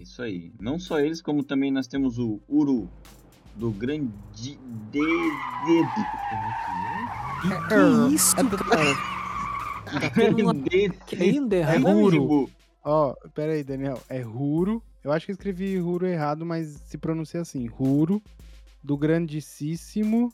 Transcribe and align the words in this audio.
Isso 0.00 0.22
aí. 0.22 0.50
Não 0.58 0.78
só 0.78 0.98
eles, 0.98 1.20
como 1.20 1.44
também 1.44 1.70
nós 1.70 1.86
temos 1.86 2.18
o 2.18 2.40
Uru 2.48 2.88
do 3.54 3.70
grande 3.70 4.10
de... 4.34 4.58
de... 4.90 5.00
Que 7.68 8.14
isso, 8.14 8.34
cara? 8.34 8.48
Tá 10.00 10.08
tendo 10.10 10.42
uma 10.42 10.54
que 11.06 11.16
ainda 11.16 11.56
É. 11.56 12.48
Ó, 12.82 13.14
pera 13.34 13.52
aí, 13.52 13.62
Daniel. 13.62 14.00
É 14.08 14.20
Ruro. 14.20 14.82
Eu 15.04 15.12
acho 15.12 15.26
que 15.26 15.32
eu 15.32 15.34
escrevi 15.34 15.78
Ruro 15.78 16.06
errado, 16.06 16.46
mas 16.46 16.68
se 16.86 16.96
pronuncia 16.96 17.42
assim. 17.42 17.66
Ruro 17.66 18.22
do 18.82 18.96
grandíssimo, 18.96 20.32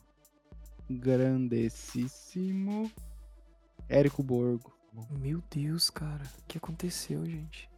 grandessíssimo 0.89 2.89
Érico 3.89 4.23
Borgo. 4.23 4.71
Meu 5.19 5.43
Deus, 5.53 5.89
cara. 5.89 6.23
O 6.39 6.43
que 6.47 6.57
aconteceu, 6.57 7.25
gente? 7.25 7.69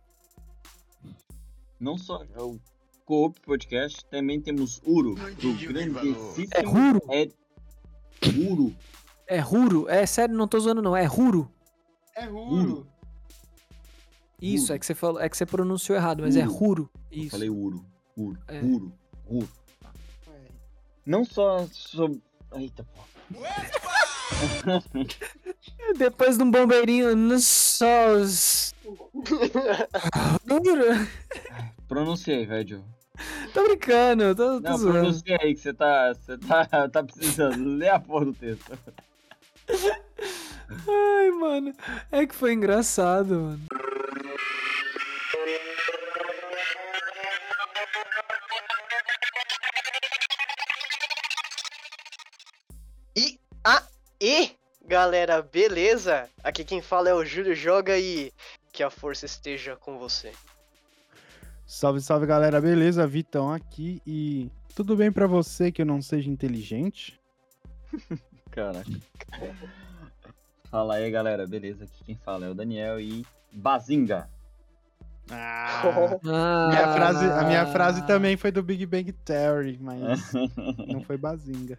Não 1.79 1.97
só 1.97 2.23
é 2.35 2.41
o 2.41 2.59
Coop 3.05 3.39
Podcast, 3.41 4.03
também 4.05 4.39
temos 4.41 4.81
Uru 4.85 5.15
do 5.15 5.51
É 5.51 5.65
grandíssimo 5.67 6.47
Ruro? 6.65 7.01
é 7.09 7.29
Uru. 8.37 8.75
É 9.27 9.39
Ruro? 9.39 9.89
É 9.89 10.05
sério, 10.05 10.35
não 10.35 10.47
tô 10.47 10.59
zoando 10.59 10.81
não. 10.81 10.95
É 10.95 11.05
Ruro. 11.05 11.51
É 12.15 12.25
Ruro. 12.25 12.87
Isso, 14.41 14.65
Ruro. 14.65 14.75
é 14.75 14.79
que 14.79 14.85
você 14.85 14.95
falou, 14.95 15.21
é 15.21 15.29
que 15.29 15.37
você 15.37 15.45
pronunciou 15.45 15.97
errado, 15.97 16.21
mas 16.23 16.35
é 16.35 16.41
Ruro. 16.43 16.57
Ruro. 16.59 16.89
Eu 17.11 17.21
Isso. 17.23 17.29
falei 17.31 17.49
Uru. 17.49 17.85
Uru. 18.17 18.37
É. 18.47 18.59
Uru. 18.61 18.93
Uru. 19.27 19.49
Não 21.05 21.23
só 21.25 21.65
sobre. 21.71 22.21
Eita, 22.53 22.83
pô. 22.83 22.99
Depois 25.97 26.37
de 26.37 26.43
um 26.43 26.51
bombeirinho 26.51 27.15
no 27.15 27.39
sós. 27.39 28.73
Pronunciei, 31.87 32.45
velho. 32.45 32.83
Tô 33.53 33.63
brincando, 33.63 34.33
tô, 34.35 34.61
tô 34.61 34.69
Não, 34.69 34.77
zoando. 34.77 34.99
pronunciei 34.99 35.37
aí 35.41 35.53
que 35.53 35.61
você 35.61 35.73
tá, 35.73 36.13
você 36.13 36.37
tá, 36.37 36.65
tá 36.89 37.03
precisando. 37.03 37.77
Lê 37.77 37.89
a 37.89 37.99
porra 37.99 38.25
do 38.25 38.33
texto. 38.33 38.77
Ai, 40.87 41.31
mano. 41.31 41.73
É 42.11 42.25
que 42.25 42.35
foi 42.35 42.53
engraçado, 42.53 43.33
mano. 43.35 43.59
E 53.15 53.39
aí, 54.21 54.55
galera, 54.85 55.41
beleza? 55.41 56.29
Aqui 56.43 56.63
quem 56.63 56.81
fala 56.81 57.09
é 57.09 57.13
o 57.13 57.25
Júlio 57.25 57.55
Joga 57.55 57.97
e 57.97 58.31
que 58.71 58.83
a 58.83 58.89
força 58.89 59.25
esteja 59.25 59.75
com 59.75 59.97
você. 59.97 60.31
Salve, 61.65 62.01
salve 62.01 62.25
galera, 62.25 62.59
beleza? 62.59 63.05
Vitão 63.05 63.51
aqui 63.51 64.01
e 64.05 64.49
tudo 64.75 64.95
bem 64.95 65.11
pra 65.11 65.27
você 65.27 65.71
que 65.71 65.81
eu 65.81 65.85
não 65.85 66.01
seja 66.01 66.29
inteligente? 66.29 67.19
Caraca. 68.51 68.89
Fala 70.69 70.95
aí, 70.95 71.09
galera. 71.11 71.45
Beleza? 71.45 71.85
Aqui 71.85 72.03
quem 72.05 72.15
fala 72.15 72.45
é 72.45 72.49
o 72.49 72.55
Daniel 72.55 72.99
e 72.99 73.25
Bazinga. 73.51 74.29
Ah, 75.31 75.83
Ah, 76.25 76.67
minha 76.69 76.93
frase, 76.93 77.25
a 77.25 77.43
minha 77.43 77.65
frase 77.67 78.07
também 78.07 78.35
foi 78.35 78.51
do 78.51 78.63
Big 78.63 78.85
Bang 78.85 79.11
Theory, 79.11 79.77
mas 79.79 80.19
não 80.87 81.03
foi 81.03 81.17
bazinga. 81.17 81.77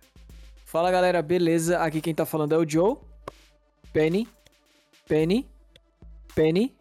Fala 0.64 0.88
galera, 0.90 1.20
beleza? 1.20 1.80
Aqui 1.80 2.00
quem 2.00 2.14
tá 2.14 2.24
falando 2.24 2.54
é 2.54 2.58
o 2.58 2.68
Joe. 2.68 2.96
Penny. 3.92 4.28
Penny. 5.08 5.50
Penny. 6.32 6.76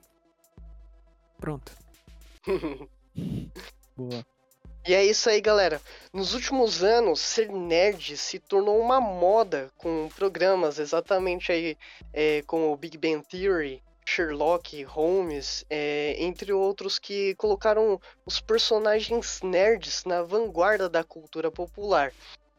Pronto. 1.40 1.72
Boa. 3.96 4.26
E 4.88 4.94
é 4.94 5.06
isso 5.06 5.30
aí, 5.30 5.42
galera. 5.42 5.82
Nos 6.12 6.34
últimos 6.34 6.84
anos, 6.84 7.20
ser 7.20 7.50
nerd 7.50 8.18
se 8.18 8.40
tornou 8.40 8.80
uma 8.80 9.00
moda 9.00 9.70
com 9.78 10.10
programas 10.16 10.80
exatamente 10.80 11.52
aí 11.52 11.78
é, 12.14 12.42
como 12.48 12.72
o 12.72 12.78
Big 12.78 12.98
Bang 12.98 13.24
Theory, 13.28 13.84
Sherlock 14.06 14.82
Holmes, 14.84 15.64
é, 15.70 16.16
entre 16.18 16.52
outros 16.52 16.98
que 16.98 17.36
colocaram 17.36 18.02
os 18.26 18.42
personagens 18.42 19.42
nerds 19.44 20.04
na 20.06 20.24
vanguarda 20.24 20.90
da 20.90 21.04
cultura 21.04 21.52
popular. 21.52 22.12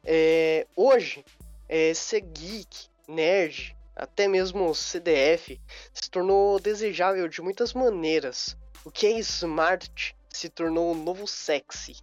É, 0.05 0.67
hoje, 0.77 1.25
é, 1.69 1.93
ser 1.93 2.21
geek, 2.21 2.87
nerd, 3.09 3.77
até 3.97 4.29
mesmo 4.29 4.73
CDF, 4.75 5.61
se 5.93 6.11
tornou 6.11 6.61
desejável 6.61 7.27
de 7.27 7.43
muitas 7.43 7.75
maneiras. 7.75 8.57
O 8.85 8.91
que 8.91 9.07
é 9.07 9.19
smart 9.19 10.17
se 10.31 10.49
tornou 10.49 10.93
o 10.93 10.95
novo 10.95 11.27
sexy 11.27 11.97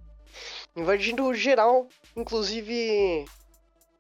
invadindo 0.76 1.34
geral, 1.34 1.88
inclusive 2.16 3.26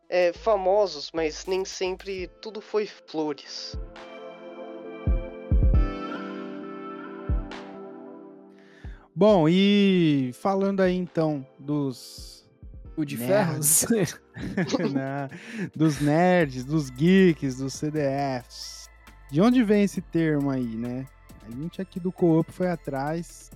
é, 0.09 0.31
famosos, 0.33 1.11
mas 1.11 1.45
nem 1.45 1.65
sempre 1.65 2.27
tudo 2.41 2.61
foi 2.61 2.85
flores. 2.85 3.75
Bom, 9.15 9.49
e 9.49 10.31
falando 10.35 10.81
aí 10.81 10.95
então 10.95 11.45
dos 11.57 12.47
O 12.95 13.03
de 13.03 13.17
Nerds. 13.17 13.85
ferros. 13.89 14.21
dos 15.75 15.99
nerds, 15.99 16.63
dos 16.63 16.91
geeks, 16.91 17.57
dos 17.57 17.73
CDFs. 17.73 18.87
De 19.31 19.41
onde 19.41 19.63
vem 19.63 19.83
esse 19.83 20.01
termo 20.01 20.51
aí, 20.51 20.75
né? 20.75 21.07
A 21.47 21.51
gente 21.51 21.81
aqui 21.81 21.99
do 21.99 22.11
Coop 22.11 22.51
foi 22.51 22.69
atrás 22.69 23.49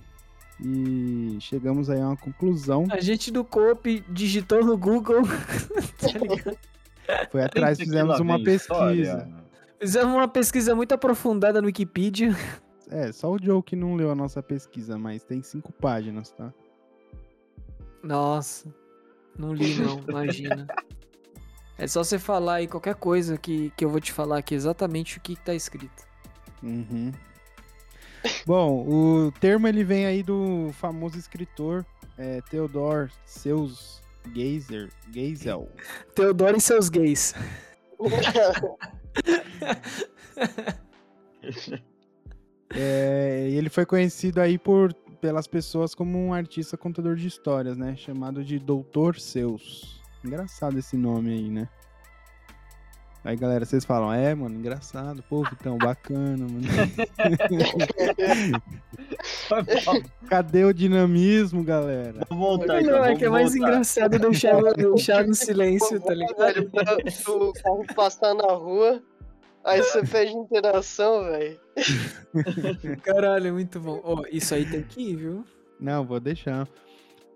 e 0.58 1.36
chegamos 1.40 1.90
aí 1.90 2.00
a 2.00 2.08
uma 2.08 2.16
conclusão. 2.16 2.86
A 2.90 3.00
gente 3.00 3.30
do 3.30 3.44
Coop 3.44 4.02
digitou 4.08 4.64
no 4.64 4.78
Google. 4.78 5.22
tá 6.00 6.08
ligado? 6.18 6.58
Foi 7.30 7.42
atrás, 7.42 7.78
fizemos 7.78 8.18
uma 8.18 8.38
pesquisa. 8.38 8.54
história. 8.56 9.28
Fizemos 9.78 10.14
uma 10.14 10.28
pesquisa 10.28 10.74
muito 10.74 10.92
aprofundada 10.92 11.60
no 11.60 11.66
Wikipedia. 11.66 12.34
É, 12.88 13.10
só 13.12 13.30
o 13.32 13.38
Joe 13.42 13.62
que 13.62 13.74
não 13.74 13.94
leu 13.94 14.10
a 14.10 14.14
nossa 14.14 14.42
pesquisa, 14.42 14.96
mas 14.96 15.24
tem 15.24 15.42
cinco 15.42 15.72
páginas, 15.72 16.30
tá? 16.30 16.52
Nossa. 18.02 18.72
Não 19.36 19.52
li 19.52 19.74
não, 19.76 19.98
imagina. 20.08 20.66
É 21.76 21.86
só 21.86 22.04
você 22.04 22.18
falar 22.18 22.54
aí 22.54 22.68
qualquer 22.68 22.94
coisa 22.94 23.36
que, 23.36 23.70
que 23.76 23.84
eu 23.84 23.90
vou 23.90 24.00
te 24.00 24.12
falar 24.12 24.38
aqui 24.38 24.54
exatamente 24.54 25.18
o 25.18 25.20
que, 25.20 25.34
que 25.34 25.44
tá 25.44 25.54
escrito. 25.54 26.06
Uhum. 26.62 27.12
Bom, 28.46 28.86
o 28.88 29.32
termo 29.32 29.68
ele 29.68 29.84
vem 29.84 30.06
aí 30.06 30.22
do 30.22 30.70
famoso 30.72 31.18
escritor 31.18 31.84
é, 32.18 32.40
Theodor 32.50 33.10
Seus 33.24 34.02
Geisel. 34.34 34.88
Geisel. 35.10 35.68
Teodoro 36.14 36.56
e 36.56 36.60
seus 36.60 36.88
gays. 36.88 37.34
É, 42.74 43.48
e 43.50 43.56
ele 43.56 43.68
foi 43.68 43.84
conhecido 43.84 44.40
aí 44.40 44.58
por, 44.58 44.94
pelas 45.20 45.46
pessoas 45.46 45.94
como 45.94 46.18
um 46.18 46.32
artista 46.32 46.74
contador 46.76 47.16
de 47.16 47.28
histórias, 47.28 47.76
né? 47.76 47.94
Chamado 47.96 48.42
de 48.42 48.58
Doutor 48.58 49.20
Seus. 49.20 50.00
Engraçado 50.24 50.78
esse 50.78 50.96
nome 50.96 51.32
aí, 51.32 51.50
né? 51.50 51.68
Aí, 53.24 53.36
galera, 53.36 53.64
vocês 53.64 53.84
falam, 53.84 54.12
é, 54.12 54.34
mano, 54.34 54.56
engraçado, 54.56 55.22
pô, 55.28 55.44
Vitão, 55.44 55.78
bacana, 55.78 56.44
mano. 56.44 56.66
Cadê 60.28 60.64
o 60.64 60.74
dinamismo, 60.74 61.62
galera? 61.62 62.26
Vamos 62.28 62.44
voltar, 62.44 62.82
Não, 62.82 62.90
então. 62.90 63.04
é 63.04 63.14
que 63.14 63.24
é 63.24 63.28
mais 63.28 63.54
voltar. 63.54 63.68
engraçado 63.68 64.18
deixar, 64.18 64.60
deixar 64.74 65.24
no 65.24 65.36
silêncio, 65.36 66.00
tá 66.00 66.14
ligado? 66.14 66.68
Tu 67.24 67.52
carro 67.62 67.84
passar 67.94 68.34
na 68.34 68.52
rua, 68.54 69.00
aí 69.64 69.80
você 69.80 70.02
pede 70.04 70.32
interação, 70.32 71.22
velho. 71.24 71.60
Caralho, 73.04 73.46
é 73.46 73.52
muito 73.52 73.78
bom. 73.78 74.00
Ó, 74.02 74.24
isso 74.32 74.52
aí 74.52 74.68
tem 74.68 74.82
que 74.82 75.00
ir, 75.00 75.14
viu? 75.16 75.44
Não, 75.78 76.04
vou 76.04 76.18
deixar. 76.18 76.66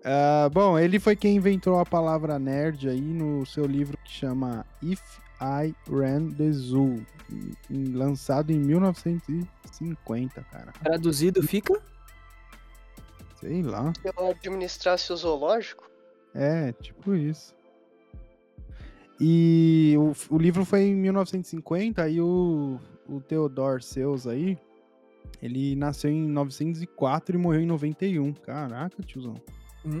Ah, 0.03 0.49
bom, 0.51 0.77
ele 0.77 0.99
foi 0.99 1.15
quem 1.15 1.37
inventou 1.37 1.79
a 1.79 1.85
palavra 1.85 2.37
nerd 2.37 2.89
aí 2.89 2.99
no 2.99 3.45
seu 3.45 3.65
livro 3.65 3.97
que 4.03 4.11
chama 4.11 4.65
If 4.83 4.99
I 5.41 5.75
Ran 5.89 6.31
the 6.31 6.51
Zoo, 6.51 7.05
lançado 7.69 8.51
em 8.51 8.59
1950, 8.59 10.41
cara. 10.43 10.71
Traduzido 10.83 11.43
fica? 11.43 11.81
Sei 13.39 13.61
lá. 13.61 13.93
Se 13.93 14.07
eu 14.07 14.29
administrasse 14.29 15.13
o 15.13 15.17
zoológico, 15.17 15.89
É, 16.33 16.71
tipo 16.73 17.15
isso. 17.15 17.55
E 19.19 19.95
o, 19.97 20.13
o 20.35 20.37
livro 20.37 20.63
foi 20.63 20.81
em 20.83 20.95
1950 20.95 22.07
e 22.09 22.21
o, 22.21 22.79
o 23.09 23.19
Theodor 23.21 23.81
Seuss 23.81 24.27
aí, 24.27 24.57
ele 25.41 25.75
nasceu 25.75 26.11
em 26.11 26.27
904 26.27 27.35
e 27.35 27.39
morreu 27.39 27.61
em 27.61 27.65
91. 27.65 28.33
Caraca, 28.33 29.01
tiozão. 29.03 29.35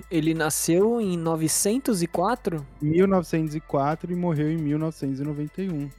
Ele 0.09 0.33
nasceu 0.33 0.99
em 1.01 1.17
904? 1.17 2.65
1904 2.81 4.11
e 4.11 4.15
morreu 4.15 4.51
em 4.51 4.57
1991. 4.57 5.89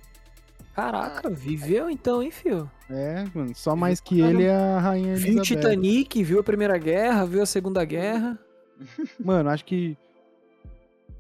Caraca, 0.75 1.29
viveu 1.29 1.91
então, 1.91 2.23
hein, 2.23 2.31
fio? 2.31 2.71
É, 2.89 3.25
mano, 3.35 3.53
só 3.55 3.75
mais 3.75 4.01
que 4.01 4.21
ele 4.21 4.45
é 4.45 4.55
a 4.55 4.79
rainha 4.79 5.17
Viu 5.17 5.35
o 5.35 5.39
Elizabeth. 5.39 5.61
Titanic, 5.61 6.23
viu 6.23 6.39
a 6.39 6.45
Primeira 6.45 6.79
Guerra, 6.79 7.27
viu 7.27 7.43
a 7.43 7.47
Segunda 7.47 7.85
Guerra. 7.85 8.39
Mano, 9.19 9.51
acho 9.51 9.65
que 9.65 9.97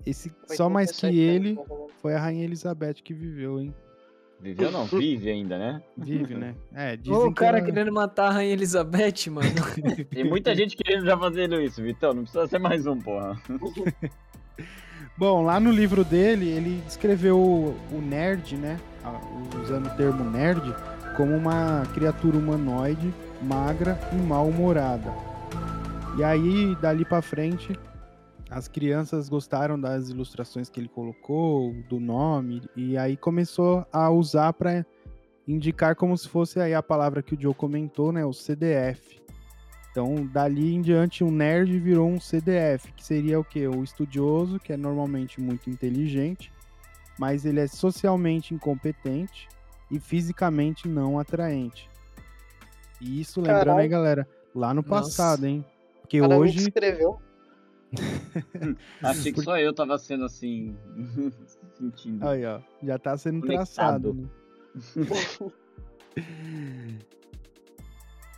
esse 0.06 0.32
só 0.46 0.68
mais 0.68 0.92
que 0.92 1.06
87 1.06 1.18
ele 1.18 1.58
foi 2.00 2.14
a 2.14 2.20
rainha 2.20 2.44
Elizabeth 2.44 2.94
que 3.02 3.12
viveu, 3.12 3.60
hein? 3.60 3.74
Viveu 4.40 4.70
não, 4.70 4.84
vive 4.86 5.30
ainda, 5.30 5.58
né? 5.58 5.82
Vive, 5.96 6.34
né? 6.34 6.54
É, 6.72 6.96
dizem 6.96 7.14
o 7.18 7.28
que 7.28 7.34
cara 7.34 7.58
ela- 7.58 7.66
querendo 7.66 7.92
matar 7.92 8.28
a 8.28 8.30
Rainha 8.30 8.52
Elizabeth, 8.52 9.30
mano. 9.30 9.48
Tem 10.10 10.24
muita 10.24 10.54
gente 10.54 10.76
querendo 10.76 11.04
já 11.04 11.16
fazendo 11.18 11.60
isso, 11.60 11.82
Vitão. 11.82 12.14
Não 12.14 12.22
precisa 12.22 12.46
ser 12.46 12.58
mais 12.58 12.86
um, 12.86 12.98
porra. 12.98 13.36
Bom, 15.16 15.42
lá 15.42 15.58
no 15.58 15.72
livro 15.72 16.04
dele, 16.04 16.48
ele 16.48 16.80
descreveu 16.86 17.36
o, 17.36 18.00
nerd, 18.00 18.56
né? 18.56 18.78
Usando 19.60 19.86
o 19.86 19.96
termo 19.96 20.22
nerd, 20.30 20.62
como 21.16 21.34
uma 21.34 21.82
criatura 21.92 22.36
humanoide, 22.38 23.12
magra 23.42 23.98
e 24.12 24.16
mal-humorada. 24.16 25.12
E 26.16 26.22
aí, 26.22 26.76
dali 26.80 27.04
pra 27.04 27.20
frente, 27.20 27.72
as 28.50 28.66
crianças 28.66 29.28
gostaram 29.28 29.78
das 29.78 30.08
ilustrações 30.08 30.70
que 30.70 30.80
ele 30.80 30.88
colocou, 30.88 31.74
do 31.88 32.00
nome, 32.00 32.62
e 32.74 32.96
aí 32.96 33.16
começou 33.16 33.86
a 33.92 34.10
usar 34.10 34.52
para 34.54 34.86
indicar 35.46 35.94
como 35.94 36.16
se 36.16 36.28
fosse 36.28 36.60
aí 36.60 36.74
a 36.74 36.82
palavra 36.82 37.22
que 37.22 37.34
o 37.34 37.40
Joe 37.40 37.54
comentou, 37.54 38.12
né? 38.12 38.24
O 38.24 38.32
CDF. 38.32 39.20
Então, 39.90 40.26
dali 40.26 40.74
em 40.74 40.80
diante, 40.80 41.24
um 41.24 41.30
nerd 41.30 41.78
virou 41.78 42.08
um 42.08 42.20
CDF, 42.20 42.92
que 42.92 43.04
seria 43.04 43.40
o 43.40 43.44
quê? 43.44 43.66
O 43.66 43.82
estudioso, 43.82 44.58
que 44.58 44.72
é 44.72 44.76
normalmente 44.76 45.40
muito 45.40 45.68
inteligente, 45.68 46.52
mas 47.18 47.44
ele 47.44 47.60
é 47.60 47.66
socialmente 47.66 48.54
incompetente 48.54 49.48
e 49.90 49.98
fisicamente 49.98 50.86
não 50.86 51.18
atraente. 51.18 51.90
E 53.00 53.20
isso, 53.20 53.40
lembrando 53.40 53.78
aí, 53.78 53.88
galera, 53.88 54.28
lá 54.54 54.72
no 54.72 54.82
Nossa. 54.82 54.88
passado, 54.88 55.46
hein? 55.46 55.64
Porque 56.00 56.20
cara 56.20 56.36
hoje. 56.36 56.56
descreveu. 56.56 57.20
Achei 59.02 59.32
que 59.32 59.42
só 59.42 59.58
eu 59.58 59.72
tava 59.72 59.98
sendo 59.98 60.24
assim. 60.24 60.76
sentindo. 61.74 62.26
Aí, 62.26 62.44
ó, 62.44 62.60
já 62.82 62.98
tá 62.98 63.16
sendo 63.16 63.40
Conectado. 63.40 64.14
traçado. 64.14 64.14
Né? 64.14 64.28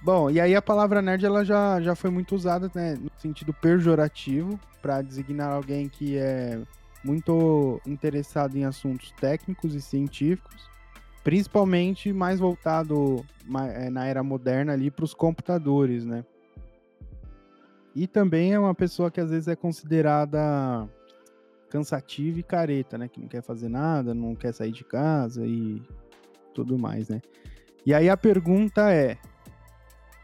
Bom, 0.02 0.30
e 0.30 0.40
aí 0.40 0.54
a 0.54 0.62
palavra 0.62 1.02
nerd 1.02 1.24
ela 1.26 1.44
já, 1.44 1.80
já 1.80 1.94
foi 1.94 2.10
muito 2.10 2.34
usada 2.34 2.70
né, 2.74 2.94
no 2.94 3.10
sentido 3.18 3.52
pejorativo 3.52 4.58
para 4.80 5.02
designar 5.02 5.52
alguém 5.52 5.88
que 5.88 6.16
é 6.16 6.58
muito 7.04 7.80
interessado 7.86 8.56
em 8.56 8.64
assuntos 8.64 9.12
técnicos 9.12 9.74
e 9.74 9.80
científicos, 9.80 10.70
principalmente 11.22 12.12
mais 12.12 12.40
voltado 12.40 13.24
eh, 13.74 13.90
na 13.90 14.06
era 14.06 14.22
moderna 14.22 14.72
ali 14.72 14.90
para 14.90 15.04
os 15.04 15.12
computadores, 15.12 16.04
né? 16.04 16.24
E 18.00 18.06
também 18.06 18.54
é 18.54 18.58
uma 18.58 18.74
pessoa 18.74 19.10
que 19.10 19.20
às 19.20 19.28
vezes 19.28 19.46
é 19.46 19.54
considerada 19.54 20.88
cansativa 21.68 22.40
e 22.40 22.42
careta, 22.42 22.96
né? 22.96 23.08
Que 23.08 23.20
não 23.20 23.28
quer 23.28 23.42
fazer 23.42 23.68
nada, 23.68 24.14
não 24.14 24.34
quer 24.34 24.54
sair 24.54 24.72
de 24.72 24.82
casa 24.84 25.46
e 25.46 25.82
tudo 26.54 26.78
mais, 26.78 27.10
né? 27.10 27.20
E 27.84 27.92
aí 27.92 28.08
a 28.08 28.16
pergunta 28.16 28.90
é 28.90 29.18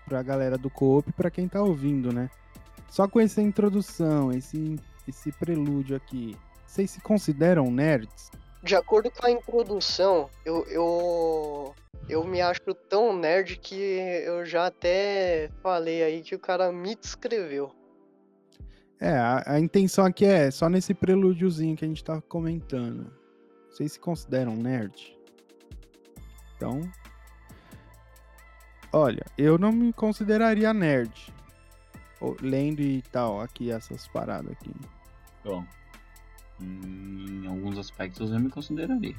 pra 0.07 0.23
galera 0.23 0.57
do 0.57 0.71
Coop, 0.71 1.13
pra 1.13 1.31
quem 1.31 1.47
tá 1.47 1.63
ouvindo, 1.63 2.15
né? 2.15 2.31
Só 2.89 3.07
com 3.07 3.21
essa 3.21 3.43
introdução, 3.43 4.33
esse, 4.33 4.77
esse 5.07 5.31
prelúdio 5.33 5.97
aqui, 5.97 6.35
vocês 6.67 6.91
se 6.91 7.03
consideram 7.03 7.71
nerds? 7.71 8.31
De 8.63 8.75
acordo 8.75 9.11
com 9.11 9.27
a 9.27 9.31
introdução, 9.31 10.29
eu, 10.45 10.65
eu, 10.69 11.75
eu 12.09 12.25
me 12.25 12.41
acho 12.41 12.75
tão 12.89 13.17
nerd 13.17 13.57
que 13.59 13.75
eu 13.75 14.45
já 14.45 14.67
até 14.67 15.51
falei 15.63 16.03
aí 16.03 16.23
que 16.23 16.35
o 16.35 16.39
cara 16.39 16.73
me 16.73 16.95
descreveu. 16.95 17.73
É, 18.99 19.11
a, 19.11 19.43
a 19.47 19.61
intenção 19.61 20.07
aqui 20.07 20.25
é 20.25 20.51
só 20.51 20.69
nesse 20.69 20.95
prelúdiozinho 20.95 21.77
que 21.77 21.85
a 21.85 21.89
gente 21.89 22.03
tá 22.03 22.21
comentando. 22.21 23.13
Vocês 23.71 23.93
se 23.93 24.01
consideram 24.01 24.57
nerd? 24.57 25.17
Então. 26.57 26.81
Olha, 28.93 29.25
eu 29.37 29.59
não 29.59 29.71
me 29.71 29.93
consideraria 29.93 30.73
nerd. 30.73 31.33
Lendo 32.41 32.81
e 32.81 33.03
tal, 33.03 33.41
aqui, 33.41 33.71
essas 33.71 34.09
paradas 34.09 34.51
aqui. 34.53 34.73
Bom, 35.45 35.63
em 36.61 37.47
alguns 37.47 37.79
aspectos 37.79 38.31
eu 38.31 38.39
me 38.41 38.51
consideraria. 38.51 39.15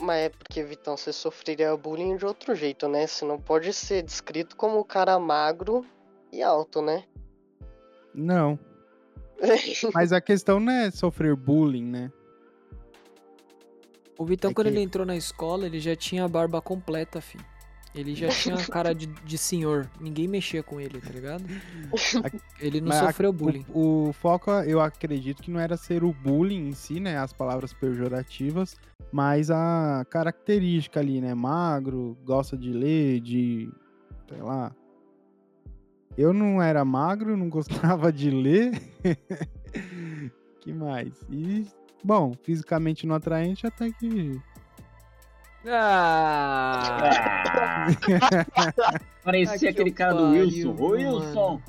Mas 0.00 0.20
é 0.20 0.28
porque, 0.28 0.62
Vitão, 0.62 0.96
você 0.96 1.12
sofreria 1.12 1.76
bullying 1.76 2.16
de 2.16 2.24
outro 2.24 2.54
jeito, 2.54 2.86
né? 2.86 3.04
Você 3.06 3.24
não 3.24 3.40
pode 3.40 3.72
ser 3.72 4.02
descrito 4.02 4.54
como 4.56 4.78
um 4.78 4.84
cara 4.84 5.18
magro 5.18 5.84
e 6.32 6.40
alto, 6.40 6.80
né? 6.80 7.04
Não. 8.14 8.56
Mas 9.92 10.12
a 10.12 10.20
questão 10.20 10.60
não 10.60 10.72
é 10.72 10.90
sofrer 10.92 11.34
bullying, 11.34 11.84
né? 11.84 12.12
O 14.16 14.24
Vitão, 14.24 14.52
É 14.52 14.54
quando 14.54 14.68
que- 14.68 14.72
ele 14.74 14.82
entrou 14.82 15.04
na 15.04 15.16
escola, 15.16 15.66
ele 15.66 15.80
já 15.80 15.96
tinha 15.96 16.24
a 16.24 16.28
barba 16.28 16.62
completa, 16.62 17.20
filho. 17.20 17.44
Ele 17.94 18.14
já 18.14 18.28
tinha 18.30 18.54
a 18.56 18.66
cara 18.66 18.94
de, 18.94 19.06
de 19.06 19.36
senhor. 19.38 19.88
Ninguém 20.00 20.26
mexia 20.26 20.62
com 20.62 20.80
ele, 20.80 21.00
tá 21.00 21.10
ligado? 21.10 21.44
Ele 22.58 22.80
não 22.80 22.88
Mas 22.88 23.02
a- 23.02 23.06
sofreu 23.08 23.32
bullying. 23.32 23.66
O, 23.68 24.08
o 24.08 24.12
foco, 24.12 24.50
eu 24.50 24.80
acredito 24.80 25.42
que 25.42 25.50
não 25.50 25.60
era 25.60 25.76
ser 25.76 26.02
o 26.02 26.12
bullying 26.12 26.68
em 26.68 26.72
si, 26.72 26.98
né? 27.00 27.18
As 27.18 27.32
palavras 27.32 27.72
pejorativas, 27.74 28.76
mas 29.12 29.50
a 29.50 30.06
característica 30.08 31.00
ali, 31.00 31.20
né? 31.20 31.34
Magro, 31.34 32.16
gosta 32.24 32.56
de 32.56 32.72
ler, 32.72 33.20
de. 33.20 33.70
sei 34.28 34.40
lá. 34.40 34.74
Eu 36.16 36.32
não 36.32 36.62
era 36.62 36.84
magro, 36.84 37.36
não 37.36 37.48
gostava 37.50 38.12
de 38.12 38.30
ler. 38.30 38.70
que 40.60 40.72
mais? 40.72 41.12
E, 41.30 41.66
bom, 42.04 42.32
fisicamente 42.42 43.06
não 43.06 43.14
atraente 43.16 43.66
até 43.66 43.90
que. 43.90 44.40
Ah! 45.66 46.98
Parecia 49.24 49.52
Ai, 49.52 49.58
que 49.58 49.68
aquele 49.68 49.92
cara 49.92 50.14
do 50.14 50.24
pariu, 50.24 50.42
Wilson. 50.42 50.76
Ô, 50.78 50.86
Wilson! 50.90 51.60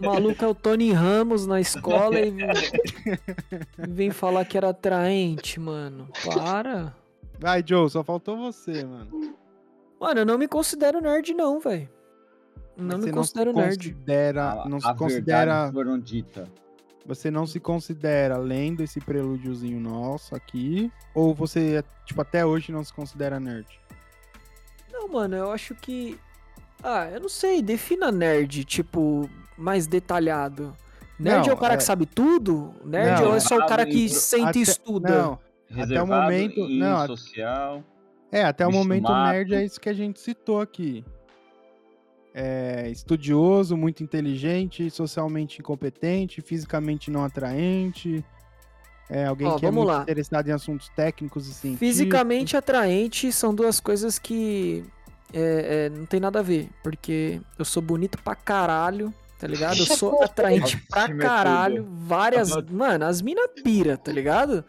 O 0.00 0.06
maluco 0.06 0.44
é 0.44 0.48
o 0.48 0.54
Tony 0.54 0.92
Ramos 0.92 1.46
na 1.46 1.60
escola 1.60 2.18
e 2.18 2.34
vem 3.88 4.10
falar 4.10 4.44
que 4.44 4.56
era 4.56 4.70
atraente, 4.70 5.60
mano. 5.60 6.08
Para. 6.34 6.94
Vai, 7.38 7.62
Joe, 7.66 7.88
só 7.90 8.02
faltou 8.02 8.36
você, 8.36 8.84
mano. 8.84 9.34
Mano, 10.00 10.20
eu 10.20 10.26
não 10.26 10.38
me 10.38 10.48
considero 10.48 11.00
nerd, 11.00 11.34
não, 11.34 11.60
velho. 11.60 11.88
Não 12.76 12.98
Você 12.98 13.06
me 13.06 13.12
considero 13.12 13.52
se 13.52 13.56
nerd. 13.56 13.92
Considera, 13.92 14.64
não 14.66 14.78
a 14.78 14.80
se 14.80 14.94
considera. 14.94 15.54
verdade 15.54 15.72
foram 15.72 15.98
dita. 15.98 16.48
Você 17.04 17.30
não 17.30 17.46
se 17.46 17.58
considera 17.58 18.36
lendo 18.36 18.82
esse 18.82 19.00
prelúdiozinho 19.00 19.80
nosso 19.80 20.34
aqui? 20.34 20.90
Ou 21.14 21.34
você, 21.34 21.82
tipo, 22.06 22.20
até 22.20 22.46
hoje 22.46 22.70
não 22.70 22.84
se 22.84 22.92
considera 22.92 23.40
nerd? 23.40 23.66
Não, 24.92 25.08
mano, 25.08 25.34
eu 25.36 25.50
acho 25.50 25.74
que. 25.74 26.18
Ah, 26.82 27.08
eu 27.12 27.20
não 27.20 27.28
sei, 27.28 27.62
defina 27.62 28.10
nerd, 28.12 28.64
tipo, 28.64 29.28
mais 29.56 29.86
detalhado. 29.86 30.76
Nerd 31.18 31.46
Não, 31.46 31.52
é 31.52 31.54
o 31.54 31.56
cara 31.56 31.74
é- 31.74 31.76
que 31.76 31.84
sabe 31.84 32.06
tudo? 32.06 32.72
Nerd 32.84 33.20
Não, 33.22 33.30
ou 33.30 33.36
é 33.36 33.40
só 33.40 33.56
o 33.56 33.66
cara 33.66 33.84
que 33.86 34.06
até- 34.06 34.14
senta 34.14 34.58
e 34.58 34.62
estuda? 34.62 35.22
Não, 35.22 35.38
Reservado, 35.68 36.22
momento- 36.22 36.60
em 36.60 36.78
não, 36.78 37.06
social. 37.06 37.84
é, 38.30 38.42
até 38.44 38.66
o 38.66 38.72
momento 38.72 39.04
mato. 39.04 39.32
nerd 39.32 39.54
é 39.54 39.64
isso 39.64 39.80
que 39.80 39.88
a 39.88 39.92
gente 39.92 40.20
citou 40.20 40.60
aqui. 40.60 41.04
É 42.34 42.88
estudioso, 42.90 43.76
muito 43.76 44.02
inteligente, 44.02 44.90
socialmente 44.90 45.60
incompetente, 45.60 46.40
fisicamente 46.40 47.10
não 47.10 47.24
atraente. 47.24 48.24
É 49.10 49.26
alguém 49.26 49.46
Ó, 49.46 49.58
que 49.58 49.66
é 49.66 49.70
muito 49.70 49.88
lá. 49.88 50.02
interessado 50.02 50.48
em 50.48 50.52
assuntos 50.52 50.88
técnicos 50.90 51.46
e 51.46 51.52
científicos. 51.52 51.88
Fisicamente 51.88 52.56
atraente 52.56 53.30
são 53.30 53.54
duas 53.54 53.78
coisas 53.78 54.18
que 54.18 54.82
é, 55.34 55.90
é, 55.90 55.90
não 55.90 56.06
tem 56.06 56.18
nada 56.18 56.38
a 56.38 56.42
ver. 56.42 56.70
Porque 56.82 57.40
eu 57.58 57.64
sou 57.64 57.82
bonito 57.82 58.16
pra 58.22 58.34
caralho, 58.34 59.12
tá 59.42 59.48
ligado? 59.48 59.76
Eu 59.76 59.86
sou 59.86 60.22
atraente 60.22 60.76
pra 60.88 61.06
é 61.06 61.16
caralho. 61.16 61.84
Várias. 61.90 62.52
Auto- 62.52 62.72
Mano, 62.72 63.04
as 63.04 63.20
mina 63.20 63.48
pira, 63.48 63.96
tá 63.96 64.12
ligado? 64.12 64.64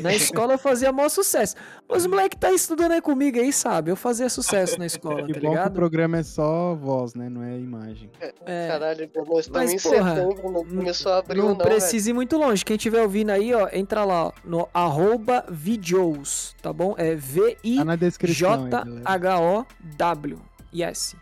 Na 0.00 0.14
escola 0.14 0.52
eu 0.54 0.58
fazia 0.58 0.92
maior 0.92 1.08
sucesso. 1.08 1.56
Os 1.88 2.06
moleque 2.06 2.36
tá 2.36 2.52
estudando 2.52 2.92
aí 2.92 3.00
comigo 3.00 3.38
aí, 3.40 3.52
sabe? 3.52 3.90
Eu 3.90 3.96
fazia 3.96 4.28
sucesso 4.28 4.78
na 4.78 4.86
escola, 4.86 5.24
Que 5.26 5.32
tá 5.32 5.40
bom 5.40 5.40
que 5.40 5.46
o 5.46 5.50
ligado? 5.50 5.72
programa 5.72 6.18
é 6.18 6.22
só 6.22 6.74
voz, 6.76 7.14
né? 7.14 7.28
Não 7.28 7.42
é 7.42 7.58
imagem. 7.58 8.08
É, 8.46 8.68
Caralho, 8.68 9.10
nós 9.16 9.26
Mas, 9.28 9.72
estamos 9.72 9.72
em 9.72 9.78
setembro, 9.78 10.52
não 10.52 10.64
começou 10.64 11.12
a 11.12 11.18
abrir 11.18 11.38
não 11.38 11.48
não, 11.48 11.56
precisa 11.56 12.10
ir 12.10 12.12
muito 12.12 12.36
longe. 12.36 12.64
Quem 12.64 12.76
estiver 12.76 13.02
ouvindo 13.02 13.30
aí, 13.30 13.52
ó, 13.52 13.68
entra 13.72 14.04
lá, 14.04 14.26
ó, 14.26 14.32
no 14.44 14.68
arroba 14.72 15.44
videos, 15.50 16.54
tá 16.62 16.72
bom? 16.72 16.94
É 16.96 17.16
V-I 17.16 17.80
Tá. 18.70 18.84
Yes. 20.74 21.16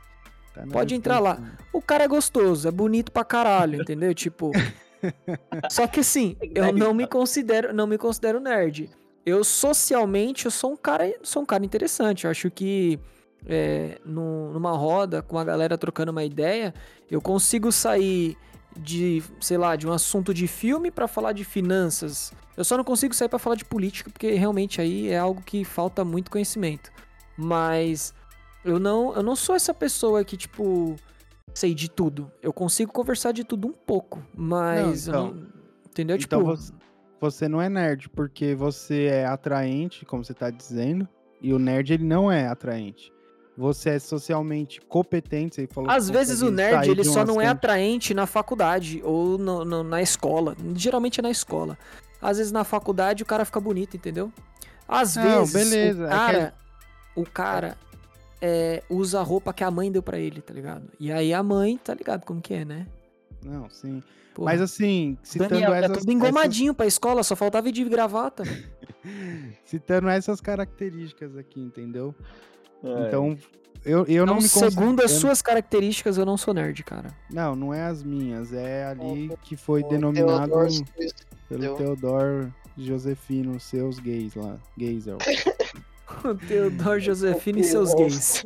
Tá 0.61 0.67
na 0.67 0.73
pode 0.73 0.95
entrar 0.95 1.19
lá. 1.19 1.39
O 1.73 1.81
cara 1.83 2.05
é 2.05 2.09
gostoso, 2.09 2.67
é 2.69 2.71
bonito 2.71 3.11
pra 3.13 3.25
caralho, 3.25 3.81
entendeu? 3.81 4.15
Tipo. 4.15 4.51
Só 5.71 5.87
que 5.87 6.01
assim, 6.01 6.37
eu 6.55 6.73
não 6.73 6.93
me 6.93 7.07
considero, 7.07 7.73
não 7.73 7.87
me 7.87 7.97
considero 7.97 8.39
nerd. 8.41 8.91
eu 9.25 9.43
socialmente 9.45 10.45
eu 10.45 10.51
sou 10.51 10.73
um 10.73 10.77
cara, 10.77 11.13
sou 11.23 11.43
um 11.43 11.47
cara 11.47 11.65
interessante. 11.65 12.25
Eu 12.25 12.31
acho 12.31 12.51
que 12.51 12.99
é, 13.47 13.99
num- 14.05 14.53
numa 14.53 14.73
roda 14.73 15.23
com 15.23 15.39
a 15.39 15.45
galera 15.45 15.79
trocando 15.79 16.13
uma 16.13 16.23
ideia, 16.25 16.75
eu 17.11 17.21
consigo 17.23 17.73
sair 17.73 18.37
de, 18.79 19.23
sei 19.41 19.57
lá, 19.57 19.75
de 19.75 19.87
um 19.87 19.93
assunto 19.93 20.33
de 20.35 20.47
filme 20.47 20.91
pra 20.91 21.09
falar 21.09 21.33
de 21.33 21.45
finanças. 21.45 22.33
Eu 22.57 22.65
só 22.65 22.77
não 22.77 22.85
consigo 22.85 23.15
sair 23.15 23.29
pra 23.29 23.39
falar 23.39 23.57
de 23.57 23.65
política 23.65 24.11
porque 24.11 24.33
realmente 24.33 24.81
aí 24.83 25.09
é 25.09 25.19
algo 25.19 25.41
que 25.41 25.65
falta 25.65 26.05
muito 26.05 26.31
conhecimento. 26.31 26.91
Mas 27.37 28.13
eu 28.65 28.79
não, 28.79 29.15
eu 29.15 29.23
não 29.23 29.35
sou 29.37 29.55
essa 29.55 29.73
pessoa 29.75 30.25
que 30.25 30.37
tipo 30.37 30.97
sei 31.55 31.75
de 31.75 31.89
tudo. 31.91 32.31
Eu 32.43 32.53
consigo 32.53 32.93
conversar 32.93 33.33
de 33.33 33.43
tudo 33.45 33.69
um 33.69 33.73
pouco, 33.73 34.23
mas 34.35 35.07
eu 35.09 35.13
então- 35.15 35.27
não- 35.35 35.47
entendeu? 35.87 36.17
Então 36.17 36.41
tipo, 36.41 36.57
você, 36.57 36.73
você 37.21 37.49
não 37.49 37.61
é 37.61 37.69
nerd, 37.69 38.09
porque 38.11 38.55
você 38.55 39.05
é 39.07 39.27
atraente, 39.27 40.05
como 40.05 40.25
você 40.25 40.33
tá 40.35 40.49
dizendo, 40.51 41.09
e 41.41 41.53
o 41.53 41.59
nerd 41.59 41.93
ele 41.95 42.05
não 42.05 42.31
é 42.31 42.47
atraente. 42.47 43.13
Você 43.59 43.91
é 43.91 43.99
socialmente 43.99 44.81
competente, 44.81 45.57
você 45.57 45.67
falou 45.67 45.91
Às 45.91 46.07
que 46.07 46.13
vezes 46.13 46.41
o 46.41 46.51
nerd 46.51 46.89
ele 46.89 47.01
um 47.03 47.05
só 47.13 47.25
não 47.25 47.41
é 47.41 47.47
atraente 47.49 48.15
na 48.15 48.27
faculdade 48.27 49.03
ou 49.05 49.37
no- 49.37 49.65
no- 49.65 49.83
na 49.83 50.01
escola. 50.01 50.57
Geralmente 50.75 51.19
é 51.21 51.23
na 51.23 51.31
escola. 51.31 51.77
Às 52.23 52.39
vezes 52.39 52.53
na 52.53 52.65
faculdade 52.65 53.23
o 53.23 53.27
cara 53.27 53.45
fica 53.45 53.61
bonito, 53.61 53.97
entendeu? 53.97 54.33
Às 54.89 55.17
Não, 55.17 55.45
vezes 55.45 55.53
beleza, 55.53 56.05
é 56.05 56.07
o 56.07 56.09
que 56.11 56.15
cara, 56.17 56.55
o 57.17 57.25
cara 57.27 57.77
é, 58.41 58.83
usa 58.89 59.21
a 59.21 59.23
roupa 59.23 59.53
que 59.53 59.63
a 59.65 59.71
mãe 59.71 59.91
deu 59.91 60.03
pra 60.03 60.19
ele, 60.19 60.41
tá 60.41 60.53
ligado? 60.55 60.85
E 60.99 61.11
aí 61.13 61.33
a 61.35 61.43
mãe, 61.43 61.77
tá 61.79 61.95
ligado 61.95 62.25
como 62.25 62.41
que 62.41 62.55
é, 62.55 62.65
né? 62.65 62.87
Não, 63.45 63.69
sim. 63.71 64.03
Porra. 64.35 64.53
Mas 64.53 64.61
assim, 64.61 65.19
citando 65.23 65.51
Daniel, 65.51 65.75
é 65.75 65.85
essas, 65.85 65.99
tudo 65.99 66.13
engomadinho 66.13 66.73
pra 66.75 66.87
escola, 66.87 67.23
só 67.23 67.35
faltava 67.35 67.69
ir 67.69 67.73
de 67.73 67.85
gravata. 67.85 68.43
essas- 68.45 68.65
citando 69.65 70.09
essas 70.09 70.41
características 70.41 71.37
aqui, 71.37 71.61
entendeu? 71.61 72.15
É, 72.83 73.09
Então, 73.09 73.37
eu, 73.85 74.05
eu 74.07 74.25
não 74.27 74.35
Então, 74.39 74.43
me 74.43 74.49
segundo 74.49 75.01
as 75.03 75.11
suas 75.13 75.43
características, 75.43 76.17
eu 76.19 76.25
não 76.27 76.37
sou 76.37 76.55
nerd, 76.55 76.83
cara. 76.85 77.11
Não, 77.31 77.57
não 77.57 77.75
é 77.75 77.83
as 77.83 78.03
minhas, 78.03 78.53
é 78.53 78.85
ali 78.87 79.31
que 79.43 79.57
foi 79.57 79.83
O 79.83 79.89
denominado 79.89 80.47
Theodore 80.51 80.73
Swift. 80.73 81.27
pelo 81.49 81.61
deu. 81.61 81.75
Theodor 81.77 82.51
Josefino, 82.77 83.59
seus 83.59 83.99
gays 83.99 84.35
lá, 84.35 84.57
gaysel. 84.79 85.17
O 85.17 85.19
Teodoro 86.49 87.01
Josefino 87.01 87.59
e 87.59 87.65
seus 87.65 87.95
gays. 87.95 88.45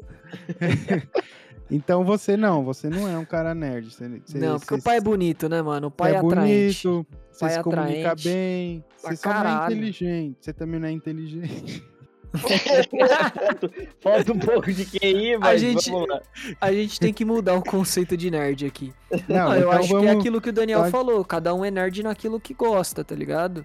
Então 1.70 2.04
você 2.04 2.36
não, 2.36 2.62
você 2.62 2.90
não 2.90 3.08
é 3.08 3.16
um 3.16 3.24
cara 3.24 3.54
nerd. 3.54 3.90
Você, 3.90 4.06
você- 4.24 4.38
não, 4.38 4.58
porque 4.60 4.74
você- 4.74 4.80
o 4.80 4.82
pai 4.82 4.98
é 4.98 5.00
bonito, 5.00 5.48
né, 5.48 5.62
mano? 5.62 5.86
O 5.86 5.90
pai 5.90 6.12
é, 6.12 6.16
é 6.16 6.18
atraente. 6.18 6.86
bonito, 6.86 7.06
você 7.30 7.40
Pai 7.46 7.54
se 7.54 7.62
comunica 7.62 8.12
atraente. 8.12 8.28
bem, 8.28 8.84
você 8.98 9.16
só 9.16 9.32
não 9.32 9.46
é 9.46 9.64
inteligente. 9.64 10.36
Você 10.40 10.52
também 10.52 10.78
não 10.78 10.88
é 10.88 10.92
inteligente. 10.92 11.82
Falta 14.00 14.32
um 14.32 14.38
pouco 14.38 14.72
de 14.72 14.84
QI, 14.84 15.38
mas 15.38 15.60
gente- 15.60 15.90
vamos 15.90 16.08
lá. 16.08 16.20
A 16.60 16.72
gente 16.72 17.00
tem 17.00 17.12
que 17.14 17.24
mudar 17.24 17.54
o 17.54 17.62
conceito 17.62 18.16
de 18.16 18.30
nerd 18.30 18.66
aqui. 18.66 18.92
Não, 19.28 19.50
Ah, 19.50 19.56
eu 19.56 19.60
então 19.68 19.70
acho 19.72 19.88
que 19.88 19.94
é 19.94 19.98
vamos- 19.98 20.20
aquilo 20.20 20.40
que 20.40 20.50
o 20.50 20.52
Daniel 20.52 20.80
pode- 20.80 20.92
falou. 20.92 21.24
Cada 21.24 21.54
um 21.54 21.64
é 21.64 21.70
nerd 21.70 22.02
naquilo 22.02 22.38
que 22.38 22.52
gosta, 22.52 23.02
tá 23.02 23.14
ligado? 23.14 23.64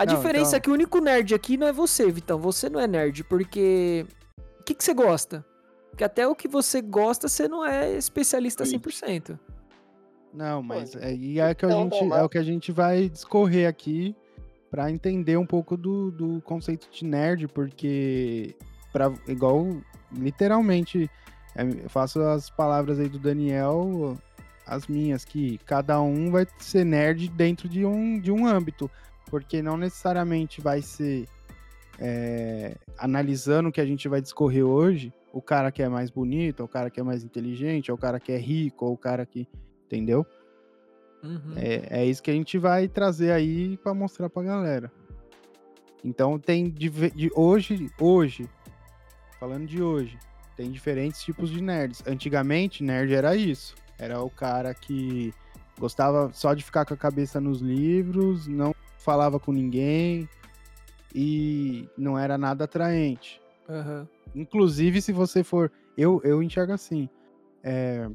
A 0.00 0.06
Não, 0.06 0.16
diferença 0.16 0.48
então- 0.48 0.56
é 0.56 0.60
que 0.60 0.70
o 0.70 0.72
único 0.72 0.98
nerd 0.98 1.34
aqui 1.34 1.58
não 1.58 1.66
é 1.66 1.72
você, 1.74 2.10
Vitão. 2.10 2.38
Você 2.38 2.70
não 2.70 2.80
é 2.80 2.86
nerd, 2.86 3.22
porque. 3.24 4.06
O 4.58 4.62
que, 4.64 4.74
que 4.74 4.82
você 4.82 4.94
gosta? 4.94 5.44
Porque 5.90 6.02
até 6.02 6.26
o 6.26 6.34
que 6.34 6.48
você 6.48 6.80
gosta, 6.80 7.28
você 7.28 7.46
não 7.46 7.66
é 7.66 7.98
especialista 7.98 8.64
100%. 8.64 9.38
Não, 10.32 10.62
mas 10.62 10.96
é, 10.96 11.14
e 11.14 11.38
é, 11.38 11.54
que 11.54 11.66
a 11.66 11.68
então, 11.68 11.90
gente, 11.90 12.12
é 12.14 12.22
o 12.22 12.28
que 12.30 12.38
a 12.38 12.42
gente 12.42 12.72
vai 12.72 13.10
discorrer 13.10 13.68
aqui 13.68 14.16
pra 14.70 14.90
entender 14.90 15.36
um 15.36 15.44
pouco 15.44 15.76
do, 15.76 16.10
do 16.10 16.40
conceito 16.42 16.88
de 16.90 17.04
nerd, 17.04 17.46
porque 17.48 18.56
pra, 18.94 19.12
igual 19.28 19.68
literalmente 20.10 21.10
é, 21.54 21.62
eu 21.62 21.90
faço 21.90 22.22
as 22.22 22.48
palavras 22.48 22.98
aí 22.98 23.08
do 23.08 23.18
Daniel, 23.18 24.16
as 24.66 24.86
minhas, 24.86 25.26
que 25.26 25.58
cada 25.66 26.00
um 26.00 26.30
vai 26.30 26.46
ser 26.58 26.84
nerd 26.86 27.28
dentro 27.28 27.68
de 27.68 27.84
um, 27.84 28.18
de 28.18 28.32
um 28.32 28.46
âmbito, 28.46 28.90
porque 29.30 29.62
não 29.62 29.76
necessariamente 29.76 30.60
vai 30.60 30.82
ser 30.82 31.26
é, 31.98 32.76
analisando 32.98 33.68
o 33.68 33.72
que 33.72 33.80
a 33.80 33.86
gente 33.86 34.08
vai 34.08 34.20
discorrer 34.20 34.64
hoje, 34.64 35.12
o 35.32 35.40
cara 35.40 35.70
que 35.70 35.82
é 35.82 35.88
mais 35.88 36.10
bonito, 36.10 36.64
o 36.64 36.68
cara 36.68 36.90
que 36.90 36.98
é 36.98 37.02
mais 37.02 37.22
inteligente, 37.22 37.92
o 37.92 37.96
cara 37.96 38.18
que 38.18 38.32
é 38.32 38.38
rico, 38.38 38.86
ou 38.86 38.94
o 38.94 38.98
cara 38.98 39.24
que. 39.24 39.46
Entendeu? 39.86 40.26
Uhum. 41.22 41.54
É, 41.56 42.00
é 42.00 42.06
isso 42.06 42.22
que 42.22 42.30
a 42.30 42.34
gente 42.34 42.56
vai 42.58 42.88
trazer 42.88 43.32
aí 43.32 43.76
pra 43.78 43.92
mostrar 43.92 44.30
pra 44.30 44.42
galera. 44.42 44.90
Então 46.02 46.38
tem 46.38 46.70
de, 46.70 46.88
de 47.10 47.30
hoje, 47.34 47.90
hoje, 48.00 48.48
falando 49.38 49.66
de 49.66 49.82
hoje, 49.82 50.18
tem 50.56 50.70
diferentes 50.70 51.22
tipos 51.22 51.50
de 51.50 51.60
nerds. 51.60 52.02
Antigamente, 52.06 52.82
nerd 52.82 53.12
era 53.12 53.36
isso. 53.36 53.74
Era 53.98 54.22
o 54.22 54.30
cara 54.30 54.72
que 54.72 55.34
gostava 55.78 56.30
só 56.32 56.54
de 56.54 56.64
ficar 56.64 56.86
com 56.86 56.94
a 56.94 56.96
cabeça 56.96 57.40
nos 57.40 57.60
livros, 57.60 58.46
não 58.46 58.74
falava 59.00 59.38
com 59.40 59.52
ninguém 59.52 60.28
e 61.14 61.88
não 61.96 62.18
era 62.18 62.36
nada 62.38 62.64
atraente. 62.64 63.40
Aham. 63.68 64.08
Inclusive, 64.34 65.00
se 65.02 65.12
você 65.12 65.42
for. 65.42 65.70
Eu, 65.96 66.20
eu 66.24 66.42
enxergo 66.42 66.72
assim. 66.72 67.08
é, 67.64 68.08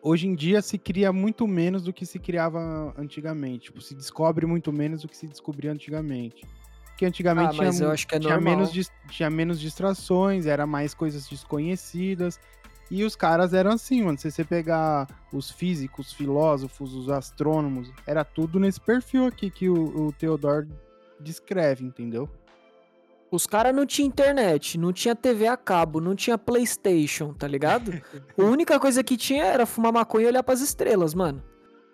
hoje 0.00 0.26
em 0.26 0.34
dia 0.34 0.60
se 0.62 0.76
cria 0.78 1.12
muito 1.12 1.46
menos 1.46 1.82
do 1.82 1.92
que 1.92 2.04
se 2.06 2.18
criava 2.18 2.94
antigamente. 2.96 3.64
Tipo, 3.66 3.80
se 3.80 3.94
descobre 3.94 4.46
muito 4.46 4.72
menos 4.72 5.02
do 5.02 5.08
que 5.08 5.16
se 5.16 5.26
descobria 5.26 5.70
antigamente. 5.72 6.44
Porque 6.86 7.06
antigamente 7.06 7.60
Ah, 7.60 7.70
tinha, 7.70 7.82
eu 7.84 7.86
mu- 7.88 7.92
acho 7.92 8.06
que 8.06 8.14
é 8.16 8.18
tinha, 8.20 8.40
menos, 8.40 8.70
tinha 9.10 9.30
menos 9.30 9.60
distrações, 9.60 10.46
era 10.46 10.66
mais 10.66 10.92
coisas 10.94 11.28
desconhecidas. 11.28 12.38
E 12.94 13.04
os 13.04 13.16
caras 13.16 13.54
eram 13.54 13.70
assim, 13.70 14.02
mano. 14.02 14.18
Se 14.18 14.30
você 14.30 14.44
pegar 14.44 15.08
os 15.32 15.50
físicos, 15.50 16.08
os 16.08 16.12
filósofos, 16.12 16.94
os 16.94 17.08
astrônomos, 17.08 17.90
era 18.06 18.22
tudo 18.22 18.60
nesse 18.60 18.78
perfil 18.78 19.24
aqui 19.24 19.48
que 19.48 19.66
o, 19.66 20.08
o 20.08 20.12
Theodor 20.12 20.68
descreve, 21.18 21.86
entendeu? 21.86 22.28
Os 23.30 23.46
caras 23.46 23.74
não 23.74 23.86
tinham 23.86 24.08
internet, 24.08 24.76
não 24.76 24.92
tinha 24.92 25.16
TV 25.16 25.46
a 25.46 25.56
cabo, 25.56 26.02
não 26.02 26.14
tinha 26.14 26.36
Playstation, 26.36 27.32
tá 27.32 27.48
ligado? 27.48 27.92
a 28.38 28.42
única 28.42 28.78
coisa 28.78 29.02
que 29.02 29.16
tinha 29.16 29.42
era 29.42 29.64
fumar 29.64 29.90
maconha 29.90 30.26
e 30.26 30.28
olhar 30.28 30.42
pras 30.42 30.60
estrelas, 30.60 31.14
mano. 31.14 31.42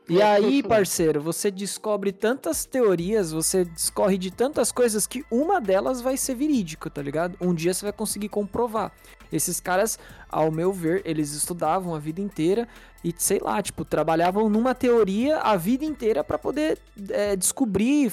E 0.08 0.20
aí, 0.22 0.62
parceiro, 0.62 1.20
você 1.20 1.50
descobre 1.50 2.12
tantas 2.12 2.64
teorias, 2.64 3.30
você 3.32 3.64
discorre 3.64 4.16
de 4.16 4.30
tantas 4.30 4.72
coisas 4.72 5.06
que 5.06 5.24
uma 5.30 5.60
delas 5.60 6.00
vai 6.00 6.16
ser 6.16 6.34
verídica, 6.34 6.88
tá 6.88 7.02
ligado? 7.02 7.36
Um 7.40 7.54
dia 7.54 7.74
você 7.74 7.84
vai 7.84 7.92
conseguir 7.92 8.28
comprovar. 8.28 8.92
Esses 9.30 9.60
caras, 9.60 9.98
ao 10.28 10.50
meu 10.50 10.72
ver, 10.72 11.02
eles 11.04 11.32
estudavam 11.32 11.94
a 11.94 11.98
vida 11.98 12.20
inteira 12.20 12.66
e, 13.04 13.14
sei 13.16 13.38
lá, 13.38 13.60
tipo, 13.62 13.84
trabalhavam 13.84 14.48
numa 14.48 14.74
teoria 14.74 15.38
a 15.38 15.56
vida 15.56 15.84
inteira 15.84 16.24
pra 16.24 16.38
poder 16.38 16.78
é, 17.10 17.36
descobrir, 17.36 18.12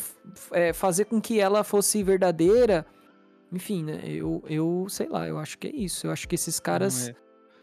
é, 0.51 0.73
fazer 0.73 1.05
com 1.05 1.21
que 1.21 1.39
ela 1.39 1.63
fosse 1.63 2.03
verdadeira. 2.03 2.85
Enfim, 3.51 3.83
né? 3.83 4.01
Eu, 4.05 4.43
eu 4.47 4.87
sei 4.89 5.07
lá, 5.07 5.25
eu 5.27 5.37
acho 5.37 5.57
que 5.57 5.67
é 5.67 5.71
isso. 5.71 6.07
Eu 6.07 6.11
acho 6.11 6.27
que 6.27 6.35
esses 6.35 6.59
caras. 6.59 7.11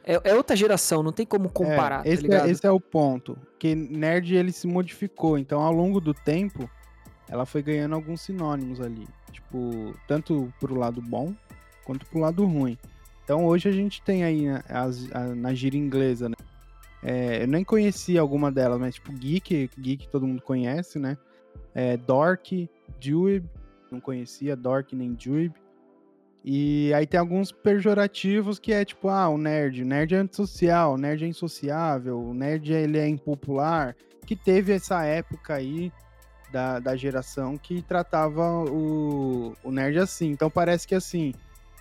É. 0.04 0.21
É, 0.25 0.35
outra 0.35 0.56
geração, 0.56 1.02
não 1.02 1.12
tem 1.12 1.25
como 1.25 1.49
comparar, 1.50 2.06
É, 2.06 2.11
esse, 2.12 2.26
tá 2.26 2.47
é, 2.47 2.50
esse 2.50 2.66
é 2.66 2.71
o 2.71 2.80
ponto. 2.80 3.37
Que 3.59 3.75
nerd 3.75 4.35
ele 4.35 4.52
se 4.52 4.66
modificou. 4.66 5.38
Então, 5.38 5.61
ao 5.62 5.73
longo 5.73 6.00
do 6.00 6.12
tempo, 6.12 6.68
ela 7.28 7.47
foi 7.47 7.62
ganhando 7.62 7.94
alguns 7.94 8.21
sinônimos 8.23 8.80
ali. 8.80 9.06
Tipo, 9.30 9.94
tanto 10.09 10.52
pro 10.59 10.75
lado 10.75 11.00
bom 11.00 11.35
quanto 11.85 12.04
pro 12.06 12.18
lado 12.21 12.44
ruim. 12.44 12.76
Então, 13.25 13.47
hoje 13.47 13.68
a 13.68 13.73
gente 13.73 14.02
tem 14.02 14.25
aí 14.25 14.47
né, 14.47 14.62
as, 14.68 15.09
a- 15.12 15.35
na 15.35 15.54
gíria 15.54 15.78
inglesa, 15.78 16.28
né? 16.28 16.35
É, 17.04 17.42
eu 17.42 17.49
nem 17.49 17.64
conhecia 17.64 18.21
alguma 18.21 18.50
delas, 18.50 18.78
mas 18.78 18.94
tipo, 18.94 19.12
geek, 19.12 19.71
geek 19.78 20.09
todo 20.09 20.26
mundo 20.26 20.42
conhece, 20.42 20.99
né? 20.99 21.16
É, 21.75 21.97
dork, 21.97 22.68
dweeb, 23.00 23.44
não 23.90 24.00
conhecia 24.00 24.54
dork 24.56 24.94
nem 24.94 25.12
dweeb. 25.14 25.52
E 26.45 26.93
aí 26.95 27.07
tem 27.07 27.21
alguns 27.21 27.53
pejorativos 27.53 28.59
que 28.59 28.73
é 28.73 28.85
tipo, 28.85 29.09
ah, 29.09 29.29
o 29.29 29.39
nerd, 29.39 29.83
o 29.83 29.87
nerd 29.87 30.15
é 30.15 30.19
antissocial, 30.19 30.95
o 30.95 30.99
nerd 30.99 31.25
é 31.25 31.29
insociável, 31.29 32.19
o 32.21 32.35
nerd 32.35 32.73
ele 32.73 32.99
é 32.99 33.09
impopular, 33.09 33.95
que 34.27 34.35
teve 34.35 34.73
essa 34.73 35.05
época 35.05 35.55
aí 35.55 35.93
da, 36.51 36.81
da 36.81 36.97
geração 36.97 37.57
que 37.57 37.81
tratava 37.81 38.43
o, 38.65 39.55
o 39.63 39.71
nerd 39.71 39.99
assim. 39.99 40.31
Então 40.31 40.51
parece 40.51 40.87
que 40.87 40.97
assim, 40.97 41.33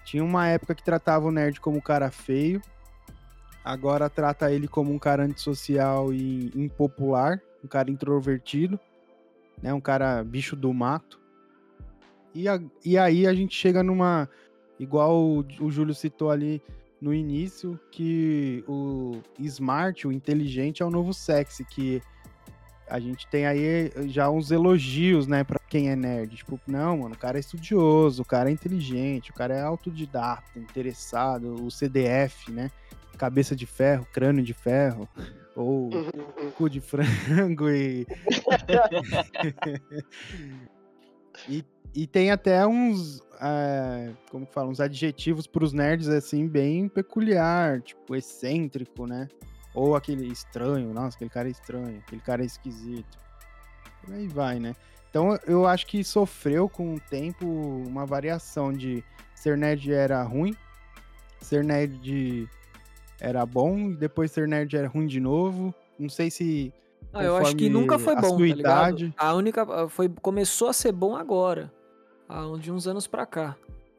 tinha 0.06 0.24
uma 0.24 0.48
época 0.48 0.75
que 0.75 0.84
tratava 0.84 1.25
o 1.27 1.32
nerd 1.32 1.60
como 1.60 1.82
cara 1.82 2.12
feio, 2.12 2.62
agora 3.65 4.10
trata 4.12 4.51
ele 4.51 4.68
como 4.68 4.94
um 4.94 5.00
cara 5.00 5.24
antissocial 5.24 6.13
e 6.13 6.51
impopular, 6.56 7.41
um 7.63 7.68
cara 7.68 7.89
introvertido, 7.89 8.80
né, 9.62 9.74
um 9.74 9.82
cara 9.82 10.24
bicho 10.24 10.56
do 10.56 10.72
mato. 10.72 11.20
E, 12.34 12.48
a- 12.48 12.62
e 12.86 12.98
aí 12.98 13.27
a 13.27 13.34
gente 13.34 13.56
chega 13.56 13.84
numa 13.84 14.30
igual 14.81 15.15
o, 15.15 15.45
o 15.59 15.71
Júlio 15.71 15.93
citou 15.93 16.31
ali 16.31 16.61
no 17.00 17.13
início, 17.13 17.79
que 17.91 18.63
o 18.67 19.21
smart, 19.39 20.07
o 20.07 20.11
inteligente, 20.11 20.83
é 20.83 20.85
o 20.85 20.91
novo 20.91 21.13
sexy, 21.13 21.65
que 21.65 22.01
a 22.88 23.00
gente 23.00 23.25
tem 23.27 23.45
aí 23.45 23.91
já 24.07 24.29
uns 24.29 24.51
elogios, 24.51 25.25
né, 25.25 25.43
pra 25.43 25.59
quem 25.69 25.89
é 25.89 25.95
nerd. 25.95 26.35
Tipo, 26.35 26.59
não, 26.67 26.97
mano, 26.97 27.15
o 27.15 27.17
cara 27.17 27.38
é 27.38 27.39
estudioso, 27.39 28.21
o 28.21 28.25
cara 28.25 28.50
é 28.50 28.53
inteligente, 28.53 29.31
o 29.31 29.33
cara 29.33 29.55
é 29.55 29.61
autodidata, 29.61 30.59
interessado, 30.59 31.55
o 31.63 31.71
CDF, 31.71 32.51
né? 32.51 32.69
Cabeça 33.17 33.55
de 33.55 33.65
ferro, 33.65 34.05
crânio 34.11 34.43
de 34.43 34.53
ferro, 34.53 35.07
ou 35.55 35.89
Uhum. 35.93 36.51
cu 36.57 36.69
de 36.69 36.81
frango 36.81 37.69
e. 37.69 38.05
e, 41.47 41.63
e 41.95 42.07
tem 42.07 42.31
até 42.31 42.65
uns. 42.65 43.21
É, 43.41 44.12
como 44.29 44.45
que 44.45 44.53
fala? 44.53 44.69
Uns 44.69 44.79
adjetivos 44.79 45.48
pros 45.48 45.74
nerds, 45.74 46.07
assim, 46.07 46.48
bem 46.48 46.88
peculiar, 46.88 47.81
tipo, 47.81 48.15
excêntrico, 48.15 49.07
né? 49.07 49.27
Ou 49.74 49.95
aquele 49.95 50.27
estranho, 50.27 50.93
nossa, 50.93 51.15
aquele 51.15 51.29
cara 51.29 51.48
é 51.48 51.51
estranho, 51.51 52.00
aquele 52.05 52.21
cara 52.21 52.43
é 52.43 52.45
esquisito. 52.45 53.17
Por 54.03 54.13
aí 54.13 54.27
vai, 54.27 54.60
né? 54.60 54.75
Então 55.10 55.38
eu 55.45 55.67
acho 55.67 55.86
que 55.88 56.03
sofreu 56.03 56.69
com 56.69 56.95
o 56.95 57.00
tempo 57.00 57.45
uma 57.45 58.05
variação 58.05 58.71
de 58.71 59.03
ser 59.36 59.57
nerd 59.57 59.91
era 59.91 60.24
ruim, 60.24 60.55
ser 61.41 61.63
nerd 61.63 62.48
era 63.19 63.45
bom, 63.45 63.91
e 63.91 63.95
depois 63.95 64.31
ser 64.31 64.48
nerd 64.48 64.75
era 64.75 64.88
ruim 64.88 65.07
de 65.07 65.19
novo. 65.19 65.74
Não 66.00 66.10
sei 66.10 66.31
se 66.31 66.74
Ah, 67.13 67.24
eu 67.24 67.36
acho 67.38 67.55
que 67.55 67.69
nunca 67.69 68.00
foi 68.00 68.15
bom, 68.15 68.38
tá 68.38 68.43
ligado? 68.43 68.60
idade. 68.60 69.13
A 69.17 69.33
única 69.33 69.88
foi 69.89 70.10
começou 70.21 70.69
a 70.69 70.74
ser 70.74 70.91
bom 70.91 71.15
agora, 71.15 71.71
de 72.59 72.71
uns 72.71 72.88
anos 72.88 73.07
pra 73.07 73.25
cá. 73.25 73.55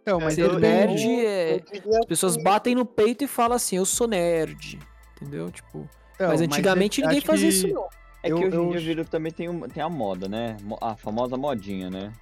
Não, 0.07 0.19
mas 0.21 0.35
Ser 0.35 0.43
ele 0.51 0.59
nerd 0.59 1.09
é- 1.25 1.63
As 1.99 2.07
pessoas 2.07 2.37
que- 2.37 2.43
batem 2.43 2.75
no 2.75 2.85
peito 2.85 3.23
e 3.25 3.27
falam 3.29 3.55
assim, 3.57 3.77
eu 3.77 3.85
sou 3.87 4.09
nerd, 4.09 4.79
entendeu? 5.21 5.51
Tipo, 5.51 5.89
Então, 6.15 6.29
mas 6.29 6.41
antigamente 6.41 7.01
ninguém 7.01 7.19
acho 7.19 7.27
fazia 7.27 7.49
que- 7.49 7.55
isso 7.55 7.69
não. 7.69 7.87
É 8.25 8.31
Eu- 8.31 8.37
que 8.39 8.45
hoje 8.47 8.57
eu- 8.57 8.65
em 8.65 8.69
dia 8.71 8.79
eu 8.79 8.83
viro 8.85 9.05
também 9.05 9.33
tem, 9.33 9.49
uma, 9.49 9.69
tem 9.69 9.83
a 9.83 9.89
moda, 9.89 10.29
né? 10.29 10.57
A 10.81 10.97
famosa 10.97 11.37
modinha, 11.37 11.89
né? 11.91 12.13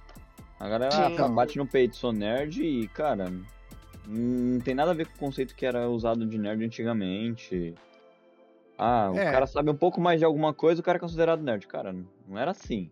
A 0.59 0.67
galera 0.69 0.91
Sim. 0.91 1.15
ah, 1.17 1.27
bate 1.27 1.57
no 1.57 1.65
peito, 1.65 1.95
sou 1.95 2.11
nerd 2.13 2.63
e, 2.63 2.87
cara, 2.89 3.31
não 4.07 4.59
tem 4.59 4.75
nada 4.75 4.91
a 4.91 4.93
ver 4.93 5.07
com 5.07 5.13
o 5.15 5.19
conceito 5.19 5.55
que 5.55 5.65
era 5.65 5.89
usado 5.89 6.25
de 6.25 6.37
nerd 6.37 6.63
antigamente. 6.63 7.73
Ah, 8.77 9.11
o 9.11 9.17
É. 9.17 9.31
cara 9.31 9.45
sabe 9.47 9.69
um 9.69 9.75
pouco 9.75 9.99
mais 10.01 10.19
de 10.19 10.25
alguma 10.25 10.53
coisa, 10.53 10.81
o 10.81 10.83
cara 10.83 10.97
é 10.97 10.99
considerado 10.99 11.41
nerd. 11.43 11.67
Cara, 11.67 11.95
não 12.27 12.37
era 12.37 12.51
assim. 12.51 12.89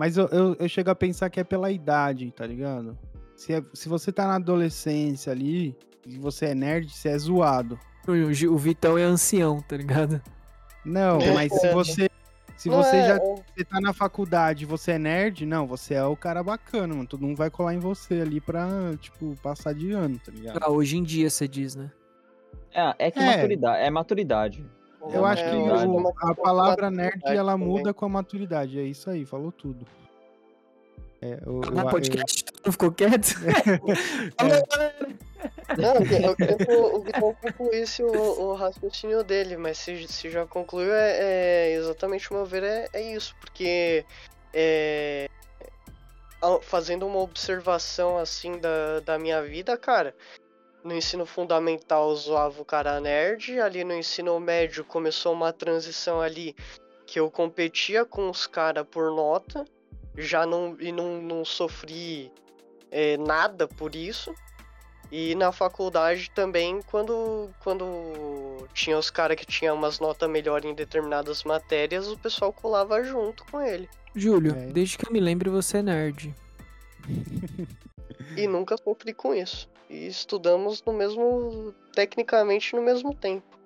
Mas 0.00 0.16
eu, 0.16 0.26
eu, 0.28 0.56
eu 0.58 0.66
chego 0.66 0.88
a 0.90 0.94
pensar 0.94 1.28
que 1.28 1.38
é 1.38 1.44
pela 1.44 1.70
idade, 1.70 2.32
tá 2.34 2.46
ligado? 2.46 2.96
Se, 3.36 3.52
é- 3.52 3.62
se 3.74 3.86
você 3.86 4.10
tá 4.10 4.26
na 4.26 4.36
adolescência 4.36 5.30
ali, 5.30 5.76
e 6.06 6.18
você 6.18 6.46
é 6.46 6.54
nerd, 6.54 6.88
você 6.90 7.10
é 7.10 7.18
zoado. 7.18 7.78
O, 8.08 8.12
o 8.54 8.56
Vitão 8.56 8.96
é 8.96 9.02
ancião, 9.02 9.60
tá 9.60 9.76
ligado? 9.76 10.22
Não, 10.86 11.20
É. 11.20 11.34
mas 11.34 11.52
se 11.52 11.70
você. 11.74 12.08
Se 12.56 12.70
Não, 12.70 12.76
você 12.82 12.96
é, 12.96 13.08
já 13.08 13.16
é, 13.16 13.18
você 13.18 13.64
tá 13.64 13.78
na 13.78 13.92
faculdade 13.92 14.64
e 14.64 14.66
você 14.66 14.92
é 14.92 14.98
nerd, 14.98 15.44
não, 15.44 15.66
você 15.66 15.92
é 15.94 16.04
o 16.04 16.16
cara 16.16 16.42
bacana, 16.42 16.94
mano. 16.94 17.06
Todo 17.06 17.20
mundo 17.26 17.36
vai 17.36 17.50
colar 17.50 17.74
em 17.74 17.78
você 17.78 18.22
ali 18.22 18.40
pra, 18.40 18.66
tipo, 18.98 19.36
passar 19.42 19.74
de 19.74 19.92
ano, 19.92 20.18
tá 20.18 20.32
ligado? 20.32 20.58
Ah, 20.62 20.70
hoje 20.70 20.96
em 20.96 21.02
dia 21.02 21.28
você 21.28 21.46
diz, 21.46 21.74
né? 21.76 21.90
É, 22.72 23.06
é 23.06 23.10
que 23.10 23.18
É. 23.18 23.36
maturidade, 23.36 23.78
é 23.84 23.90
maturidade. 23.90 24.66
Eu 25.12 25.24
acho 25.24 25.42
que 25.44 25.50
eu 25.56 25.90
o- 25.90 26.14
a 26.18 26.34
palavra 26.34 26.90
nerd 26.90 27.20
ela 27.24 27.56
muda 27.56 27.94
com 27.94 28.04
a 28.04 28.08
maturidade. 28.08 28.78
É 28.78 28.82
isso 28.82 29.08
aí, 29.10 29.24
falou 29.24 29.50
tudo. 29.50 29.86
É, 31.22 31.38
eu, 31.46 31.60
eu- 31.62 31.70
Na 31.72 31.82
eu- 31.82 31.90
podcast, 31.90 32.44
tu 32.44 32.52
não 32.66 32.72
ficou 32.72 32.92
quieto? 32.92 33.34
Galera! 34.38 34.66
Não, 35.78 35.94
eu 35.94 36.36
queria 36.36 36.56
que 36.56 36.72
o 36.72 36.96
o 36.96 37.00
Vitão 37.02 37.34
concluísse 37.40 38.02
o, 38.02 38.08
o 38.10 38.54
raciocínio 38.54 39.22
dele, 39.22 39.56
mas 39.56 39.78
se, 39.78 40.06
se 40.08 40.28
já 40.30 40.44
concluiu, 40.46 40.92
é, 40.92 41.18
é 41.20 41.72
exatamente 41.74 42.30
o 42.30 42.34
meu 42.34 42.44
ver, 42.44 42.62
é, 42.64 42.88
é 42.92 43.00
isso, 43.14 43.34
porque 43.40 44.04
é, 44.52 45.28
fazendo 46.62 47.06
uma 47.06 47.20
observação 47.20 48.18
assim 48.18 48.58
da, 48.58 49.00
da 49.00 49.18
minha 49.18 49.42
vida, 49.42 49.76
cara, 49.76 50.14
no 50.84 50.94
ensino 50.94 51.26
fundamental 51.26 52.10
eu 52.10 52.16
zoava 52.16 52.60
o 52.60 52.64
cara 52.64 53.00
nerd, 53.00 53.58
ali 53.60 53.84
no 53.84 53.94
ensino 53.94 54.38
médio 54.40 54.84
começou 54.84 55.32
uma 55.32 55.52
transição 55.52 56.20
ali 56.20 56.54
que 57.06 57.18
eu 57.18 57.30
competia 57.30 58.04
com 58.04 58.30
os 58.30 58.46
caras 58.46 58.86
por 58.88 59.10
nota, 59.10 59.64
já 60.16 60.46
não, 60.46 60.76
e 60.80 60.92
não, 60.92 61.20
não 61.20 61.44
sofri 61.44 62.30
é, 62.90 63.16
nada 63.16 63.66
por 63.66 63.94
isso. 63.94 64.34
E 65.12 65.34
na 65.34 65.50
faculdade 65.50 66.30
também, 66.30 66.80
quando, 66.82 67.50
quando 67.64 68.68
tinha 68.72 68.96
os 68.96 69.10
caras 69.10 69.36
que 69.36 69.44
tinham 69.44 69.74
umas 69.74 69.98
notas 69.98 70.30
melhores 70.30 70.70
em 70.70 70.74
determinadas 70.74 71.42
matérias, 71.42 72.06
o 72.06 72.16
pessoal 72.16 72.52
colava 72.52 73.02
junto 73.02 73.44
com 73.46 73.60
ele. 73.60 73.88
Júlio, 74.14 74.52
É. 74.56 74.66
desde 74.66 74.96
que 74.96 75.08
eu 75.08 75.12
me 75.12 75.18
lembre, 75.18 75.50
você 75.50 75.78
é 75.78 75.82
nerd. 75.82 76.34
E 78.36 78.46
nunca 78.46 78.76
sofri 78.76 79.12
com 79.12 79.34
isso. 79.34 79.68
E 79.90 80.06
estudamos 80.06 80.82
no 80.84 80.92
mesmo. 80.92 81.74
tecnicamente 81.92 82.76
no 82.76 82.82
mesmo 82.82 83.12
tempo. 83.12 83.58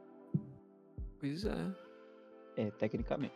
Pois 1.20 1.44
é. 1.44 1.66
É, 2.56 2.70
tecnicamente. 2.70 3.34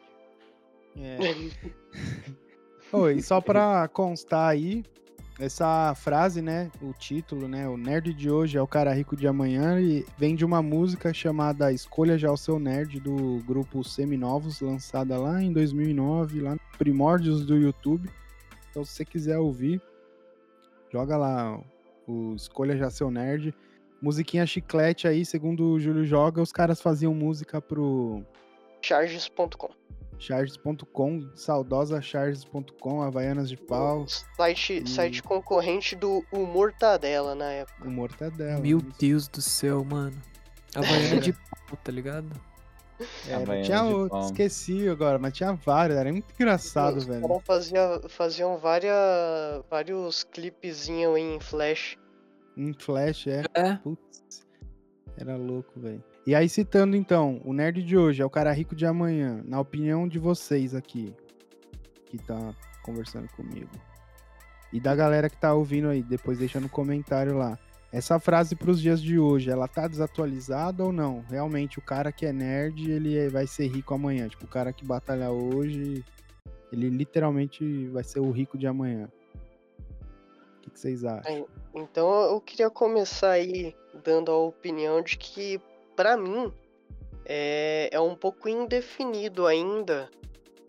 É. 0.97 1.19
Oi, 2.91 3.21
só 3.21 3.43
pra 3.43 3.87
constar 3.89 4.51
aí, 4.51 4.83
essa 5.39 5.95
frase, 5.95 6.41
né, 6.41 6.71
o 6.81 6.95
título, 6.95 7.47
né, 7.47 7.69
o 7.69 7.77
nerd 7.77 8.15
de 8.15 8.31
hoje 8.31 8.57
é 8.57 8.63
o 8.63 8.67
cara 8.67 8.95
rico 8.95 9.15
de 9.15 9.29
amanhã 9.29 9.79
e 9.79 10.07
vem 10.17 10.35
de 10.35 10.45
uma 10.45 10.63
música 10.63 11.13
chamada 11.13 11.71
Escolha 11.71 12.17
Já 12.17 12.33
o 12.33 12.37
Seu 12.37 12.59
Nerd 12.59 12.99
do 13.01 13.39
grupo 13.45 13.85
Seminovos, 13.85 14.63
lançada 14.63 15.19
lá 15.19 15.43
em 15.43 15.53
2009, 15.53 16.41
lá 16.41 16.55
no 16.55 16.61
primórdios 16.79 17.45
do 17.45 17.57
YouTube. 17.57 18.11
Então 18.71 18.83
se 18.83 18.93
você 18.93 19.05
quiser 19.05 19.37
ouvir, 19.37 19.81
joga 20.91 21.19
lá 21.19 21.61
o 22.09 22.35
Escolha 22.35 22.77
Já 22.77 22.91
Seu 22.91 23.11
Nerd. 23.11 23.55
Musiquinha 24.01 24.47
chiclete 24.47 25.07
aí, 25.09 25.25
segundo 25.25 25.73
o 25.73 25.81
Júlio 25.81 26.05
Joga, 26.05 26.41
os 26.41 26.53
caras 26.53 26.81
faziam 26.81 27.13
música 27.15 27.61
pro 27.61 28.23
Charges.com. 28.83 29.71
Charges.com, 30.21 31.29
saudosa 31.35 32.01
Charges.com, 32.01 33.03
Havaianas 33.03 33.49
de 33.49 33.57
Pau, 33.57 34.05
Site, 34.37 34.83
E- 34.85 34.89
site 34.89 35.23
concorrente 35.23 35.95
do 35.95 36.25
Mortadela 36.33 37.35
na 37.35 37.51
época. 37.53 37.87
o 37.87 37.91
Mortadela. 37.91 38.61
Meu 38.61 38.79
isso. 38.79 38.95
Deus 38.99 39.29
do 39.29 39.41
céu, 39.41 39.85
mano. 39.85 40.17
Havaiana 40.75 41.21
de 41.23 41.33
pau, 41.33 41.79
tá 41.83 41.93
ligado? 41.93 42.29
Era, 43.27 43.43
Havaianas 43.43 43.67
tinha 43.67 43.83
de 43.83 43.95
outro, 43.95 44.21
esqueci 44.21 44.89
agora, 44.89 45.19
mas 45.19 45.33
tinha 45.33 45.53
vários, 45.53 45.99
era 45.99 46.11
muito 46.11 46.33
engraçado, 46.35 46.97
Os 46.97 47.07
velho. 47.07 47.23
caras 47.23 47.43
fazia, 47.45 48.01
faziam 48.09 48.59
várias, 48.59 48.95
vários 49.71 50.25
clipezinhos 50.25 51.17
em 51.17 51.39
flash. 51.41 51.97
Em 52.57 52.73
Flash, 52.73 53.29
é. 53.29 53.45
É. 53.55 53.75
Putz, 53.77 54.45
era 55.17 55.37
louco, 55.37 55.79
velho. 55.79 56.03
E 56.27 56.35
aí, 56.35 56.49
citando 56.49 56.97
então, 56.97 57.41
o 57.45 57.53
nerd 57.53 57.83
de 57.83 57.97
hoje 57.97 58.21
é 58.21 58.27
o 58.27 58.31
cara 58.31 58.53
rico 58.53 58.75
de 58.75 58.85
amanhã, 58.85 59.43
na 59.47 59.61
opinião 59.61 60.09
de 60.09 60.19
vocês 60.19 60.75
aqui, 60.75 61.15
que 62.07 62.19
tá 62.19 62.55
conversando 62.83 63.29
comigo. 63.29 63.71
E 64.73 64.81
da 64.81 64.95
galera 64.95 65.31
que 65.31 65.37
tá 65.37 65.55
ouvindo 65.55 65.89
aí, 65.89 66.03
depois 66.03 66.39
deixa 66.39 66.61
no 66.61 66.69
comentário 66.69 67.37
lá. 67.37 67.59
Essa 67.91 68.21
frase 68.21 68.55
pros 68.55 68.81
dias 68.81 69.01
de 69.01 69.19
hoje, 69.19 69.51
ela 69.51 69.67
tá 69.67 69.89
desatualizada 69.89 70.85
ou 70.85 70.93
não? 70.93 71.25
Realmente, 71.29 71.79
o 71.79 71.83
cara 71.83 72.13
que 72.13 72.27
é 72.27 72.33
nerd, 72.33 72.91
ele 72.91 73.17
é- 73.17 73.29
vai 73.31 73.47
ser 73.47 73.67
rico 73.67 73.95
amanhã. 73.95 74.29
Tipo, 74.29 74.45
o 74.45 74.49
cara 74.49 74.73
que 74.73 74.85
batalha 74.85 75.31
hoje, 75.31 76.05
ele 76.71 76.91
literalmente 76.91 77.87
vai 77.87 78.05
ser 78.05 78.21
o 78.21 78.31
rico 78.31 78.59
de 78.59 78.67
amanhã. 78.67 79.09
O 79.79 80.61
que, 80.61 80.71
que 80.71 80.79
vocês 80.79 81.03
acham? 81.03 81.47
Então 81.75 82.11
eu 82.31 82.41
queria 82.43 82.69
começar 82.69 83.31
aí 83.31 83.75
dando 84.05 84.31
a 84.31 84.37
opinião 84.37 85.01
de 85.03 85.17
que, 85.17 85.59
pra 85.97 86.15
mim, 86.15 86.53
é, 87.25 87.89
é 87.91 88.01
um 88.01 88.15
pouco 88.15 88.51
indefinido 88.51 89.47
ainda 89.47 90.11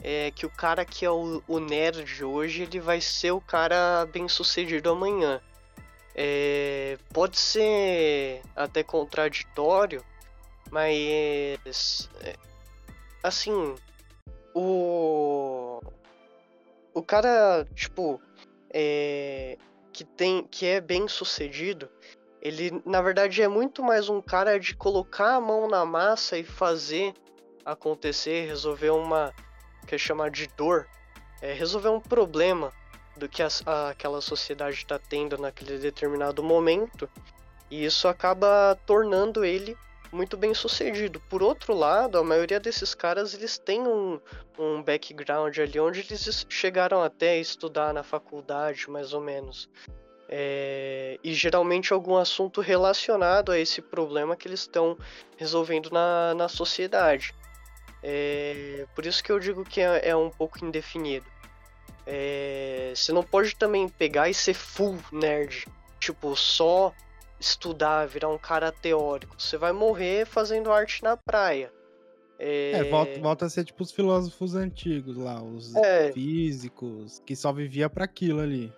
é, 0.02 0.32
que 0.32 0.46
o 0.46 0.50
cara 0.50 0.86
que 0.86 1.06
é 1.06 1.12
o, 1.12 1.44
o 1.48 1.60
nerd 1.60 2.24
hoje, 2.24 2.64
ele 2.64 2.80
vai 2.80 3.02
ser 3.02 3.32
o 3.32 3.42
cara 3.42 4.06
bem 4.06 4.30
sucedido 4.30 4.90
amanhã. 4.90 5.42
É, 6.16 6.98
pode 7.14 7.38
ser 7.40 8.42
até 8.56 8.84
contraditório, 8.84 10.04
mas 10.72 12.10
é, 12.22 12.36
assim, 13.24 13.76
o 14.54 15.80
o 16.94 17.04
cara, 17.04 17.66
tipo, 17.76 18.22
é, 18.74 19.58
que 19.94 20.04
tem 20.04 20.44
que 20.44 20.66
é 20.66 20.82
bem 20.82 21.08
sucedido, 21.08 21.90
ele 22.42 22.82
na 22.86 23.02
verdade 23.02 23.42
é 23.42 23.48
muito 23.48 23.84
mais 23.84 24.10
um 24.10 24.22
cara 24.22 24.60
de 24.60 24.76
colocar 24.76 25.36
a 25.36 25.42
mão 25.42 25.68
na 25.68 25.86
massa 25.86 26.38
e 26.38 26.44
fazer 26.44 27.14
acontecer, 27.64 28.48
resolver 28.48 28.90
uma 28.90 29.34
que 29.88 29.96
é 29.96 30.30
de 30.30 30.48
dor, 30.56 30.88
é, 31.42 31.54
resolver 31.54 31.90
um 31.90 32.00
problema 32.00 32.72
do 33.20 33.30
que 33.30 33.44
as- 33.44 33.62
a- 33.68 33.90
aquela 33.90 34.22
sociedade 34.22 34.78
está 34.78 34.98
tendo 34.98 35.38
naquele 35.38 35.78
determinado 35.78 36.42
momento, 36.42 37.08
e 37.70 37.86
isso 37.86 38.08
acaba 38.08 38.76
tornando 38.86 39.46
ele 39.46 39.78
muito 40.12 40.36
bem 40.36 40.56
sucedido. 40.56 41.20
Por 41.30 41.44
outro 41.44 41.74
lado, 41.76 42.18
a 42.18 42.24
maioria 42.24 42.60
desses 42.60 42.96
caras 42.96 43.36
eles 43.36 43.60
têm 43.60 43.82
um, 43.82 44.20
um 44.58 44.82
background 44.82 45.56
ali 45.60 45.80
onde 45.80 46.00
eles 46.00 46.48
chegaram 46.50 47.04
até 47.04 47.32
a 47.32 47.38
estudar 47.38 47.94
na 47.94 48.02
faculdade, 48.02 48.90
mais 48.90 49.14
ou 49.14 49.22
menos. 49.22 49.70
É, 50.28 51.20
e 51.24 51.34
geralmente 51.34 51.92
algum 51.92 52.16
assunto 52.16 52.62
relacionado 52.62 53.52
a 53.52 53.60
esse 53.60 53.82
problema 53.82 54.36
que 54.36 54.48
eles 54.48 54.62
estão 54.62 54.98
resolvendo 55.38 55.90
na, 55.92 56.34
na 56.36 56.48
sociedade. 56.48 57.34
É, 58.02 58.86
por 58.96 59.06
isso 59.06 59.24
que 59.24 59.32
eu 59.32 59.40
digo 59.40 59.64
que 59.64 59.82
é, 59.82 60.10
é 60.10 60.16
um 60.16 60.30
pouco 60.30 60.64
indefinido. 60.64 61.26
É, 62.12 62.92
você 62.96 63.12
não 63.14 63.24
pode 63.24 63.56
também 63.56 63.88
pegar 63.88 64.30
e 64.30 64.34
ser 64.34 64.56
full 64.56 64.98
nerd. 65.12 65.66
Tipo, 66.00 66.36
só 66.36 66.92
estudar, 67.40 68.08
virar 68.08 68.30
um 68.30 68.38
cara 68.38 68.72
teórico. 68.72 69.36
Você 69.38 69.58
vai 69.58 69.72
morrer 69.72 70.26
fazendo 70.26 70.72
arte 70.72 71.04
na 71.04 71.16
praia. 71.16 71.72
É, 72.40 72.72
É, 72.72 72.84
volta, 72.86 73.20
volta 73.20 73.46
a 73.46 73.50
ser 73.50 73.64
tipo 73.66 73.84
os 73.84 73.92
filósofos 73.92 74.56
antigos 74.56 75.18
lá, 75.18 75.42
os 75.42 75.76
É. 75.76 76.12
físicos, 76.12 77.22
que 77.26 77.36
só 77.36 77.52
vivia 77.54 77.90
pra 77.90 78.06
aquilo 78.06 78.40
ali. 78.40 78.74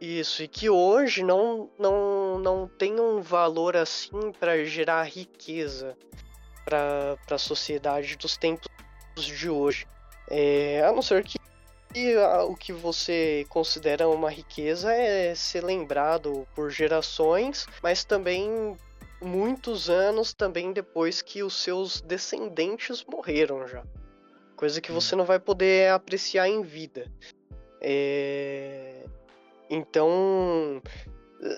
Isso, 0.00 0.42
e 0.42 0.48
que 0.48 0.70
hoje 0.70 1.22
não, 1.22 1.68
não, 1.78 2.38
não 2.38 2.66
tem 2.66 2.98
um 2.98 3.20
valor 3.20 3.76
assim 3.76 4.32
para 4.38 4.64
gerar 4.64 5.02
riqueza 5.04 5.96
para 6.64 7.16
a 7.30 7.38
sociedade 7.38 8.16
dos 8.16 8.36
tempos 8.36 8.68
de 9.16 9.48
hoje. 9.50 9.86
É, 10.28 10.82
a 10.84 10.92
não 10.92 11.02
ser 11.02 11.22
que 11.22 11.38
e, 11.94 12.14
ah, 12.16 12.44
o 12.44 12.56
que 12.56 12.72
você 12.72 13.46
considera 13.48 14.08
uma 14.08 14.30
riqueza 14.30 14.92
é 14.92 15.34
ser 15.34 15.62
lembrado 15.62 16.46
por 16.54 16.70
gerações, 16.70 17.66
mas 17.82 18.04
também 18.04 18.76
muitos 19.20 19.88
anos 19.88 20.32
também 20.34 20.72
depois 20.72 21.22
que 21.22 21.42
os 21.42 21.62
seus 21.62 22.00
descendentes 22.00 23.04
morreram 23.04 23.66
já. 23.68 23.84
Coisa 24.56 24.80
que 24.80 24.92
você 24.92 25.14
não 25.16 25.24
vai 25.24 25.38
poder 25.38 25.90
apreciar 25.90 26.48
em 26.48 26.62
vida. 26.62 27.10
É... 27.80 29.04
Então, 29.68 30.82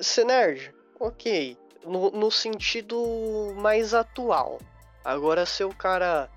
ser 0.00 0.24
nerd, 0.24 0.74
ok. 0.98 1.56
No, 1.84 2.10
no 2.10 2.30
sentido 2.30 3.54
mais 3.56 3.92
atual. 3.92 4.58
Agora, 5.04 5.44
ser 5.44 5.64
o 5.64 5.74
cara 5.74 6.30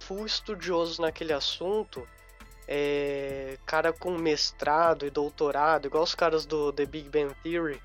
full 0.00 0.26
estudioso 0.26 1.00
naquele 1.00 1.32
assunto, 1.32 2.06
é, 2.70 3.56
cara 3.64 3.94
com 3.94 4.10
mestrado 4.18 5.06
e 5.06 5.10
doutorado, 5.10 5.86
igual 5.86 6.04
os 6.04 6.14
caras 6.14 6.44
do 6.44 6.70
The 6.70 6.84
Big 6.84 7.08
Bang 7.08 7.34
Theory, 7.42 7.80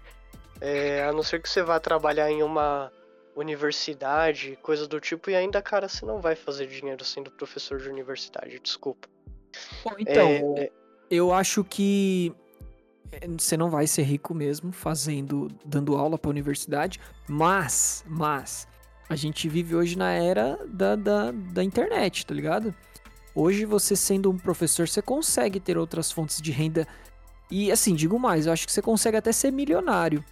é, 0.60 1.06
a 1.06 1.14
não 1.14 1.24
ser 1.24 1.42
que 1.42 1.50
você 1.50 1.64
vá 1.64 1.80
trabalhar 1.80 2.30
em 2.30 2.44
uma 2.44 2.92
universidade, 3.34 4.60
coisa 4.62 4.86
do 4.86 5.00
tipo, 5.00 5.30
e 5.30 5.36
ainda, 5.36 5.62
cara, 5.62 5.88
você 5.88 6.06
não 6.06 6.20
vai 6.20 6.36
fazer 6.36 6.68
dinheiro 6.68 7.04
sendo 7.06 7.32
professor 7.32 7.80
de 7.80 7.90
universidade, 7.90 8.60
desculpa. 8.60 9.08
Bom, 9.86 9.94
então, 9.98 10.56
É, 10.58 10.70
eu 11.10 11.32
acho 11.32 11.64
que 11.64 12.34
eh, 13.12 13.28
você 13.40 13.56
não 13.56 13.70
vai 13.70 13.88
ser 13.88 14.04
rico 14.04 14.34
mesmo 14.34 14.74
fazendo, 14.74 15.48
dando 15.66 15.96
aula 15.96 16.18
pra 16.18 16.30
universidade, 16.30 17.00
mas, 17.28 18.04
mas, 18.06 18.68
a 19.08 19.16
gente 19.16 19.48
vive 19.48 19.76
hoje 19.76 19.98
na 19.98 20.12
era 20.12 20.60
da, 20.68 20.96
da, 20.96 21.32
da 21.32 21.64
internet, 21.64 22.26
tá 22.26 22.36
ligado? 22.36 22.76
Hoje 23.36 23.66
você 23.66 23.96
sendo 23.96 24.30
um 24.30 24.38
professor, 24.38 24.88
você 24.88 25.02
consegue 25.02 25.60
ter 25.60 25.78
outras 25.78 26.12
fontes 26.12 26.42
de 26.42 26.52
renda. 26.52 26.88
E 27.50 27.72
assim, 27.72 27.96
digo 27.96 28.20
mais, 28.20 28.46
eu 28.46 28.54
acho 28.54 28.66
que 28.66 28.72
você 28.72 28.82
consegue 28.82 29.18
até 29.18 29.32
ser 29.32 29.52
milionário. 29.52 30.24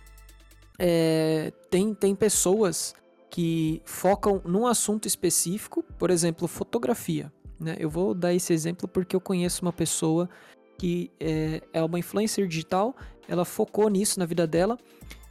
É, 0.77 1.51
tem, 1.69 1.93
tem 1.93 2.15
pessoas 2.15 2.93
que 3.29 3.81
focam 3.85 4.41
num 4.45 4.67
assunto 4.67 5.07
específico, 5.07 5.83
por 5.97 6.11
exemplo, 6.11 6.47
fotografia. 6.47 7.31
Né? 7.59 7.75
Eu 7.79 7.89
vou 7.89 8.13
dar 8.13 8.33
esse 8.33 8.51
exemplo 8.53 8.87
porque 8.87 9.15
eu 9.15 9.21
conheço 9.21 9.61
uma 9.61 9.71
pessoa 9.71 10.29
que 10.77 11.11
é, 11.19 11.61
é 11.71 11.83
uma 11.83 11.99
influencer 11.99 12.47
digital, 12.47 12.95
ela 13.27 13.45
focou 13.45 13.87
nisso 13.87 14.19
na 14.19 14.25
vida 14.25 14.47
dela 14.47 14.77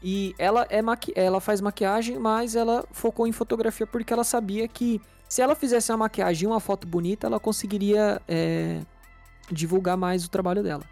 e 0.02 0.32
ela 0.38 0.66
é 0.70 0.80
maqui 0.80 1.12
ela 1.16 1.40
faz 1.40 1.60
maquiagem, 1.60 2.18
mas 2.18 2.54
ela 2.54 2.84
focou 2.92 3.26
em 3.26 3.32
fotografia 3.32 3.86
porque 3.86 4.12
ela 4.12 4.24
sabia 4.24 4.66
que 4.68 5.00
se 5.30 5.40
ela 5.40 5.54
fizesse 5.54 5.92
uma 5.92 5.98
maquiagem 5.98 6.42
e 6.42 6.50
uma 6.50 6.58
foto 6.58 6.88
bonita, 6.88 7.28
ela 7.28 7.38
conseguiria 7.38 8.20
é, 8.26 8.80
divulgar 9.48 9.96
mais 9.96 10.24
o 10.24 10.28
trabalho 10.28 10.60
dela. 10.60 10.82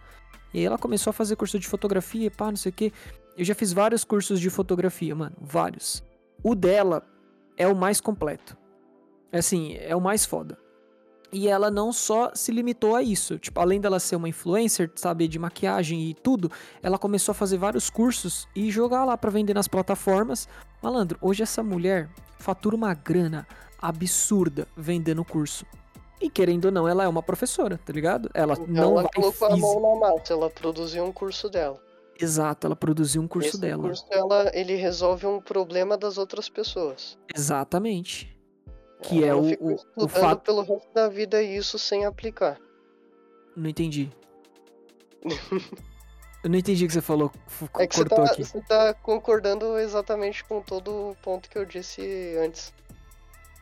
E 0.55 0.61
aí 0.61 0.65
ela 0.65 0.79
começou 0.79 1.11
a 1.11 1.13
fazer 1.13 1.35
curso 1.35 1.59
de 1.59 1.67
fotografia, 1.67 2.31
pá, 2.31 2.47
não 2.47 2.57
sei 2.57 2.71
o 2.71 2.73
que. 2.73 2.93
Eu 3.37 3.45
já 3.45 3.53
fiz 3.53 3.73
vários 3.73 4.05
cursos 4.05 4.39
de 4.39 4.49
fotografia, 4.49 5.13
mano, 5.13 5.35
vários. 5.41 6.05
O 6.41 6.55
dela 6.55 7.05
é 7.57 7.67
o 7.67 7.75
mais 7.75 8.01
completo. 8.01 8.57
Assim, 9.33 9.75
é 9.75 9.97
o 9.97 10.01
mais 10.01 10.25
foda. 10.25 10.57
E 11.33 11.49
ela 11.49 11.69
não 11.69 11.93
só 11.93 12.31
se 12.33 12.53
limitou 12.53 12.95
a 12.95 13.03
isso. 13.03 13.41
Tipo, 13.41 13.59
além 13.61 13.81
dela 13.81 13.99
ser 13.99 14.15
uma 14.15 14.29
influencer, 14.29 14.89
saber 14.95 15.27
de 15.27 15.39
maquiagem 15.41 16.11
e 16.11 16.15
tudo, 16.15 16.49
ela 16.81 16.97
começou 16.97 17.33
a 17.33 17.35
fazer 17.35 17.59
vários 17.59 17.91
cursos 17.91 18.47
e 18.55 18.71
jogar 18.71 19.05
lá 19.05 19.19
pra 19.19 19.33
vender 19.33 19.53
nas 19.53 19.67
plataformas. 19.67 20.49
Malandro, 20.81 21.19
hoje 21.21 21.43
essa 21.43 21.61
mulher 21.61 22.09
fatura 22.39 22.77
uma 22.77 22.95
grana 22.95 23.45
absurda 23.81 24.67
vendendo 24.77 25.25
curso. 25.25 25.65
E 26.21 26.29
querendo 26.29 26.67
ou 26.67 26.73
não, 26.73 26.89
ela 26.89 27.05
é 27.05 27.09
uma 27.09 27.23
professora, 27.23 27.79
tá 27.85 27.93
ligado? 27.93 28.29
Ela 28.35 28.55
então 28.55 28.67
não 28.67 28.93
ela 28.93 29.03
vai 29.03 29.11
colocou 29.15 29.49
a 29.49 29.57
mão 29.57 29.81
na 29.81 30.01
massa, 30.01 30.33
ela 30.33 30.51
produziu 30.51 31.05
um 31.05 31.13
curso 31.13 31.49
dela. 31.49 31.81
Exato, 32.21 32.67
ela 32.67 32.75
produziu 32.75 33.23
um 33.23 33.29
curso 33.29 33.51
Esse 33.51 33.61
dela. 33.61 33.85
curso 33.85 34.09
dela, 34.09 34.51
ele 34.53 34.75
resolve 34.75 35.25
um 35.27 35.41
problema 35.41 35.97
das 35.97 36.19
outras 36.19 36.49
pessoas. 36.49 37.17
Exatamente. 37.33 38.37
Que 39.03 39.23
Ela 39.23 39.53
é 39.53 39.57
o, 39.61 39.75
o, 39.75 40.05
o 40.05 40.09
fato. 40.09 40.43
pelo 40.43 40.63
resto 40.63 40.93
da 40.93 41.09
vida 41.09 41.41
isso 41.41 41.79
sem 41.79 42.05
aplicar. 42.05 42.59
Não 43.57 43.71
entendi. 43.71 44.11
Eu 46.43 46.51
não 46.51 46.59
entendi 46.59 46.85
o 46.85 46.87
que 46.87 46.95
você 46.95 47.01
falou. 47.01 47.33
É 47.79 47.87
que 47.87 47.97
você 47.97 48.05
tá, 48.05 48.25
aqui. 48.25 48.45
você 48.45 48.61
tá 48.61 48.95
concordando 48.95 49.77
exatamente 49.79 50.45
com 50.45 50.63
todo 50.63 51.11
o 51.11 51.17
ponto 51.17 51.51
que 51.51 51.59
eu 51.59 51.65
disse 51.65 52.37
antes, 52.39 52.73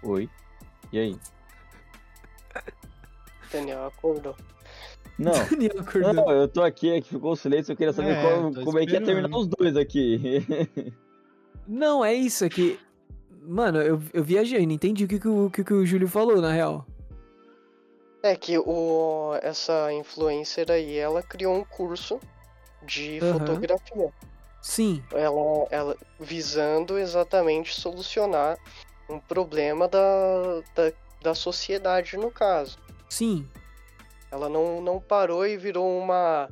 Oi. 0.02 0.28
E 0.92 0.98
aí? 0.98 1.16
Daniel. 3.52 3.86
Acordou. 3.86 4.34
Não. 5.18 5.32
Daniel 5.50 5.80
acordou. 5.80 6.12
Não, 6.12 6.30
eu 6.30 6.48
tô 6.48 6.62
aqui, 6.62 6.90
é 6.90 7.00
que 7.00 7.08
ficou 7.08 7.32
o 7.32 7.36
silêncio, 7.36 7.72
eu 7.72 7.76
queria 7.76 7.92
saber 7.92 8.16
É, 8.16 8.20
qual- 8.20 8.64
como 8.64 8.78
é 8.78 8.86
que 8.86 8.92
ia 8.92 9.04
terminar 9.04 9.36
os 9.36 9.46
dois 9.46 9.76
aqui. 9.76 10.44
Não, 11.66 12.04
é 12.04 12.14
isso 12.14 12.44
aqui. 12.44 12.78
Mano, 13.42 13.80
eu, 13.82 14.00
eu 14.12 14.22
viajei, 14.22 14.64
não 14.66 14.72
entendi 14.74 15.04
o 15.04 15.08
que, 15.08 15.18
que, 15.18 15.26
o, 15.28 15.50
que, 15.50 15.64
que 15.64 15.72
o 15.72 15.84
Júlio 15.84 16.06
falou, 16.06 16.40
na 16.40 16.52
real. 16.52 16.86
É 18.22 18.36
que 18.36 18.56
o, 18.58 19.34
essa 19.42 19.92
influencer 19.92 20.70
aí, 20.70 20.96
ela 20.96 21.22
criou 21.22 21.54
um 21.56 21.64
curso 21.64 22.20
de 22.84 23.18
Aham. 23.20 23.32
fotografia. 23.38 24.12
Sim, 24.62 25.02
Ela, 25.12 25.66
ela 25.70 25.96
visando 26.20 26.98
exatamente 26.98 27.72
solucionar 27.74 28.56
um 29.08 29.18
problema 29.18 29.86
da, 29.88 30.00
da, 30.74 30.92
da 31.22 31.34
sociedade, 31.34 32.16
no 32.16 32.30
caso. 32.30 32.78
sim. 33.08 33.46
Ela 34.30 34.48
não, 34.48 34.80
não 34.82 35.00
parou 35.00 35.46
e 35.46 35.56
virou 35.56 35.98
uma 35.98 36.48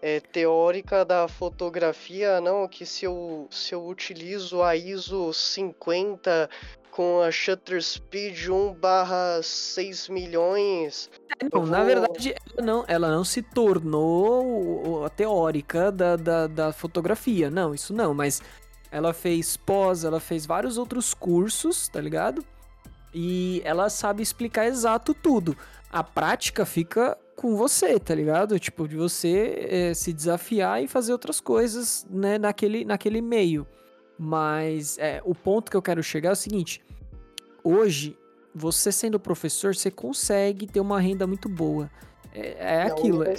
é, 0.00 0.18
teórica 0.18 1.04
da 1.04 1.28
fotografia, 1.28 2.40
não, 2.40 2.66
que 2.66 2.86
se 2.86 3.04
eu, 3.04 3.46
se 3.50 3.74
eu 3.74 3.86
utilizo 3.86 4.62
a 4.62 4.74
ISO 4.74 5.32
50 5.32 6.48
com 6.90 7.20
a 7.20 7.30
shutter 7.30 7.80
speed 7.82 8.48
1 8.48 8.72
barra 8.74 9.40
6 9.42 10.08
milhões, 10.08 11.10
Não, 11.52 11.60
Eu 11.60 11.66
na 11.66 11.76
vou- 11.78 11.86
verdade, 11.86 12.34
ela 12.56 12.66
não, 12.66 12.84
ela 12.88 13.10
não 13.10 13.22
se 13.24 13.42
tornou 13.42 15.04
a 15.04 15.10
teórica 15.10 15.92
da, 15.92 16.16
da, 16.16 16.46
da 16.46 16.72
fotografia. 16.72 17.50
Não, 17.50 17.74
isso 17.74 17.92
não, 17.92 18.14
mas 18.14 18.40
ela 18.90 19.12
fez 19.12 19.56
pós, 19.56 20.04
ela 20.04 20.20
fez 20.20 20.46
vários 20.46 20.78
outros 20.78 21.14
cursos, 21.14 21.88
tá 21.88 22.00
ligado? 22.00 22.44
E 23.12 23.62
ela 23.64 23.88
sabe 23.88 24.22
explicar 24.22 24.66
exato 24.66 25.14
tudo. 25.14 25.56
A 25.90 26.02
prática 26.02 26.66
fica 26.66 27.16
com 27.36 27.56
você, 27.56 27.98
tá 27.98 28.14
ligado? 28.14 28.58
Tipo, 28.58 28.88
de 28.88 28.96
você 28.96 29.68
eh, 29.70 29.94
se 29.94 30.12
desafiar 30.12 30.82
e 30.82 30.88
fazer 30.88 31.12
outras 31.12 31.40
coisas, 31.40 32.06
né, 32.10 32.38
naquele, 32.38 32.84
naquele 32.84 33.22
meio. 33.22 33.66
Mas 34.18 34.98
é, 34.98 35.22
o 35.24 35.34
ponto 35.34 35.70
que 35.70 35.76
eu 35.76 35.82
quero 35.82 36.02
chegar 36.02 36.30
é 36.30 36.32
o 36.32 36.36
seguinte: 36.36 36.84
hoje, 37.62 38.18
você 38.52 38.90
sendo 38.90 39.20
professor, 39.20 39.74
você 39.74 39.90
consegue 39.90 40.66
ter 40.66 40.80
uma 40.80 41.00
renda 41.00 41.26
muito 41.26 41.48
boa. 41.48 41.88
É, 42.34 42.56
é 42.58 42.82
aquilo, 42.82 43.22
é, 43.22 43.36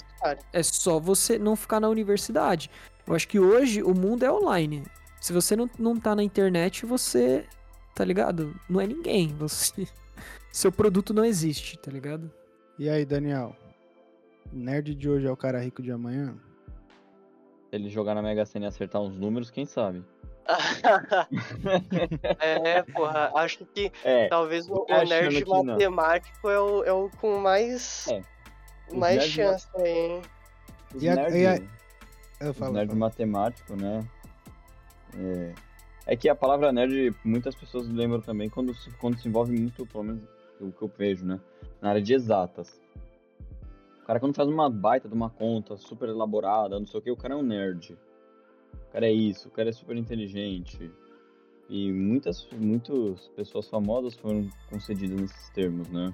é 0.54 0.64
só 0.64 1.00
você 1.00 1.38
não 1.38 1.56
ficar 1.56 1.80
na 1.80 1.90
universidade. 1.90 2.72
Eu 3.06 3.14
acho 3.14 3.28
que 3.28 3.40
hoje 3.40 3.84
o 3.84 3.94
mundo 3.94 4.24
é 4.24 4.32
online. 4.32 4.84
Se 5.20 5.34
você 5.34 5.56
não, 5.56 5.70
não 5.78 5.96
tá 6.00 6.16
na 6.16 6.24
internet, 6.24 6.86
você, 6.86 7.46
tá 7.96 8.04
ligado? 8.06 8.56
Não 8.70 8.80
é 8.80 8.88
ninguém. 8.88 9.28
Você, 9.38 9.88
seu 10.52 10.72
produto 10.72 11.14
não 11.14 11.26
existe, 11.26 11.78
tá 11.78 11.92
ligado? 11.92 12.32
E 12.78 12.90
aí, 12.90 13.06
Daniel? 13.06 13.56
O 14.52 14.56
nerd 14.56 14.96
de 14.96 15.10
hoje 15.10 15.28
é 15.28 15.32
o 15.32 15.38
cara 15.38 15.60
rico 15.60 15.82
de 15.82 15.92
amanhã? 15.92 16.36
Se 17.70 17.76
ele 17.76 17.90
jogar 17.90 18.16
na 18.16 18.22
Mega 18.22 18.46
Sena 18.46 18.66
e 18.66 18.68
acertar 18.70 19.02
uns 19.02 19.16
números, 19.18 19.50
quem 19.52 19.66
sabe? 19.66 20.04
é, 22.40 22.82
porra, 22.84 23.32
acho 23.36 23.66
que 23.66 23.92
É, 24.04 24.28
talvez 24.28 24.68
o, 24.68 24.84
o 24.90 25.04
nerd 25.08 25.46
matemático 25.48 26.50
é 26.50 26.60
o, 26.60 26.84
é 26.84 26.92
o 26.92 27.10
com 27.22 27.38
mais, 27.38 28.08
É, 28.08 28.22
mais 28.92 29.18
nerds 29.18 29.32
chance 29.34 29.68
aí, 29.76 29.88
hein? 29.92 30.22
os 30.96 31.04
E 31.04 31.10
a- 31.10 31.30
e 31.30 31.46
a- 31.46 31.62
Eu 32.42 32.52
os 32.52 32.58
falo, 32.58 32.74
nerds 32.74 32.88
falo. 32.90 33.00
matemático, 33.00 33.76
né? 33.76 34.04
É, 35.18 35.54
é 36.06 36.16
que 36.16 36.28
a 36.30 36.36
palavra 36.36 36.72
nerd, 36.72 37.16
muitas 37.24 37.56
pessoas 37.56 37.88
lembram 37.88 38.22
também 38.22 38.50
quando 38.50 38.74
se, 38.74 38.92
quando 38.98 39.20
se 39.20 39.28
envolve 39.28 39.58
muito, 39.58 39.86
pelo 39.86 40.04
menos 40.04 40.24
o 40.60 40.72
que 40.72 40.82
eu 40.82 40.92
vejo, 40.98 41.26
né? 41.26 41.40
Na 41.82 41.90
área 41.90 42.02
de 42.02 42.14
exatas. 42.14 42.80
O 44.02 44.06
cara 44.06 44.20
quando 44.20 44.36
faz 44.36 44.50
uma 44.50 44.70
baita 44.70 45.08
de 45.08 45.14
uma 45.14 45.30
conta 45.30 45.78
super 45.78 46.10
elaborada, 46.10 46.80
não 46.80 46.88
sei 46.88 47.00
o 47.00 47.04
que, 47.04 47.12
o 47.12 47.18
cara 47.18 47.36
é 47.36 47.38
um 47.38 47.44
nerd. 47.44 47.98
O 48.74 48.92
cara 48.92 49.08
é 49.08 49.12
isso, 49.12 49.48
o 49.50 49.52
cara 49.52 49.70
é 49.70 49.72
super 49.72 49.96
inteligente. 49.96 50.92
E 51.70 51.92
muitas, 51.92 52.50
muitas 52.52 53.28
pessoas 53.36 53.70
famosas 53.70 54.16
foram 54.16 54.50
concedidas 54.68 55.22
nesses 55.22 55.50
termos, 55.52 55.88
né? 55.90 56.12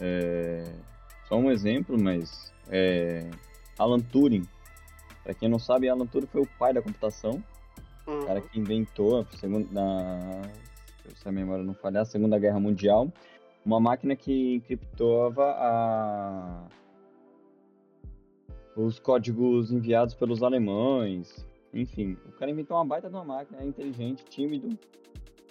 É, 0.00 0.64
Só 1.28 1.36
um 1.36 1.50
exemplo, 1.50 1.96
mas 1.96 2.52
é, 2.68 3.30
Alan 3.78 4.00
Turing. 4.00 4.46
Pra 5.22 5.34
quem 5.34 5.48
não 5.48 5.60
sabe, 5.60 5.88
Alan 5.88 6.06
Turing 6.06 6.26
foi 6.26 6.42
o 6.42 6.48
pai 6.58 6.72
da 6.72 6.82
computação. 6.82 7.40
Hum, 8.10 8.22
O 8.22 8.26
cara 8.26 8.40
que 8.40 8.58
inventou, 8.58 9.24
na, 9.70 10.42
se 11.14 11.28
a 11.28 11.32
memória 11.32 11.64
não 11.64 11.74
falhar, 11.74 12.02
a 12.02 12.06
Segunda 12.06 12.38
Guerra 12.38 12.58
Mundial, 12.58 13.12
uma 13.64 13.78
máquina 13.78 14.16
que 14.16 14.54
encriptava 14.54 15.54
a, 15.56 16.66
os 18.76 18.98
códigos 18.98 19.70
enviados 19.70 20.14
pelos 20.14 20.42
alemães. 20.42 21.46
Enfim, 21.72 22.16
o 22.26 22.32
cara 22.32 22.50
inventou 22.50 22.76
uma 22.76 22.84
baita 22.84 23.08
de 23.08 23.14
uma 23.14 23.24
máquina, 23.24 23.62
é 23.62 23.66
inteligente, 23.66 24.24
tímido, 24.24 24.76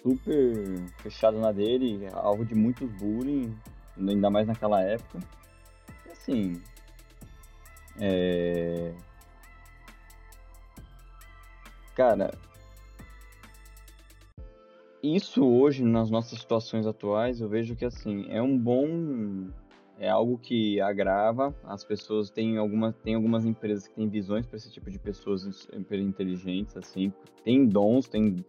super 0.02 0.54
fechado 0.98 1.38
na 1.38 1.50
dele, 1.52 2.06
alvo 2.12 2.44
de 2.44 2.54
muitos 2.54 2.90
bullying, 2.98 3.56
ainda 3.96 4.28
mais 4.28 4.46
naquela 4.46 4.82
época. 4.82 5.18
E 6.06 6.10
assim, 6.10 6.62
é... 7.98 8.92
Cara, 11.94 12.30
isso 15.02 15.44
hoje, 15.44 15.84
nas 15.84 16.10
nossas 16.10 16.38
situações 16.40 16.86
atuais, 16.86 17.40
eu 17.40 17.48
vejo 17.48 17.74
que 17.74 17.84
assim, 17.84 18.26
é 18.28 18.40
um 18.40 18.58
bom. 18.58 19.48
É 19.98 20.08
algo 20.08 20.38
que 20.38 20.80
agrava. 20.80 21.54
As 21.64 21.84
pessoas 21.84 22.30
têm 22.30 22.56
algumas, 22.56 22.94
tem 22.96 23.14
algumas 23.14 23.44
empresas 23.44 23.86
que 23.86 23.94
têm 23.94 24.08
visões 24.08 24.46
para 24.46 24.56
esse 24.56 24.70
tipo 24.70 24.90
de 24.90 24.98
pessoas 24.98 25.42
super 25.42 25.98
inteligentes, 25.98 26.74
assim. 26.76 27.12
Tem 27.44 27.66
dons, 27.66 28.08
tem 28.08 28.44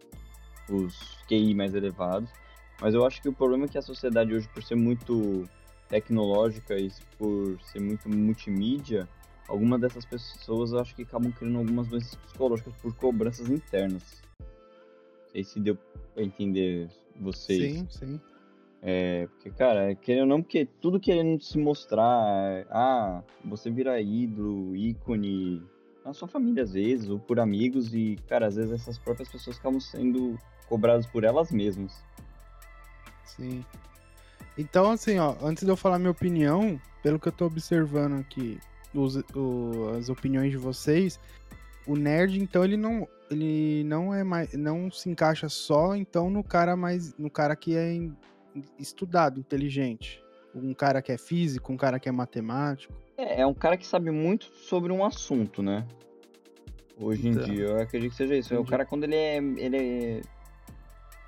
os 0.70 1.18
QI 1.28 1.54
mais 1.54 1.74
elevados. 1.74 2.30
Mas 2.80 2.94
eu 2.94 3.04
acho 3.04 3.20
que 3.20 3.28
o 3.28 3.32
problema 3.32 3.66
é 3.66 3.68
que 3.68 3.78
a 3.78 3.82
sociedade 3.82 4.34
hoje, 4.34 4.48
por 4.48 4.62
ser 4.62 4.76
muito 4.76 5.46
tecnológica 5.88 6.78
e 6.78 6.90
por 7.18 7.60
ser 7.60 7.80
muito 7.80 8.08
multimídia, 8.08 9.06
algumas 9.46 9.80
dessas 9.80 10.06
pessoas 10.06 10.72
eu 10.72 10.78
acho 10.78 10.94
que 10.96 11.02
acabam 11.02 11.30
criando 11.32 11.58
algumas 11.58 11.86
doenças 11.86 12.14
psicológicas 12.14 12.74
por 12.76 12.94
cobranças 12.96 13.50
internas. 13.50 14.22
Sei 15.32 15.42
se 15.44 15.58
deu 15.60 15.76
pra 16.14 16.22
entender 16.22 16.88
vocês. 17.20 17.78
Sim, 17.78 17.86
sim. 17.90 18.20
É, 18.82 19.26
porque, 19.28 19.50
cara, 19.50 19.94
querendo 19.94 20.22
ou 20.22 20.26
não, 20.28 20.42
porque 20.42 20.66
tudo 20.80 20.98
querendo 20.98 21.40
se 21.42 21.56
mostrar, 21.56 22.66
ah, 22.68 23.22
você 23.44 23.70
vira 23.70 24.00
ídolo, 24.00 24.74
ícone, 24.76 25.62
na 26.04 26.12
sua 26.12 26.26
família 26.26 26.64
às 26.64 26.72
vezes, 26.72 27.08
ou 27.08 27.18
por 27.18 27.38
amigos, 27.38 27.94
e, 27.94 28.16
cara, 28.28 28.46
às 28.46 28.56
vezes 28.56 28.72
essas 28.72 28.98
próprias 28.98 29.28
pessoas 29.28 29.56
acabam 29.56 29.78
sendo 29.80 30.36
cobradas 30.68 31.06
por 31.06 31.22
elas 31.22 31.52
mesmas. 31.52 32.02
Sim. 33.24 33.64
Então, 34.58 34.90
assim, 34.90 35.18
ó, 35.18 35.34
antes 35.42 35.64
de 35.64 35.70
eu 35.70 35.76
falar 35.76 35.98
minha 35.98 36.10
opinião, 36.10 36.80
pelo 37.02 37.18
que 37.20 37.28
eu 37.28 37.32
tô 37.32 37.46
observando 37.46 38.18
aqui, 38.20 38.58
os, 38.92 39.16
o- 39.34 39.90
as 39.96 40.08
opiniões 40.08 40.50
de 40.50 40.56
vocês, 40.58 41.18
o 41.86 41.96
nerd, 41.96 42.40
então, 42.40 42.64
ele 42.64 42.76
não, 42.76 43.08
ele 43.30 43.82
não 43.84 44.14
é 44.14 44.22
mais, 44.22 44.52
não 44.54 44.90
se 44.90 45.08
encaixa 45.10 45.48
só, 45.48 45.94
então, 45.96 46.30
no 46.30 46.42
cara 46.44 46.76
mais, 46.76 47.16
no 47.18 47.30
cara 47.30 47.56
que 47.56 47.76
é 47.76 47.92
em- 47.92 48.16
estudado, 48.78 49.40
inteligente. 49.40 50.22
Um 50.54 50.74
cara 50.74 51.00
que 51.00 51.10
é 51.10 51.16
físico, 51.18 51.72
um 51.72 51.76
cara 51.76 51.98
que 51.98 52.08
é 52.08 52.12
matemático. 52.12 52.92
É, 53.16 53.40
é 53.40 53.46
um 53.46 53.54
cara 53.54 53.76
que 53.76 53.86
sabe 53.86 54.10
muito 54.10 54.46
sobre 54.54 54.92
um 54.92 55.04
assunto, 55.04 55.62
né? 55.62 55.86
Hoje 56.98 57.26
em 57.26 57.30
Então. 57.30 57.44
dia, 57.44 57.64
eu 57.64 57.80
acredito 57.80 58.10
que 58.10 58.16
seja 58.16 58.36
isso. 58.36 58.52
É 58.52 58.56
o 58.56 58.60
Entendi. 58.60 58.70
cara 58.70 58.84
quando 58.84 59.04
ele 59.04 59.14
é, 59.16 59.36
ele 59.38 59.76
é 59.76 60.20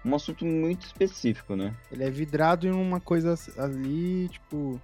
um 0.04 0.14
assunto 0.14 0.44
muito 0.44 0.84
específico, 0.86 1.56
né? 1.56 1.74
Ele 1.90 2.04
é 2.04 2.10
vidrado 2.10 2.66
em 2.66 2.70
uma 2.70 3.00
coisa 3.00 3.34
ali, 3.56 4.28
tipo. 4.28 4.80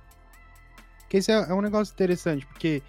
Que 1.09 1.19
esse 1.19 1.31
é, 1.31 1.35
é 1.35 1.53
um 1.53 1.61
negócio 1.61 1.93
interessante, 1.93 2.47
porque 2.47 2.83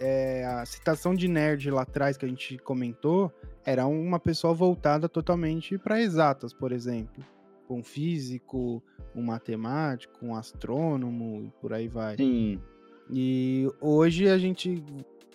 é, 0.00 0.46
a 0.46 0.64
citação 0.64 1.14
de 1.14 1.28
nerd 1.28 1.70
lá 1.70 1.82
atrás 1.82 2.16
que 2.16 2.24
a 2.24 2.28
gente 2.28 2.56
comentou 2.58 3.30
era 3.64 3.86
uma 3.86 4.18
pessoa 4.18 4.54
voltada 4.54 5.08
totalmente 5.08 5.76
para 5.76 6.00
exatas, 6.00 6.54
por 6.54 6.72
exemplo. 6.72 7.22
Um 7.68 7.84
físico, 7.84 8.82
um 9.14 9.22
matemático, 9.22 10.24
um 10.24 10.34
astrônomo 10.34 11.44
e 11.44 11.50
por 11.60 11.72
aí 11.72 11.86
vai. 11.86 12.16
Sim, 12.16 12.60
E 13.08 13.70
hoje 13.80 14.28
a 14.28 14.38
gente, 14.38 14.82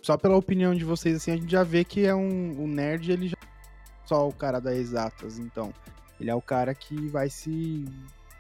só 0.02 0.18
pela 0.18 0.36
opinião 0.36 0.74
de 0.74 0.84
vocês, 0.84 1.16
assim, 1.16 1.32
a 1.32 1.38
gente 1.38 1.52
já 1.52 1.64
vê 1.64 1.86
que 1.86 2.06
é 2.06 2.16
um, 2.16 2.64
um 2.64 2.68
nerd, 2.68 3.12
ele 3.12 3.28
já 3.28 3.38
é 3.42 4.08
só 4.08 4.28
o 4.28 4.34
cara 4.34 4.60
das 4.60 4.76
exatas, 4.76 5.38
então. 5.38 5.72
Ele 6.20 6.30
é 6.30 6.36
o 6.36 6.42
cara 6.42 6.74
que 6.74 7.08
vai 7.08 7.30
se 7.30 7.86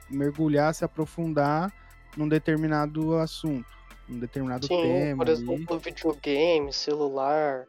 mergulhar, 0.10 0.74
se 0.74 0.84
aprofundar 0.84 1.72
num 2.18 2.28
determinado 2.28 3.16
assunto, 3.18 3.68
num 4.08 4.20
determinado 4.20 4.65
Sim, 4.68 4.82
tema. 4.82 5.24
por 5.26 5.32
ali. 5.32 5.41
exemplo, 5.44 5.80
videogame, 5.80 6.72
celular. 6.74 7.65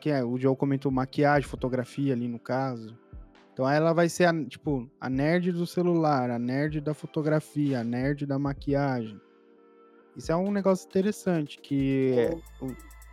que 0.00 0.10
é, 0.10 0.22
o 0.24 0.36
Joe 0.38 0.54
comentou 0.56 0.90
maquiagem, 0.92 1.48
fotografia 1.48 2.12
ali 2.12 2.28
no 2.28 2.38
caso. 2.38 2.96
Então 3.52 3.68
ela 3.70 3.92
vai 3.92 4.08
ser 4.08 4.24
a, 4.26 4.44
tipo, 4.46 4.90
a 5.00 5.08
nerd 5.08 5.52
do 5.52 5.66
celular, 5.66 6.28
a 6.30 6.38
nerd 6.38 6.80
da 6.80 6.92
fotografia, 6.92 7.80
a 7.80 7.84
nerd 7.84 8.26
da 8.26 8.38
maquiagem. 8.38 9.20
Isso 10.16 10.30
é 10.32 10.36
um 10.36 10.50
negócio 10.50 10.86
interessante, 10.88 11.58
que 11.60 12.12
é- 12.18 12.36
o, 12.60 12.66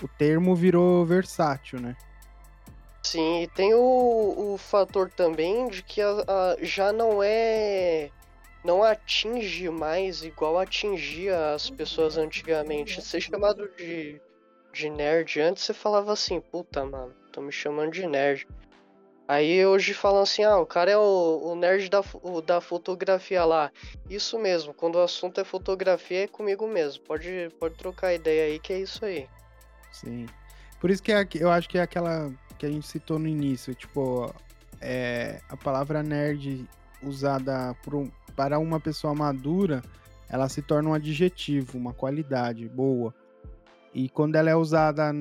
o 0.03 0.07
termo 0.17 0.55
virou 0.55 1.05
versátil, 1.05 1.79
né? 1.79 1.95
Sim, 3.03 3.43
e 3.43 3.47
tem 3.49 3.73
o, 3.73 4.53
o 4.53 4.57
fator 4.57 5.09
também 5.09 5.67
de 5.69 5.81
que 5.83 6.01
a- 6.01 6.23
a- 6.27 6.57
já 6.61 6.91
não 6.93 7.21
é. 7.23 8.09
Não 8.63 8.83
atinge 8.83 9.69
mais 9.69 10.23
igual 10.23 10.59
atingia 10.59 11.53
as 11.53 11.69
pessoas 11.69 12.17
antigamente. 12.17 13.01
Ser 13.01 13.21
chamado 13.21 13.67
de, 13.75 14.21
de 14.71 14.89
nerd 14.89 15.39
antes, 15.39 15.63
você 15.63 15.73
falava 15.73 16.13
assim: 16.13 16.39
puta, 16.39 16.85
mano, 16.85 17.13
tô 17.31 17.41
me 17.41 17.51
chamando 17.51 17.91
de 17.91 18.05
nerd. 18.05 18.47
Aí 19.27 19.65
hoje 19.65 19.93
falam 19.93 20.21
assim: 20.21 20.43
ah, 20.43 20.57
o 20.57 20.65
cara 20.65 20.91
é 20.91 20.97
o, 20.97 21.41
o 21.43 21.55
nerd 21.55 21.89
da, 21.89 22.03
o 22.21 22.41
da 22.41 22.61
fotografia 22.61 23.43
lá. 23.45 23.71
Isso 24.09 24.37
mesmo, 24.37 24.73
quando 24.73 24.95
o 24.95 25.01
assunto 25.01 25.39
é 25.39 25.43
fotografia, 25.43 26.25
é 26.25 26.27
comigo 26.27 26.67
mesmo. 26.67 27.03
Pode, 27.03 27.49
pode 27.59 27.75
trocar 27.75 28.13
ideia 28.13 28.45
aí 28.45 28.59
que 28.59 28.73
é 28.73 28.79
isso 28.79 29.03
aí. 29.05 29.27
Sim. 29.91 30.27
Por 30.79 30.89
isso 30.89 31.01
que 31.01 31.11
é, 31.11 31.27
eu 31.35 31.49
acho 31.49 31.69
que 31.69 31.77
é 31.77 31.81
aquela 31.81 32.31
que 32.59 32.65
a 32.65 32.69
gente 32.69 32.85
citou 32.85 33.17
no 33.17 33.27
início, 33.27 33.73
tipo, 33.73 34.33
é, 34.79 35.39
a 35.47 35.55
palavra 35.55 36.03
nerd 36.03 36.67
usada 37.03 37.75
por 37.83 38.09
para 38.35 38.57
uma 38.57 38.79
pessoa 38.79 39.13
madura, 39.13 39.81
ela 40.29 40.47
se 40.47 40.61
torna 40.61 40.89
um 40.89 40.93
adjetivo, 40.93 41.77
uma 41.77 41.93
qualidade 41.93 42.67
boa. 42.69 43.13
E 43.93 44.07
quando 44.07 44.35
ela 44.35 44.49
é 44.49 44.55
usada 44.55 45.13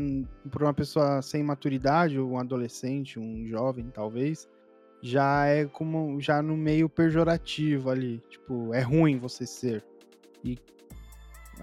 por 0.50 0.62
uma 0.62 0.72
pessoa 0.72 1.20
sem 1.20 1.42
maturidade, 1.42 2.20
um 2.20 2.38
adolescente, 2.38 3.18
um 3.18 3.44
jovem, 3.46 3.90
talvez, 3.92 4.48
já 5.02 5.46
é 5.46 5.66
como 5.66 6.20
já 6.20 6.40
no 6.40 6.56
meio 6.56 6.88
pejorativo 6.88 7.90
ali, 7.90 8.22
tipo, 8.28 8.72
é 8.72 8.80
ruim 8.80 9.18
você 9.18 9.44
ser. 9.44 9.84
E 10.44 10.56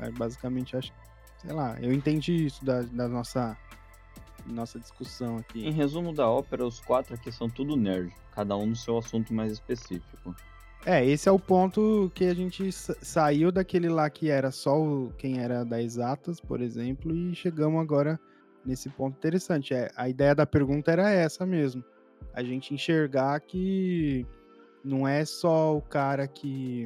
é, 0.01 0.11
basicamente 0.11 0.75
acho, 0.75 0.91
sei 1.37 1.53
lá, 1.53 1.77
eu 1.81 1.93
entendi 1.93 2.45
isso 2.45 2.63
da, 2.65 2.81
da 2.81 3.07
nossa 3.07 3.57
nossa 4.47 4.79
discussão 4.79 5.35
Em 5.35 5.39
aqui. 5.39 5.69
resumo 5.69 6.13
da 6.13 6.29
ópera, 6.29 6.65
os 6.65 6.79
quatro 6.79 7.13
aqui 7.15 7.31
são 7.31 7.49
tudo 7.49 7.75
nerd, 7.75 8.13
cada 8.31 8.55
um 8.55 8.67
no 8.67 8.75
seu 8.75 8.97
assunto 8.97 9.33
mais 9.33 9.51
específico. 9.51 10.35
É, 10.85 11.05
esse 11.05 11.27
é 11.27 11.31
o 11.31 11.39
ponto 11.39 12.11
que 12.15 12.25
a 12.25 12.33
gente 12.33 12.71
sa- 12.71 12.95
saiu 13.01 13.51
daquele 13.51 13.89
lá 13.89 14.09
que 14.09 14.29
era 14.29 14.51
só 14.51 14.79
o, 14.81 15.11
quem 15.17 15.39
era 15.39 15.65
da 15.65 15.81
exatas, 15.81 16.39
por 16.39 16.61
exemplo, 16.61 17.13
e 17.13 17.35
chegamos 17.35 17.81
agora 17.81 18.19
nesse 18.65 18.89
ponto 18.89 19.17
interessante. 19.17 19.73
É, 19.73 19.89
a 19.97 20.07
ideia 20.07 20.33
da 20.33 20.45
pergunta 20.45 20.91
era 20.91 21.09
essa 21.09 21.45
mesmo. 21.45 21.83
A 22.33 22.41
gente 22.43 22.73
enxergar 22.73 23.39
que 23.41 24.25
não 24.83 25.07
é 25.07 25.25
só 25.25 25.75
o 25.75 25.81
cara 25.81 26.27
que 26.27 26.85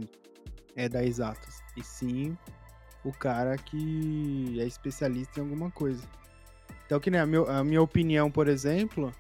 é 0.75 0.87
da 0.89 1.03
exatas, 1.03 1.61
e 1.77 1.83
sim 1.83 2.35
o 3.03 3.11
cara 3.11 3.57
que 3.57 4.57
é 4.59 4.65
especialista 4.65 5.39
em 5.39 5.43
alguma 5.43 5.69
coisa. 5.69 6.03
Então, 6.91 6.99
que 6.99 7.09
nem 7.09 7.21
a, 7.21 7.25
meu- 7.25 7.49
a 7.49 7.63
minha 7.63 7.81
opinião, 7.81 8.29
por 8.29 8.49
exemplo, 8.49 9.15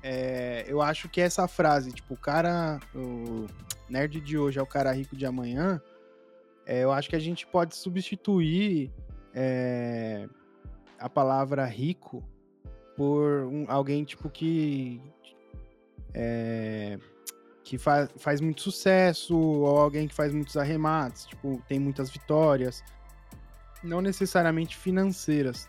é, 0.00 0.64
eu 0.68 0.80
acho 0.80 1.08
que 1.08 1.20
essa 1.20 1.48
frase, 1.48 1.90
tipo, 1.90 2.14
o 2.14 2.16
cara, 2.16 2.78
o 2.94 3.46
nerd 3.88 4.20
de 4.20 4.38
hoje 4.38 4.60
é 4.60 4.62
o 4.62 4.66
cara 4.66 4.92
rico 4.92 5.16
de 5.16 5.26
amanhã, 5.26 5.82
é, 6.64 6.84
eu 6.84 6.92
acho 6.92 7.10
que 7.10 7.16
a 7.16 7.18
gente 7.18 7.44
pode 7.44 7.74
substituir 7.74 8.92
é, 9.34 10.28
a 11.00 11.08
palavra 11.08 11.64
rico 11.64 12.22
por 12.96 13.42
um, 13.46 13.64
alguém, 13.66 14.04
tipo, 14.04 14.30
que 14.30 15.02
é, 16.14 16.96
que 17.64 17.76
faz, 17.76 18.08
faz 18.18 18.40
muito 18.40 18.62
sucesso, 18.62 19.36
ou 19.36 19.80
alguém 19.80 20.06
que 20.06 20.14
faz 20.14 20.32
muitos 20.32 20.56
arremates, 20.56 21.26
tipo, 21.26 21.60
tem 21.66 21.80
muitas 21.80 22.08
vitórias, 22.08 22.84
não 23.82 24.00
necessariamente 24.00 24.76
financeiras, 24.76 25.68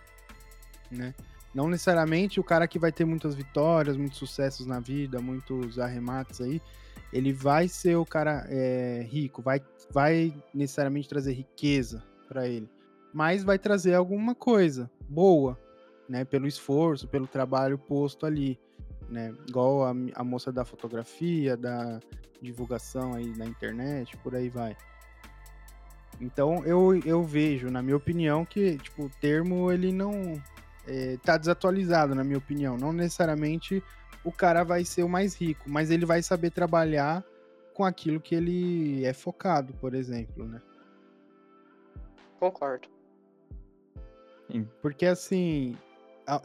né? 0.92 1.16
Não 1.58 1.68
necessariamente 1.68 2.40
o 2.40 2.44
cara 2.44 2.68
que 2.68 2.78
vai 2.78 2.92
ter 2.92 3.04
muitas 3.04 3.34
vitórias, 3.34 3.98
muitos 3.98 4.20
sucessos 4.20 4.68
na 4.68 4.80
vida, 4.80 5.20
muitos 5.20 5.80
arremates 5.80 6.40
aí, 6.40 6.62
ele 7.12 7.34
vai 7.34 7.68
ser 7.68 7.96
o 7.96 8.06
cara 8.06 8.46
é, 8.48 9.04
rico, 9.10 9.42
vai, 9.42 9.60
vai 9.90 10.32
necessariamente 10.54 11.10
trazer 11.10 11.34
riqueza 11.34 12.04
para 12.28 12.48
ele, 12.48 12.70
mas 13.12 13.44
vai 13.44 13.58
trazer 13.58 13.96
alguma 13.96 14.36
coisa 14.36 14.88
boa, 15.10 15.58
né? 16.08 16.24
Pelo 16.24 16.46
esforço, 16.46 17.08
pelo 17.08 17.26
trabalho 17.26 17.80
posto 17.80 18.28
ali 18.28 18.60
né? 19.10 19.34
Igual 19.48 19.84
a, 19.84 19.96
a 20.16 20.24
moça 20.24 20.52
da 20.52 20.64
fotografia, 20.64 21.56
da 21.58 22.00
divulgação 22.40 23.16
aí 23.16 23.36
na 23.36 23.46
internet, 23.46 24.16
por 24.18 24.36
aí 24.36 24.48
vai. 24.48 24.78
Então 26.20 26.64
eu, 26.66 27.00
eu 27.04 27.24
vejo, 27.24 27.70
na 27.72 27.82
minha 27.82 27.98
opinião, 27.98 28.46
que 28.46 28.78
tipo, 28.78 29.06
o 29.06 29.10
termo 29.22 29.72
ele 29.72 29.92
não 29.92 30.42
é, 30.88 31.18
tá 31.18 31.38
desatualizado, 31.38 32.16
na 32.16 32.24
minha 32.24 32.38
opinião. 32.38 32.78
Não 32.78 32.94
necessariamente 32.94 33.84
o 34.24 34.32
cara 34.32 34.64
vai 34.64 34.84
ser 34.84 35.04
o 35.04 35.10
mais 35.10 35.36
rico, 35.36 35.70
mas 35.70 35.92
ele 35.92 36.06
vai 36.06 36.22
saber 36.22 36.52
trabalhar 36.52 37.24
com 37.74 37.86
aquilo 37.86 38.20
que 38.20 38.34
ele 38.34 39.06
é 39.06 39.14
focado, 39.14 39.74
por 39.76 39.94
exemplo, 39.94 40.48
né? 40.48 40.62
Concordo. 42.40 42.88
Porque 44.82 45.06
assim, 45.06 45.78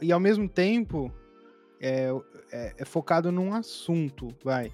e 0.01 0.11
ao 0.11 0.19
mesmo 0.19 0.47
tempo, 0.47 1.11
é, 1.81 2.09
é, 2.51 2.73
é 2.77 2.85
focado 2.85 3.31
num 3.31 3.53
assunto, 3.53 4.27
vai, 4.43 4.71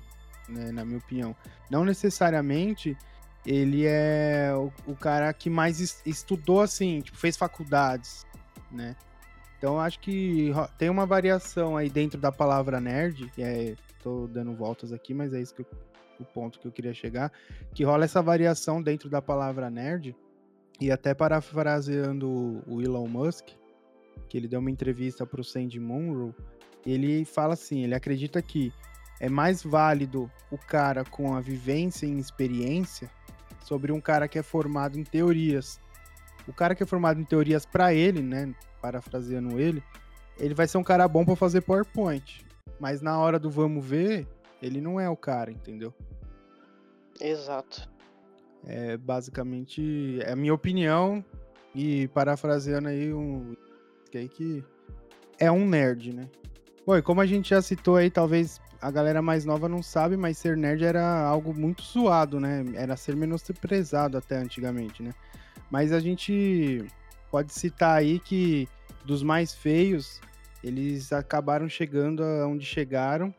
né, 0.47 0.71
na 0.71 0.84
minha 0.84 0.97
opinião. 0.97 1.36
Não 1.69 1.86
necessariamente 1.86 2.97
ele 3.45 3.86
é 3.86 4.51
o, 4.53 4.71
o 4.91 4.95
cara 4.95 5.32
que 5.34 5.49
mais 5.49 5.79
est 5.79 6.01
estudou 6.05 6.62
assim, 6.62 7.01
tipo, 7.01 7.17
fez 7.17 7.38
faculdades, 7.38 8.25
né? 8.71 8.95
Então 9.60 9.78
acho 9.78 10.00
que 10.00 10.52
tem 10.78 10.89
uma 10.89 11.06
variação 11.06 11.76
aí 11.76 11.89
dentro 11.89 12.19
da 12.19 12.32
palavra 12.32 12.80
nerd, 12.80 13.30
que 13.36 13.43
é. 13.43 13.76
tô 14.02 14.26
dando 14.26 14.56
voltas 14.56 14.93
aqui, 14.93 15.13
mas 15.13 15.34
é 15.34 15.41
isso 15.41 15.54
que 15.54 15.62
eu, 15.62 15.67
o 16.17 16.24
ponto 16.24 16.58
que 16.60 16.65
eu 16.65 16.72
queria 16.72 16.93
chegar. 16.93 17.30
Que 17.74 17.84
rola 17.84 18.06
essa 18.06 18.22
variação 18.22 18.82
dentro 18.82 19.10
da 19.10 19.22
palavra 19.22 19.69
nerd. 19.69 20.15
E 20.80 20.89
até 20.89 21.13
parafraseando 21.13 22.63
o 22.65 22.82
Elon 22.82 23.06
Musk, 23.06 23.50
que 24.30 24.38
ele 24.38 24.48
deu 24.48 24.62
uma 24.62 24.72
entrevista 24.72 25.26
para 25.26 25.41
o 25.41 25.43
Sandy 25.43 25.78
Munro, 25.78 26.34
ele 26.86 27.26
fala 27.26 27.54
assim, 27.54 27.84
ele 27.84 27.93
acredita 27.93 28.41
que 28.41 28.72
é 29.19 29.28
mais 29.28 29.62
válido 29.62 30.32
o 30.50 30.58
cara 30.58 31.04
com 31.04 31.36
a 31.36 31.41
vivência 31.41 32.06
e 32.06 32.17
experiência 32.17 33.12
sobre 33.62 33.91
um 33.91 34.00
cara 34.00 34.26
que 34.26 34.39
é 34.39 34.43
formado 34.43 34.98
em 34.98 35.04
teorias. 35.04 35.82
O 36.47 36.54
cara 36.54 36.75
que 36.75 36.84
é 36.84 36.86
formado 36.86 37.19
em 37.19 37.23
teorias 37.23 37.65
para 37.65 37.93
ele, 37.93 38.21
né, 38.21 38.54
parafraseando 38.82 39.60
ele, 39.60 39.84
ele 40.38 40.54
vai 40.54 40.67
ser 40.67 40.78
um 40.78 40.84
cara 40.84 41.08
bom 41.08 41.25
para 41.25 41.36
fazer 41.36 41.62
PowerPoint, 41.62 42.45
mas 42.80 43.02
na 43.02 43.17
hora 43.19 43.38
do 43.38 43.49
vamos 43.49 43.86
ver, 43.86 44.28
ele 44.62 44.82
não 44.82 44.99
é 44.99 45.10
o 45.10 45.17
cara, 45.17 45.52
entendeu? 45.52 45.93
Exato. 47.19 47.89
É 48.65 48.97
basicamente 48.97 50.19
é 50.21 50.32
a 50.32 50.36
minha 50.36 50.54
opinião 50.54 51.23
e 51.73 52.08
parafraseando 52.10 52.88
aí 52.89 53.13
um 53.13 53.56
que 54.12 54.63
é 55.38 55.52
um 55.52 55.67
nerd, 55.67 56.13
né? 56.13 56.28
Bom, 56.86 56.97
e 56.97 57.02
como 57.02 57.21
a 57.21 57.25
gente 57.25 57.49
já 57.52 57.62
citou 57.62 57.95
aí, 57.95 58.10
talvez 58.10 58.60
a 58.82 58.89
galera 58.89 59.21
mais 59.21 59.45
nova 59.45 59.69
não 59.69 59.84
sabe, 59.84 60.17
mas 60.17 60.38
ser 60.38 60.58
nerd 60.58 60.84
era 60.84 61.21
algo 61.21 61.54
muito 61.54 61.84
zoado, 61.84 62.39
né? 62.39 62.65
Era 62.73 62.97
ser 62.97 63.15
menosprezado 63.15 64.17
até 64.17 64.38
antigamente, 64.38 65.04
né? 65.04 65.13
Mas 65.69 65.91
a 65.91 65.99
gente 65.99 66.86
pode 67.32 67.53
citar 67.53 67.97
aí 67.97 68.19
que 68.19 68.67
dos 69.05 69.23
mais 69.23 69.53
feios, 69.53 70.19
eles 70.63 71.13
acabaram 71.13 71.69
chegando 71.69 72.23
aonde 72.23 72.65
chegaram, 72.65 73.34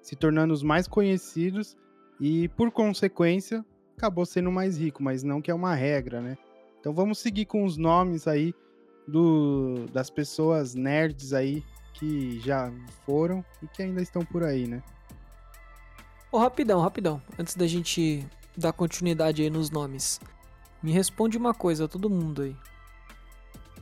se 0.00 0.16
tornando 0.16 0.52
os 0.52 0.62
mais 0.62 0.86
conhecidos 0.86 1.76
e, 2.20 2.48
por 2.48 2.70
consequência, 2.70 3.64
acabou 3.96 4.26
sendo 4.26 4.50
mais 4.50 4.78
rico, 4.78 5.02
mas 5.02 5.22
não 5.22 5.40
que 5.40 5.50
é 5.50 5.54
uma 5.54 5.74
regra, 5.74 6.20
né? 6.20 6.36
Então 6.80 6.92
vamos 6.92 7.18
seguir 7.18 7.46
com 7.46 7.64
os 7.64 7.76
nomes 7.76 8.28
aí 8.28 8.54
do, 9.06 9.86
das 9.92 10.10
pessoas 10.10 10.74
nerds 10.74 11.32
aí 11.32 11.62
que 11.94 12.40
já 12.40 12.72
foram 13.06 13.44
e 13.62 13.66
que 13.68 13.82
ainda 13.82 14.02
estão 14.02 14.24
por 14.24 14.42
aí, 14.42 14.66
né? 14.66 14.82
Ô, 16.30 16.38
rapidão, 16.38 16.80
rapidão. 16.80 17.22
Antes 17.38 17.54
da 17.54 17.66
gente 17.66 18.26
dar 18.56 18.72
continuidade 18.72 19.42
aí 19.42 19.48
nos 19.48 19.70
nomes. 19.70 20.20
Me 20.84 20.92
responde 20.92 21.38
uma 21.38 21.54
coisa, 21.54 21.88
todo 21.88 22.10
mundo 22.10 22.42
aí. 22.42 22.54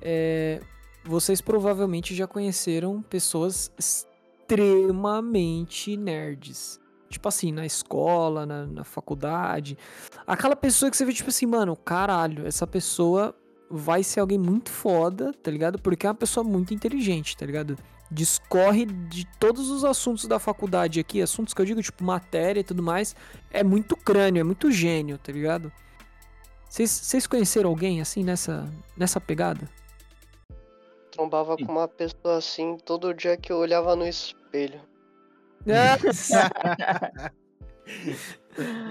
É, 0.01 0.61
vocês 1.05 1.41
provavelmente 1.41 2.15
já 2.15 2.29
conheceram 2.29 3.03
pessoas 3.03 3.73
extremamente 3.77 5.97
nerds. 5.97 6.79
Tipo 7.11 7.29
assim, 7.29 7.51
na 7.51 7.67
escola, 7.67 8.47
na, 8.47 8.67
na 8.67 8.85
faculdade. 8.85 9.77
Aquela 10.25 10.55
pessoa 10.55 10.93
que 10.93 10.97
você 10.97 11.05
vê, 11.05 11.13
tipo 11.13 11.31
assim, 11.31 11.45
mano, 11.45 11.75
caralho, 11.75 12.47
essa 12.47 12.69
pessoa 12.69 13.35
vai 13.69 14.05
ser 14.05 14.21
alguém 14.21 14.39
muito 14.39 14.71
foda, 14.71 15.33
tá 15.43 15.51
ligado? 15.51 15.83
Porque 15.83 16.07
é 16.07 16.09
uma 16.09 16.15
pessoa 16.15 16.45
muito 16.45 16.73
inteligente, 16.73 17.37
tá 17.37 17.45
ligado? 17.45 17.77
discorre 18.13 18.85
de 18.85 19.27
todos 19.41 19.71
os 19.71 19.87
assuntos 19.87 20.27
da 20.27 20.39
faculdade 20.39 21.01
aqui, 21.01 21.23
assuntos 21.23 21.55
que 21.55 21.63
eu 21.63 21.65
digo, 21.65 21.83
tipo 21.83 22.05
matéria 22.05 22.61
e 22.61 22.65
tudo 22.65 22.83
mais, 22.83 23.17
é 23.51 23.65
muito 23.65 23.97
crânio, 23.97 24.41
é 24.41 24.45
muito 24.45 24.71
gênio, 24.71 25.17
tá 25.17 25.33
ligado? 25.33 25.73
Vocês 26.73 27.27
conheceram 27.27 27.69
alguém 27.69 28.01
assim 28.01 28.25
nessa, 28.25 28.67
nessa 28.97 29.21
pegada? 29.21 29.69
Trombava 31.11 31.55
com 31.59 31.71
uma 31.71 31.87
pessoa 31.87 32.39
assim 32.39 32.79
todo 32.79 33.13
dia 33.13 33.37
que 33.37 33.53
eu 33.53 33.59
olhava 33.59 33.95
no 33.95 34.07
espelho. 34.07 34.81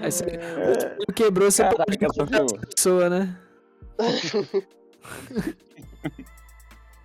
Aí 0.00 0.12
você 0.12 0.38
quebrou 1.12 1.48
essa 1.48 1.68
pessoa, 2.70 3.10
né? 3.10 3.36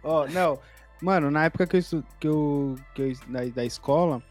Ó, 0.03 0.23
oh, 0.23 0.27
não, 0.27 0.59
Mano, 1.01 1.31
na 1.31 1.45
época 1.45 1.65
que 1.65 1.77
eu, 1.77 2.03
que 2.19 2.27
eu, 2.27 2.75
que 2.93 3.01
eu 3.01 3.13
da, 3.27 3.43
da 3.45 3.65
escola, 3.65 4.21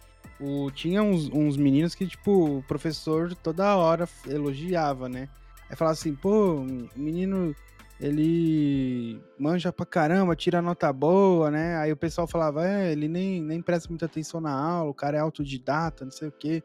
o, 0.40 0.70
tinha 0.70 1.02
uns, 1.02 1.28
uns 1.28 1.56
meninos 1.56 1.94
que, 1.94 2.06
tipo, 2.06 2.58
o 2.58 2.62
professor 2.64 3.34
toda 3.34 3.76
hora 3.76 4.08
elogiava, 4.26 5.08
né? 5.08 5.28
Aí 5.68 5.76
falava 5.76 5.92
assim, 5.92 6.14
pô, 6.14 6.56
o 6.56 6.88
menino, 6.96 7.54
ele 8.00 9.20
manja 9.38 9.72
pra 9.72 9.86
caramba, 9.86 10.36
tira 10.36 10.62
nota 10.62 10.92
boa, 10.92 11.50
né? 11.50 11.76
Aí 11.76 11.92
o 11.92 11.96
pessoal 11.96 12.26
falava, 12.26 12.66
é, 12.66 12.92
ele 12.92 13.08
nem, 13.08 13.42
nem 13.42 13.60
presta 13.60 13.88
muita 13.88 14.06
atenção 14.06 14.40
na 14.40 14.52
aula, 14.52 14.90
o 14.90 14.94
cara 14.94 15.16
é 15.16 15.20
autodidata, 15.20 16.04
não 16.04 16.12
sei 16.12 16.28
o 16.28 16.32
quê. 16.32 16.62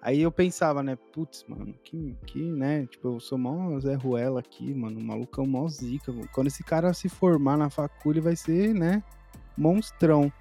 Aí 0.00 0.22
eu 0.22 0.30
pensava, 0.30 0.80
né, 0.82 0.96
putz, 1.12 1.44
mano, 1.48 1.74
que, 1.82 2.16
que, 2.24 2.38
né, 2.38 2.86
tipo, 2.86 3.08
eu 3.08 3.20
sou 3.20 3.36
mó 3.36 3.78
Zé 3.80 3.94
Ruela 3.94 4.38
aqui, 4.38 4.72
mano, 4.72 5.00
o 5.00 5.02
malucão 5.02 5.44
mó 5.44 5.66
zica, 5.68 6.12
mano. 6.12 6.28
Quando 6.32 6.46
esse 6.46 6.62
cara 6.62 6.94
se 6.94 7.08
formar 7.08 7.56
na 7.56 7.68
facul, 7.68 8.20
vai 8.22 8.36
ser, 8.36 8.72
né, 8.72 9.02
monstrão. 9.56 10.32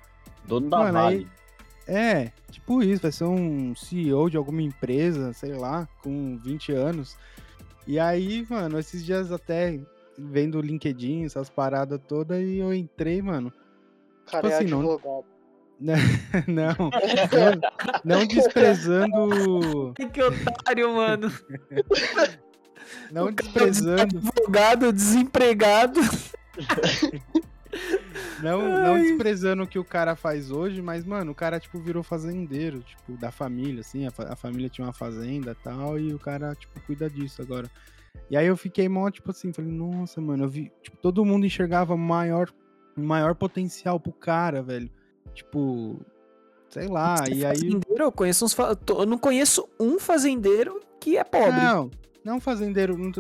Dono 0.46 0.70
da 0.70 0.92
Vale. 0.92 1.28
É, 1.88 2.32
tipo 2.52 2.84
isso, 2.84 3.02
vai 3.02 3.12
ser 3.14 3.24
um 3.24 3.74
CEO 3.74 4.30
de 4.30 4.36
alguma 4.36 4.62
empresa, 4.62 5.32
sei 5.32 5.54
lá, 5.54 5.88
com 6.04 6.38
20 6.38 6.74
anos. 6.74 7.18
E 7.88 7.98
aí, 7.98 8.46
mano, 8.50 8.78
esses 8.78 9.04
dias 9.04 9.32
até 9.32 9.80
vendo 10.18 10.58
o 10.58 10.62
LinkedIn, 10.62 11.24
essas 11.24 11.50
paradas 11.50 12.00
todas, 12.06 12.38
e 12.42 12.58
eu 12.58 12.74
entrei, 12.74 13.22
mano. 13.22 13.52
Cara, 14.26 14.50
tipo 14.50 14.54
é 14.54 14.58
assim, 14.58 14.66
não. 14.68 14.82
não, 15.80 16.90
não, 18.04 18.20
não 18.20 18.26
desprezando. 18.28 19.94
Que 20.12 20.22
otário, 20.22 20.94
mano. 20.94 21.32
Não 23.10 23.32
desprezando. 23.32 24.02
Advogado, 24.02 24.92
desempregado. 24.92 26.02
Não, 28.42 28.62
não 28.84 28.98
desprezando 29.00 29.64
o 29.64 29.68
que 29.68 29.80
o 29.80 29.84
cara 29.84 30.16
faz 30.16 30.52
hoje, 30.52 30.82
mas, 30.82 31.04
mano, 31.06 31.32
o 31.32 31.36
cara, 31.36 31.60
tipo, 31.60 31.80
virou 31.80 32.04
fazendeiro, 32.04 32.80
tipo, 32.82 33.14
da 33.18 33.32
família, 33.32 33.82
assim. 33.82 34.06
A, 34.06 34.12
a 34.30 34.36
família 34.36 34.70
tinha 34.70 34.86
uma 34.86 34.94
fazenda 34.94 35.52
e 35.52 35.64
tal, 35.64 36.00
e 36.00 36.14
o 36.14 36.20
cara, 36.20 36.54
tipo, 36.56 36.80
cuida 36.82 37.10
disso 37.10 37.42
agora. 37.42 37.70
E 38.30 38.36
aí 38.38 38.48
eu 38.48 38.58
fiquei 38.58 38.88
mó, 38.90 39.10
tipo 39.10 39.32
assim, 39.32 39.52
falei, 39.54 39.72
nossa, 39.72 40.20
mano, 40.22 40.44
eu 40.46 40.50
vi, 40.50 40.72
tipo, 40.82 40.98
todo 40.98 41.24
mundo 41.26 41.46
enxergava 41.46 41.96
maior, 41.98 42.50
maior 42.96 43.36
potencial 43.36 44.00
pro 44.00 44.12
cara, 44.14 44.62
velho. 44.62 44.90
Tipo, 45.34 46.00
Sei 46.70 46.86
lá, 46.88 47.16
Você 47.18 47.32
e 47.32 47.46
aí. 47.46 47.56
fazendeiro, 47.56 48.04
eu 48.04 48.12
conheço 48.12 48.44
uns. 48.44 48.54
fa- 48.54 48.78
Eu 48.90 49.06
não 49.06 49.18
conheço 49.18 49.70
um 49.80 49.98
fazendeiro 50.00 50.82
que 51.00 51.16
é 51.18 51.24
pobre. 51.24 51.52
Não, 51.62 51.90
não 52.28 52.42
fazendeiro. 52.42 52.98
não 52.98 53.12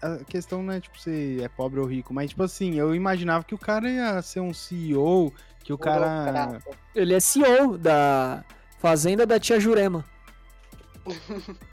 A 0.00 0.24
questão 0.24 0.62
não 0.62 0.72
é 0.72 0.80
tipo 0.80 0.98
se 0.98 1.42
é 1.42 1.48
pobre 1.48 1.80
ou 1.80 1.86
rico, 1.86 2.14
mas 2.14 2.30
tipo 2.30 2.44
assim, 2.44 2.78
eu 2.78 2.94
imaginava 2.94 3.44
que 3.44 3.54
o 3.54 3.58
cara 3.58 3.90
ia 3.90 4.22
ser 4.22 4.40
um 4.40 4.54
CEO, 4.54 5.32
que 5.64 5.72
o 5.72 5.78
cara. 5.78 6.62
Ele 6.94 7.12
é 7.12 7.20
CEO 7.20 7.76
da 7.76 8.44
Fazenda 8.78 9.26
da 9.26 9.40
Tia 9.40 9.58
Jurema. 9.58 10.04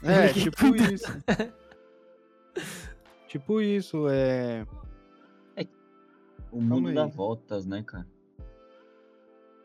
É, 0.02 0.28
tipo 0.34 0.66
isso. 0.76 1.22
tipo 3.28 3.60
isso, 3.60 4.08
é. 4.08 4.66
O 6.50 6.60
mundo 6.60 6.92
dá 6.92 7.06
voltas, 7.06 7.64
né, 7.64 7.84
cara? 7.86 8.04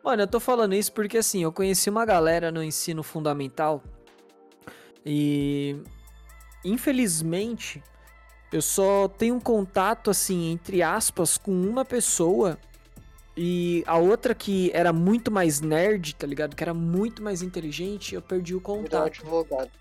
Mano, 0.03 0.21
eu 0.21 0.27
tô 0.27 0.39
falando 0.39 0.75
isso 0.75 0.93
porque 0.93 1.17
assim, 1.17 1.41
eu 1.41 1.51
conheci 1.51 1.89
uma 1.89 2.05
galera 2.05 2.51
no 2.51 2.63
ensino 2.63 3.01
fundamental 3.01 3.81
e 5.03 5.81
infelizmente 6.65 7.81
eu 8.51 8.61
só 8.61 9.07
tenho 9.07 9.35
um 9.35 9.39
contato 9.39 10.09
assim, 10.09 10.51
entre 10.51 10.81
aspas, 10.81 11.37
com 11.37 11.51
uma 11.51 11.83
pessoa 11.83 12.57
e 13.37 13.83
a 13.85 13.97
outra 13.97 14.33
que 14.33 14.71
era 14.73 14.93
muito 14.93 15.29
mais 15.29 15.59
nerd, 15.59 16.15
tá 16.15 16.25
ligado? 16.25 16.55
Que 16.55 16.63
era 16.63 16.73
muito 16.73 17.21
mais 17.21 17.41
inteligente, 17.41 18.15
eu 18.15 18.21
perdi 18.21 18.55
o 18.55 18.59
Virou 18.59 18.83
contato. 18.83 19.07
advogado. 19.07 19.71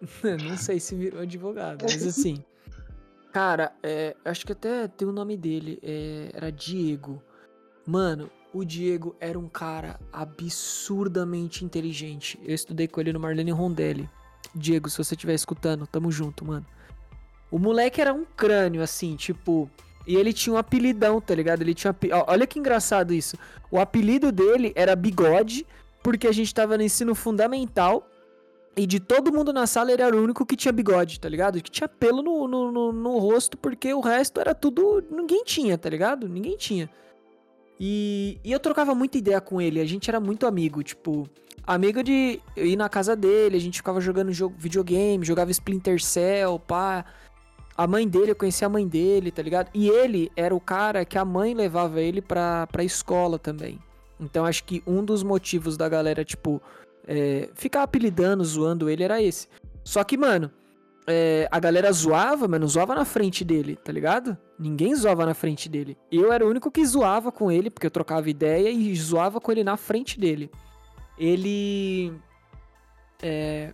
Não 0.42 0.56
sei 0.56 0.80
se 0.80 0.94
virou 0.94 1.20
advogado, 1.20 1.82
mas 1.82 2.02
assim. 2.06 2.42
Cara, 3.32 3.74
é, 3.82 4.16
acho 4.24 4.46
que 4.46 4.52
até 4.52 4.88
tem 4.88 5.06
o 5.06 5.12
nome 5.12 5.36
dele. 5.36 5.78
é, 5.82 6.30
era 6.32 6.50
Diego. 6.50 7.22
Mano, 7.86 8.30
o 8.54 8.64
Diego 8.64 9.14
era 9.20 9.38
um 9.38 9.48
cara 9.48 10.00
absurdamente 10.10 11.62
inteligente. 11.62 12.40
Eu 12.42 12.54
estudei 12.54 12.88
com 12.88 13.00
ele 13.00 13.12
no 13.12 13.20
Marlene 13.20 13.50
Rondelli. 13.50 14.08
Diego, 14.54 14.88
se 14.88 14.98
você 14.98 15.14
estiver 15.14 15.34
escutando, 15.34 15.86
tamo 15.86 16.10
junto, 16.10 16.44
mano. 16.44 16.66
O 17.50 17.58
moleque 17.58 18.00
era 18.00 18.12
um 18.12 18.24
crânio, 18.24 18.82
assim, 18.82 19.16
tipo. 19.16 19.70
E 20.06 20.14
ele 20.14 20.32
tinha 20.32 20.54
um 20.54 20.58
apelidão, 20.58 21.20
tá 21.20 21.34
ligado? 21.34 21.62
Ele 21.62 21.74
tinha. 21.74 21.94
ó, 22.12 22.24
Olha 22.32 22.46
que 22.46 22.58
engraçado 22.58 23.12
isso. 23.12 23.36
O 23.70 23.78
apelido 23.78 24.30
dele 24.30 24.72
era 24.74 24.94
Bigode, 24.94 25.66
porque 26.02 26.26
a 26.26 26.32
gente 26.32 26.54
tava 26.54 26.76
no 26.76 26.82
ensino 26.82 27.14
fundamental. 27.14 28.08
E 28.76 28.86
de 28.86 29.00
todo 29.00 29.32
mundo 29.32 29.54
na 29.54 29.66
sala, 29.66 29.90
ele 29.90 30.02
era 30.02 30.14
o 30.14 30.22
único 30.22 30.44
que 30.44 30.54
tinha 30.54 30.70
bigode, 30.70 31.18
tá 31.18 31.30
ligado? 31.30 31.62
Que 31.62 31.70
tinha 31.70 31.88
pelo 31.88 32.22
no, 32.22 32.46
no, 32.46 32.70
no, 32.70 32.92
no 32.92 33.18
rosto, 33.18 33.56
porque 33.56 33.94
o 33.94 34.00
resto 34.00 34.38
era 34.38 34.54
tudo. 34.54 35.02
Ninguém 35.10 35.44
tinha, 35.44 35.78
tá 35.78 35.88
ligado? 35.88 36.28
Ninguém 36.28 36.58
tinha. 36.58 36.90
E, 37.80 38.38
e 38.44 38.52
eu 38.52 38.60
trocava 38.60 38.94
muita 38.94 39.16
ideia 39.16 39.40
com 39.40 39.60
ele, 39.60 39.80
a 39.80 39.84
gente 39.86 40.10
era 40.10 40.20
muito 40.20 40.46
amigo, 40.46 40.82
tipo. 40.82 41.26
Amigo 41.66 42.00
de 42.00 42.40
ir 42.56 42.76
na 42.76 42.88
casa 42.88 43.16
dele, 43.16 43.56
a 43.56 43.60
gente 43.60 43.78
ficava 43.78 44.00
jogando 44.00 44.32
jogo, 44.32 44.54
videogame, 44.56 45.26
jogava 45.26 45.50
Splinter 45.50 46.00
Cell, 46.00 46.60
pá. 46.60 47.04
A 47.76 47.86
mãe 47.88 48.06
dele, 48.06 48.30
eu 48.30 48.36
conhecia 48.36 48.66
a 48.66 48.70
mãe 48.70 48.86
dele, 48.86 49.32
tá 49.32 49.42
ligado? 49.42 49.68
E 49.74 49.88
ele 49.88 50.30
era 50.36 50.54
o 50.54 50.60
cara 50.60 51.04
que 51.04 51.18
a 51.18 51.24
mãe 51.24 51.54
levava 51.54 52.00
ele 52.00 52.22
pra, 52.22 52.68
pra 52.68 52.84
escola 52.84 53.38
também. 53.38 53.80
Então 54.20 54.46
acho 54.46 54.62
que 54.64 54.82
um 54.86 55.04
dos 55.04 55.24
motivos 55.24 55.76
da 55.76 55.88
galera, 55.88 56.24
tipo, 56.24 56.62
é, 57.06 57.50
ficar 57.54 57.82
apelidando, 57.82 58.44
zoando 58.44 58.88
ele 58.88 59.02
era 59.02 59.20
esse. 59.20 59.48
Só 59.82 60.04
que, 60.04 60.16
mano, 60.16 60.50
é, 61.06 61.48
a 61.50 61.58
galera 61.58 61.90
zoava, 61.92 62.46
mas 62.46 62.60
não 62.60 62.68
zoava 62.68 62.94
na 62.94 63.04
frente 63.04 63.44
dele, 63.44 63.76
tá 63.76 63.92
ligado? 63.92 64.38
Ninguém 64.58 64.94
zoava 64.94 65.26
na 65.26 65.34
frente 65.34 65.68
dele. 65.68 65.98
Eu 66.10 66.32
era 66.32 66.46
o 66.46 66.48
único 66.48 66.70
que 66.70 66.86
zoava 66.86 67.30
com 67.30 67.50
ele, 67.50 67.70
porque 67.70 67.86
eu 67.88 67.90
trocava 67.90 68.30
ideia 68.30 68.70
e 68.70 68.94
zoava 68.94 69.40
com 69.40 69.50
ele 69.52 69.64
na 69.64 69.76
frente 69.76 70.18
dele. 70.18 70.50
Ele. 71.18 72.12
é, 73.22 73.72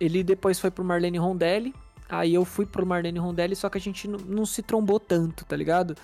ele 0.00 0.24
depois 0.24 0.58
foi 0.58 0.70
pro 0.70 0.84
Marlene 0.84 1.18
Rondelli. 1.18 1.74
Aí 2.08 2.34
eu 2.34 2.44
fui 2.44 2.66
pro 2.66 2.84
Marlene 2.84 3.18
Rondelli, 3.18 3.56
só 3.56 3.70
que 3.70 3.78
a 3.78 3.80
gente 3.80 4.06
não, 4.06 4.44
se 4.44 4.62
trombou 4.62 5.00
tanto, 5.00 5.44
tá 5.46 5.56
ligado? 5.56 5.96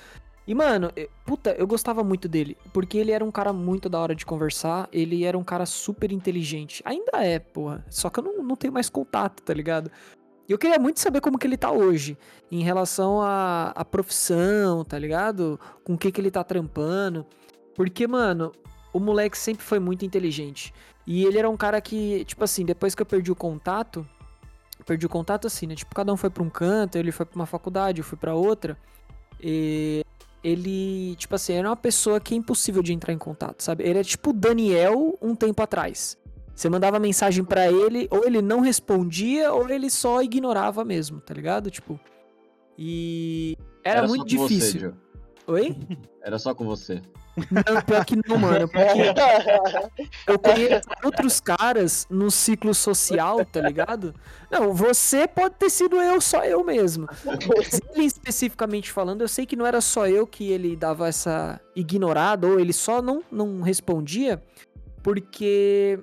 E, 0.47 0.55
mano, 0.55 0.91
puta, 1.27 1.51
eu 1.51 1.67
gostava 1.67 2.03
muito 2.03 2.27
dele. 2.27 2.57
Porque 2.73 2.97
ele 2.97 3.13
era 3.13 3.23
um 3.23 3.31
cara 3.31 3.53
muito 3.53 3.89
da 3.91 4.01
hora 4.01 4.15
de 4.15 4.25
conversar. 4.25 4.89
Ele 4.91 5.25
era 5.25 5.37
um 5.37 5.45
cara 5.45 5.67
super 5.67 6.11
inteligente. 6.11 6.81
Ainda 6.87 7.23
é, 7.23 7.39
porra. 7.39 7.85
Só 7.91 8.09
que 8.09 8.21
eu 8.21 8.25
não, 8.25 8.43
não 8.43 8.57
tenho 8.57 8.73
mais 8.73 8.89
contato, 8.89 9.43
tá 9.43 9.53
ligado? 9.53 9.91
E 10.49 10.53
eu 10.53 10.57
queria 10.57 10.79
muito 10.79 11.01
saber 11.01 11.21
como 11.21 11.39
que 11.39 11.47
ele 11.47 11.59
tá 11.59 11.71
hoje. 11.71 12.17
Em 12.51 12.63
relação 12.63 13.21
à, 13.21 13.73
à 13.77 13.85
profissão, 13.85 14.83
tá 14.83 14.99
ligado? 14.99 15.61
Com 15.85 15.93
o 15.93 15.99
que 15.99 16.11
que 16.11 16.19
ele 16.19 16.31
tá 16.31 16.43
trampando. 16.43 17.27
Porque, 17.75 18.07
mano, 18.07 18.51
o 18.99 19.01
moleque 19.01 19.39
sempre 19.39 19.65
foi 19.65 19.79
muito 19.79 20.05
inteligente. 20.05 20.75
E 21.07 21.25
ele 21.25 21.39
era 21.39 21.49
um 21.49 21.57
cara 21.57 21.81
que, 21.81 22.25
tipo 22.27 22.45
assim, 22.45 22.65
depois 22.65 22.95
que 22.95 23.01
eu 23.01 23.07
perdi 23.07 23.33
o 23.33 23.37
contato. 23.37 24.07
Perdi 24.85 25.07
o 25.07 25.09
contato 25.09 25.47
assim, 25.47 25.67
né? 25.67 25.75
Tipo, 25.75 25.95
cada 25.95 26.13
um 26.13 26.17
foi 26.17 26.31
pra 26.31 26.43
um 26.43 26.51
canto, 26.51 26.97
ele 26.97 27.11
foi 27.11 27.25
pra 27.25 27.37
uma 27.37 27.47
faculdade, 27.47 28.01
eu 28.01 28.05
fui 28.05 28.19
pra 28.19 28.35
outra. 28.35 28.77
E 29.41 30.05
ele, 30.43 31.17
tipo 31.17 31.35
assim, 31.35 31.55
era 31.55 31.69
uma 31.69 31.77
pessoa 31.77 32.21
que 32.21 32.35
é 32.35 32.37
impossível 32.37 32.83
de 32.83 32.93
entrar 32.93 33.13
em 33.13 33.19
contato, 33.19 33.63
sabe? 33.63 33.85
Ele 33.85 33.99
é 33.99 34.05
tipo 34.05 34.31
o 34.31 34.33
Daniel 34.33 35.17
um 35.21 35.35
tempo 35.35 35.63
atrás. 35.63 36.19
Você 36.55 36.69
mandava 36.69 36.99
mensagem 36.99 37.45
pra 37.45 37.71
ele, 37.71 38.09
ou 38.11 38.27
ele 38.27 38.43
não 38.43 38.61
respondia, 38.61 39.53
ou 39.53 39.69
ele 39.71 39.89
só 39.89 40.21
ignorava 40.23 40.85
mesmo, 40.85 41.21
tá 41.21 41.33
ligado? 41.33 41.71
Tipo. 41.71 42.01
E 42.77 43.57
era, 43.85 44.03
só 44.03 44.09
muito 44.09 44.37
você, 44.37 44.55
difícil. 44.55 44.81
Joe. 44.81 44.95
Oi? 45.47 45.77
Era 46.23 46.39
só 46.39 46.55
com 46.55 46.65
você. 46.65 47.01
Não, 47.51 47.83
pior 47.83 48.05
que 48.05 48.17
não, 48.17 48.39
mano. 48.39 48.69
Porque 48.69 50.03
eu 50.27 50.39
conheço 50.39 50.89
outros 51.03 51.41
caras 51.41 52.07
no 52.11 52.31
ciclo 52.31 52.75
social, 52.75 53.45
tá 53.45 53.61
ligado? 53.61 54.15
Não, 54.51 54.73
você 54.73 55.27
pode 55.27 55.57
ter 55.57 55.71
sido 55.71 55.97
eu, 55.97 56.21
só 56.21 56.45
eu 56.45 56.65
mesmo. 56.65 57.09
Mas 57.25 57.81
ele 57.95 58.05
especificamente 58.05 58.91
falando, 58.91 59.23
eu 59.23 59.29
sei 59.29 59.47
que 59.47 59.57
não 59.57 59.67
era 59.67 59.81
só 59.81 60.07
eu 60.07 60.27
que 60.27 60.51
ele 60.51 60.77
dava 60.77 61.09
essa 61.09 61.61
ignorada, 61.75 62.47
ou 62.47 62.59
ele 62.59 62.73
só 62.73 63.01
não, 63.03 63.23
não 63.31 63.61
respondia, 63.61 64.43
porque 65.03 65.99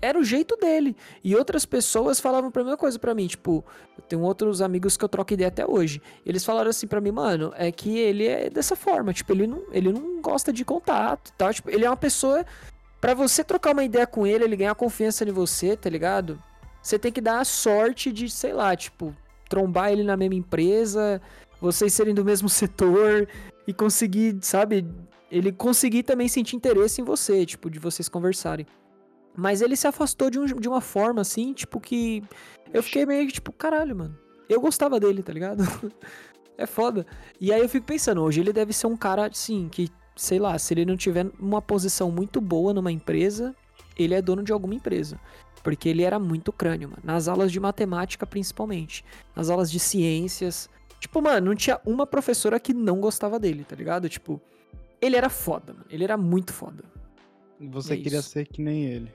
era 0.00 0.18
o 0.18 0.24
jeito 0.24 0.56
dele. 0.56 0.96
E 1.22 1.34
outras 1.34 1.64
pessoas 1.64 2.20
falavam 2.20 2.50
pra 2.50 2.62
mesma 2.62 2.76
coisa 2.76 2.98
pra 2.98 3.14
mim, 3.14 3.26
tipo, 3.26 3.64
eu 3.96 4.04
tenho 4.04 4.22
outros 4.22 4.60
amigos 4.60 4.96
que 4.96 5.04
eu 5.04 5.08
troco 5.08 5.32
ideia 5.32 5.48
até 5.48 5.66
hoje. 5.66 6.00
Eles 6.24 6.44
falaram 6.44 6.70
assim 6.70 6.86
pra 6.86 7.00
mim, 7.00 7.10
mano, 7.10 7.52
é 7.56 7.70
que 7.70 7.98
ele 7.98 8.26
é 8.26 8.50
dessa 8.50 8.76
forma, 8.76 9.12
tipo, 9.12 9.32
ele 9.32 9.46
não, 9.46 9.62
ele 9.72 9.92
não 9.92 10.20
gosta 10.20 10.52
de 10.52 10.64
contato, 10.64 11.32
tal, 11.36 11.52
tipo, 11.52 11.70
ele 11.70 11.84
é 11.84 11.90
uma 11.90 11.96
pessoa 11.96 12.44
Pra 13.00 13.14
você 13.14 13.42
trocar 13.42 13.72
uma 13.72 13.82
ideia 13.82 14.06
com 14.06 14.26
ele, 14.26 14.44
ele 14.44 14.56
ganhar 14.56 14.74
confiança 14.74 15.24
em 15.24 15.32
você, 15.32 15.74
tá 15.74 15.88
ligado? 15.88 16.40
Você 16.82 16.98
tem 16.98 17.10
que 17.10 17.20
dar 17.20 17.40
a 17.40 17.44
sorte 17.44 18.12
de, 18.12 18.28
sei 18.28 18.52
lá, 18.52 18.76
tipo, 18.76 19.16
trombar 19.48 19.90
ele 19.90 20.02
na 20.02 20.16
mesma 20.16 20.34
empresa, 20.34 21.20
vocês 21.60 21.94
serem 21.94 22.14
do 22.14 22.24
mesmo 22.24 22.48
setor 22.50 23.26
e 23.66 23.72
conseguir, 23.72 24.38
sabe, 24.42 24.86
ele 25.30 25.50
conseguir 25.50 26.02
também 26.02 26.28
sentir 26.28 26.56
interesse 26.56 27.00
em 27.00 27.04
você, 27.04 27.46
tipo, 27.46 27.70
de 27.70 27.78
vocês 27.78 28.06
conversarem. 28.06 28.66
Mas 29.36 29.62
ele 29.62 29.76
se 29.76 29.86
afastou 29.86 30.28
de, 30.30 30.38
um- 30.38 30.44
de 30.46 30.68
uma 30.68 30.80
forma 30.80 31.20
assim, 31.20 31.52
tipo, 31.52 31.80
que 31.80 32.22
eu 32.72 32.82
fiquei 32.82 33.06
meio 33.06 33.26
que, 33.26 33.34
tipo, 33.34 33.52
caralho, 33.52 33.96
mano. 33.96 34.18
Eu 34.48 34.60
gostava 34.60 34.98
dele, 34.98 35.22
tá 35.22 35.32
ligado? 35.32 35.62
é 36.58 36.66
foda. 36.66 37.06
E 37.40 37.52
aí 37.52 37.60
eu 37.60 37.68
fico 37.68 37.86
pensando, 37.86 38.20
hoje 38.22 38.40
ele 38.40 38.52
deve 38.52 38.72
ser 38.72 38.86
um 38.88 38.96
cara, 38.96 39.26
assim, 39.26 39.68
que, 39.70 39.88
sei 40.16 40.38
lá, 40.38 40.58
se 40.58 40.74
ele 40.74 40.84
não 40.84 40.96
tiver 40.96 41.26
uma 41.38 41.62
posição 41.62 42.10
muito 42.10 42.40
boa 42.40 42.74
numa 42.74 42.90
empresa, 42.90 43.54
ele 43.96 44.14
é 44.14 44.20
dono 44.20 44.42
de 44.42 44.52
alguma 44.52 44.74
empresa. 44.74 45.18
Porque 45.62 45.88
ele 45.88 46.02
era 46.02 46.18
muito 46.18 46.52
crânio, 46.52 46.88
mano. 46.88 47.02
Nas 47.04 47.28
aulas 47.28 47.52
de 47.52 47.60
matemática, 47.60 48.26
principalmente. 48.26 49.04
Nas 49.36 49.50
aulas 49.50 49.70
de 49.70 49.78
ciências. 49.78 50.68
Tipo, 50.98 51.20
mano, 51.22 51.46
não 51.50 51.54
tinha 51.54 51.78
uma 51.84 52.06
professora 52.06 52.58
que 52.58 52.72
não 52.74 52.98
gostava 53.00 53.38
dele, 53.38 53.62
tá 53.64 53.76
ligado? 53.76 54.08
Tipo, 54.08 54.40
ele 55.00 55.16
era 55.16 55.28
foda, 55.28 55.72
mano. 55.74 55.84
Ele 55.90 56.02
era 56.02 56.16
muito 56.16 56.52
foda. 56.52 56.82
Você 57.60 57.92
É 57.92 57.96
queria 57.98 58.18
isso. 58.20 58.30
ser 58.30 58.46
que 58.46 58.62
nem 58.62 58.84
ele. 58.86 59.12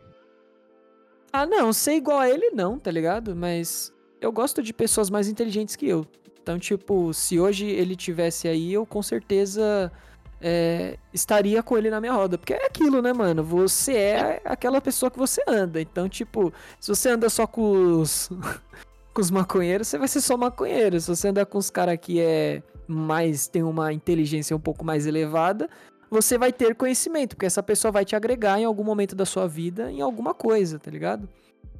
Ah, 1.38 1.46
não, 1.46 1.74
ser 1.74 1.96
igual 1.96 2.20
a 2.20 2.30
ele 2.30 2.52
não, 2.52 2.80
tá 2.80 2.90
ligado? 2.90 3.36
Mas 3.36 3.92
eu 4.22 4.32
gosto 4.32 4.64
de 4.64 4.72
pessoas 4.74 5.10
mais 5.10 5.28
inteligentes 5.28 5.76
que 5.76 5.86
eu. 5.86 6.08
Então, 6.42 6.58
tipo, 6.58 7.14
se 7.14 7.38
hoje 7.38 7.66
ele 7.66 7.94
tivesse 7.94 8.48
aí, 8.48 8.72
eu 8.72 8.86
com 8.86 9.04
certeza 9.04 9.92
é, 10.40 10.98
estaria 11.14 11.62
com 11.62 11.78
ele 11.78 11.90
na 11.90 12.00
minha 12.00 12.14
roda. 12.14 12.38
Porque 12.38 12.54
é 12.54 12.66
aquilo, 12.66 13.02
né, 13.02 13.12
mano? 13.12 13.44
Você 13.44 13.98
é 13.98 14.42
aquela 14.46 14.80
pessoa 14.80 15.12
que 15.12 15.18
você 15.18 15.42
anda. 15.46 15.82
Então, 15.82 16.08
tipo, 16.08 16.54
se 16.80 16.88
você 16.88 17.10
anda 17.10 17.30
só 17.30 17.46
com 17.46 18.00
os, 18.00 18.30
com 19.14 19.22
os 19.22 19.30
maconheiros, 19.30 19.90
você 19.90 19.98
vai 19.98 20.08
ser 20.08 20.22
só 20.22 20.38
maconheiro. 20.38 21.02
Se 21.02 21.10
você 21.10 21.28
andar 21.28 21.46
com 21.48 21.58
os 21.58 21.70
caras 21.70 21.98
que 22.00 22.22
é 22.22 22.64
mais, 22.88 23.50
tem 23.50 23.62
uma 23.62 23.92
inteligência 23.92 24.56
um 24.56 24.60
pouco 24.60 24.86
mais 24.86 25.06
elevada, 25.06 25.70
você 26.16 26.38
vai 26.38 26.53
ter 26.53 26.76
conhecimento, 26.76 27.36
porque 27.36 27.45
essa 27.45 27.61
pessoa 27.61 27.91
vai 27.91 28.05
te 28.05 28.16
agregar 28.16 28.57
em 28.57 28.63
algum 28.63 28.86
momento 28.86 29.13
da 29.16 29.26
sua 29.26 29.47
vida 29.47 29.91
em 29.91 29.99
alguma 29.99 30.34
coisa, 30.34 30.80
tá 30.80 30.89
ligado? 30.89 31.28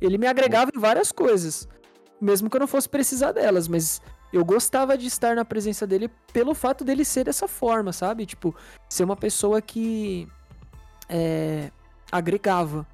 Ele 0.02 0.18
me 0.18 0.28
agregava 0.28 0.72
em 0.76 0.80
várias 0.80 1.10
coisas, 1.10 1.70
mesmo 2.20 2.50
que 2.50 2.58
eu 2.58 2.60
não 2.60 2.68
fosse 2.68 2.90
precisar 2.90 3.32
delas, 3.32 3.70
mas 3.70 4.02
eu 4.34 4.44
gostava 4.44 4.98
de 4.98 5.08
estar 5.08 5.38
na 5.38 5.46
presença 5.46 5.88
dele 5.88 6.10
pelo 6.34 6.54
fato 6.54 6.84
dele 6.84 7.06
ser 7.06 7.24
dessa 7.24 7.48
forma, 7.48 7.94
sabe? 7.94 8.26
Tipo, 8.26 8.54
ser 8.90 9.06
uma 9.06 9.16
pessoa 9.16 9.62
que 9.62 10.28
é, 11.08 11.72
agregava. 12.12 12.86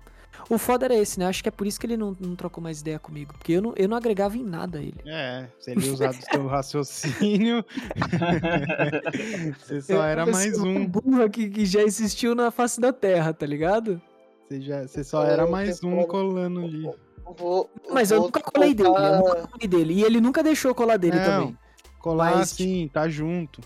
O 0.50 0.58
foda 0.58 0.86
era 0.86 0.96
esse, 0.96 1.20
né? 1.20 1.26
Acho 1.26 1.44
que 1.44 1.50
é 1.50 1.52
por 1.52 1.68
isso 1.68 1.80
que 1.80 1.86
ele 1.86 1.98
não, 1.98 2.16
não 2.20 2.36
trocou 2.36 2.64
mais 2.64 2.82
ideia 2.82 3.00
comigo. 3.00 3.34
Porque 3.34 3.54
eu 3.54 3.62
não, 3.62 3.74
eu 3.76 3.90
não 3.90 3.98
agregava 3.98 4.38
em 4.38 4.44
nada 4.44 4.80
a 4.80 4.82
ele. 4.82 5.02
É, 5.06 5.48
se 5.60 5.72
ele 5.72 5.90
usar 5.90 6.14
do 6.14 6.24
seu 6.24 6.48
raciocínio, 6.48 7.66
você 9.60 9.82
só 9.82 9.94
Eu 9.94 10.04
era 10.04 10.22
era 10.22 10.32
mais 10.32 10.58
um. 10.60 10.86
burra 10.86 11.30
que, 11.30 11.50
que 11.50 11.66
já 11.66 11.82
existiu 11.82 12.36
na 12.36 12.52
face 12.52 12.80
da 12.80 12.94
terra, 12.94 13.34
tá 13.34 13.46
ligado? 13.46 14.02
Você, 14.48 14.62
já, 14.62 14.88
você 14.88 15.04
só 15.04 15.24
era 15.24 15.46
o 15.46 15.52
mais 15.52 15.84
um 15.84 16.04
colando 16.04 16.62
ali. 16.62 16.90
Vou, 17.38 17.70
Mas 17.90 18.12
eu 18.12 18.22
nunca 18.22 18.42
colei 18.42 18.74
dele, 18.74 18.90
eu 18.90 19.18
nunca 19.18 19.48
colei 19.48 19.68
dele. 19.68 19.94
E 19.94 20.04
ele 20.04 20.20
nunca 20.20 20.44
deixou 20.44 20.76
colar 20.76 20.98
dele 20.98 21.18
Não, 21.18 21.26
também. 21.26 21.58
Colar 22.00 22.36
Mas, 22.36 22.52
assim, 22.52 22.90
tá 22.92 23.08
junto. 23.08 23.62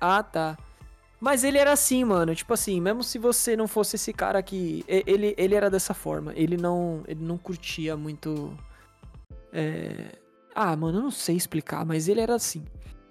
Ah, 0.00 0.22
tá. 0.22 0.58
Mas 1.26 1.42
ele 1.42 1.58
era 1.58 1.72
assim, 1.72 2.04
mano. 2.04 2.36
Tipo 2.36 2.54
assim, 2.54 2.80
mesmo 2.80 3.02
se 3.02 3.18
você 3.18 3.56
não 3.56 3.66
fosse 3.66 3.96
esse 3.96 4.12
cara 4.12 4.40
que. 4.44 4.84
Ele, 4.86 5.34
ele 5.36 5.56
era 5.56 5.68
dessa 5.68 5.92
forma. 5.92 6.32
Ele 6.36 6.56
não. 6.56 7.02
Ele 7.08 7.24
não 7.24 7.36
curtia 7.36 7.96
muito. 7.96 8.56
É... 9.52 10.12
Ah, 10.54 10.76
mano, 10.76 10.98
eu 10.98 11.02
não 11.02 11.10
sei 11.10 11.34
explicar, 11.34 11.84
mas 11.84 12.06
ele 12.06 12.20
era 12.20 12.36
assim. 12.36 12.64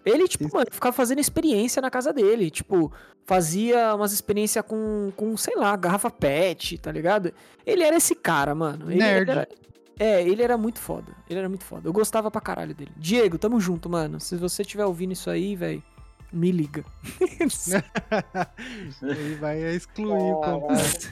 Ele, 0.05 0.29
tipo, 0.29 0.45
Isso. 0.45 0.55
mano, 0.55 0.67
ficava 0.71 0.93
fazendo 0.93 1.19
experiência 1.19 1.81
na 1.81 1.91
casa 1.91 2.13
dele. 2.13 2.49
Tipo, 2.49 2.89
fazia 3.25 3.93
umas 3.93 4.13
experiências 4.13 4.63
com, 4.65 5.11
com, 5.17 5.35
sei 5.35 5.57
lá, 5.57 5.75
garrafa 5.75 6.09
pet, 6.09 6.77
tá 6.77 6.93
ligado? 6.93 7.33
Ele 7.65 7.83
era 7.83 7.97
esse 7.97 8.15
cara, 8.15 8.55
mano. 8.55 8.89
Ele, 8.89 8.99
Nerd. 8.99 9.29
ele 9.29 9.39
era- 9.39 9.49
É, 9.99 10.21
ele 10.21 10.41
era 10.41 10.57
muito 10.57 10.79
foda. 10.79 11.11
Ele 11.29 11.39
era 11.39 11.49
muito 11.49 11.65
foda. 11.65 11.89
Eu 11.89 11.91
gostava 11.91 12.31
pra 12.31 12.39
caralho 12.39 12.73
dele. 12.73 12.91
Diego, 12.95 13.37
tamo 13.37 13.59
junto, 13.59 13.89
mano. 13.89 14.21
Se 14.21 14.37
você 14.37 14.61
estiver 14.61 14.85
ouvindo 14.85 15.11
isso 15.11 15.29
aí, 15.29 15.53
velho, 15.53 15.83
me 16.31 16.51
liga. 16.51 16.83
Ele 19.01 19.35
vai 19.35 19.59
excluir 19.75 20.33
o 20.33 20.41
completo. 20.41 21.11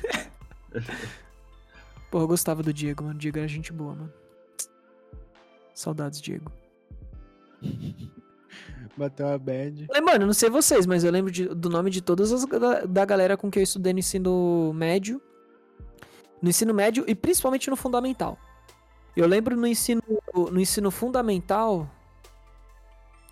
Pô, 2.11 2.19
eu 2.21 2.27
gostava 2.27 2.61
do 2.61 2.73
Diego, 2.73 3.03
mano. 3.03 3.15
O 3.15 3.19
Diego 3.19 3.37
era 3.39 3.47
gente 3.47 3.71
boa, 3.73 3.95
mano. 3.95 4.13
Saudades, 5.73 6.21
Diego. 6.21 6.51
Bateu 8.95 9.27
a 9.27 9.37
bad. 9.37 9.87
Mano, 10.03 10.23
eu 10.23 10.27
não 10.27 10.33
sei 10.33 10.49
vocês, 10.49 10.85
mas 10.85 11.03
eu 11.03 11.11
lembro 11.11 11.31
de- 11.31 11.47
do 11.47 11.69
nome 11.69 11.89
de 11.89 12.01
todas 12.01 12.31
as 12.31 12.45
da, 12.45 12.81
da 12.85 13.05
galera 13.05 13.35
com 13.35 13.49
quem 13.49 13.61
eu 13.61 13.63
estudei 13.63 13.91
no 13.93 13.99
ensino 13.99 14.71
médio. 14.75 15.21
No 16.41 16.49
ensino 16.49 16.73
médio 16.73 17.03
e 17.07 17.15
principalmente 17.15 17.69
no 17.69 17.75
fundamental. 17.75 18.37
Eu 19.15 19.25
lembro 19.27 19.55
no 19.55 19.65
ensino, 19.65 20.01
no 20.35 20.59
ensino 20.59 20.91
fundamental 20.91 21.89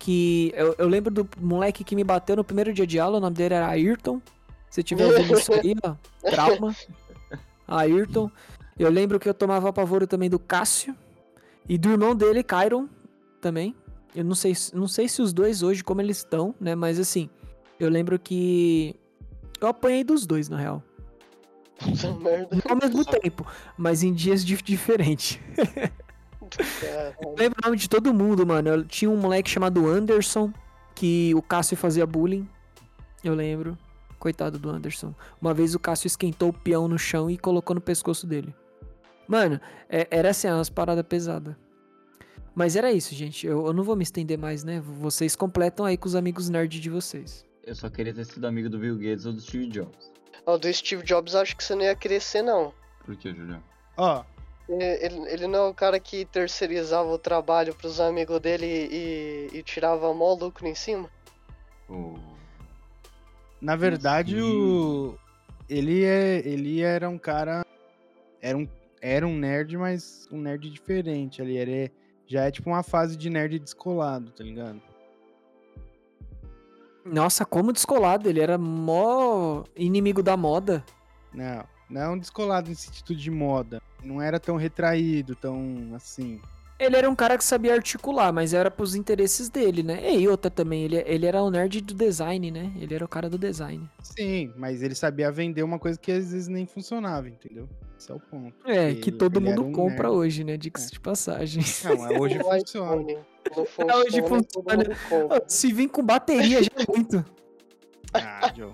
que 0.04 0.52
eu, 0.56 0.74
eu 0.78 0.88
lembro 0.88 1.12
do 1.14 1.28
moleque 1.40 1.84
que 1.84 1.94
me 1.94 2.02
bateu 2.02 2.34
no 2.34 2.42
primeiro 2.42 2.72
dia 2.72 2.84
de 2.86 2.98
aula, 2.98 3.18
o 3.18 3.20
nome 3.20 3.36
dele 3.36 3.54
era 3.54 3.68
Ayrton. 3.68 4.20
Se 4.68 4.82
tiver 4.82 5.04
ouvindo 5.06 5.38
isso 5.38 5.52
aí, 5.52 5.74
ó, 5.84 5.94
trauma. 6.28 6.74
Ayrton. 7.68 8.28
Eu 8.78 8.90
lembro 8.90 9.20
que 9.20 9.28
eu 9.28 9.34
tomava 9.34 9.72
pavoro 9.72 10.06
também 10.06 10.28
do 10.28 10.38
Cássio 10.38 10.96
e 11.68 11.78
do 11.78 11.90
irmão 11.90 12.16
dele, 12.16 12.42
Kyron, 12.42 12.88
também. 13.40 13.76
Eu 14.14 14.24
não 14.24 14.34
sei, 14.34 14.54
se- 14.54 14.74
não 14.74 14.88
sei 14.88 15.08
se 15.08 15.22
os 15.22 15.32
dois 15.32 15.62
hoje, 15.62 15.84
como 15.84 16.00
eles 16.00 16.16
estão, 16.18 16.54
né? 16.60 16.74
Mas 16.74 16.98
assim, 16.98 17.30
eu 17.78 17.88
lembro 17.88 18.18
que 18.18 18.96
eu 19.60 19.68
apanhei 19.68 20.02
dos 20.02 20.26
dois, 20.26 20.48
na 20.48 20.56
real. 20.58 20.82
Merda. 22.20 22.56
Não 22.56 22.62
ao 22.70 22.76
mesmo 22.76 23.04
tempo, 23.04 23.46
mas 23.76 24.02
em 24.02 24.12
dias 24.12 24.44
dif- 24.44 24.62
diferentes. 24.64 25.38
Cara, 26.56 27.16
Eu 27.20 27.34
lembro 27.38 27.58
o 27.62 27.66
nome 27.66 27.76
de 27.76 27.88
todo 27.88 28.12
mundo, 28.14 28.46
mano. 28.46 28.68
Eu 28.68 28.84
tinha 28.84 29.10
um 29.10 29.16
moleque 29.16 29.48
chamado 29.50 29.86
Anderson, 29.88 30.52
que 30.94 31.34
o 31.34 31.42
Cássio 31.42 31.76
fazia 31.76 32.06
bullying. 32.06 32.48
Eu 33.24 33.34
lembro. 33.34 33.76
Coitado 34.18 34.58
do 34.58 34.70
Anderson. 34.70 35.14
Uma 35.40 35.52
vez 35.52 35.74
o 35.74 35.80
Cássio 35.80 36.06
esquentou 36.06 36.50
o 36.50 36.52
peão 36.52 36.86
no 36.86 36.98
chão 36.98 37.28
e 37.28 37.36
colocou 37.36 37.74
no 37.74 37.80
pescoço 37.80 38.26
dele. 38.26 38.54
Mano, 39.26 39.60
é- 39.88 40.06
era 40.10 40.30
assim, 40.30 40.48
umas 40.48 40.68
paradas 40.70 41.04
pesadas. 41.06 41.54
Mas 42.54 42.76
era 42.76 42.92
isso, 42.92 43.14
gente. 43.14 43.46
Eu, 43.46 43.66
eu 43.66 43.72
não 43.72 43.82
vou 43.82 43.96
me 43.96 44.02
estender 44.02 44.36
mais, 44.38 44.62
né? 44.62 44.80
Vocês 44.80 45.34
completam 45.34 45.86
aí 45.86 45.96
com 45.96 46.06
os 46.06 46.14
amigos 46.14 46.48
nerd 46.48 46.78
de 46.80 46.90
vocês. 46.90 47.44
Eu 47.64 47.74
só 47.74 47.88
queria 47.88 48.12
ter 48.12 48.24
sido 48.26 48.44
amigo 48.46 48.68
do 48.68 48.78
Bill 48.78 48.96
Gates 48.98 49.24
ou 49.24 49.32
do 49.32 49.40
Steve 49.40 49.66
Jobs. 49.68 50.12
Ó, 50.44 50.58
do 50.58 50.72
Steve 50.72 51.02
Jobs 51.02 51.34
acho 51.34 51.56
que 51.56 51.64
você 51.64 51.74
não 51.74 51.82
ia 51.82 51.94
crescer, 51.96 52.42
não. 52.42 52.74
Por 53.04 53.16
que, 53.16 53.32
Julião? 53.32 53.62
Ó, 53.96 54.24
Ele, 54.68 55.28
ele 55.28 55.46
não 55.46 55.66
é 55.66 55.68
o 55.68 55.74
cara 55.74 55.98
que 55.98 56.24
terceirizava 56.24 57.08
o 57.08 57.18
trabalho 57.18 57.74
pros 57.74 58.00
amigos 58.00 58.40
dele 58.40 58.66
e, 58.66 59.50
e 59.52 59.62
tirava 59.62 60.12
mó 60.14 60.34
lucro 60.34 60.66
em 60.66 60.74
cima? 60.74 61.10
O... 61.88 62.14
na 63.60 63.76
verdade, 63.76 64.40
o. 64.40 65.18
Ele, 65.68 66.04
é, 66.04 66.38
ele 66.46 66.80
era 66.80 67.08
um 67.08 67.18
cara. 67.18 67.64
Era 68.40 68.56
um, 68.56 68.68
era 69.00 69.26
um 69.26 69.36
nerd, 69.36 69.76
mas 69.76 70.28
um 70.30 70.40
nerd 70.40 70.70
diferente 70.70 71.42
ali. 71.42 71.56
Ele 71.56 71.84
é- 71.84 71.90
já 72.26 72.44
é 72.44 72.50
tipo 72.50 72.70
uma 72.70 72.82
fase 72.82 73.16
de 73.16 73.28
nerd 73.28 73.58
descolado, 73.58 74.30
tá 74.30 74.42
ligado? 74.42 74.80
Nossa, 77.04 77.44
como 77.44 77.72
descolado. 77.72 78.28
Ele 78.28 78.40
era 78.40 78.56
mó 78.56 79.64
inimigo 79.76 80.22
da 80.22 80.36
moda. 80.36 80.84
Não, 81.32 81.64
não 81.90 82.18
descolado 82.18 82.70
em 82.70 82.74
sentido 82.74 83.14
de 83.14 83.30
moda. 83.30 83.82
Não 84.04 84.20
era 84.20 84.38
tão 84.40 84.56
retraído, 84.56 85.34
tão 85.36 85.90
assim. 85.94 86.40
Ele 86.78 86.96
era 86.96 87.08
um 87.08 87.14
cara 87.14 87.38
que 87.38 87.44
sabia 87.44 87.74
articular, 87.74 88.32
mas 88.32 88.52
era 88.52 88.68
pros 88.68 88.96
interesses 88.96 89.48
dele, 89.48 89.84
né? 89.84 90.12
E 90.14 90.26
outra 90.26 90.50
também, 90.50 90.82
ele, 90.82 90.96
ele 91.06 91.26
era 91.26 91.40
o 91.40 91.48
nerd 91.48 91.80
do 91.80 91.94
design, 91.94 92.50
né? 92.50 92.72
Ele 92.76 92.92
era 92.92 93.04
o 93.04 93.08
cara 93.08 93.30
do 93.30 93.38
design. 93.38 93.88
Sim, 94.02 94.52
mas 94.56 94.82
ele 94.82 94.94
sabia 94.96 95.30
vender 95.30 95.62
uma 95.62 95.78
coisa 95.78 95.96
que 95.96 96.10
às 96.10 96.32
vezes 96.32 96.48
nem 96.48 96.66
funcionava, 96.66 97.28
entendeu? 97.28 97.68
Esse 97.96 98.10
é 98.10 98.14
o 98.14 98.18
ponto. 98.18 98.52
É, 98.66 98.90
Ele- 98.90 99.00
que 99.00 99.12
todo 99.12 99.40
mundo 99.40 99.62
um 99.64 99.70
compra 99.70 100.08
nerd. 100.08 100.16
hoje, 100.18 100.42
né? 100.42 100.56
Diga-se 100.56 100.90
de 100.90 100.98
passagem. 100.98 101.62
Não, 101.84 102.06
é 102.08 102.18
hoje 102.18 102.38
funciona. 102.40 103.06
Hoje 103.94 104.22
funciona. 104.22 104.84
Se 105.46 105.72
vir 105.72 105.88
com 105.88 106.02
bateria, 106.04 106.64
já 106.64 106.70
é 106.76 106.84
muito. 106.88 107.24
Ah, 108.12 108.52
Joe. 108.56 108.72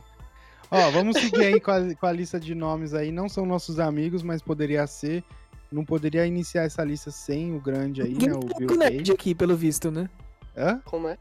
Ó, 0.71 0.91
vamos 0.91 1.16
seguir 1.16 1.45
aí 1.47 1.61
com 1.61 1.71
a, 1.71 1.95
com 1.95 2.07
a 2.07 2.12
lista 2.12 2.39
de 2.39 2.55
nomes 2.55 2.93
aí. 2.95 3.11
Não 3.11 3.29
são 3.29 3.47
nossos 3.47 3.79
amigos, 3.81 4.23
mas 4.23 4.43
poderia 4.43 4.87
ser. 4.87 5.25
Não 5.71 5.85
poderia 5.85 6.27
iniciar 6.27 6.62
essa 6.64 6.83
lista 6.85 7.11
sem 7.11 7.55
o 7.55 7.61
grande 7.61 8.03
aí, 8.03 8.12
Ninguém 8.12 8.29
né? 8.31 8.35
O 8.37 8.41
tem 8.41 8.49
Bill 8.49 8.57
amigo 8.57 8.75
nerd 8.77 8.97
Gates. 8.99 9.14
aqui, 9.14 9.35
pelo 9.35 9.57
visto, 9.57 9.91
né? 9.91 10.09
Hã? 10.57 10.81
Como 10.85 11.09
é? 11.09 11.19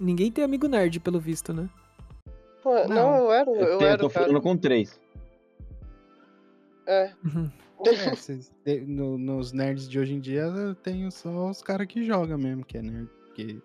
Ninguém 0.00 0.30
tem 0.32 0.42
amigo 0.44 0.66
nerd, 0.66 0.98
pelo 1.00 1.20
visto, 1.20 1.52
né? 1.52 1.68
Pô, 2.62 2.74
não. 2.86 2.88
Não. 2.88 3.16
eu 3.16 3.32
era, 3.32 3.50
Eu, 3.50 3.56
eu, 3.56 3.78
tenho, 3.78 3.88
era 3.88 3.98
tô 3.98 4.08
cara. 4.10 4.26
falando 4.26 4.42
com 4.42 4.56
três. 4.56 4.98
É. 6.86 7.12
Uhum. 7.24 7.50
É, 7.84 8.14
de- 8.64 8.80
no- 8.86 9.18
nos 9.18 9.52
nerds 9.52 9.88
de 9.88 9.98
hoje 9.98 10.14
em 10.14 10.20
dia, 10.20 10.42
eu 10.42 10.74
tenho 10.74 11.10
só 11.10 11.50
os 11.50 11.62
caras 11.62 11.86
que 11.86 12.04
jogam 12.04 12.38
mesmo, 12.38 12.64
que 12.64 12.78
é 12.78 12.82
nerd. 12.82 13.08
Que... 13.34 13.60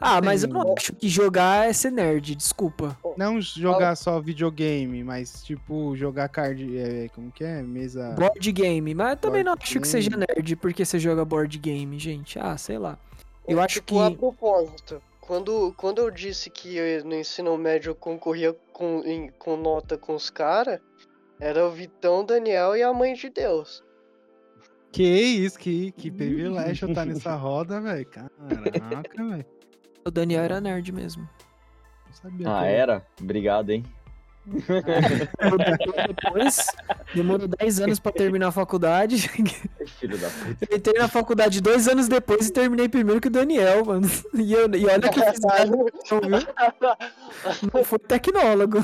Ah, 0.00 0.20
mas 0.22 0.42
eu 0.42 0.48
não 0.48 0.74
acho 0.76 0.92
que 0.94 1.08
jogar 1.08 1.68
é 1.68 1.72
ser 1.72 1.90
nerd, 1.90 2.34
desculpa. 2.34 2.98
Não 3.16 3.40
jogar 3.40 3.96
só 3.96 4.20
videogame, 4.20 5.02
mas 5.04 5.42
tipo, 5.44 5.96
jogar 5.96 6.28
card. 6.28 6.76
É, 6.78 7.08
como 7.08 7.30
que 7.30 7.44
é? 7.44 7.62
Mesa. 7.62 8.10
Board 8.12 8.52
game. 8.52 8.94
Mas 8.94 9.10
eu 9.10 9.16
também 9.16 9.44
não 9.44 9.52
Board 9.52 9.64
acho 9.64 9.80
que 9.80 9.88
seja 9.88 10.10
game. 10.10 10.24
nerd 10.28 10.56
porque 10.56 10.84
você 10.84 10.98
joga 10.98 11.24
board 11.24 11.56
game, 11.58 11.98
gente. 11.98 12.38
Ah, 12.38 12.56
sei 12.56 12.78
lá. 12.78 12.98
Eu 13.46 13.60
acho 13.60 13.74
tipo, 13.74 13.94
que. 13.94 14.00
a 14.00 14.10
propósito, 14.10 15.02
quando, 15.20 15.72
quando 15.76 15.98
eu 15.98 16.10
disse 16.10 16.50
que 16.50 16.76
eu, 16.76 17.04
no 17.04 17.14
ensino 17.14 17.56
médio 17.56 17.90
eu 17.90 17.94
concorria 17.94 18.54
com, 18.72 19.00
em- 19.04 19.30
com 19.38 19.56
nota 19.56 19.96
com 19.98 20.14
os 20.14 20.30
caras, 20.30 20.80
era 21.40 21.66
o 21.66 21.70
Vitão, 21.70 22.24
Daniel 22.24 22.76
e 22.76 22.82
a 22.82 22.92
Mãe 22.92 23.14
de 23.14 23.28
Deus. 23.30 23.82
Que 24.92 25.02
isso, 25.02 25.58
que, 25.58 25.90
que 25.92 26.08
privilégio 26.10 26.94
tá 26.94 27.04
nessa 27.04 27.34
roda, 27.34 27.80
velho. 27.80 28.06
Caraca, 28.06 28.28
velho. 29.24 29.46
O 30.04 30.10
Daniel 30.10 30.42
era 30.44 30.60
nerd 30.60 30.92
mesmo. 30.92 31.28
Não 32.06 32.12
sabia. 32.14 32.48
Ah, 32.48 32.60
que- 32.62 32.66
era? 32.68 33.06
Obrigado, 33.20 33.70
hein? 33.70 33.84
Depois, 36.06 36.66
demorou 37.14 37.48
10 37.48 37.80
anos 37.80 37.98
pra 37.98 38.12
terminar 38.12 38.48
a 38.48 38.52
faculdade. 38.52 39.26
Filho 39.98 40.18
da 40.18 40.28
puta. 40.28 40.66
Eu 40.70 40.76
entrei 40.76 40.98
na 41.00 41.08
faculdade 41.08 41.62
dois 41.62 41.88
anos 41.88 42.08
depois 42.08 42.48
e 42.48 42.52
terminei 42.52 42.86
primeiro 42.88 43.20
que 43.22 43.28
o 43.28 43.30
Daniel, 43.30 43.84
mano. 43.86 44.06
E, 44.34 44.52
eu, 44.52 44.70
e 44.74 44.84
olha 44.86 45.08
que 45.08 45.18
eu 45.18 45.24
fiz? 45.32 45.40
Não 47.72 47.82
fui 47.84 47.98
tecnólogo. 48.00 48.82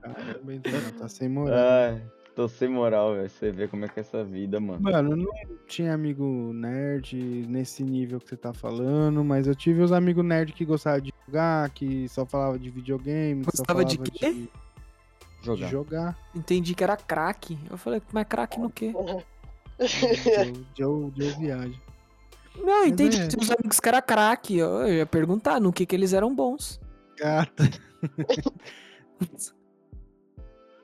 Caramba, 0.00 0.54
então, 0.54 0.72
tá 0.98 1.08
sem 1.08 1.28
moral. 1.28 1.54
Ai, 1.56 2.02
tô 2.34 2.48
sem 2.48 2.68
moral, 2.68 3.14
velho. 3.14 3.28
Você 3.28 3.50
vê 3.50 3.68
como 3.68 3.84
é 3.84 3.88
que 3.88 4.00
é 4.00 4.02
essa 4.02 4.24
vida, 4.24 4.58
mano. 4.60 4.80
Mano, 4.82 5.12
eu 5.12 5.16
não 5.16 5.32
tinha 5.66 5.94
amigo 5.94 6.24
nerd 6.52 7.16
nesse 7.48 7.82
nível 7.82 8.20
que 8.20 8.28
você 8.28 8.36
tá 8.36 8.52
falando, 8.52 9.22
mas 9.24 9.46
eu 9.46 9.54
tive 9.54 9.82
os 9.82 9.92
amigos 9.92 10.24
nerd 10.24 10.52
que 10.52 10.64
gostavam 10.64 11.00
de 11.00 11.12
jogar, 11.26 11.70
que 11.70 12.08
só 12.08 12.24
falava 12.26 12.58
de 12.58 12.70
videogame, 12.70 13.44
Gostava 13.44 13.84
de 13.84 13.96
falava 13.96 14.12
quê? 14.18 14.32
de, 14.32 14.40
de 14.42 14.50
Jogar. 15.42 15.68
jogar. 15.68 16.18
Entendi 16.34 16.74
que 16.74 16.84
era 16.84 16.96
craque. 16.96 17.58
Eu 17.70 17.76
falei, 17.76 18.00
mas 18.12 18.26
craque 18.28 18.60
no 18.60 18.70
quê? 18.70 18.92
Joe, 20.78 21.12
Joe 21.16 21.30
viagem. 21.38 21.80
Não, 22.56 22.82
eu 22.82 22.86
entendi. 22.86 23.18
é. 23.20 23.26
Tinha 23.28 23.42
uns 23.42 23.50
amigos 23.50 23.80
que 23.80 23.88
era 23.88 24.00
craque. 24.02 24.58
Eu 24.58 24.86
ia 24.88 25.06
perguntar 25.06 25.60
no 25.60 25.72
que 25.72 25.84
que 25.86 25.96
eles 25.96 26.12
eram 26.12 26.34
bons. 26.34 26.80
Gata. 27.18 27.68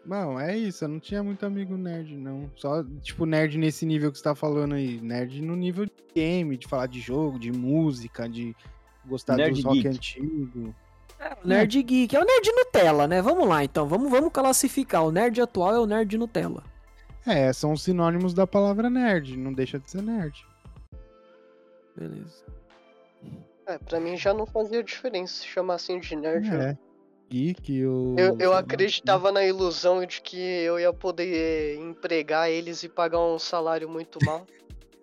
Não, 0.09 0.41
é 0.41 0.57
isso, 0.57 0.85
eu 0.85 0.89
não 0.89 0.99
tinha 0.99 1.23
muito 1.23 1.45
amigo 1.45 1.77
nerd, 1.77 2.17
não. 2.17 2.51
Só, 2.57 2.83
tipo, 3.03 3.27
nerd 3.27 3.59
nesse 3.59 3.85
nível 3.85 4.11
que 4.11 4.17
você 4.17 4.25
tá 4.25 4.35
falando 4.35 4.75
aí. 4.75 4.99
Nerd 5.03 5.43
no 5.43 5.55
nível 5.55 5.85
de 5.85 5.93
game, 6.15 6.57
de 6.57 6.67
falar 6.67 6.87
de 6.87 6.99
jogo, 6.99 7.39
de 7.39 7.53
música, 7.53 8.27
de 8.27 8.57
gostar 9.05 9.37
Nerd 9.37 9.57
dos 9.57 9.65
rock 9.65 9.87
antigo. 9.87 10.75
O 11.45 11.49
nerd 11.49 11.83
geek 11.83 12.17
é 12.17 12.21
o 12.21 12.25
nerd 12.25 12.51
Nutella, 12.53 13.07
né? 13.07 13.21
Vamos 13.21 13.47
lá, 13.47 13.63
então. 13.63 13.87
Vamos, 13.87 14.11
vamos 14.11 14.33
classificar. 14.33 15.05
O 15.05 15.13
nerd 15.13 15.39
atual 15.43 15.75
é 15.75 15.79
o 15.79 15.85
nerd 15.85 16.17
Nutella. 16.17 16.65
É, 17.27 17.53
são 17.53 17.77
sinônimos 17.77 18.33
da 18.33 18.47
palavra 18.47 18.89
nerd, 18.89 19.37
não 19.37 19.53
deixa 19.53 19.79
de 19.79 19.91
ser 19.91 20.03
nerd. 20.03 20.43
Beleza. 21.95 22.45
É, 23.67 23.77
pra 23.77 24.01
mim 24.01 24.17
já 24.17 24.33
não 24.33 24.47
fazia 24.47 24.83
diferença 24.83 25.35
se 25.35 25.47
chamar 25.47 25.75
assim 25.75 26.01
de 26.01 26.17
nerd. 26.17 26.49
É. 26.49 26.79
Geek. 27.31 27.79
Eu, 27.79 28.17
eu 28.39 28.51
lá, 28.51 28.59
acreditava 28.59 29.31
na 29.31 29.45
ilusão 29.45 30.05
de 30.05 30.21
que 30.21 30.39
eu 30.39 30.79
ia 30.79 30.93
poder 30.93 31.77
empregar 31.79 32.51
eles 32.51 32.83
e 32.83 32.89
pagar 32.89 33.21
um 33.21 33.39
salário 33.39 33.89
muito 33.89 34.19
mal. 34.25 34.47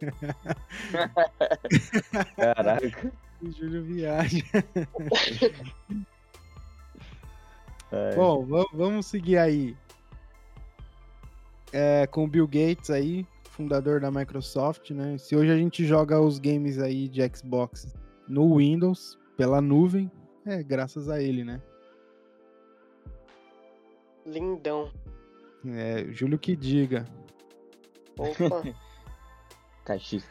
Caraca. 2.35 3.11
o 3.41 3.51
Júlio 3.51 3.83
viaja. 3.83 4.43
É. 7.91 8.15
Bom, 8.15 8.45
va- 8.45 8.65
vamos 8.73 9.05
seguir 9.05 9.37
aí. 9.37 9.75
É, 11.71 12.07
com 12.07 12.23
o 12.23 12.27
Bill 12.27 12.47
Gates 12.47 12.89
aí, 12.89 13.25
fundador 13.51 13.99
da 13.99 14.09
Microsoft, 14.09 14.91
né? 14.91 15.17
Se 15.17 15.35
hoje 15.35 15.51
a 15.51 15.57
gente 15.57 15.85
joga 15.85 16.19
os 16.19 16.39
games 16.39 16.79
aí 16.79 17.07
de 17.07 17.21
Xbox 17.35 17.93
no 18.27 18.57
Windows, 18.57 19.17
pela 19.37 19.61
nuvem, 19.61 20.09
é 20.45 20.63
graças 20.63 21.09
a 21.09 21.21
ele, 21.21 21.43
né? 21.43 21.61
Lindão. 24.25 24.91
É, 25.67 26.05
Júlio 26.11 26.37
que 26.39 26.55
diga. 26.55 27.05
Opa. 28.17 28.63
Caixista. 29.85 30.29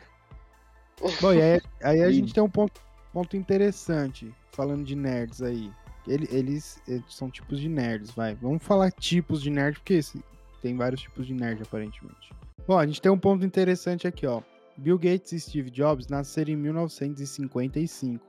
Bom, 1.20 1.32
e 1.32 1.42
aí, 1.42 1.60
aí 1.82 2.02
a 2.02 2.10
gente 2.10 2.32
tem 2.32 2.42
um 2.42 2.48
ponto, 2.48 2.80
ponto 3.12 3.36
interessante, 3.36 4.32
falando 4.52 4.84
de 4.84 4.94
nerds 4.94 5.42
aí. 5.42 5.70
Ele- 6.06 6.28
eles, 6.30 6.80
eles 6.86 7.04
são 7.14 7.30
tipos 7.30 7.58
de 7.60 7.68
nerds, 7.68 8.10
vai. 8.10 8.34
Vamos 8.36 8.62
falar 8.62 8.90
tipos 8.92 9.42
de 9.42 9.50
nerd, 9.50 9.78
porque 9.78 9.94
esse- 9.94 10.22
tem 10.60 10.76
vários 10.76 11.00
tipos 11.02 11.26
de 11.26 11.34
nerd, 11.34 11.62
aparentemente. 11.62 12.30
Bom, 12.66 12.78
a 12.78 12.86
gente 12.86 13.00
tem 13.02 13.10
um 13.12 13.18
ponto 13.18 13.44
interessante 13.44 14.06
aqui, 14.06 14.26
ó. 14.26 14.40
Bill 14.76 14.98
Gates 14.98 15.32
e 15.32 15.40
Steve 15.40 15.70
Jobs 15.70 16.08
nasceram 16.08 16.52
em 16.52 16.56
1955. 16.56 18.24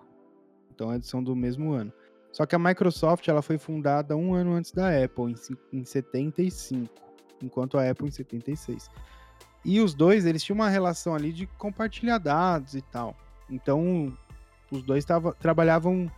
Então, 0.73 0.93
eles 0.93 1.07
são 1.07 1.23
do 1.23 1.35
mesmo 1.35 1.71
ano. 1.73 1.91
Só 2.35 2.45
que 2.45 2.53
a 2.53 2.59
Microsoft 2.59 3.25
ela 3.29 3.41
foi 3.41 3.57
fundada 3.57 4.13
um 4.17 4.33
ano 4.33 4.55
antes 4.55 4.73
da 4.73 4.89
Apple, 4.89 5.31
em, 5.31 5.79
em 5.79 5.85
75, 5.85 6.93
enquanto 7.41 7.77
a 7.77 7.89
Apple 7.89 8.09
em 8.09 8.11
76. 8.11 8.91
E 9.63 9.79
os 9.79 9.93
dois, 9.93 10.25
eles 10.25 10.43
tinham 10.43 10.55
uma 10.55 10.67
relação 10.67 11.15
ali 11.15 11.31
de 11.31 11.47
compartilhar 11.47 12.17
dados 12.17 12.75
e 12.75 12.81
tal. 12.81 13.15
Então, 13.49 14.11
os 14.69 14.83
dois 14.83 15.05
tava, 15.05 15.31
trabalhavam 15.31 16.11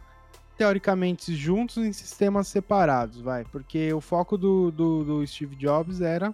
teoricamente 0.58 1.36
juntos 1.36 1.78
em 1.78 1.94
sistemas 1.94 2.48
separados, 2.48 3.22
vai. 3.22 3.46
Porque 3.46 3.94
o 3.94 4.02
foco 4.02 4.40
do, 4.40 4.72
do, 4.72 5.04
do 5.04 5.28
Steve 5.28 5.56
Jobs 5.56 6.02
era 6.02 6.34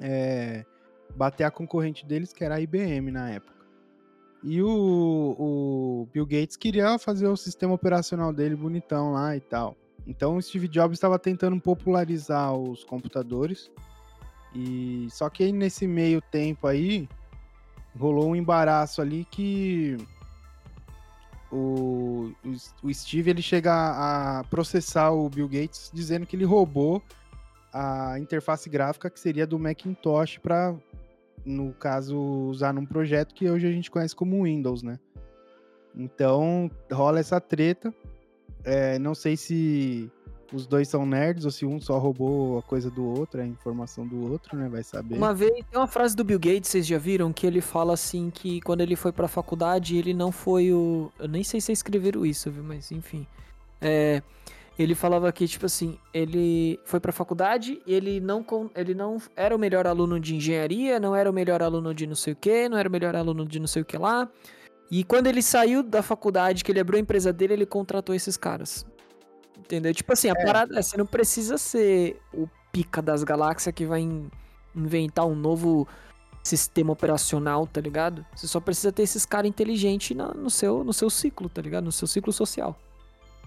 é, 0.00 0.64
bater 1.16 1.42
a 1.42 1.50
concorrente 1.50 2.06
deles, 2.06 2.32
que 2.32 2.44
era 2.44 2.54
a 2.54 2.60
IBM 2.60 3.10
na 3.10 3.28
época. 3.28 3.59
E 4.42 4.62
o, 4.62 5.36
o 5.38 6.08
Bill 6.12 6.24
Gates 6.24 6.56
queria 6.56 6.98
fazer 6.98 7.26
o 7.26 7.36
sistema 7.36 7.74
operacional 7.74 8.32
dele 8.32 8.56
bonitão 8.56 9.12
lá 9.12 9.36
e 9.36 9.40
tal. 9.40 9.76
Então 10.06 10.36
o 10.36 10.42
Steve 10.42 10.66
Jobs 10.66 10.96
estava 10.96 11.18
tentando 11.18 11.60
popularizar 11.60 12.54
os 12.54 12.82
computadores. 12.84 13.70
E 14.54 15.06
só 15.10 15.28
que 15.28 15.44
aí 15.44 15.52
nesse 15.52 15.86
meio 15.86 16.20
tempo 16.20 16.66
aí 16.66 17.08
rolou 17.98 18.30
um 18.30 18.36
embaraço 18.36 19.02
ali 19.02 19.26
que 19.30 19.96
o, 21.50 22.32
o, 22.82 22.94
Steve 22.94 23.30
ele 23.30 23.42
chega 23.42 23.72
a 23.72 24.44
processar 24.44 25.10
o 25.10 25.28
Bill 25.28 25.48
Gates 25.48 25.90
dizendo 25.92 26.24
que 26.24 26.36
ele 26.36 26.44
roubou 26.44 27.02
a 27.72 28.18
interface 28.18 28.68
gráfica 28.70 29.10
que 29.10 29.18
seria 29.18 29.46
do 29.46 29.58
Macintosh 29.58 30.38
para 30.38 30.74
no 31.50 31.72
caso 31.74 32.16
usar 32.18 32.72
num 32.72 32.86
projeto 32.86 33.34
que 33.34 33.50
hoje 33.50 33.66
a 33.66 33.72
gente 33.72 33.90
conhece 33.90 34.14
como 34.14 34.44
Windows, 34.44 34.82
né? 34.82 34.98
Então 35.94 36.70
rola 36.90 37.20
essa 37.20 37.40
treta. 37.40 37.92
É, 38.64 38.98
não 38.98 39.14
sei 39.14 39.36
se 39.36 40.10
os 40.52 40.66
dois 40.66 40.88
são 40.88 41.06
nerds 41.06 41.44
ou 41.44 41.50
se 41.50 41.64
um 41.64 41.80
só 41.80 41.98
roubou 41.98 42.58
a 42.58 42.62
coisa 42.62 42.90
do 42.90 43.04
outro, 43.04 43.40
a 43.40 43.46
informação 43.46 44.06
do 44.06 44.30
outro, 44.30 44.56
né? 44.56 44.68
Vai 44.68 44.82
saber. 44.82 45.16
Uma 45.16 45.32
vez, 45.32 45.52
tem 45.52 45.78
uma 45.78 45.86
frase 45.86 46.14
do 46.14 46.24
Bill 46.24 46.38
Gates, 46.38 46.70
vocês 46.70 46.86
já 46.86 46.98
viram? 46.98 47.32
Que 47.32 47.46
ele 47.46 47.60
fala 47.60 47.94
assim 47.94 48.30
que 48.30 48.60
quando 48.60 48.80
ele 48.80 48.96
foi 48.96 49.12
pra 49.12 49.28
faculdade, 49.28 49.96
ele 49.96 50.12
não 50.12 50.32
foi 50.32 50.72
o. 50.72 51.10
Eu 51.18 51.28
nem 51.28 51.42
sei 51.42 51.60
se 51.60 51.66
vocês 51.66 51.78
escreveram 51.78 52.26
isso, 52.26 52.50
viu? 52.50 52.62
Mas 52.62 52.90
enfim. 52.90 53.26
É, 53.80 54.22
ele 54.78 54.94
falava 54.94 55.30
que, 55.32 55.46
tipo 55.46 55.66
assim, 55.66 55.98
ele 56.14 56.80
foi 56.84 57.00
pra 57.00 57.12
faculdade 57.12 57.82
e 57.86 57.92
ele 57.92 58.18
não, 58.20 58.44
ele 58.74 58.94
não 58.94 59.18
era 59.36 59.54
o 59.54 59.58
melhor 59.58 59.86
aluno 59.86 60.18
de 60.18 60.34
engenharia, 60.34 60.98
não 60.98 61.14
era 61.14 61.30
o 61.30 61.32
melhor 61.32 61.62
aluno 61.62 61.94
de 61.94 62.06
não 62.06 62.14
sei 62.14 62.32
o 62.32 62.36
que, 62.36 62.68
não 62.68 62.78
era 62.78 62.88
o 62.88 62.92
melhor 62.92 63.14
aluno 63.14 63.44
de 63.44 63.60
não 63.60 63.66
sei 63.66 63.82
o 63.82 63.84
que 63.84 63.98
lá. 63.98 64.28
E 64.90 65.04
quando 65.04 65.26
ele 65.26 65.42
saiu 65.42 65.82
da 65.82 66.02
faculdade, 66.02 66.64
que 66.64 66.72
ele 66.72 66.80
abriu 66.80 66.96
a 66.96 67.00
empresa 67.00 67.32
dele, 67.32 67.52
ele 67.52 67.66
contratou 67.66 68.14
esses 68.14 68.36
caras. 68.36 68.86
Entendeu? 69.58 69.94
Tipo 69.94 70.12
assim, 70.12 70.30
a 70.30 70.34
parada 70.34 70.78
é, 70.78 70.82
você 70.82 70.96
não 70.96 71.06
precisa 71.06 71.58
ser 71.58 72.20
o 72.32 72.48
pica 72.72 73.00
das 73.00 73.22
galáxias 73.22 73.74
que 73.74 73.84
vai 73.84 74.00
in- 74.00 74.28
inventar 74.74 75.26
um 75.26 75.34
novo 75.34 75.86
sistema 76.42 76.92
operacional, 76.92 77.66
tá 77.66 77.80
ligado? 77.80 78.24
Você 78.34 78.48
só 78.48 78.58
precisa 78.58 78.90
ter 78.90 79.02
esses 79.02 79.26
caras 79.26 79.48
inteligentes 79.48 80.16
no, 80.16 80.50
seu, 80.50 80.82
no 80.82 80.92
seu 80.92 81.10
ciclo, 81.10 81.48
tá 81.48 81.60
ligado? 81.60 81.84
No 81.84 81.92
seu 81.92 82.08
ciclo 82.08 82.32
social. 82.32 82.76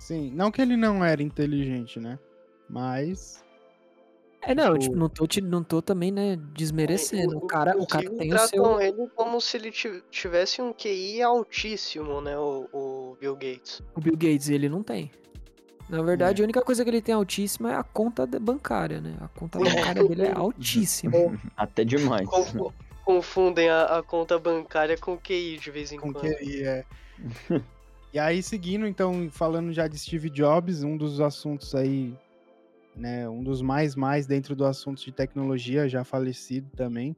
Sim, 0.03 0.31
não 0.35 0.51
que 0.51 0.61
ele 0.61 0.75
não 0.75 1.01
era 1.01 1.23
inteligente, 1.23 1.97
né? 1.97 2.19
Mas 2.69 3.41
É, 4.41 4.53
não, 4.53 4.73
Tipo- 4.73 4.79
tipo, 4.79 4.95
não 4.97 5.07
tô, 5.07 5.25
te- 5.25 5.39
não 5.41 5.63
tô 5.63 5.81
também, 5.81 6.11
né, 6.11 6.35
desmerecendo. 6.53 7.37
O 7.37 7.47
cara, 7.47 7.77
o 7.81 7.87
cara 7.87 8.09
tem 8.09 8.33
o 8.33 8.37
seu... 8.39 8.49
tratam 8.61 8.81
ele 8.81 9.07
como 9.15 9.39
se 9.39 9.55
ele 9.55 9.71
ti- 9.71 10.03
tivesse 10.11 10.61
um 10.61 10.73
QI 10.73 11.21
altíssimo, 11.21 12.19
né? 12.19 12.37
O, 12.37 12.67
o 12.73 13.17
Bill 13.21 13.33
Gates. 13.37 13.81
O 13.95 14.01
Bill 14.01 14.17
Gates, 14.17 14.49
ele 14.49 14.67
não 14.67 14.83
tem. 14.83 15.09
Na 15.89 16.01
verdade, 16.01 16.41
a 16.41 16.43
única 16.43 16.61
coisa 16.61 16.83
que 16.83 16.89
ele 16.89 17.01
tem 17.01 17.15
altíssima 17.15 17.71
é 17.71 17.75
a 17.75 17.83
conta 17.83 18.25
bancária, 18.27 18.99
né? 18.99 19.15
A 19.21 19.29
conta 19.29 19.57
bancária 19.57 20.03
dele 20.05 20.23
é 20.23 20.33
altíssima. 20.33 21.13
Até 21.55 21.85
demais. 21.85 22.27
Confu- 22.27 22.73
Confundem 23.05 23.69
a, 23.69 23.99
a 23.99 24.03
conta 24.03 24.37
bancária 24.37 24.97
com 24.97 25.13
o 25.13 25.17
QI 25.17 25.57
de 25.57 25.71
vez 25.71 25.93
em 25.93 25.97
com 25.97 26.11
quando. 26.11 26.25
ele 26.25 26.63
é. 26.65 26.83
e 28.13 28.19
aí, 28.19 28.43
seguindo, 28.43 28.85
então, 28.85 29.27
falando 29.31 29.73
já 29.73 29.87
de 29.87 29.97
Steve 29.97 30.29
Jobs, 30.29 30.83
um 30.83 30.95
dos 30.95 31.19
assuntos 31.19 31.73
aí, 31.73 32.13
né? 32.95 33.27
Um 33.27 33.43
dos 33.43 33.61
mais 33.61 33.95
mais 33.95 34.27
dentro 34.27 34.55
do 34.55 34.65
assunto 34.65 35.03
de 35.03 35.11
tecnologia, 35.11 35.89
já 35.89 36.03
falecido 36.03 36.69
também. 36.75 37.15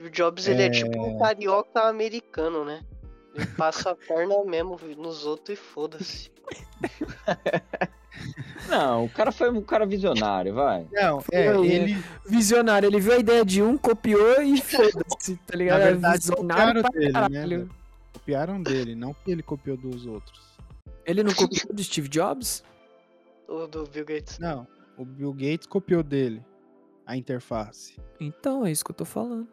O 0.00 0.10
Jobs, 0.10 0.48
ele 0.48 0.62
é 0.62 0.68
tipo 0.70 1.00
um 1.00 1.16
carioca 1.18 1.82
americano, 1.82 2.64
né? 2.64 2.82
Ele 3.34 3.46
passa 3.46 3.90
a 3.90 3.94
perna 3.94 4.44
mesmo 4.44 4.78
nos 4.98 5.24
outros 5.24 5.56
e 5.56 5.60
foda-se. 5.60 6.30
Não, 8.68 9.04
o 9.04 9.08
cara 9.08 9.32
foi 9.32 9.50
um 9.50 9.62
cara 9.62 9.86
visionário, 9.86 10.54
vai. 10.54 10.86
Não, 10.92 11.22
é, 11.30 11.46
é. 11.46 11.56
ele, 11.56 12.04
Visionário, 12.26 12.88
ele 12.88 13.00
viu 13.00 13.12
a 13.12 13.18
ideia 13.18 13.44
de 13.44 13.62
um, 13.62 13.76
copiou 13.76 14.42
e 14.42 14.60
foda-se, 14.60 15.36
tá 15.46 15.56
ligado? 15.56 15.78
Na 15.78 15.84
É 15.84 15.90
verdade, 15.92 16.18
Visionário 16.18 16.82
pra 16.82 16.90
dele, 16.90 17.06
né, 17.06 17.12
caralho. 17.12 17.32
velho? 17.32 17.81
Copiaram 18.22 18.62
dele, 18.62 18.94
não 18.94 19.12
que 19.12 19.30
ele 19.30 19.42
copiou 19.42 19.76
dos 19.76 20.06
outros. 20.06 20.56
Ele 21.04 21.22
não 21.24 21.34
copiou 21.34 21.74
do 21.74 21.82
Steve 21.82 22.08
Jobs? 22.08 22.62
O 23.48 23.66
do 23.66 23.84
Bill 23.84 24.04
Gates. 24.04 24.38
Não, 24.38 24.66
o 24.96 25.04
Bill 25.04 25.32
Gates 25.32 25.66
copiou 25.66 26.02
dele 26.02 26.44
a 27.04 27.16
interface. 27.16 27.96
Então, 28.20 28.64
é 28.64 28.70
isso 28.70 28.84
que 28.84 28.92
eu 28.92 28.94
tô 28.96 29.04
falando. 29.04 29.48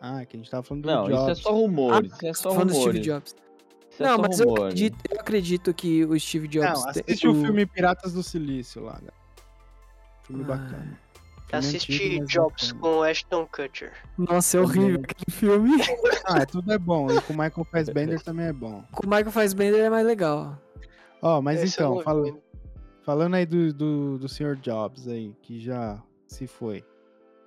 Ah, 0.00 0.24
que 0.24 0.36
a 0.36 0.38
gente 0.38 0.50
tava 0.50 0.62
falando 0.62 0.84
do 0.84 0.86
Não, 0.88 1.02
isso 1.04 1.12
é 1.12 1.16
Jobs. 1.26 1.38
só 1.40 1.52
rumores. 1.52 2.12
Isso 2.12 2.26
é 2.26 2.34
só 2.34 2.50
falando 2.52 2.68
do 2.68 2.74
Steve 2.74 2.86
rumores. 2.86 3.06
Jobs. 3.06 3.36
Isso 3.90 4.02
é 4.02 4.06
não, 4.06 4.16
só 4.16 4.22
mas 4.22 4.40
eu 4.40 4.46
rumores. 4.48 4.64
acredito, 4.66 4.98
eu 5.10 5.20
acredito 5.20 5.74
que 5.74 6.04
o 6.04 6.20
Steve 6.20 6.48
Jobs... 6.48 6.84
Não, 6.84 6.92
tem- 6.92 7.02
assiste 7.06 7.26
o 7.28 7.34
filme 7.34 7.66
Piratas 7.66 8.12
do 8.12 8.22
Silício 8.22 8.82
lá, 8.84 8.92
galera. 8.92 9.14
Filme 10.22 10.44
Ah. 10.44 10.46
bacana. 10.46 11.00
Assisti 11.52 12.20
Jobs 12.26 12.72
com 12.72 13.02
Ashton 13.02 13.46
Kutcher. 13.46 13.92
Nossa, 14.18 14.56
é 14.56 14.60
horrível 14.60 15.00
aquele 15.02 15.30
filme. 15.36 15.70
Ah, 16.28 16.44
tudo 16.44 16.72
é 16.72 16.78
bom. 16.78 17.08
E 17.10 17.20
com 17.22 17.32
o 17.34 17.38
Michael 17.38 17.64
Fassbender 17.70 18.20
também 18.20 18.46
é 18.46 18.52
bom. 18.52 18.82
Com 18.90 19.06
o 19.06 19.08
Michael 19.08 19.30
Fassbender 19.30 19.80
é 19.84 19.88
mais 19.88 20.04
legal. 20.04 20.60
Ó, 21.22 21.40
mas 21.40 21.62
Esse 21.62 21.80
eu 21.80 21.92
então, 21.92 22.02
fala- 22.02 22.24
vi. 22.24 22.34
falando 23.04 23.34
aí 23.34 23.46
do, 23.46 23.72
do, 23.72 24.18
do 24.18 24.28
Sr. 24.28 24.56
Jobs 24.56 25.06
aí, 25.06 25.32
que 25.40 25.60
já 25.60 26.02
se 26.26 26.48
foi. 26.48 26.84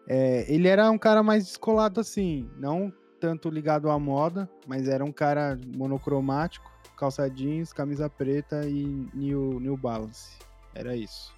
É, 0.08 0.46
ele 0.52 0.70
era 0.70 0.90
um 0.90 0.98
cara 0.98 1.22
mais 1.22 1.44
descolado 1.46 2.00
assim, 2.00 2.50
não 2.58 2.92
tanto 3.20 3.50
ligado 3.50 3.90
à 3.90 4.00
moda, 4.00 4.50
mas 4.66 4.88
era 4.88 5.04
um 5.04 5.12
cara 5.12 5.60
monocromático, 5.76 6.72
calça 6.96 7.30
jeans, 7.30 7.74
camisa 7.74 8.10
preta 8.10 8.66
e 8.66 8.86
New, 9.14 9.60
New 9.60 9.76
Balance. 9.76 10.38
Era 10.74 10.96
isso. 10.96 11.36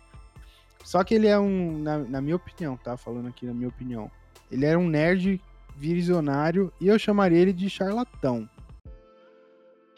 Só 0.84 1.04
que 1.04 1.16
ele 1.16 1.28
é 1.28 1.38
um, 1.40 1.80
na, 1.80 1.98
na 2.00 2.22
minha 2.22 2.36
opinião, 2.36 2.78
tá? 2.78 2.98
Falando 2.98 3.28
aqui 3.28 3.46
na 3.46 3.54
minha 3.54 3.70
opinião. 3.70 4.10
Ele 4.52 4.66
era 4.66 4.78
um 4.78 4.88
nerd 4.88 5.42
visionário 5.76 6.72
e 6.80 6.88
eu 6.88 7.00
chamaria 7.00 7.40
ele 7.40 7.54
de 7.54 7.70
charlatão. 7.70 8.50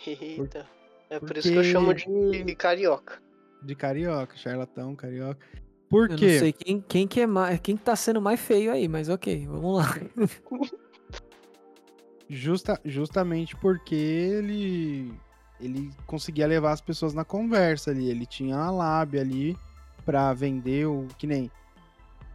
Eita. 0.06 0.66
É 1.10 1.20
por 1.20 1.38
isso 1.38 1.50
que 1.50 1.56
eu 1.56 1.64
chamo 1.64 1.94
de 1.94 2.56
carioca. 2.56 3.22
De 3.62 3.76
carioca, 3.76 4.36
charlatão, 4.36 4.96
carioca. 4.96 5.40
Por 5.90 6.10
Eu 6.10 6.18
quê? 6.18 6.34
não 6.34 6.40
sei 6.40 6.54
quem, 6.54 6.82
quem 6.82 7.08
que 7.08 7.22
é 7.22 7.28
mais, 7.28 7.60
quem 7.60 7.78
que 7.78 7.84
tá 7.84 7.96
sendo 7.96 8.20
mais 8.20 8.40
feio 8.40 8.72
aí, 8.72 8.88
mas 8.88 9.10
ok, 9.10 9.46
vamos 9.48 9.78
lá. 9.78 9.96
Justa, 12.28 12.82
justamente 12.84 13.56
porque 13.56 13.94
ele 13.94 15.14
ele 15.62 15.92
conseguia 16.08 16.48
levar 16.48 16.72
as 16.72 16.82
pessoas 16.82 17.14
na 17.14 17.24
conversa 17.24 17.92
ali, 17.92 18.10
ele 18.10 18.26
tinha 18.26 18.58
a 18.58 18.72
lábia 18.72 19.22
ali 19.22 19.56
pra 20.06 20.34
vender 20.34 20.86
o 20.86 21.08
que 21.18 21.28
nem 21.28 21.50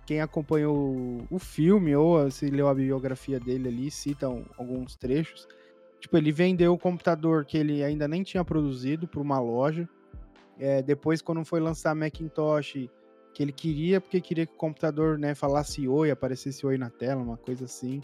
quem 0.09 0.23
acompanhou 0.23 1.27
o, 1.31 1.39
filme 1.39 1.95
ou 1.95 2.31
se 2.31 2.49
leu 2.49 2.67
a 2.67 2.75
biografia 2.75 3.39
dele 3.39 3.69
ali, 3.69 3.91
citam 3.91 4.43
alguns 4.57 4.97
trechos. 4.97 5.47
Tipo, 6.01 6.17
ele 6.17 6.33
vendeu 6.33 6.73
o 6.73 6.79
computador 6.79 7.45
que 7.45 7.59
ele 7.59 7.85
ainda 7.85 8.09
nem 8.09 8.23
tinha 8.23 8.43
produzido 8.43 9.07
para 9.07 9.21
uma 9.21 9.39
loja. 9.39 9.87
É, 10.59 10.81
depois, 10.81 11.21
quando 11.21 11.45
foi 11.45 11.61
lançar 11.61 11.95
Macintosh, 11.95 12.89
que 13.35 13.43
ele 13.43 13.53
queria, 13.53 14.01
porque 14.01 14.19
queria 14.23 14.47
que 14.47 14.55
o 14.55 14.57
computador 14.57 15.19
né, 15.19 15.35
falasse 15.35 15.87
oi, 15.87 16.11
aparecesse 16.11 16.65
oi 16.65 16.79
na 16.79 16.89
tela, 16.89 17.23
uma 17.23 17.37
coisa 17.37 17.67
assim. 17.67 18.01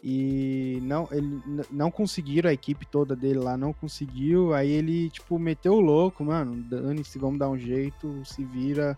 E 0.00 0.78
não, 0.82 1.08
ele 1.10 1.42
não 1.72 1.90
conseguiram, 1.90 2.48
a 2.48 2.52
equipe 2.52 2.86
toda 2.86 3.16
dele 3.16 3.40
lá 3.40 3.56
não 3.56 3.72
conseguiu. 3.72 4.54
Aí 4.54 4.70
ele, 4.70 5.10
tipo, 5.10 5.40
meteu 5.40 5.72
o 5.72 5.80
louco, 5.80 6.24
mano. 6.24 6.62
Dane-se, 6.62 7.18
vamos 7.18 7.40
dar 7.40 7.50
um 7.50 7.58
jeito, 7.58 8.22
se 8.24 8.44
vira 8.44 8.96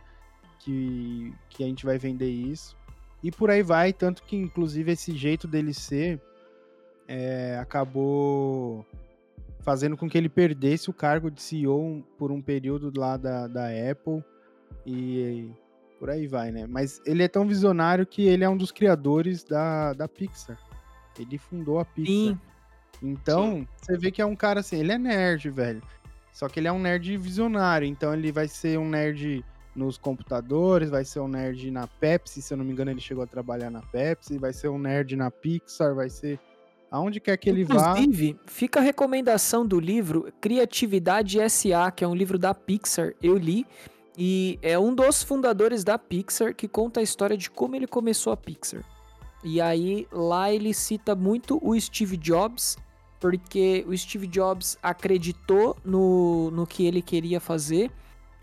que, 0.61 1.33
que 1.49 1.65
a 1.65 1.67
gente 1.67 1.85
vai 1.85 1.99
vender 1.99 2.31
isso. 2.31 2.77
E 3.23 3.31
por 3.31 3.51
aí 3.51 3.63
vai, 3.63 3.93
tanto 3.93 4.23
que, 4.23 4.37
inclusive, 4.37 4.93
esse 4.93 5.15
jeito 5.15 5.47
dele 5.47 5.75
ser 5.75 6.21
é, 7.07 7.59
acabou 7.61 8.87
fazendo 9.61 9.97
com 9.97 10.09
que 10.09 10.17
ele 10.17 10.29
perdesse 10.29 10.89
o 10.89 10.95
cargo 10.95 11.31
de 11.31 11.43
CEO 11.43 12.03
por 12.17 12.31
um 12.31 12.41
período 12.41 12.93
lá 12.99 13.17
da, 13.17 13.47
da 13.47 13.67
Apple. 13.67 14.25
E 14.87 15.51
por 15.99 16.09
aí 16.09 16.27
vai, 16.27 16.51
né? 16.51 16.67
Mas 16.67 17.01
ele 17.05 17.23
é 17.23 17.29
tão 17.29 17.47
visionário 17.47 18.07
que 18.07 18.23
ele 18.23 18.45
é 18.45 18.49
um 18.49 18.57
dos 18.57 18.73
criadores 18.73 19.45
da, 19.45 19.93
da 19.93 20.09
Pixar. 20.09 20.59
Ele 21.19 21.37
fundou 21.37 21.79
a 21.79 21.85
Pixar. 21.85 22.15
Sim, 22.15 22.39
Então, 23.03 23.69
você 23.77 23.99
vê 23.99 24.11
que 24.11 24.23
é 24.23 24.27
um 24.27 24.37
cara 24.37 24.61
assim, 24.61 24.79
ele 24.79 24.93
é 24.93 24.99
nerd, 24.99 25.51
velho. 25.51 25.83
Só 26.33 26.49
que 26.49 26.59
ele 26.59 26.69
é 26.69 26.73
um 26.73 26.79
nerd 26.79 27.17
visionário, 27.19 27.87
então 27.87 28.15
ele 28.15 28.33
vai 28.33 28.49
ser 28.49 28.79
um 28.79 28.89
nerd 28.89 29.45
nos 29.75 29.97
computadores, 29.97 30.91
vai 30.91 31.05
ser 31.05 31.21
um 31.21 31.29
nerd 31.29 31.71
na 31.71 31.87
Pepsi, 31.87 32.43
se 32.43 32.53
eu 32.53 32.59
não 32.59 32.65
me 32.65 32.73
engano, 32.73 32.91
ele 32.91 33.01
chegou 33.01 33.23
a 33.23 33.27
trabalhar 33.27 33.71
na 33.71 33.81
Pepsi, 33.81 34.39
vai 34.39 34.53
ser 34.53 34.69
um 34.69 34.79
nerd 34.79 35.15
na 35.17 35.31
Pixar, 35.31 35.95
vai 35.95 36.11
ser 36.11 36.39
aonde 36.91 37.21
quer 37.21 37.37
que 37.37 37.49
ele 37.49 37.65
vá. 37.65 37.93
Inclusive, 37.93 38.37
fica 38.47 38.81
a 38.81 38.83
recomendação 38.83 39.65
do 39.65 39.79
livro 39.79 40.33
Criatividade 40.41 41.39
SA, 41.49 41.91
que 41.91 42.03
é 42.03 42.09
um 42.09 42.15
livro 42.15 42.39
da 42.39 42.53
Pixar, 42.53 43.15
eu 43.23 43.37
li, 43.37 43.65
e 44.19 44.59
é 44.61 44.79
um 44.79 44.95
dos 44.95 45.23
fundadores 45.23 45.85
da 45.85 45.97
Pixar 45.97 46.55
que 46.55 46.67
conta 46.67 47.01
a 47.01 47.03
história 47.03 47.37
de 47.37 47.49
como 47.51 47.77
ele 47.77 47.87
começou 47.87 48.33
a 48.33 48.37
Pixar. 48.37 48.85
E 49.43 49.61
aí, 49.61 50.07
lá 50.13 50.53
ele 50.53 50.75
cita 50.75 51.15
muito 51.15 51.59
o 51.63 51.79
Steve 51.81 52.17
Jobs, 52.17 52.77
porque 53.19 53.85
o 53.87 53.97
Steve 53.97 54.27
Jobs 54.27 54.77
acreditou 54.83 55.77
no, 55.85 56.51
no 56.51 56.67
que 56.67 56.87
ele 56.87 57.01
queria 57.01 57.41
fazer, 57.41 57.91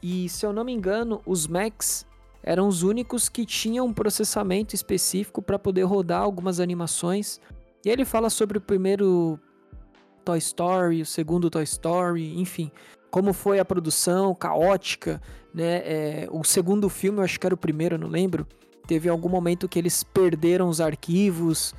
e 0.01 0.29
se 0.29 0.45
eu 0.45 0.53
não 0.53 0.63
me 0.63 0.73
engano, 0.73 1.21
os 1.25 1.47
Macs 1.47 2.05
eram 2.43 2.67
os 2.67 2.83
únicos 2.83 3.27
que 3.27 3.45
tinham 3.45 3.87
um 3.87 3.93
processamento 3.93 4.73
específico 4.73 5.41
para 5.41 5.59
poder 5.59 5.83
rodar 5.83 6.21
algumas 6.21 6.59
animações. 6.59 7.41
E 7.85 7.89
ele 7.89 8.05
fala 8.05 8.29
sobre 8.29 8.57
o 8.57 8.61
primeiro 8.61 9.39
Toy 10.23 10.37
Story, 10.37 11.01
o 11.01 11.05
segundo 11.05 11.49
Toy 11.49 11.63
Story, 11.63 12.39
enfim, 12.39 12.71
como 13.09 13.33
foi 13.33 13.59
a 13.59 13.65
produção 13.65 14.33
caótica, 14.35 15.21
né? 15.53 15.81
É, 15.85 16.27
o 16.31 16.43
segundo 16.43 16.87
filme, 16.89 17.19
eu 17.19 17.23
acho 17.23 17.39
que 17.39 17.45
era 17.45 17.55
o 17.55 17.57
primeiro, 17.57 17.95
eu 17.95 17.99
não 17.99 18.07
lembro. 18.07 18.47
Teve 18.85 19.09
algum 19.09 19.29
momento 19.29 19.67
que 19.67 19.79
eles 19.79 20.03
perderam 20.03 20.69
os 20.69 20.79
arquivos. 20.79 21.73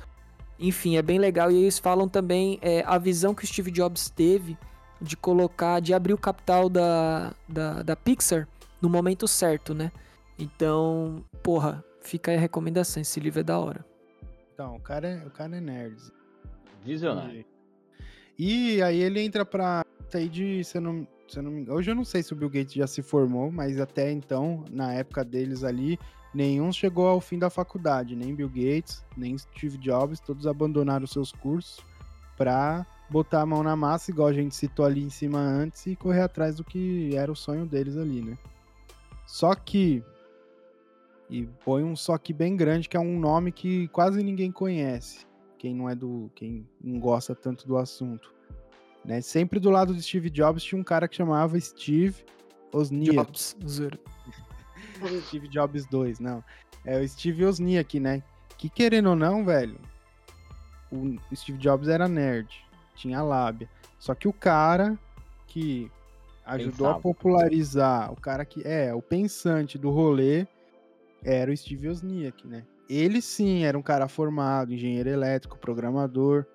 Enfim, 0.59 0.97
é 0.97 1.01
bem 1.01 1.17
legal. 1.17 1.51
E 1.51 1.55
eles 1.55 1.79
falam 1.79 2.07
também 2.07 2.59
é, 2.61 2.83
a 2.85 2.97
visão 2.97 3.33
que 3.33 3.43
o 3.43 3.47
Steve 3.47 3.71
Jobs 3.71 4.09
teve 4.09 4.57
de 5.01 5.15
colocar, 5.15 5.79
de 5.79 5.93
abrir 5.93 6.13
o 6.13 6.17
capital 6.17 6.69
da, 6.69 7.33
da, 7.47 7.83
da 7.83 7.95
Pixar 7.95 8.47
no 8.81 8.89
momento 8.89 9.27
certo, 9.27 9.73
né? 9.73 9.91
Então, 10.37 11.23
porra, 11.43 11.83
fica 12.01 12.31
aí 12.31 12.37
a 12.37 12.39
recomendação. 12.39 13.01
Esse 13.01 13.19
livro 13.19 13.39
é 13.39 13.43
da 13.43 13.59
hora. 13.59 13.85
Então, 14.53 14.75
o 14.75 14.79
cara 14.79 15.07
é, 15.07 15.25
o 15.25 15.31
cara 15.31 15.57
é 15.57 15.61
nerd. 15.61 15.97
Visionário. 16.83 17.45
E 18.37 18.81
aí 18.81 19.01
ele 19.01 19.21
entra 19.21 19.43
pra 19.45 19.83
aí 20.13 20.29
de, 20.29 20.63
se 20.63 20.77
eu 20.77 20.81
não, 20.81 21.07
se 21.27 21.37
eu 21.37 21.43
não 21.43 21.51
me 21.51 21.61
engano, 21.61 21.77
hoje 21.77 21.91
eu 21.91 21.95
não 21.95 22.05
sei 22.05 22.23
se 22.23 22.33
o 22.33 22.35
Bill 22.35 22.49
Gates 22.49 22.73
já 22.73 22.87
se 22.87 23.01
formou, 23.01 23.51
mas 23.51 23.79
até 23.79 24.11
então, 24.11 24.63
na 24.71 24.93
época 24.93 25.23
deles 25.23 25.63
ali, 25.63 25.99
nenhum 26.33 26.71
chegou 26.71 27.07
ao 27.07 27.19
fim 27.19 27.37
da 27.37 27.49
faculdade, 27.49 28.15
nem 28.15 28.33
Bill 28.33 28.49
Gates, 28.49 29.05
nem 29.17 29.37
Steve 29.37 29.77
Jobs, 29.77 30.19
todos 30.19 30.47
abandonaram 30.47 31.05
seus 31.05 31.31
cursos 31.31 31.83
pra 32.37 32.85
botar 33.09 33.41
a 33.41 33.45
mão 33.45 33.63
na 33.63 33.75
massa, 33.75 34.11
igual 34.11 34.27
a 34.27 34.33
gente 34.33 34.55
citou 34.55 34.85
ali 34.85 35.03
em 35.03 35.09
cima 35.09 35.39
antes, 35.39 35.85
e 35.87 35.95
correr 35.95 36.21
atrás 36.21 36.55
do 36.55 36.63
que 36.63 37.15
era 37.15 37.31
o 37.31 37.35
sonho 37.35 37.65
deles 37.65 37.97
ali, 37.97 38.21
né? 38.21 38.37
Só 39.25 39.53
que 39.55 40.03
e 41.29 41.47
põe 41.63 41.83
um 41.83 41.95
só 41.95 42.17
que 42.17 42.33
bem 42.33 42.57
grande, 42.57 42.89
que 42.89 42.97
é 42.97 42.99
um 42.99 43.19
nome 43.19 43.51
que 43.51 43.87
quase 43.89 44.23
ninguém 44.23 44.51
conhece 44.51 45.29
quem 45.59 45.75
não 45.75 45.87
é 45.87 45.93
do. 45.93 46.31
quem 46.33 46.67
não 46.81 46.99
gosta 46.99 47.35
tanto 47.35 47.67
do 47.67 47.77
assunto. 47.77 48.33
Né? 49.05 49.21
Sempre 49.21 49.59
do 49.59 49.69
lado 49.69 49.93
de 49.93 50.01
Steve 50.01 50.29
Jobs 50.29 50.63
tinha 50.63 50.79
um 50.79 50.83
cara 50.83 51.07
que 51.07 51.15
chamava 51.15 51.59
Steve 51.59 52.23
Wozniak. 52.73 53.15
Jobs. 53.15 53.57
Steve 55.27 55.47
Jobs 55.49 55.85
2, 55.85 56.19
não. 56.19 56.43
É 56.85 56.99
o 56.99 57.07
Steve 57.07 57.45
Wozniak, 57.45 57.99
né? 57.99 58.23
Que 58.57 58.69
querendo 58.69 59.09
ou 59.09 59.15
não, 59.15 59.45
velho, 59.45 59.79
o 60.91 61.17
Steve 61.35 61.57
Jobs 61.57 61.87
era 61.87 62.07
nerd, 62.07 62.65
tinha 62.99 63.23
lábia. 63.23 63.69
Só 63.97 64.13
que 64.13 64.27
o 64.27 64.33
cara 64.33 64.97
que 65.47 65.89
ajudou 66.45 66.87
a 66.87 66.93
Pensava. 66.93 67.01
popularizar, 67.01 68.11
o 68.11 68.15
cara 68.15 68.43
que 68.45 68.65
é 68.67 68.93
o 68.93 69.01
pensante 69.01 69.77
do 69.77 69.89
rolê, 69.89 70.47
era 71.23 71.51
o 71.51 71.57
Steve 71.57 71.87
Wozniak, 71.87 72.47
né? 72.47 72.63
Ele 72.89 73.21
sim 73.21 73.63
era 73.63 73.77
um 73.77 73.81
cara 73.81 74.07
formado, 74.07 74.73
engenheiro 74.73 75.09
elétrico, 75.09 75.57
programador, 75.57 76.45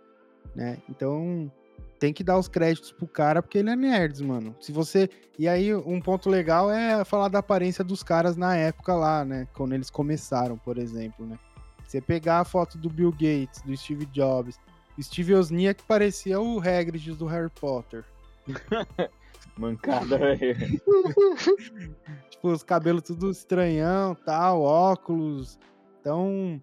né? 0.55 0.79
Então 0.89 1.51
tem 1.99 2.13
que 2.13 2.25
dar 2.25 2.39
os 2.39 2.49
créditos 2.49 2.91
pro 2.93 3.07
cara 3.07 3.41
porque 3.41 3.59
ele 3.59 3.71
é 3.71 3.77
nerd, 3.77 4.23
mano. 4.23 4.55
Se 4.61 4.73
você 4.73 5.09
e 5.39 5.47
aí 5.47 5.75
um 5.75 6.01
ponto 6.01 6.29
legal 6.29 6.71
é 6.71 7.05
falar 7.05 7.29
da 7.29 7.39
aparência 7.39 7.85
dos 7.85 8.03
caras 8.03 8.37
na 8.37 8.57
época 8.57 8.95
lá, 8.95 9.25
né? 9.25 9.47
Quando 9.55 9.75
eles 9.75 9.91
começaram, 9.91 10.59
por 10.59 10.77
exemplo, 10.77 11.25
né? 11.25 11.39
Você 11.87 12.01
pegar 12.01 12.41
a 12.41 12.45
foto 12.45 12.77
do 12.79 12.89
Bill 12.89 13.13
Gates, 13.13 13.63
do 13.65 13.77
Steve 13.77 14.07
Jobs, 14.07 14.59
Steve 15.03 15.35
Wozniak 15.35 15.83
parecia 15.85 16.41
o 16.41 16.59
Hagrid 16.61 17.13
do 17.13 17.27
Harry 17.27 17.51
Potter. 17.51 18.05
Mancada, 19.57 20.19
velho. 20.19 20.57
tipo, 22.31 22.49
os 22.49 22.63
cabelos 22.63 23.03
tudo 23.03 23.31
estranhão, 23.31 24.15
tal, 24.15 24.63
óculos. 24.63 25.59
Então, 26.01 26.61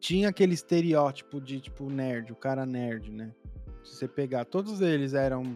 tinha 0.00 0.28
aquele 0.28 0.54
estereótipo 0.54 1.40
de, 1.40 1.60
tipo, 1.60 1.88
nerd, 1.88 2.32
o 2.32 2.36
cara 2.36 2.66
nerd, 2.66 3.10
né? 3.10 3.32
Se 3.84 3.96
você 3.96 4.08
pegar, 4.08 4.44
todos 4.44 4.80
eles 4.80 5.14
eram 5.14 5.54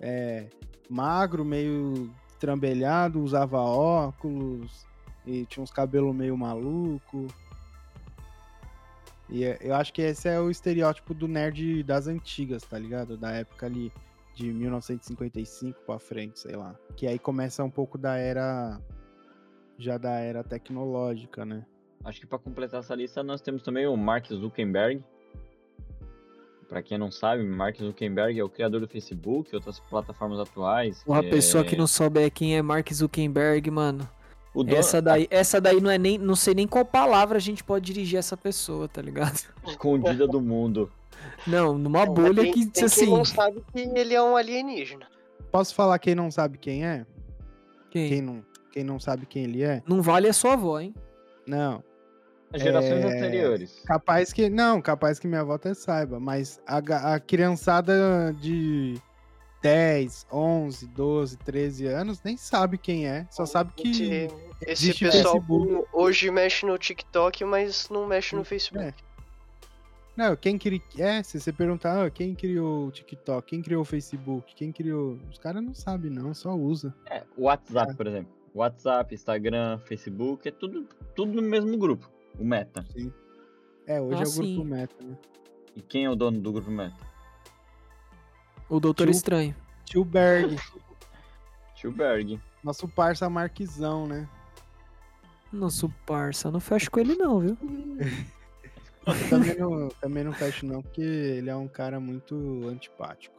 é, 0.00 0.48
magro, 0.88 1.44
meio 1.44 2.12
trambelhado, 2.38 3.22
usava 3.22 3.58
óculos, 3.60 4.86
e 5.26 5.44
tinha 5.46 5.62
uns 5.62 5.70
cabelos 5.70 6.14
meio 6.14 6.36
maluco. 6.36 7.26
E 9.30 9.44
é- 9.44 9.58
eu 9.60 9.74
acho 9.74 9.92
que 9.92 10.02
esse 10.02 10.28
é 10.28 10.40
o 10.40 10.50
estereótipo 10.50 11.14
do 11.14 11.28
nerd 11.28 11.82
das 11.84 12.06
antigas, 12.06 12.62
tá 12.62 12.78
ligado? 12.78 13.16
Da 13.16 13.30
época 13.32 13.66
ali 13.66 13.92
de 14.34 14.52
1955 14.52 15.80
pra 15.86 15.98
frente, 15.98 16.40
sei 16.40 16.56
lá. 16.56 16.74
Que 16.96 17.06
aí 17.06 17.18
começa 17.18 17.62
um 17.64 17.70
pouco 17.70 17.96
da 17.98 18.16
era. 18.16 18.80
Já 19.78 19.96
da 19.96 20.10
era 20.18 20.44
tecnológica, 20.44 21.44
né? 21.44 21.64
Acho 22.04 22.20
que 22.20 22.26
pra 22.26 22.38
completar 22.38 22.80
essa 22.80 22.94
lista 22.94 23.22
nós 23.22 23.40
temos 23.40 23.62
também 23.62 23.86
o 23.86 23.96
Mark 23.96 24.26
Zuckerberg. 24.26 25.02
Pra 26.68 26.82
quem 26.82 26.96
não 26.98 27.10
sabe, 27.10 27.42
Mark 27.44 27.76
Zuckerberg 27.78 28.38
é 28.38 28.44
o 28.44 28.48
criador 28.48 28.80
do 28.80 28.86
Facebook 28.88 29.50
e 29.52 29.56
outras 29.56 29.80
plataformas 29.80 30.38
atuais. 30.38 31.02
Uma 31.06 31.18
É, 31.24 31.28
pessoa 31.30 31.64
que 31.64 31.74
não 31.76 31.86
souber 31.86 32.30
quem 32.30 32.56
é 32.56 32.62
Mark 32.62 32.92
Zuckerberg, 32.92 33.70
mano. 33.70 34.08
Dono, 34.54 34.74
Essa 34.74 35.00
daí, 35.00 35.28
essa 35.30 35.60
daí 35.60 35.80
não 35.80 35.90
é 35.90 35.96
nem. 35.96 36.18
Não 36.18 36.34
sei 36.34 36.54
nem 36.54 36.66
qual 36.66 36.84
palavra 36.84 37.36
a 37.38 37.40
gente 37.40 37.62
pode 37.62 37.84
dirigir 37.86 38.18
essa 38.18 38.36
pessoa, 38.36 38.88
tá 38.88 39.00
ligado? 39.00 39.40
escondida 39.66 40.26
do 40.26 40.40
mundo. 40.40 40.90
Não, 41.46 41.78
numa 41.78 42.04
Não, 42.04 42.14
bolha 42.14 42.42
tem, 42.42 42.52
que, 42.52 42.66
tem 42.66 42.84
assim. 42.84 43.04
quem 43.06 43.14
não 43.14 43.24
sabe 43.24 43.62
que 43.72 43.80
ele 43.80 44.14
é 44.14 44.22
um 44.22 44.36
alienígena. 44.36 45.06
Posso 45.52 45.74
falar 45.74 45.98
quem 45.98 46.14
não 46.14 46.30
sabe 46.30 46.58
quem 46.58 46.84
é? 46.84 47.06
Quem? 47.90 48.08
Quem 48.08 48.22
não. 48.22 48.44
quem 48.72 48.84
não 48.84 48.98
sabe 48.98 49.26
quem 49.26 49.44
ele 49.44 49.62
é? 49.62 49.82
Não 49.86 50.02
vale 50.02 50.28
a 50.28 50.32
sua 50.32 50.54
avó, 50.54 50.80
hein? 50.80 50.94
Não. 51.46 51.82
Gerações 52.54 53.04
É, 53.04 53.16
anteriores. 53.18 53.82
Capaz 53.86 54.32
que. 54.32 54.50
Não, 54.50 54.82
capaz 54.82 55.18
que 55.20 55.28
minha 55.28 55.40
avó 55.42 55.54
até 55.54 55.72
saiba, 55.74 56.18
mas 56.18 56.60
a, 56.66 56.78
a 57.14 57.20
criançada 57.20 58.34
de 58.40 59.00
10, 59.62 60.26
11, 60.32 60.86
12, 60.88 61.36
13 61.38 61.86
anos 61.86 62.22
nem 62.22 62.36
sabe 62.36 62.78
quem 62.78 63.06
é. 63.06 63.26
Só 63.30 63.44
sabe 63.44 63.72
que. 63.76 64.28
Esse, 64.66 64.92
pessoal 64.98 65.34
Facebook. 65.34 65.88
hoje 65.92 66.30
mexe 66.30 66.66
no 66.66 66.76
TikTok, 66.78 67.44
mas 67.44 67.88
não 67.88 68.06
mexe 68.06 68.34
no 68.36 68.44
Facebook. 68.44 68.84
É. 68.84 68.94
Não, 70.16 70.36
quem 70.36 70.58
criou. 70.58 70.82
É, 70.98 71.22
se 71.22 71.40
você 71.40 71.52
perguntar, 71.52 72.04
ah, 72.04 72.10
quem 72.10 72.34
criou 72.34 72.88
o 72.88 72.90
TikTok, 72.90 73.48
quem 73.48 73.62
criou 73.62 73.82
o 73.82 73.84
Facebook, 73.86 74.54
quem 74.54 74.70
criou. 74.72 75.18
Os 75.30 75.38
caras 75.38 75.62
não 75.62 75.74
sabem, 75.74 76.10
não, 76.10 76.34
só 76.34 76.54
usa. 76.54 76.94
É, 77.06 77.22
o 77.36 77.44
WhatsApp, 77.44 77.94
por 77.94 78.06
exemplo. 78.06 78.30
WhatsApp, 78.54 79.14
Instagram, 79.14 79.78
Facebook, 79.78 80.46
é 80.48 80.50
tudo, 80.50 80.86
tudo 81.14 81.40
no 81.40 81.42
mesmo 81.48 81.76
grupo. 81.78 82.10
O 82.38 82.44
Meta. 82.44 82.84
É, 83.86 84.00
hoje 84.00 84.16
Ah, 84.16 84.20
é 84.20 84.22
o 84.22 84.26
sim. 84.26 84.54
grupo 84.56 84.68
Meta, 84.68 84.94
né? 85.02 85.16
E 85.76 85.80
quem 85.80 86.04
é 86.04 86.10
o 86.10 86.16
dono 86.16 86.40
do 86.40 86.52
grupo 86.52 86.70
Meta? 86.70 87.09
O 88.70 88.80
Doutor 88.80 89.04
Tio- 89.08 89.10
Estranho. 89.10 89.54
Tio 89.84 90.04
Berg, 90.04 90.56
Tio 91.74 91.90
Berg. 91.92 92.40
nosso 92.64 92.86
parça 92.88 93.28
Marquizão, 93.28 94.06
né? 94.06 94.28
Nosso 95.52 95.88
parça, 96.06 96.50
não 96.50 96.60
fecho 96.60 96.90
com 96.90 97.00
ele 97.00 97.16
não, 97.16 97.40
viu? 97.40 97.58
Também 99.28 99.58
não, 99.58 99.88
também 100.00 100.22
não 100.22 100.32
fecho, 100.32 100.64
não, 100.64 100.80
porque 100.82 101.00
ele 101.00 101.50
é 101.50 101.56
um 101.56 101.66
cara 101.66 101.98
muito 101.98 102.36
antipático. 102.68 103.34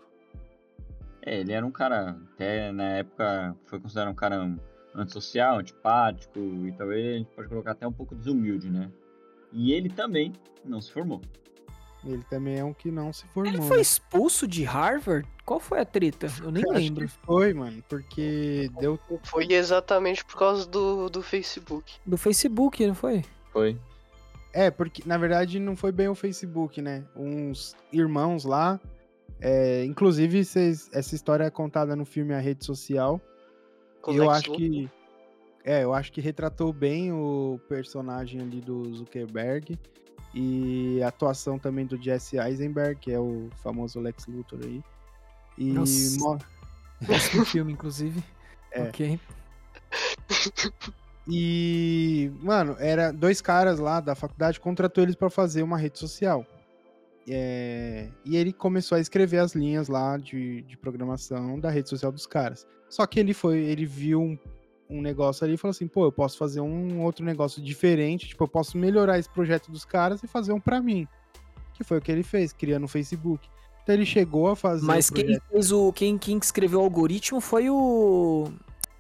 É, 1.22 1.40
ele 1.40 1.54
era 1.54 1.66
um 1.66 1.72
cara, 1.72 2.18
até 2.34 2.72
na 2.72 2.84
época 2.84 3.56
foi 3.68 3.80
considerado 3.80 4.12
um 4.12 4.16
cara 4.16 4.54
antissocial, 4.94 5.60
antipático, 5.60 6.38
e 6.40 6.74
talvez 6.74 7.16
a 7.16 7.18
gente 7.20 7.30
pode 7.34 7.48
colocar 7.48 7.72
até 7.72 7.88
um 7.88 7.94
pouco 7.94 8.14
desumilde, 8.16 8.70
né? 8.70 8.92
E 9.54 9.72
ele 9.72 9.88
também 9.88 10.34
não 10.66 10.82
se 10.82 10.92
formou. 10.92 11.22
Ele 12.04 12.24
também 12.30 12.58
é 12.58 12.64
um 12.64 12.74
que 12.74 12.90
não 12.90 13.14
se 13.14 13.26
formou. 13.28 13.52
Ele 13.54 13.62
foi 13.62 13.78
né? 13.78 13.82
expulso 13.84 14.48
de 14.48 14.64
Harvard? 14.64 15.28
Qual 15.46 15.60
foi 15.60 15.80
a 15.80 15.86
treta? 15.86 16.28
Eu 16.42 16.52
nem 16.52 16.64
Acho 16.64 16.74
lembro. 16.74 17.08
que 17.08 17.14
foi, 17.26 17.54
mano, 17.54 17.84
porque 17.88 18.72
deu. 18.80 19.00
Foi 19.24 19.46
exatamente 19.52 20.26
por 20.26 20.38
causa 20.38 20.68
do, 20.68 21.10
do 21.10 21.22
Facebook. 21.22 21.94
Do 22.06 22.18
Facebook, 22.18 22.86
não 22.88 22.96
foi? 22.96 23.24
Foi. 23.52 23.78
É, 24.54 24.72
porque 24.72 25.04
na 25.06 25.18
verdade 25.18 25.60
não 25.60 25.76
foi 25.76 25.92
bem 25.92 26.08
o 26.08 26.16
Facebook, 26.16 26.82
né? 26.82 27.04
Uns 27.16 27.76
irmãos 27.94 28.46
lá. 28.46 28.80
é, 29.40 29.84
inclusive, 29.86 30.44
vocês- 30.44 30.90
essa 30.94 31.16
história 31.16 31.44
é 31.46 31.50
contada 31.50 31.96
no 31.96 32.06
filme 32.06 32.34
A 32.34 32.40
Rede 32.40 32.66
Social. 32.66 33.20
Com 34.02 34.12
E 34.14 34.18
eu 34.18 34.30
acho 34.30 34.52
que. 34.54 34.90
É, 35.64 35.84
eu 35.84 35.94
acho 35.94 36.12
que 36.12 36.20
retratou 36.20 36.74
bem 36.74 37.12
o 37.12 37.60
personagem 37.70 38.42
ali 38.42 38.60
do 38.62 38.94
Zuckerberg. 38.96 39.78
E 40.34 41.02
a 41.04 41.08
atuação 41.10 41.60
também 41.60 41.86
do 41.86 42.02
Jesse 42.02 42.38
Eisenberg, 42.38 42.96
que 43.00 43.12
é 43.12 43.20
o 43.20 43.50
famoso 43.62 44.00
Lex 44.00 44.26
Luthor 44.28 44.60
aí. 44.64 44.82
E 45.58 45.66
Nossa. 45.74 46.20
mo- 46.20 46.40
do 47.34 47.46
filme, 47.46 47.74
inclusive. 47.74 48.24
É. 48.74 48.84
Ok. 48.84 49.20
E, 51.28 52.32
mano, 52.42 52.76
era 52.80 53.12
dois 53.12 53.42
caras 53.42 53.80
lá 53.80 54.00
da 54.00 54.16
faculdade 54.16 54.60
contratou 54.60 55.04
eles 55.04 55.16
pra 55.16 55.30
fazer 55.30 55.62
uma 55.64 55.78
rede 55.78 56.00
social. 56.00 56.46
É, 57.30 58.10
e 58.26 58.36
ele 58.36 58.52
começou 58.52 58.96
a 58.98 59.02
escrever 59.02 59.38
as 59.40 59.54
linhas 59.54 59.88
lá 59.88 60.18
de, 60.18 60.62
de 60.64 60.76
programação 60.78 61.60
da 61.60 61.70
rede 61.70 61.90
social 61.90 62.12
dos 62.12 62.26
caras. 62.26 62.66
Só 62.90 63.06
que 63.06 63.20
ele 63.20 63.34
foi, 63.34 63.60
ele 63.60 63.86
viu 63.86 64.22
um, 64.22 64.40
um 64.92 65.02
negócio 65.02 65.46
ali 65.46 65.54
e 65.54 65.58
falou 65.58 65.72
assim: 65.72 65.88
pô, 65.88 66.06
eu 66.06 66.12
posso 66.12 66.38
fazer 66.38 66.60
um 66.60 67.02
outro 67.02 67.24
negócio 67.24 67.62
diferente, 67.62 68.28
tipo, 68.28 68.44
eu 68.44 68.48
posso 68.48 68.78
melhorar 68.78 69.18
esse 69.18 69.30
projeto 69.30 69.72
dos 69.72 69.86
caras 69.86 70.22
e 70.22 70.28
fazer 70.28 70.52
um 70.52 70.60
pra 70.60 70.82
mim. 70.82 71.08
Que 71.74 71.84
foi 71.84 71.98
o 71.98 72.02
que 72.02 72.12
ele 72.12 72.24
fez, 72.24 72.52
criando 72.52 72.84
o 72.84 72.90
Facebook. 72.90 73.48
Então 73.82 73.96
ele 73.96 74.06
chegou 74.06 74.50
a 74.50 74.56
fazer. 74.56 74.86
Mas 74.86 75.10
quem 75.10 75.40
fez 75.40 75.72
o. 75.72 75.92
Quem, 75.94 76.18
quem 76.18 76.38
escreveu 76.38 76.82
o 76.82 76.84
algoritmo 76.84 77.40
foi 77.40 77.70
o. 77.70 78.52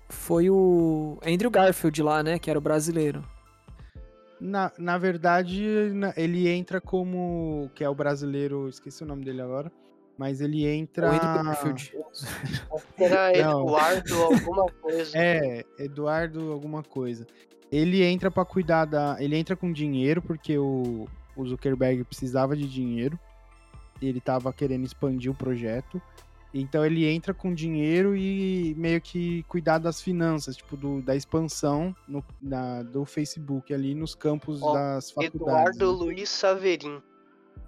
Foi 0.10 0.50
o 0.50 1.18
Andrew 1.26 1.52
Garfield 1.52 2.02
lá, 2.02 2.24
né? 2.24 2.40
Que 2.40 2.50
era 2.50 2.58
o 2.58 2.62
brasileiro. 2.62 3.24
Na, 4.40 4.72
na 4.78 4.98
verdade, 4.98 5.64
ele 6.16 6.48
entra 6.48 6.82
como. 6.82 7.70
Que 7.76 7.84
é 7.84 7.90
o 7.90 7.94
brasileiro, 7.94 8.68
esqueci 8.70 9.04
o 9.04 9.06
nome 9.06 9.24
dele 9.24 9.42
agora. 9.42 9.72
Mas 10.22 10.40
ele 10.40 10.64
O 10.64 10.70
entra. 10.70 11.08
Andrew 11.10 11.44
Garfield. 11.46 11.94
Era. 12.96 13.36
Eduardo 13.40 14.22
alguma 14.22 14.66
coisa. 14.72 15.18
É, 15.18 15.66
Eduardo 15.80 16.52
alguma 16.52 16.84
coisa. 16.84 17.26
Ele 17.72 18.04
entra 18.04 18.30
pra 18.30 18.46
cuidar 18.46 18.86
da. 18.86 19.18
Ele 19.20 19.36
entra 19.36 19.56
com 19.56 19.72
dinheiro, 19.72 20.22
porque 20.22 20.56
o, 20.60 21.08
o 21.36 21.46
Zuckerberg 21.48 22.04
precisava 22.04 22.56
de 22.56 22.68
dinheiro. 22.70 23.20
Ele 24.00 24.22
tava 24.22 24.54
querendo 24.54 24.86
expandir 24.86 25.32
o 25.32 25.36
projeto. 25.36 26.00
Então 26.54 26.86
ele 26.86 27.04
entra 27.08 27.34
com 27.34 27.52
dinheiro 27.52 28.16
e 28.16 28.76
meio 28.78 29.02
que 29.02 29.42
cuidar 29.48 29.80
das 29.80 30.00
finanças, 30.04 30.56
tipo, 30.56 30.78
do, 30.78 31.02
da 31.02 31.16
expansão 31.16 31.96
no, 32.08 32.24
na- 32.40 32.84
do 32.84 33.06
Facebook 33.06 33.74
ali 33.74 33.96
nos 33.96 34.14
campos 34.14 34.62
Ó, 34.62 34.74
das 34.74 35.10
faculdades. 35.10 35.76
Eduardo 35.78 35.92
né? 35.94 35.98
Luiz 36.06 36.30
Saverin. 36.30 37.02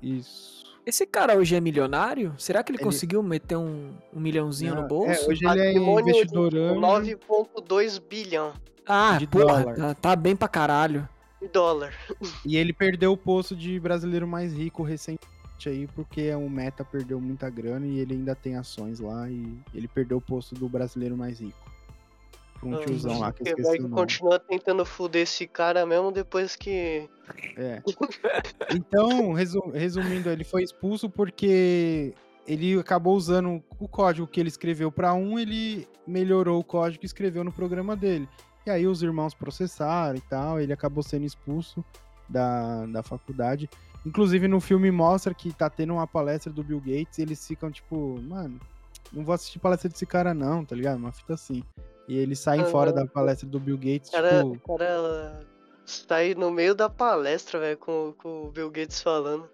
Isso. 0.04 0.73
Esse 0.86 1.06
cara 1.06 1.38
hoje 1.38 1.56
é 1.56 1.62
milionário? 1.62 2.34
Será 2.38 2.62
que 2.64 2.72
ele, 2.72 2.78
Ele- 2.78 2.84
conseguiu 2.86 3.24
meter 3.24 3.56
um, 3.58 3.94
um 4.14 4.20
milhãozinho 4.20 4.76
Não, 4.76 4.82
no 4.82 4.88
bolso? 4.88 5.24
É, 5.26 5.30
hoje 5.30 5.46
ele 5.46 5.60
é 5.62 5.74
investidor 5.74 6.50
de 6.52 6.60
anjo. 6.60 6.80
9,2 6.82 8.00
bilhão 8.00 8.54
Ah, 8.86 9.18
de 9.18 9.26
porra, 9.28 9.46
dólar. 9.64 9.76
tá, 9.76 9.94
tá 9.96 10.16
bem 10.16 10.36
pra 10.36 10.48
caralho. 10.50 11.08
de 11.42 11.48
dólar. 11.48 11.94
E 12.46 12.58
ele 12.58 12.74
perdeu 12.74 13.12
o 13.14 13.18
posto 13.18 13.56
de 13.56 13.80
brasileiro 13.80 14.28
mais 14.28 14.54
rico 14.54 14.84
recentemente 14.84 15.24
aí, 15.68 15.88
porque 15.96 16.34
o 16.36 16.50
Meta 16.50 16.84
perdeu 16.84 17.20
muita 17.22 17.50
grana 17.50 17.86
e 17.88 18.00
ele 18.00 18.14
ainda 18.16 18.36
tem 18.36 18.58
ações 18.58 19.00
lá 19.00 19.30
e 19.30 19.58
ele 19.74 19.88
perdeu 19.88 20.18
o 20.18 20.22
posto 20.22 20.54
do 20.56 20.68
brasileiro 20.68 21.16
mais 21.16 21.40
rico. 21.40 21.72
Pra 22.70 22.80
um 22.80 22.86
tiozão 22.86 23.20
lá 23.20 23.32
que 23.32 23.44
Zuckerberg 23.50 23.90
continua 23.90 24.40
tentando 24.40 24.86
fuder 24.86 25.24
esse 25.24 25.48
cara 25.48 25.86
mesmo 25.86 26.12
depois 26.12 26.56
que. 26.56 27.10
É. 27.58 27.82
Então, 28.76 29.34
resu- 29.34 29.70
resumindo, 29.72 30.30
ele 30.30 30.44
foi 30.44 30.64
expulso 30.64 31.10
porque 31.10 32.14
ele 32.48 32.80
acabou 32.80 33.16
usando 33.16 33.64
o 33.80 33.88
código 33.88 34.28
que 34.28 34.40
ele 34.40 34.50
escreveu 34.50 34.92
para 34.92 35.14
um, 35.14 35.38
ele 35.40 35.88
melhorou 36.08 36.60
o 36.60 36.64
código 36.64 37.04
e 37.04 37.06
escreveu 37.06 37.44
no 37.44 37.52
programa 37.52 37.96
dele. 37.96 38.28
E 38.66 38.70
aí 38.70 38.88
os 38.88 39.04
irmãos 39.04 39.34
processaram 39.34 40.18
e 40.18 40.22
tal, 40.22 40.60
ele 40.60 40.74
acabou 40.74 41.04
sendo 41.04 41.26
expulso 41.26 41.84
da, 42.28 42.86
da 42.88 43.04
faculdade. 43.04 43.70
Inclusive 44.06 44.48
no 44.48 44.60
filme 44.60 44.92
mostra 44.92 45.34
que 45.34 45.54
tá 45.54 45.70
tendo 45.70 45.94
uma 45.94 46.08
palestra 46.08 46.52
do 46.52 46.64
Bill 46.64 46.80
Gates 46.80 47.18
e 47.18 47.22
eles 47.22 47.46
ficam 47.46 47.72
tipo, 47.72 48.20
mano, 48.22 48.60
não 49.12 49.24
vou 49.24 49.34
assistir 49.34 49.60
palestra 49.60 49.90
desse 49.90 50.06
cara 50.06 50.34
não, 50.34 50.66
tá 50.66 50.76
ligado? 50.76 50.98
Uma 50.98 51.12
fita 51.12 51.34
assim. 51.36 51.64
E 52.08 52.18
eles 52.18 52.40
saem 52.40 52.62
Aham. 52.64 52.70
fora 52.72 52.92
da 52.94 53.06
palestra 53.06 53.48
do 53.48 53.60
Bill 53.60 53.78
Gates, 53.78 54.10
cara, 54.10 54.44
tipo, 54.44 54.56
o 54.72 54.78
cara 54.78 55.40
está 55.86 56.18
aí 56.18 56.36
no 56.36 56.52
meio 56.52 56.76
da 56.76 56.90
palestra, 56.90 57.60
velho, 57.60 57.78
com, 57.78 58.14
com 58.18 58.44
o 58.48 58.52
Bill 58.52 58.70
Gates 58.70 59.02
falando. 59.02 59.50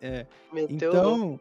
É. 0.00 0.26
Meteu 0.52 0.90
Então, 0.90 1.40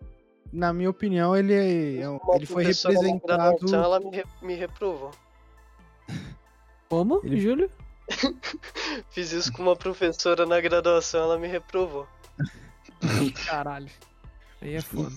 na 0.52 0.74
minha 0.74 0.90
opinião, 0.90 1.36
ele, 1.36 2.00
é, 2.00 2.10
um- 2.10 2.18
uma 2.18 2.36
ele 2.36 2.46
foi 2.46 2.64
representado. 2.64 3.22
graduação, 3.26 3.84
Ela 3.84 4.00
me, 4.00 4.24
me 4.42 4.54
reprovou. 4.56 5.12
Como, 6.90 7.22
Ele- 7.24 7.40
Júlio? 7.40 7.72
Fiz 9.12 9.32
isso 9.32 9.52
com 9.54 9.62
uma 9.62 9.76
professora 9.76 10.46
na 10.46 10.60
graduação, 10.62 11.22
ela 11.22 11.38
me 11.38 11.48
reprovou. 11.48 12.08
Caralho. 13.46 13.90
Aí 14.62 14.76
é 14.76 14.82
foda. 14.82 15.12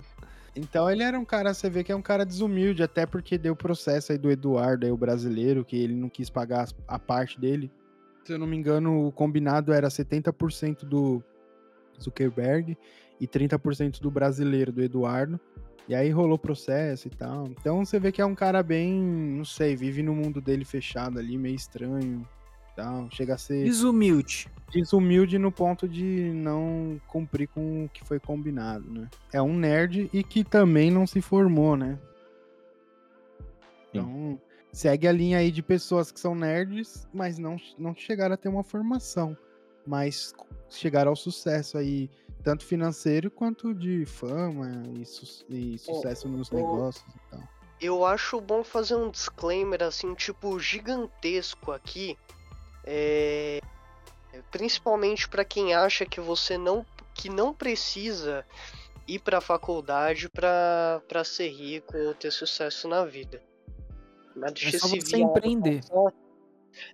Então 0.60 0.90
ele 0.90 1.02
era 1.02 1.18
um 1.18 1.24
cara, 1.24 1.54
você 1.54 1.70
vê 1.70 1.82
que 1.82 1.90
é 1.90 1.96
um 1.96 2.02
cara 2.02 2.24
desumilde, 2.24 2.82
até 2.82 3.06
porque 3.06 3.38
deu 3.38 3.56
processo 3.56 4.12
aí 4.12 4.18
do 4.18 4.30
Eduardo, 4.30 4.84
aí, 4.84 4.92
o 4.92 4.96
brasileiro, 4.96 5.64
que 5.64 5.74
ele 5.74 5.94
não 5.94 6.10
quis 6.10 6.28
pagar 6.28 6.68
a 6.86 6.98
parte 6.98 7.40
dele. 7.40 7.72
Se 8.26 8.34
eu 8.34 8.38
não 8.38 8.46
me 8.46 8.58
engano, 8.58 9.06
o 9.06 9.10
combinado 9.10 9.72
era 9.72 9.88
70% 9.88 10.84
do 10.84 11.24
Zuckerberg 11.98 12.76
e 13.18 13.26
30% 13.26 14.00
do 14.00 14.10
brasileiro, 14.10 14.70
do 14.70 14.82
Eduardo. 14.82 15.40
E 15.88 15.94
aí 15.94 16.10
rolou 16.10 16.38
processo 16.38 17.08
e 17.08 17.10
tal. 17.10 17.46
Então 17.46 17.82
você 17.82 17.98
vê 17.98 18.12
que 18.12 18.20
é 18.20 18.26
um 18.26 18.34
cara 18.34 18.62
bem, 18.62 18.92
não 18.92 19.46
sei, 19.46 19.74
vive 19.74 20.02
no 20.02 20.14
mundo 20.14 20.42
dele 20.42 20.64
fechado 20.64 21.18
ali, 21.18 21.38
meio 21.38 21.56
estranho. 21.56 22.28
Tal. 22.82 23.08
Chega 23.10 23.34
a 23.34 23.38
ser 23.38 23.64
Desumilde. 23.64 24.48
desumilde 24.72 25.38
no 25.38 25.50
ponto 25.52 25.88
de 25.88 26.30
não 26.34 27.00
cumprir 27.08 27.48
com 27.48 27.84
o 27.84 27.88
que 27.88 28.04
foi 28.04 28.18
combinado, 28.20 28.88
né? 28.90 29.08
É 29.32 29.40
um 29.42 29.54
nerd 29.56 30.08
e 30.12 30.22
que 30.22 30.44
também 30.44 30.90
não 30.90 31.06
se 31.06 31.20
formou, 31.20 31.76
né? 31.76 31.98
Então, 33.90 34.40
segue 34.72 35.08
a 35.08 35.12
linha 35.12 35.38
aí 35.38 35.50
de 35.50 35.62
pessoas 35.62 36.12
que 36.12 36.20
são 36.20 36.34
nerds, 36.34 37.08
mas 37.12 37.38
não, 37.38 37.56
não 37.78 37.94
chegaram 37.94 38.34
a 38.34 38.36
ter 38.36 38.48
uma 38.48 38.62
formação, 38.62 39.36
mas 39.86 40.32
chegaram 40.68 41.10
ao 41.10 41.16
sucesso 41.16 41.76
aí, 41.76 42.08
tanto 42.44 42.64
financeiro 42.64 43.30
quanto 43.30 43.74
de 43.74 44.04
fama 44.06 44.70
e, 44.96 45.04
su- 45.04 45.44
e 45.48 45.76
sucesso 45.78 46.28
nos 46.28 46.48
o- 46.50 46.54
negócios 46.54 47.04
e 47.14 47.30
tal. 47.30 47.42
eu 47.80 48.04
acho 48.04 48.40
bom 48.40 48.62
fazer 48.62 48.94
um 48.94 49.10
disclaimer 49.10 49.82
assim, 49.82 50.14
tipo, 50.14 50.58
gigantesco 50.60 51.72
aqui. 51.72 52.16
É... 52.84 53.60
Principalmente 54.50 55.28
para 55.28 55.44
quem 55.44 55.74
acha 55.74 56.06
que 56.06 56.20
você 56.20 56.56
não 56.56 56.84
que 57.14 57.28
não 57.28 57.52
precisa 57.52 58.46
ir 59.06 59.18
para 59.18 59.38
a 59.38 59.40
faculdade 59.42 60.28
para 60.28 61.24
ser 61.24 61.48
rico 61.48 61.96
ou 61.96 62.14
ter 62.14 62.30
sucesso 62.30 62.88
na 62.88 63.04
vida. 63.04 63.42
Mas 64.34 64.52
deixa 64.52 64.76
é 64.76 64.78
só 64.80 64.88
você 64.88 65.18
empreender. 65.18 65.80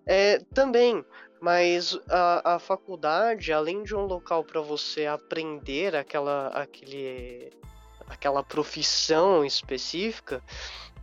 É, 0.07 0.39
também, 0.55 1.05
mas 1.41 1.99
a, 2.09 2.55
a 2.55 2.59
faculdade, 2.59 3.53
além 3.53 3.83
de 3.83 3.95
um 3.95 4.07
local 4.07 4.43
para 4.43 4.61
você 4.61 5.07
aprender 5.07 5.95
aquela, 5.95 6.49
aquele, 6.49 7.53
aquela 8.09 8.43
profissão 8.43 9.45
específica, 9.45 10.43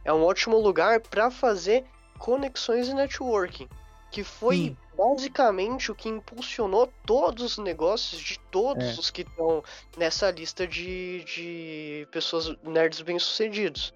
é 0.04 0.12
um 0.12 0.24
ótimo 0.24 0.58
lugar 0.58 1.00
para 1.02 1.30
fazer 1.30 1.86
conexões 2.18 2.88
e 2.88 2.94
networking, 2.94 3.70
que 4.14 4.24
foi 4.24 4.78
basicamente 4.96 5.92
o 5.92 5.96
que 5.96 6.08
impulsionou 6.08 6.88
todos 7.04 7.44
os 7.44 7.58
negócios 7.58 8.22
de 8.22 8.40
todos 8.52 8.96
é. 8.96 9.00
os 9.00 9.10
que 9.10 9.24
estão 9.24 9.64
nessa 9.98 10.30
lista 10.30 10.68
de, 10.68 11.24
de 11.24 12.08
pessoas 12.12 12.56
nerds 12.62 13.02
bem-sucedidos. 13.02 13.92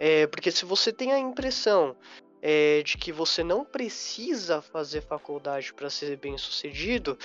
É, 0.00 0.26
porque 0.26 0.50
se 0.50 0.64
você 0.64 0.92
tem 0.92 1.12
a 1.12 1.20
impressão 1.20 1.94
é, 2.42 2.82
de 2.82 2.98
que 2.98 3.12
você 3.12 3.44
não 3.44 3.64
precisa 3.64 4.60
fazer 4.60 5.02
faculdade 5.02 5.72
para 5.72 5.88
ser 5.88 6.16
bem 6.16 6.36
sucedido, 6.36 7.16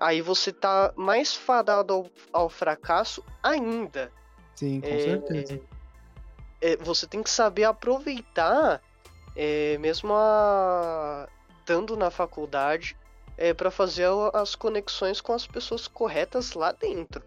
aí 0.00 0.20
você 0.20 0.52
tá 0.52 0.92
mais 0.96 1.34
fadado 1.34 1.94
ao, 1.94 2.10
ao 2.32 2.48
fracasso 2.48 3.24
ainda. 3.44 4.10
Sim, 4.56 4.80
com 4.80 4.88
é, 4.88 4.98
certeza. 4.98 5.60
É, 6.60 6.76
você 6.78 7.06
tem 7.06 7.22
que 7.22 7.30
saber 7.30 7.62
aproveitar, 7.62 8.82
é, 9.36 9.78
mesmo 9.78 10.12
a, 10.12 11.28
estando 11.66 11.96
na 11.96 12.12
faculdade, 12.12 12.96
é, 13.36 13.52
para 13.52 13.72
fazer 13.72 14.06
as 14.32 14.54
conexões 14.54 15.20
com 15.20 15.32
as 15.32 15.48
pessoas 15.48 15.88
corretas 15.88 16.54
lá 16.54 16.70
dentro. 16.70 17.22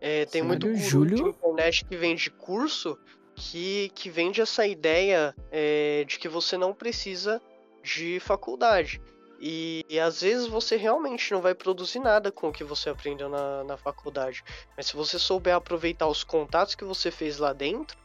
É, 0.00 0.26
tem 0.26 0.42
Sério, 0.42 0.48
muito 0.48 0.74
Júlio? 0.74 1.16
de 1.16 1.30
internet 1.30 1.84
que 1.84 1.96
vende 1.96 2.28
curso 2.28 2.98
que, 3.36 3.90
que 3.94 4.10
vende 4.10 4.40
essa 4.40 4.66
ideia 4.66 5.34
é, 5.50 6.04
de 6.06 6.18
que 6.18 6.28
você 6.28 6.58
não 6.58 6.74
precisa 6.74 7.40
de 7.84 8.18
faculdade. 8.18 9.00
E, 9.40 9.84
e, 9.88 9.98
às 9.98 10.20
vezes 10.20 10.46
você 10.46 10.76
realmente 10.76 11.32
não 11.32 11.40
vai 11.40 11.54
produzir 11.54 11.98
nada 11.98 12.30
com 12.30 12.48
o 12.48 12.52
que 12.52 12.62
você 12.62 12.90
aprendeu 12.90 13.28
na, 13.28 13.64
na 13.64 13.76
faculdade. 13.76 14.42
Mas 14.76 14.86
se 14.86 14.96
você 14.96 15.18
souber 15.18 15.54
aproveitar 15.54 16.06
os 16.08 16.22
contatos 16.22 16.74
que 16.74 16.84
você 16.84 17.10
fez 17.10 17.38
lá 17.38 17.52
dentro, 17.52 17.96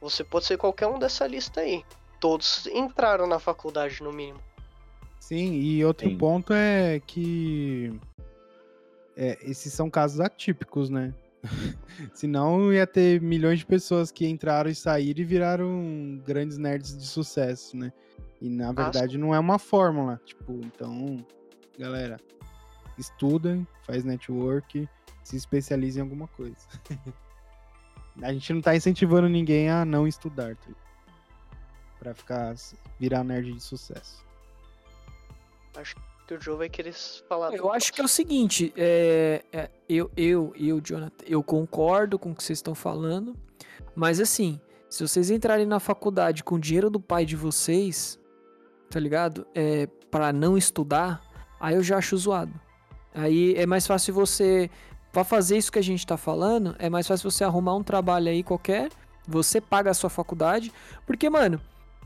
você 0.00 0.24
pode 0.24 0.44
ser 0.46 0.58
qualquer 0.58 0.86
um 0.86 0.98
dessa 0.98 1.26
lista 1.26 1.60
aí. 1.60 1.84
Todos 2.20 2.66
entraram 2.66 3.26
na 3.26 3.38
faculdade, 3.38 4.02
no 4.02 4.12
mínimo. 4.12 4.40
Sim, 5.20 5.54
e 5.54 5.84
outro 5.84 6.08
Sim. 6.08 6.18
ponto 6.18 6.52
é 6.52 7.00
que 7.06 7.98
é, 9.16 9.38
esses 9.42 9.72
são 9.72 9.88
casos 9.88 10.20
atípicos, 10.20 10.90
né? 10.90 11.14
Senão 12.12 12.72
ia 12.72 12.86
ter 12.86 13.20
milhões 13.20 13.60
de 13.60 13.66
pessoas 13.66 14.10
que 14.10 14.26
entraram 14.26 14.70
e 14.70 14.74
saíram 14.74 15.20
e 15.20 15.24
viraram 15.24 16.22
grandes 16.26 16.58
nerds 16.58 16.96
de 16.96 17.06
sucesso, 17.06 17.76
né? 17.76 17.92
E 18.40 18.48
na 18.48 18.72
verdade 18.72 19.16
Acho... 19.16 19.18
não 19.18 19.34
é 19.34 19.38
uma 19.38 19.58
fórmula. 19.58 20.20
Tipo, 20.24 20.60
então, 20.64 21.24
galera, 21.78 22.18
estudem, 22.98 23.66
faz 23.86 24.04
network, 24.04 24.88
se 25.22 25.36
especialize 25.36 25.98
em 25.98 26.02
alguma 26.02 26.28
coisa. 26.28 26.56
a 28.22 28.32
gente 28.32 28.52
não 28.52 28.60
tá 28.60 28.76
incentivando 28.76 29.28
ninguém 29.28 29.70
a 29.70 29.84
não 29.84 30.06
estudar, 30.06 30.56
tá? 30.56 30.70
Pra 32.04 32.12
ficar, 32.12 32.54
virar 33.00 33.24
nerd 33.24 33.50
de 33.50 33.62
sucesso. 33.62 34.22
Acho 35.74 35.96
que 36.26 36.34
o 36.34 36.40
Joe 36.40 36.58
vai 36.58 36.68
querer 36.68 36.92
falar. 37.26 37.54
Eu 37.54 37.72
acho 37.72 37.94
que 37.94 37.98
é 37.98 38.04
o 38.04 38.08
seguinte, 38.08 38.74
é, 38.76 39.42
é, 39.50 39.70
eu, 39.88 40.10
eu, 40.14 40.52
eu, 40.54 40.82
Jonathan, 40.82 41.24
eu 41.26 41.42
concordo 41.42 42.18
com 42.18 42.32
o 42.32 42.34
que 42.34 42.44
vocês 42.44 42.58
estão 42.58 42.74
falando, 42.74 43.34
mas 43.96 44.20
assim, 44.20 44.60
se 44.90 45.02
vocês 45.02 45.30
entrarem 45.30 45.64
na 45.64 45.80
faculdade 45.80 46.44
com 46.44 46.56
o 46.56 46.60
dinheiro 46.60 46.90
do 46.90 47.00
pai 47.00 47.24
de 47.24 47.36
vocês, 47.36 48.20
tá 48.90 49.00
ligado? 49.00 49.46
É, 49.54 49.86
para 50.10 50.30
não 50.30 50.58
estudar, 50.58 51.22
aí 51.58 51.74
eu 51.74 51.82
já 51.82 51.96
acho 51.96 52.18
zoado. 52.18 52.52
Aí 53.14 53.54
é 53.56 53.64
mais 53.64 53.86
fácil 53.86 54.12
você, 54.12 54.70
para 55.10 55.24
fazer 55.24 55.56
isso 55.56 55.72
que 55.72 55.78
a 55.78 55.82
gente 55.82 56.06
tá 56.06 56.18
falando, 56.18 56.76
é 56.78 56.90
mais 56.90 57.06
fácil 57.06 57.30
você 57.30 57.44
arrumar 57.44 57.74
um 57.74 57.82
trabalho 57.82 58.28
aí 58.28 58.42
qualquer, 58.42 58.90
você 59.26 59.58
paga 59.58 59.90
a 59.90 59.94
sua 59.94 60.10
faculdade, 60.10 60.70
porque, 61.06 61.30
mano, 61.30 61.58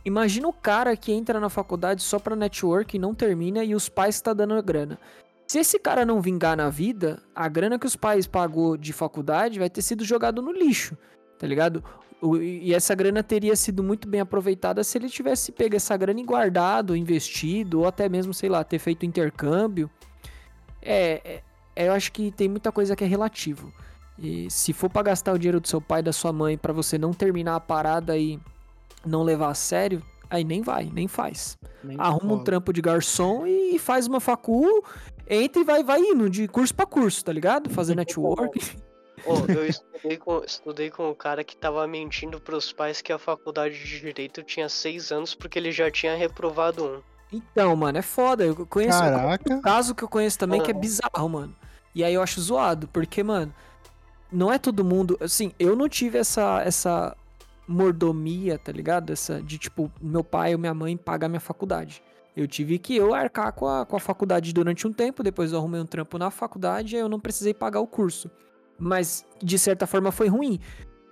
Imagina 0.09 0.49
o 0.49 0.53
cara 0.55 0.97
que 0.97 1.13
entra 1.13 1.39
na 1.39 1.51
faculdade 1.51 2.03
só 2.03 2.19
pra 2.19 2.35
network 2.35 2.97
e 2.97 2.99
não 2.99 3.15
termina 3.15 3.63
e 3.63 3.75
os 3.75 3.91
pais 3.91 4.19
tá 4.23 4.33
dando 4.33 4.55
a 4.55 4.63
grana. 4.63 4.99
Se 5.47 5.59
esse 5.59 5.79
cara 5.79 6.03
não 6.03 6.23
vingar 6.23 6.57
na 6.57 6.71
vida, 6.71 7.23
a 7.35 7.47
grana 7.47 7.79
que 7.79 7.87
os 7.87 7.95
pais 7.95 8.27
pagou 8.27 8.79
de 8.79 8.95
faculdade 8.95 9.59
vai 9.59 9.69
ter 9.69 9.83
sido 9.83 10.03
jogado 10.03 10.41
no 10.41 10.51
lixo, 10.51 10.97
tá 11.39 11.47
ligado? 11.47 11.85
E 12.41 12.73
essa 12.73 12.95
grana 12.95 13.23
teria 13.23 13.55
sido 13.55 13.83
muito 13.83 14.09
bem 14.09 14.23
aproveitada 14.23 14.83
se 14.83 14.97
ele 14.97 15.11
tivesse 15.11 15.53
pego 15.53 15.77
essa 15.77 15.95
grana 15.95 16.21
e 16.21 16.25
guardado, 16.25 16.97
investido, 16.97 17.81
ou 17.81 17.87
até 17.87 18.09
mesmo, 18.09 18.33
sei 18.33 18.49
lá, 18.49 18.65
ter 18.65 18.79
feito 18.79 19.05
intercâmbio. 19.05 19.91
É, 20.81 21.43
é 21.77 21.87
eu 21.87 21.93
acho 21.93 22.11
que 22.13 22.31
tem 22.31 22.49
muita 22.49 22.73
coisa 22.73 22.97
que 22.97 23.05
é 23.05 23.07
relativo. 23.07 23.71
E 24.19 24.51
se 24.51 24.73
for 24.73 24.89
para 24.89 25.03
gastar 25.03 25.35
o 25.35 25.39
dinheiro 25.39 25.61
do 25.61 25.69
seu 25.69 25.83
pai 25.83 26.01
e 26.01 26.05
da 26.05 26.15
sua 26.15 26.33
mãe 26.33 26.57
para 26.57 26.73
você 26.73 26.97
não 26.97 27.13
terminar 27.13 27.57
a 27.57 27.61
parada 27.61 28.17
e 28.17 28.41
não 29.07 29.23
levar 29.23 29.51
a 29.51 29.55
sério, 29.55 30.03
aí 30.31 30.45
nem 30.45 30.63
vai, 30.63 30.91
nem 30.93 31.09
faz. 31.09 31.57
Nem 31.83 31.99
Arruma 31.99 32.35
um 32.35 32.45
trampo 32.45 32.73
de 32.73 32.81
garçom 32.81 33.47
e 33.47 33.79
faz 33.79 34.07
uma 34.07 34.21
facu, 34.21 34.85
entra 35.29 35.63
e 35.63 35.65
vai, 35.65 35.83
vai 35.83 36.01
indo 36.01 36.29
de 36.29 36.49
curso 36.49 36.75
para 36.75 36.87
curso, 36.87 37.25
tá 37.25 37.33
ligado? 37.33 37.71
Fazer 37.71 37.95
network. 37.97 38.77
Oh, 39.27 39.51
eu 39.51 39.67
estudei 39.67 40.17
com, 40.17 40.43
estudei 40.45 40.91
com 40.91 41.11
um 41.11 41.15
cara 41.15 41.43
que 41.43 41.57
tava 41.57 41.87
mentindo 41.87 42.41
pros 42.41 42.73
pais 42.73 43.01
que 43.01 43.13
a 43.13 43.19
faculdade 43.19 43.77
de 43.77 44.01
Direito 44.01 44.43
tinha 44.43 44.69
seis 44.69 45.11
anos 45.11 45.35
porque 45.35 45.59
ele 45.59 45.73
já 45.73 45.91
tinha 45.91 46.17
reprovado 46.17 46.85
um. 46.85 47.03
Então, 47.33 47.75
mano, 47.77 47.99
é 47.99 48.03
foda. 48.03 48.45
Eu 48.45 48.67
conheço 48.67 48.99
Caraca. 48.99 49.55
um 49.55 49.61
caso 49.61 49.95
que 49.95 50.03
eu 50.03 50.09
conheço 50.09 50.39
também 50.39 50.61
uhum. 50.61 50.65
que 50.65 50.71
é 50.71 50.75
bizarro, 50.75 51.29
mano. 51.29 51.55
E 51.95 52.05
aí 52.05 52.15
eu 52.15 52.23
acho 52.23 52.41
zoado, 52.41 52.89
porque, 52.89 53.23
mano, 53.23 53.53
não 54.31 54.53
é 54.53 54.59
todo 54.59 54.85
mundo. 54.85 55.19
Assim, 55.21 55.53
eu 55.59 55.75
não 55.75 55.89
tive 55.89 56.19
essa, 56.19 56.63
essa 56.63 57.17
mordomia, 57.69 58.59
tá 58.59 58.73
ligado? 58.73 59.13
Essa 59.13 59.43
de 59.43 59.59
tipo, 59.59 59.93
meu 60.01 60.25
pai 60.25 60.55
ou 60.55 60.59
minha 60.59 60.73
mãe 60.73 60.97
pagar 60.97 61.29
minha 61.29 61.41
faculdade. 61.41 62.03
Eu 62.35 62.47
tive 62.49 62.79
que 62.79 62.97
eu 62.97 63.15
arcar 63.15 63.53
com 63.53 63.67
a, 63.67 63.85
com 63.85 63.97
a 63.97 64.01
faculdade 64.01 64.53
durante 64.55 64.87
um 64.87 64.93
tempo, 64.93 65.23
depois 65.23 65.53
eu 65.53 65.59
arrumei 65.59 65.81
um 65.81 65.87
trampo 65.87 66.17
na 66.19 66.31
faculdade 66.31 66.97
e 66.97 66.99
eu 66.99 67.09
não 67.09 67.21
precisei 67.21 67.53
pagar 67.53 67.81
o 67.81 67.87
curso. 67.87 68.31
Mas 68.79 69.27
de 69.43 69.59
certa 69.59 69.87
forma 69.87 70.11
foi 70.11 70.29
ruim. 70.29 70.59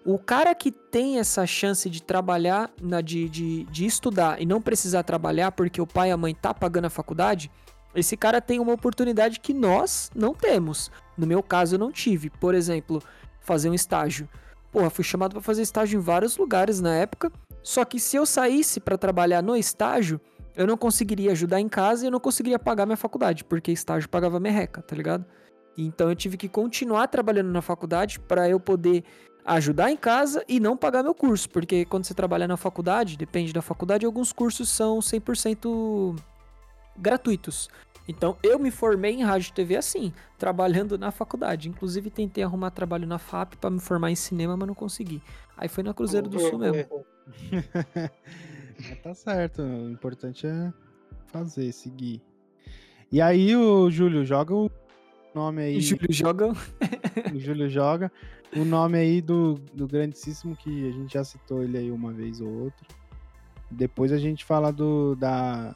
O 0.05 0.19
cara 0.19 0.55
que 0.55 0.71
tem 0.71 1.19
essa 1.19 1.45
chance 1.45 1.91
de 1.91 2.01
trabalhar, 2.01 2.71
na, 2.81 3.01
de, 3.01 3.29
de, 3.29 3.65
de 3.65 3.85
estudar 3.85 4.41
e 4.41 4.47
não 4.47 4.63
precisar 4.63 5.03
trabalhar 5.03 5.51
porque 5.53 5.81
o 5.81 5.87
pai 5.87 6.11
e 6.11 6.13
a 6.13 6.17
mãe 6.17 6.33
tá 6.33 6.55
pagando 6.55 6.85
a 6.85 6.91
faculdade, 6.91 7.51
esse 7.93 8.17
cara 8.17 8.41
tem 8.41 8.61
uma 8.61 8.73
oportunidade 8.73 9.41
que 9.41 9.53
nós 9.53 10.11
não 10.15 10.33
temos. 10.33 10.93
No 11.19 11.27
meu 11.27 11.43
caso, 11.43 11.75
eu 11.75 11.79
não 11.79 11.91
tive. 11.91 12.31
Por 12.31 12.55
exemplo, 12.55 13.03
fazer 13.41 13.69
um 13.69 13.75
estágio. 13.75 14.29
Porra, 14.71 14.91
fui 14.91 15.05
chamado 15.05 15.33
para 15.33 15.43
fazer 15.43 15.62
estágio 15.62 15.99
em 15.99 16.03
vários 16.03 16.37
lugares 16.37 16.81
na 16.81 16.95
época. 16.95 17.33
Só 17.62 17.85
que 17.85 17.99
se 17.99 18.17
eu 18.17 18.27
saísse 18.27 18.79
para 18.81 18.99
trabalhar 18.99 19.43
no 19.43 19.57
estágio, 19.57 20.21
eu 20.55 20.67
não 20.67 20.77
conseguiria 20.77 21.33
ajudar 21.33 21.61
em 21.61 21.69
casa 21.69 22.05
e 22.05 22.07
eu 22.09 22.11
não 22.11 22.21
conseguiria 22.21 22.59
pagar 22.59 22.87
minha 22.87 22.97
faculdade, 22.97 23.45
porque 23.45 23.73
estágio 23.73 24.09
pagava 24.09 24.41
merreca, 24.41 24.81
tá 24.83 24.97
ligado? 24.97 25.25
Então 25.77 26.09
eu 26.09 26.17
tive 26.17 26.37
que 26.37 26.49
continuar 26.49 27.09
trabalhando 27.09 27.51
na 27.51 27.61
faculdade 27.61 28.19
para 28.19 28.49
eu 28.49 28.59
poder 28.59 29.05
ajudar 29.45 29.91
em 29.91 29.97
casa 29.97 30.45
e 30.49 30.59
não 30.59 30.77
pagar 30.77 31.03
meu 31.03 31.14
curso, 31.14 31.49
porque 31.51 31.85
quando 31.85 32.05
você 32.05 32.14
trabalha 32.14 32.49
na 32.49 32.57
faculdade, 32.57 33.17
depende 33.17 33.53
da 33.53 33.62
faculdade, 33.62 34.05
alguns 34.05 34.33
cursos 34.33 34.69
são 34.69 34.99
100% 34.99 36.17
gratuitos. 36.97 37.69
Então 38.09 38.37
eu 38.43 38.59
me 38.59 38.71
formei 38.71 39.13
em 39.15 39.23
rádio 39.23 39.51
e 39.51 39.53
TV 39.53 39.77
assim, 39.77 40.13
trabalhando 40.39 40.97
na 40.97 41.11
faculdade. 41.11 41.69
Inclusive 41.69 42.11
tentei 42.11 42.45
arrumar 42.45 42.71
trabalho 42.71 43.07
na 43.07 43.19
FAP 43.19 43.55
para 43.57 43.71
me 43.71 43.81
formar 43.81 44.11
em 44.11 44.15
cinema, 44.15 44.57
mas 44.57 44.69
não 44.69 44.75
consegui. 44.75 45.23
Aí 45.57 45.69
foi 45.69 45.83
na 45.83 45.93
Cruzeiro 45.93 46.29
do 46.29 46.39
Sul 46.39 46.59
mesmo. 46.59 47.05
tá 49.03 49.15
certo, 49.15 49.63
o 49.63 49.91
importante 49.91 50.47
é 50.47 50.73
fazer, 51.27 51.73
seguir. 51.73 52.23
E 53.11 53.21
aí 53.21 53.55
o 53.57 53.91
Júlio 53.91 54.25
joga 54.25 54.55
o 54.55 54.71
nome 55.35 55.63
aí. 55.63 55.77
O 55.79 55.81
Júlio 55.81 56.13
joga. 56.13 56.49
o 57.35 57.39
Júlio 57.39 57.69
joga. 57.69 58.11
O 58.57 58.65
nome 58.65 58.99
aí 58.99 59.21
do, 59.21 59.55
do 59.75 59.87
grandíssimo 59.87 60.57
que 60.57 60.89
a 60.89 60.93
gente 60.93 61.15
já 61.15 61.25
citou 61.25 61.63
ele 61.63 61.79
aí 61.79 61.91
uma 61.91 62.13
vez 62.13 62.41
ou 62.41 62.49
outra. 62.49 62.87
Depois 63.71 64.13
a 64.13 64.19
gente 64.19 64.45
fala 64.45 64.73
do 64.73 65.17
da, 65.17 65.75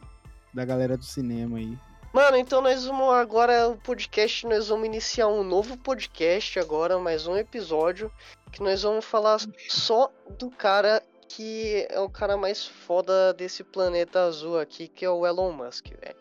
da 0.55 0.65
galera 0.65 0.97
do 0.97 1.05
cinema 1.05 1.59
aí. 1.59 1.77
Mano, 2.13 2.37
então 2.37 2.61
nós 2.61 2.85
vamos 2.85 3.15
agora 3.15 3.69
o 3.69 3.77
podcast, 3.77 4.45
nós 4.45 4.67
vamos 4.67 4.85
iniciar 4.85 5.29
um 5.29 5.45
novo 5.45 5.77
podcast 5.77 6.59
agora, 6.59 6.99
mais 6.99 7.29
um 7.29 7.37
episódio. 7.37 8.11
que 8.51 8.61
nós 8.61 8.83
vamos 8.83 9.05
falar 9.05 9.39
só 9.69 10.11
do 10.37 10.51
cara 10.51 11.01
que 11.29 11.87
é 11.89 12.01
o 12.01 12.11
cara 12.11 12.37
mais 12.37 12.67
foda 12.67 13.33
desse 13.33 13.63
planeta 13.63 14.25
azul 14.25 14.59
aqui, 14.59 14.89
que 14.89 15.05
é 15.05 15.11
o 15.11 15.25
Elon 15.25 15.53
Musk, 15.53 15.87
velho. 15.87 16.17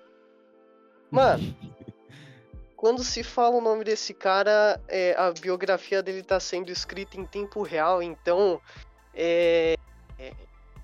Mano, 1.10 1.58
quando 2.78 3.04
se 3.04 3.24
fala 3.24 3.56
o 3.56 3.62
nome 3.62 3.84
desse 3.84 4.14
cara, 4.14 4.80
é, 4.88 5.16
a 5.18 5.32
biografia 5.32 6.04
dele 6.04 6.22
tá 6.22 6.40
sendo 6.40 6.72
escrita 6.72 7.20
em 7.20 7.26
tempo 7.26 7.64
real, 7.64 8.04
então 8.04 8.62
é, 9.12 9.76
é, 10.20 10.34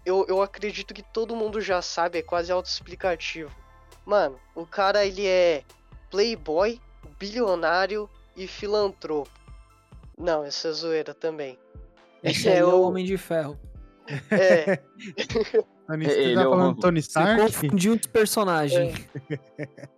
eu, 0.04 0.26
eu 0.28 0.42
acredito 0.42 0.96
que 0.96 1.04
todo 1.04 1.36
mundo 1.36 1.62
já 1.62 1.80
sabe, 1.80 2.18
é 2.18 2.24
quase 2.24 2.52
autoexplicativo. 2.52 3.65
Mano, 4.06 4.40
o 4.54 4.66
cara 4.66 5.06
ele 5.06 5.26
é 5.26 5.64
playboy, 6.12 6.80
bilionário 7.18 8.10
e 8.36 8.48
filantropo. 8.48 9.30
Não, 10.18 10.44
essa 10.44 10.70
é 10.70 10.72
zoeira 10.72 11.14
também. 11.14 11.58
Esse 12.24 12.48
é, 12.48 12.58
é 12.58 12.66
o 12.66 12.82
Homem 12.82 13.06
de 13.06 13.18
Ferro. 13.18 13.60
É. 14.32 14.80
Tony, 15.88 16.06
você 16.06 16.34
tá 16.34 16.44
falando 16.44 16.80
Tony 16.80 17.00
Stark? 17.00 17.42
Você 17.42 17.62
confundiu 17.62 17.94
os 17.94 18.08
personagens. 18.08 19.08
É. 19.30 19.90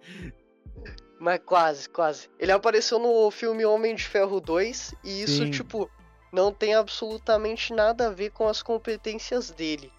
Mas 1.20 1.39
quase, 1.45 1.89
quase. 1.89 2.30
Ele 2.38 2.51
apareceu 2.51 2.99
no 2.99 3.32
filme 3.32 3.66
Homem 3.66 3.95
de 3.95 4.03
Ferro 4.03 4.39
2 4.39 4.95
e 5.03 5.24
isso, 5.24 5.43
Sim. 5.45 5.51
tipo, 5.51 5.89
não 6.32 6.51
tem 6.51 6.76
absolutamente 6.76 7.74
nada 7.74 8.08
a 8.08 8.12
ver 8.12 8.32
com 8.32 8.47
as 8.47 8.62
competências 8.62 9.49
dele. 9.49 9.91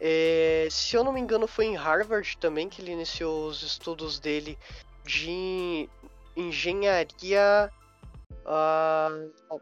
É, 0.00 0.68
se 0.70 0.96
eu 0.96 1.02
não 1.02 1.12
me 1.12 1.20
engano, 1.20 1.46
foi 1.46 1.66
em 1.66 1.74
Harvard 1.74 2.36
também 2.38 2.68
que 2.68 2.82
ele 2.82 2.92
iniciou 2.92 3.48
os 3.48 3.62
estudos 3.62 4.18
dele 4.18 4.58
de 5.04 5.88
engenharia. 6.36 7.70
Uh... 8.44 9.60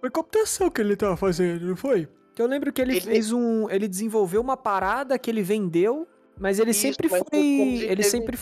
Foi 0.00 0.10
computação 0.10 0.70
que 0.70 0.80
ele 0.80 0.96
tava 0.96 1.16
fazendo, 1.16 1.66
não 1.66 1.76
foi? 1.76 2.08
Eu 2.38 2.46
lembro 2.46 2.72
que 2.72 2.80
ele, 2.82 2.92
ele, 2.92 3.00
fez 3.00 3.32
um. 3.32 3.68
Ele 3.70 3.88
desenvolveu 3.88 4.40
uma 4.40 4.56
parada 4.56 5.18
que 5.18 5.30
ele 5.30 5.42
vendeu, 5.42 6.06
mas 6.38 6.58
ele 6.58 6.70
Isso, 6.70 6.80
sempre 6.80 7.08
mas 7.08 7.22
foi. 7.28 7.38
Ele, 7.38 7.86
ele 7.86 8.02
sempre. 8.02 8.38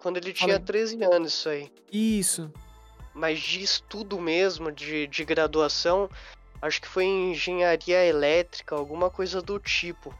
Quando 0.00 0.16
ele 0.16 0.32
tinha 0.32 0.58
13 0.58 1.02
anos, 1.04 1.32
isso 1.32 1.48
aí. 1.48 1.72
Isso. 1.92 2.52
Mas 3.14 3.40
de 3.40 3.62
estudo 3.62 4.20
mesmo, 4.20 4.70
de, 4.70 5.06
de 5.08 5.24
graduação, 5.24 6.08
acho 6.60 6.80
que 6.80 6.88
foi 6.88 7.04
em 7.04 7.32
engenharia 7.32 8.04
elétrica, 8.04 8.74
alguma 8.74 9.10
coisa 9.10 9.40
do 9.40 9.58
tipo. 9.58 10.14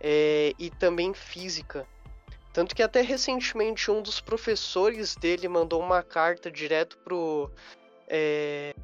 É, 0.00 0.52
e 0.58 0.70
também 0.70 1.14
física. 1.14 1.86
Tanto 2.52 2.74
que 2.74 2.82
até 2.82 3.00
recentemente 3.00 3.90
um 3.90 4.02
dos 4.02 4.20
professores 4.20 5.16
dele 5.16 5.48
mandou 5.48 5.80
uma 5.80 6.02
carta 6.02 6.50
direto 6.50 6.98
pro. 6.98 7.50
É, 8.06 8.74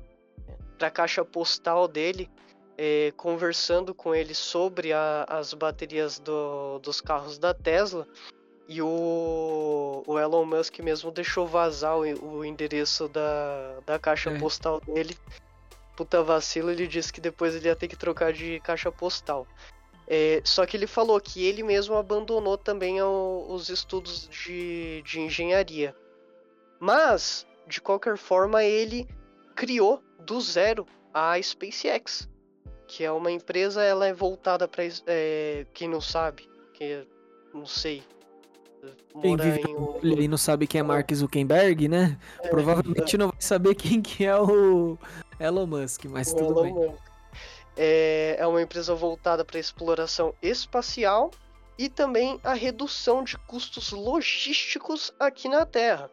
pra 0.79 0.91
caixa 0.91 1.25
postal 1.25 1.87
dele 1.87 2.31
é, 2.83 3.13
conversando 3.15 3.95
com 3.95 4.15
ele 4.15 4.35
sobre 4.35 4.91
a, 4.91 5.27
as 5.29 5.53
baterias 5.53 6.19
do, 6.19 6.79
dos 6.79 6.99
carros 6.99 7.39
da 7.39 7.53
Tesla. 7.53 8.09
E 8.67 8.81
o, 8.81 10.03
o, 10.07 10.19
Elon 10.19 10.47
Musk 10.47 10.79
mesmo 10.79 11.11
deixou 11.11 11.47
vazar 11.47 11.99
o, 11.99 12.37
o 12.39 12.43
endereço 12.43 13.07
da, 13.07 13.81
da 13.85 13.99
caixa 13.99 14.31
é. 14.31 14.39
postal 14.39 14.81
dele. 14.81 15.15
Puta 16.01 16.23
vacilo, 16.23 16.71
ele 16.71 16.87
disse 16.87 17.13
que 17.13 17.21
depois 17.21 17.55
ele 17.55 17.67
ia 17.67 17.77
ter 17.77 17.87
que 17.87 17.95
trocar 17.95 18.33
de 18.33 18.59
caixa 18.61 18.91
postal. 18.91 19.47
É, 20.09 20.41
só 20.43 20.65
que 20.65 20.75
ele 20.75 20.87
falou 20.87 21.21
que 21.21 21.45
ele 21.45 21.63
mesmo 21.63 21.95
abandonou 21.95 22.57
também 22.57 23.03
o, 23.03 23.45
os 23.51 23.69
estudos 23.69 24.27
de, 24.29 25.03
de 25.03 25.21
engenharia. 25.21 25.95
Mas, 26.81 27.47
de 27.67 27.83
qualquer 27.83 28.17
forma, 28.17 28.65
ele 28.65 29.07
criou 29.55 30.03
do 30.19 30.41
zero 30.41 30.87
a 31.13 31.39
SpaceX 31.43 32.27
que 32.87 33.05
é 33.05 33.13
uma 33.13 33.31
empresa, 33.31 33.85
ela 33.85 34.07
é 34.07 34.13
voltada 34.13 34.67
para 34.67 34.83
é, 35.07 35.67
quem 35.75 35.87
não 35.87 36.01
sabe, 36.01 36.49
que 36.73 37.07
não 37.53 37.67
sei. 37.67 38.03
Quem 39.21 39.37
vive 39.37 39.61
em... 39.61 40.25
e 40.25 40.27
não 40.27 40.39
sabe 40.39 40.67
quem 40.67 40.81
é 40.81 40.83
Mark 40.83 41.13
Zuckerberg, 41.13 41.87
né? 41.87 42.19
É, 42.43 42.49
Provavelmente 42.49 43.15
é. 43.15 43.19
não 43.19 43.29
vai 43.29 43.41
saber 43.41 43.75
quem 43.77 44.01
que 44.01 44.25
é 44.25 44.37
o 44.37 44.99
Elon 45.41 45.67
Musk, 45.67 46.05
mas 46.05 46.33
o 46.33 46.37
tudo 46.37 46.51
Elon 46.53 46.63
bem. 46.63 46.75
Musk. 46.75 47.03
É, 47.77 48.37
é 48.39 48.47
uma 48.47 48.61
empresa 48.61 48.95
voltada 48.95 49.45
para 49.45 49.59
exploração 49.59 50.35
espacial 50.43 51.31
e 51.79 51.89
também 51.89 52.39
a 52.45 52.53
redução 52.53 53.25
de 53.25 53.39
custos 53.39 53.91
logísticos 53.91 55.13
aqui 55.19 55.49
na 55.49 55.65
Terra. 55.65 56.11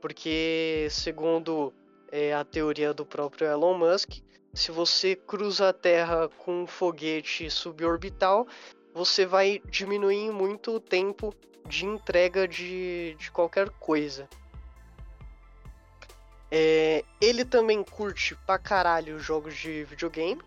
Porque, 0.00 0.86
segundo 0.90 1.72
é, 2.12 2.32
a 2.32 2.44
teoria 2.44 2.94
do 2.94 3.04
próprio 3.04 3.48
Elon 3.48 3.76
Musk, 3.76 4.20
se 4.54 4.70
você 4.70 5.16
cruza 5.16 5.70
a 5.70 5.72
Terra 5.72 6.28
com 6.38 6.62
um 6.62 6.66
foguete 6.66 7.50
suborbital, 7.50 8.46
você 8.94 9.26
vai 9.26 9.60
diminuir 9.68 10.30
muito 10.30 10.72
o 10.72 10.80
tempo 10.80 11.34
de 11.66 11.84
entrega 11.84 12.48
de, 12.48 13.16
de 13.18 13.30
qualquer 13.30 13.70
coisa. 13.70 14.28
É, 16.50 17.04
ele 17.20 17.44
também 17.44 17.82
curte 17.82 18.34
pra 18.46 18.58
caralho 18.58 19.18
jogos 19.18 19.54
de 19.54 19.84
videogame. 19.84 20.40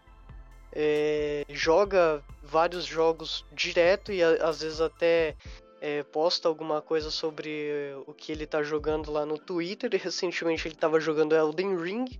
É, 0.74 1.46
joga 1.50 2.24
vários 2.42 2.86
jogos 2.86 3.46
direto 3.52 4.12
e 4.12 4.24
a, 4.24 4.48
às 4.48 4.62
vezes 4.62 4.80
até 4.82 5.36
é, 5.80 6.02
posta 6.04 6.48
alguma 6.48 6.82
coisa 6.82 7.12
sobre 7.12 7.94
o 8.08 8.14
que 8.14 8.32
ele 8.32 8.48
tá 8.48 8.64
jogando 8.64 9.12
lá 9.12 9.26
no 9.26 9.38
Twitter. 9.38 9.90
E 9.94 9.98
recentemente 9.98 10.68
ele 10.68 10.76
tava 10.76 11.00
jogando 11.00 11.36
Elden 11.36 11.78
Ring. 11.78 12.20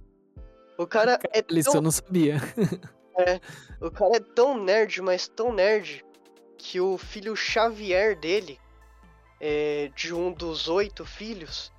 O 0.78 0.86
cara 0.86 1.20
é 1.32 1.42
tão... 1.42 1.58
Isso 1.58 1.78
eu 1.78 1.82
não 1.82 1.92
sabia. 1.92 2.38
é, 3.18 3.40
o 3.80 3.90
cara 3.90 4.18
é 4.18 4.20
tão 4.20 4.62
nerd, 4.64 5.02
mas 5.02 5.28
tão 5.28 5.54
nerd, 5.54 6.04
que 6.58 6.80
o 6.80 6.98
filho 6.98 7.36
Xavier 7.36 8.18
dele, 8.18 8.60
é, 9.40 9.92
de 9.96 10.14
um 10.14 10.32
dos 10.32 10.68
oito 10.68 11.06
filhos, 11.06 11.72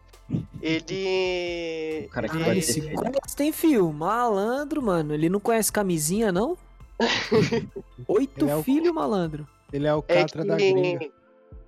ele. 0.60 2.06
O 2.06 2.10
cara 2.10 2.28
que 2.28 2.36
ah, 2.42 2.56
esse 2.56 2.80
tem 3.36 3.52
fio, 3.52 3.92
malandro, 3.92 4.82
mano. 4.82 5.14
Ele 5.14 5.28
não 5.28 5.40
conhece 5.40 5.72
camisinha, 5.72 6.30
não? 6.30 6.56
Oito 8.08 8.48
é 8.48 8.62
filhos, 8.62 8.90
o... 8.90 8.94
malandro. 8.94 9.46
Ele 9.72 9.86
é 9.86 9.94
o 9.94 10.04
é 10.06 10.22
catra 10.22 10.40
é 10.40 10.44
que... 10.44 10.48
da 10.48 10.56
gringa. 10.56 11.10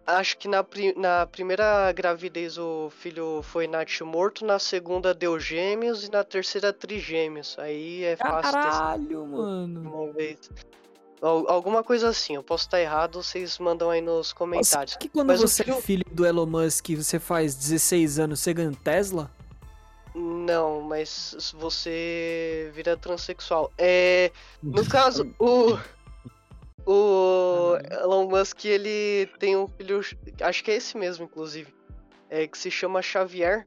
Acho 0.06 0.36
que 0.36 0.46
na, 0.46 0.64
na 0.96 1.26
primeira 1.26 1.90
gravidez 1.92 2.58
o 2.58 2.90
filho 2.90 3.40
foi 3.42 3.66
morto, 4.04 4.44
na 4.44 4.58
segunda 4.58 5.14
deu 5.14 5.40
gêmeos 5.40 6.06
e 6.06 6.10
na 6.10 6.22
terceira 6.22 6.74
trigêmeos. 6.74 7.58
Aí 7.58 8.04
é 8.04 8.14
fácil 8.14 8.52
Caralho, 8.52 9.26
mano. 9.26 9.80
Uma 9.80 10.12
vez. 10.12 10.50
Alguma 11.20 11.82
coisa 11.82 12.08
assim, 12.08 12.34
eu 12.34 12.42
posso 12.42 12.64
estar 12.64 12.80
errado, 12.80 13.22
vocês 13.22 13.58
mandam 13.58 13.88
aí 13.90 14.00
nos 14.00 14.32
comentários. 14.32 14.92
Nossa, 14.92 14.98
que 14.98 15.08
quando 15.08 15.28
mas 15.28 15.40
você 15.40 15.64
filho... 15.64 15.76
é 15.76 15.80
filho 15.80 16.04
do 16.12 16.26
Elon 16.26 16.46
Musk 16.46 16.90
você 16.90 17.18
faz 17.18 17.54
16 17.54 18.18
anos, 18.18 18.40
você 18.40 18.52
ganha 18.52 18.72
Tesla? 18.84 19.30
Não, 20.14 20.82
mas 20.82 21.54
você 21.54 22.70
vira 22.74 22.96
transexual. 22.96 23.72
É, 23.78 24.30
no 24.62 24.84
caso, 24.88 25.34
o 25.38 25.78
o 26.86 27.78
Elon 27.90 28.28
Musk, 28.28 28.64
ele 28.66 29.26
tem 29.38 29.56
um 29.56 29.66
filho, 29.66 30.00
acho 30.42 30.64
que 30.64 30.70
é 30.70 30.74
esse 30.74 30.96
mesmo, 30.98 31.24
inclusive, 31.24 31.74
é, 32.28 32.46
que 32.46 32.58
se 32.58 32.70
chama 32.70 33.00
Xavier. 33.00 33.66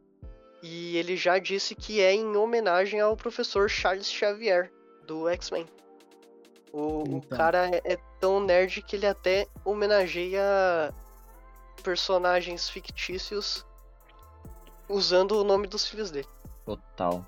E 0.61 0.97
ele 0.97 1.15
já 1.15 1.37
disse 1.39 1.75
que 1.75 2.01
é 2.01 2.13
em 2.13 2.35
homenagem 2.35 2.99
ao 2.99 3.15
professor 3.15 3.69
Charles 3.69 4.11
Xavier, 4.11 4.71
do 5.05 5.27
X-Men. 5.29 5.67
O, 6.77 7.03
então. 7.07 7.17
o, 7.17 7.21
cara 7.25 7.69
é, 7.75 7.81
é 7.83 7.97
tão 8.19 8.39
nerd 8.39 8.83
que 8.83 8.95
ele 8.95 9.07
até 9.07 9.47
homenageia 9.65 10.93
personagens 11.81 12.69
fictícios 12.69 13.65
usando 14.87 15.31
o 15.31 15.43
nome 15.43 15.67
dos 15.67 15.87
filhos 15.87 16.11
dele. 16.11 16.27
Total. 16.63 17.25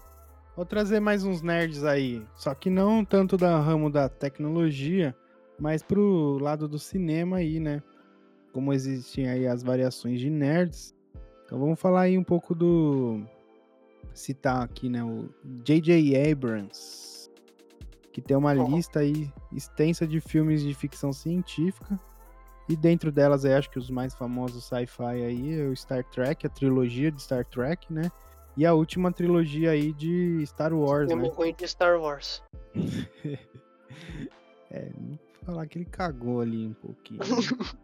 Vou 0.55 0.65
trazer 0.65 0.99
mais 0.99 1.23
uns 1.23 1.41
nerds 1.41 1.83
aí, 1.83 2.23
só 2.35 2.53
que 2.53 2.69
não 2.69 3.03
tanto 3.03 3.37
da 3.37 3.57
ramo 3.59 3.89
da 3.89 4.07
tecnologia, 4.07 5.15
mas 5.57 5.81
pro 5.81 6.37
lado 6.37 6.67
do 6.67 6.77
cinema 6.77 7.37
aí, 7.37 7.59
né? 7.59 7.81
Como 8.53 8.71
existem 8.71 9.27
aí 9.29 9.47
as 9.47 9.63
variações 9.63 10.19
de 10.19 10.29
nerds. 10.29 10.93
Então 11.45 11.57
vamos 11.59 11.79
falar 11.79 12.01
aí 12.01 12.17
um 12.17 12.23
pouco 12.23 12.53
do. 12.53 13.23
Citar 14.13 14.61
aqui, 14.61 14.89
né? 14.89 15.03
O 15.03 15.29
J.J. 15.63 16.31
Abrams. 16.31 17.08
Que 18.19 18.27
tem 18.27 18.35
uma 18.35 18.53
oh. 18.53 18.67
lista 18.67 18.99
aí 18.99 19.31
extensa 19.51 20.05
de 20.05 20.19
filmes 20.19 20.61
de 20.61 20.73
ficção 20.73 21.13
científica. 21.13 21.97
E 22.67 22.75
dentro 22.75 23.11
delas, 23.11 23.45
eu 23.45 23.57
acho 23.57 23.69
que 23.69 23.79
os 23.79 23.89
mais 23.89 24.13
famosos 24.13 24.65
sci-fi 24.65 25.23
aí 25.23 25.59
é 25.59 25.65
o 25.65 25.75
Star 25.75 26.03
Trek, 26.03 26.45
a 26.45 26.49
trilogia 26.49 27.11
de 27.11 27.21
Star 27.21 27.45
Trek, 27.45 27.91
né? 27.91 28.11
E 28.57 28.65
a 28.65 28.73
última 28.73 29.11
trilogia 29.11 29.71
aí 29.71 29.93
de 29.93 30.43
Star 30.45 30.73
Wars, 30.73 31.07
Filme 31.07 31.29
né? 31.29 31.33
ruim 31.33 31.55
de 31.55 31.67
Star 31.67 31.99
Wars. 31.99 32.43
é, 34.69 34.91
falar 35.45 35.65
que 35.65 35.79
ele 35.79 35.85
cagou 35.85 36.41
ali 36.41 36.67
um 36.67 36.73
pouquinho. 36.73 37.21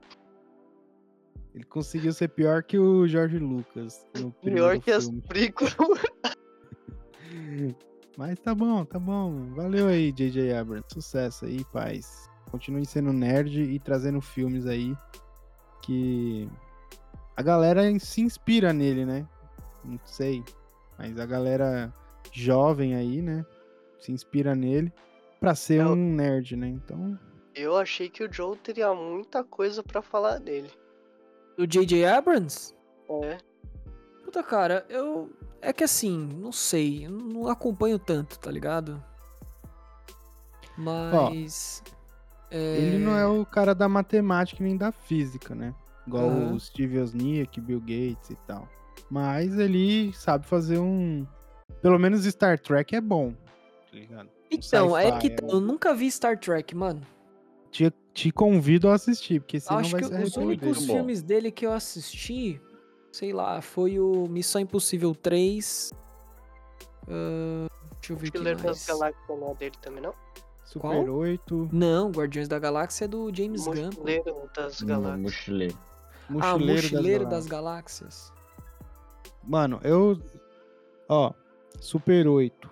ele 1.55 1.63
conseguiu 1.63 2.13
ser 2.13 2.27
pior 2.27 2.61
que 2.61 2.77
o 2.77 3.07
Jorge 3.07 3.39
Lucas. 3.39 4.05
pior 4.43 4.77
que 4.79 4.91
filme. 4.91 4.97
as 4.97 5.09
prequels. 5.27 5.75
Mas 8.17 8.39
tá 8.39 8.55
bom, 8.55 8.85
tá 8.85 8.97
bom. 8.97 9.53
Valeu 9.53 9.87
aí, 9.87 10.11
J.J. 10.11 10.53
Abrams. 10.53 10.85
Sucesso 10.93 11.45
aí, 11.45 11.63
paz. 11.65 12.29
Continue 12.49 12.85
sendo 12.85 13.11
nerd 13.11 13.61
e 13.61 13.79
trazendo 13.79 14.21
filmes 14.21 14.65
aí 14.65 14.95
que 15.81 16.49
a 17.35 17.41
galera 17.41 17.81
se 17.99 18.21
inspira 18.21 18.71
nele, 18.71 19.05
né? 19.05 19.27
Não 19.83 19.99
sei. 20.05 20.43
Mas 20.97 21.19
a 21.19 21.25
galera 21.25 21.93
jovem 22.31 22.95
aí, 22.95 23.21
né? 23.21 23.45
Se 23.99 24.11
inspira 24.11 24.55
nele 24.55 24.93
pra 25.39 25.53
ser 25.53 25.81
Eu- 25.81 25.89
um 25.91 25.95
nerd, 26.15 26.55
né? 26.55 26.67
Então, 26.67 27.19
Eu 27.53 27.77
achei 27.77 28.09
que 28.09 28.21
o 28.23 28.31
Joe 28.31 28.57
teria 28.57 28.93
muita 28.93 29.41
coisa 29.43 29.81
pra 29.81 30.01
falar 30.01 30.39
dele. 30.39 30.69
Do 31.57 31.65
J.J. 31.65 32.05
Abrams? 32.05 32.73
É. 33.23 33.37
Puta, 34.23 34.43
cara, 34.43 34.85
eu. 34.89 35.29
É 35.65 35.73
que 35.73 35.83
assim, 35.83 36.15
não 36.39 36.51
sei, 36.51 37.07
não 37.07 37.47
acompanho 37.47 37.97
tanto, 37.97 38.37
tá 38.37 38.51
ligado? 38.51 39.03
Mas. 40.77 41.81
é, 42.51 42.77
ele 42.77 42.99
não 42.99 43.17
é 43.17 43.25
o 43.25 43.43
cara 43.43 43.73
da 43.73 43.89
matemática 43.89 44.63
nem 44.63 44.77
da 44.77 44.91
física, 44.91 45.55
né? 45.55 45.73
Igual 46.05 46.29
Aham. 46.29 46.53
o 46.53 46.59
Steve 46.59 46.99
Wozniak, 46.99 47.59
Bill 47.59 47.79
Gates 47.79 48.29
e 48.29 48.35
tal. 48.45 48.69
Mas 49.09 49.57
ele 49.57 50.13
sabe 50.13 50.45
fazer 50.45 50.77
um. 50.77 51.25
Pelo 51.81 51.97
menos 51.97 52.23
Star 52.25 52.59
Trek 52.59 52.95
é 52.95 53.01
bom. 53.01 53.31
Tá 53.31 53.93
ligado? 53.93 54.29
Então, 54.51 54.95
é 54.95 55.19
que 55.19 55.29
sci-fi, 55.29 55.47
eu 55.49 55.59
nunca 55.59 55.95
vi 55.95 56.11
Star 56.11 56.37
Trek, 56.37 56.75
mano. 56.75 57.01
Te, 57.71 57.91
te 58.13 58.31
convido 58.31 58.87
a 58.87 58.93
assistir, 58.93 59.41
porque 59.41 59.59
senão 59.59 59.79
Acho 59.79 59.89
vai 59.93 60.01
que 60.01 60.07
se 60.09 60.21
os 60.21 60.37
únicos 60.37 60.85
filmes 60.85 61.23
dele 61.23 61.51
que 61.51 61.65
eu 61.65 61.73
assisti, 61.73 62.61
sei 63.15 63.31
lá, 63.31 63.61
foi 63.61 63.97
o 63.99 64.27
Missão 64.27 64.59
Impossível 64.59 65.15
3. 65.15 65.93
ah, 67.07 67.67
deixa 67.99 68.13
eu 68.13 68.17
ver 68.17 68.27
aqui 68.27 68.37
Mochileiro 68.37 68.63
mais. 68.63 68.77
das 68.77 68.85
Galáxias 68.87 69.39
não 69.39 69.51
é 69.51 69.53
dele 69.55 69.75
também, 69.81 70.01
não? 70.03 70.13
Super 70.65 70.81
Qual? 71.05 71.09
8, 71.17 71.69
Não, 71.71 72.11
Guardiões 72.11 72.47
da 72.47 72.57
Galáxia 72.59 73.05
é 73.05 73.07
do 73.07 73.31
James 73.33 73.65
Gunn. 73.65 73.85
Mochileiro 73.85 74.49
das 74.55 74.81
No 74.81 74.87
Galáxias. 74.87 75.21
mochileiro. 75.21 75.77
ah, 75.77 76.29
Mochileiro, 76.29 76.81
Mochileiro 76.81 77.23
das, 77.25 77.33
das 77.33 77.45
Galáxias. 77.45 78.33
Mano, 79.43 79.79
eu. 79.83 80.19
Ó, 81.07 81.31
Super 81.79 82.27
8. 82.27 82.69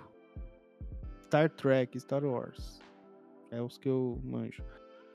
Star 1.25 1.49
Trek, 1.51 1.99
Star 1.99 2.25
Wars. 2.25 2.81
É 3.51 3.61
os 3.61 3.77
que 3.77 3.87
eu 3.87 4.19
manjo. 4.23 4.63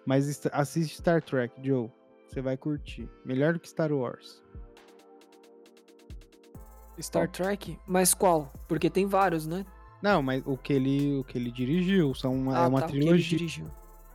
Mas 0.07 0.41
assiste 0.53 0.97
Star 0.99 1.21
Trek, 1.21 1.53
Joe. 1.61 1.91
Você 2.29 2.41
vai 2.41 2.57
curtir. 2.57 3.09
Melhor 3.25 3.55
do 3.55 3.61
que 3.61 3.69
Star 3.69 3.93
Wars. 3.93 4.41
Star 7.01 7.29
Trek? 7.29 7.79
Mas 7.87 8.15
qual? 8.15 8.53
Porque 8.67 8.89
tem 8.91 9.07
vários, 9.07 9.47
né? 9.47 9.65
Não, 10.03 10.23
mas 10.23 10.43
o 10.47 10.57
que 10.57 10.73
ele, 10.73 11.17
o 11.19 11.25
que 11.25 11.37
ele 11.39 11.51
dirigiu 11.51 12.15
são 12.15 12.35
uma, 12.35 12.57
ah, 12.59 12.65
é 12.65 12.69
uma 12.69 12.81
tá, 12.81 12.87
que 12.87 12.93
trilogia. 12.93 13.39
dirigiu. 13.39 13.71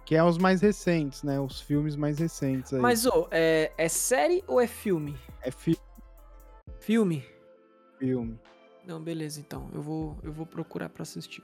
Que 0.05 0.15
é 0.15 0.23
os 0.23 0.37
mais 0.37 0.61
recentes, 0.61 1.23
né? 1.23 1.39
Os 1.39 1.61
filmes 1.61 1.95
mais 1.95 2.19
recentes 2.19 2.73
aí. 2.73 2.79
Mas, 2.81 3.05
ô, 3.05 3.27
é, 3.31 3.71
é 3.77 3.87
série 3.89 4.43
ou 4.47 4.59
é 4.59 4.67
filme? 4.67 5.17
É 5.41 5.49
fi- 5.51 5.77
Filme? 6.79 7.23
filme. 7.99 8.37
Não, 8.85 9.01
beleza, 9.01 9.39
então. 9.39 9.69
Eu 9.73 9.81
vou, 9.81 10.17
eu 10.23 10.31
vou 10.31 10.45
procurar 10.45 10.89
pra 10.89 11.03
assistir. 11.03 11.41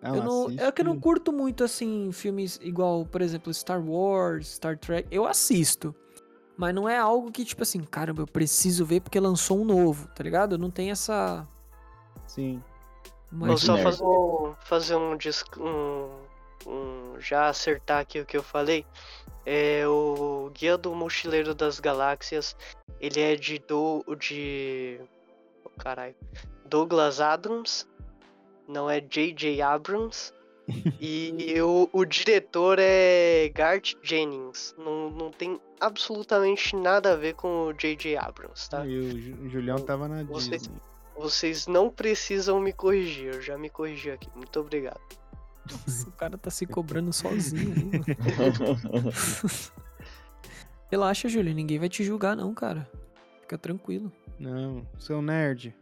Não, 0.00 0.16
eu 0.16 0.22
não, 0.22 0.50
é 0.58 0.70
que 0.70 0.82
eu 0.82 0.84
não 0.84 1.00
curto 1.00 1.32
muito, 1.32 1.64
assim, 1.64 2.10
filmes 2.12 2.60
igual, 2.62 3.04
por 3.06 3.20
exemplo, 3.22 3.52
Star 3.52 3.82
Wars, 3.84 4.48
Star 4.54 4.78
Trek. 4.78 5.08
Eu 5.10 5.26
assisto. 5.26 5.94
Mas 6.56 6.74
não 6.74 6.88
é 6.88 6.96
algo 6.96 7.32
que, 7.32 7.44
tipo 7.44 7.62
assim, 7.62 7.82
caramba, 7.82 8.22
eu 8.22 8.26
preciso 8.26 8.84
ver 8.84 9.00
porque 9.00 9.18
lançou 9.18 9.60
um 9.60 9.64
novo, 9.64 10.08
tá 10.08 10.22
ligado? 10.22 10.56
Não 10.56 10.70
tem 10.70 10.90
essa. 10.90 11.46
Sim. 12.26 12.62
Vou 13.30 13.48
Mas, 13.48 13.60
só 13.60 13.76
fazer 13.76 14.04
um, 14.04 14.54
fazer 14.64 14.96
um, 14.96 15.18
um, 15.58 16.10
um- 16.70 17.20
Já 17.20 17.48
acertar 17.48 18.00
aqui 18.00 18.20
o 18.20 18.26
que 18.26 18.36
eu 18.36 18.42
falei. 18.42 18.86
É 19.44 19.86
o 19.86 20.50
Guia 20.54 20.78
do 20.78 20.94
Mochileiro 20.94 21.54
das 21.54 21.80
Galáxias. 21.80 22.56
Ele 23.00 23.20
é 23.20 23.34
de. 23.34 23.58
Do, 23.58 24.04
de. 24.18 25.00
Oh, 25.64 25.70
caralho. 25.70 26.14
Douglas 26.64 27.20
Adams. 27.20 27.86
Não 28.68 28.88
é 28.88 29.00
J.J. 29.00 29.60
Abrams. 29.60 30.32
e 30.98 31.60
o, 31.60 31.90
o 31.92 32.04
diretor 32.04 32.78
é 32.80 33.50
Garth 33.52 33.94
Jennings. 34.02 34.74
Não, 34.78 35.10
não 35.10 35.30
tem 35.30 35.60
absolutamente 35.84 36.74
nada 36.76 37.12
a 37.12 37.16
ver 37.16 37.34
com 37.34 37.66
o 37.68 37.72
J.J. 37.72 38.16
Abrams, 38.16 38.68
tá? 38.70 38.84
E 38.86 38.96
o 38.98 39.20
Ju- 39.20 39.36
o 39.42 39.48
Julião 39.48 39.78
tava 39.78 40.08
na 40.08 40.22
Você- 40.24 40.50
Disney. 40.58 40.76
Vocês 41.16 41.66
não 41.68 41.88
precisam 41.90 42.58
me 42.60 42.72
corrigir. 42.72 43.34
Eu 43.34 43.40
já 43.42 43.56
me 43.56 43.70
corrigi 43.70 44.10
aqui. 44.10 44.28
Muito 44.34 44.58
obrigado. 44.58 45.00
o 46.06 46.12
cara 46.12 46.36
tá 46.36 46.50
se 46.50 46.66
cobrando 46.66 47.12
sozinho. 47.12 47.90
Relaxa, 50.90 51.28
Júlio, 51.28 51.54
ninguém 51.54 51.78
vai 51.78 51.88
te 51.88 52.04
julgar, 52.04 52.36
não, 52.36 52.52
cara. 52.54 52.88
Fica 53.40 53.56
tranquilo. 53.58 54.12
Não, 54.38 54.86
seu 54.98 55.20
nerd. 55.22 55.74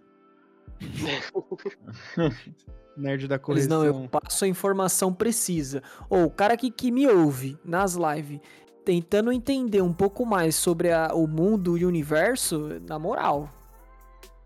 nerd 2.97 3.29
da 3.29 3.35
Eles 3.37 3.45
correção. 3.45 3.79
não, 3.79 3.85
eu 3.85 4.09
passo 4.09 4.45
a 4.45 4.49
informação 4.49 5.13
precisa. 5.13 5.83
Ou 6.09 6.25
o 6.27 6.31
cara 6.31 6.57
que, 6.57 6.71
que 6.71 6.91
me 6.91 7.07
ouve 7.09 7.59
nas 7.65 7.95
lives 7.95 8.41
tentando 8.85 9.33
entender 9.33 9.81
um 9.83 9.93
pouco 9.93 10.25
mais 10.27 10.55
sobre 10.57 10.91
a- 10.93 11.11
o 11.15 11.27
mundo 11.27 11.77
e 11.79 11.85
o 11.85 11.89
universo, 11.89 12.81
na 12.89 12.99
moral. 12.99 13.49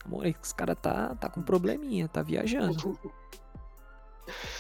Amor, 0.04 0.26
esse 0.26 0.54
cara 0.54 0.74
tá, 0.76 1.14
tá 1.16 1.28
com 1.28 1.42
probleminha, 1.42 2.06
tá 2.08 2.22
viajando. 2.22 2.96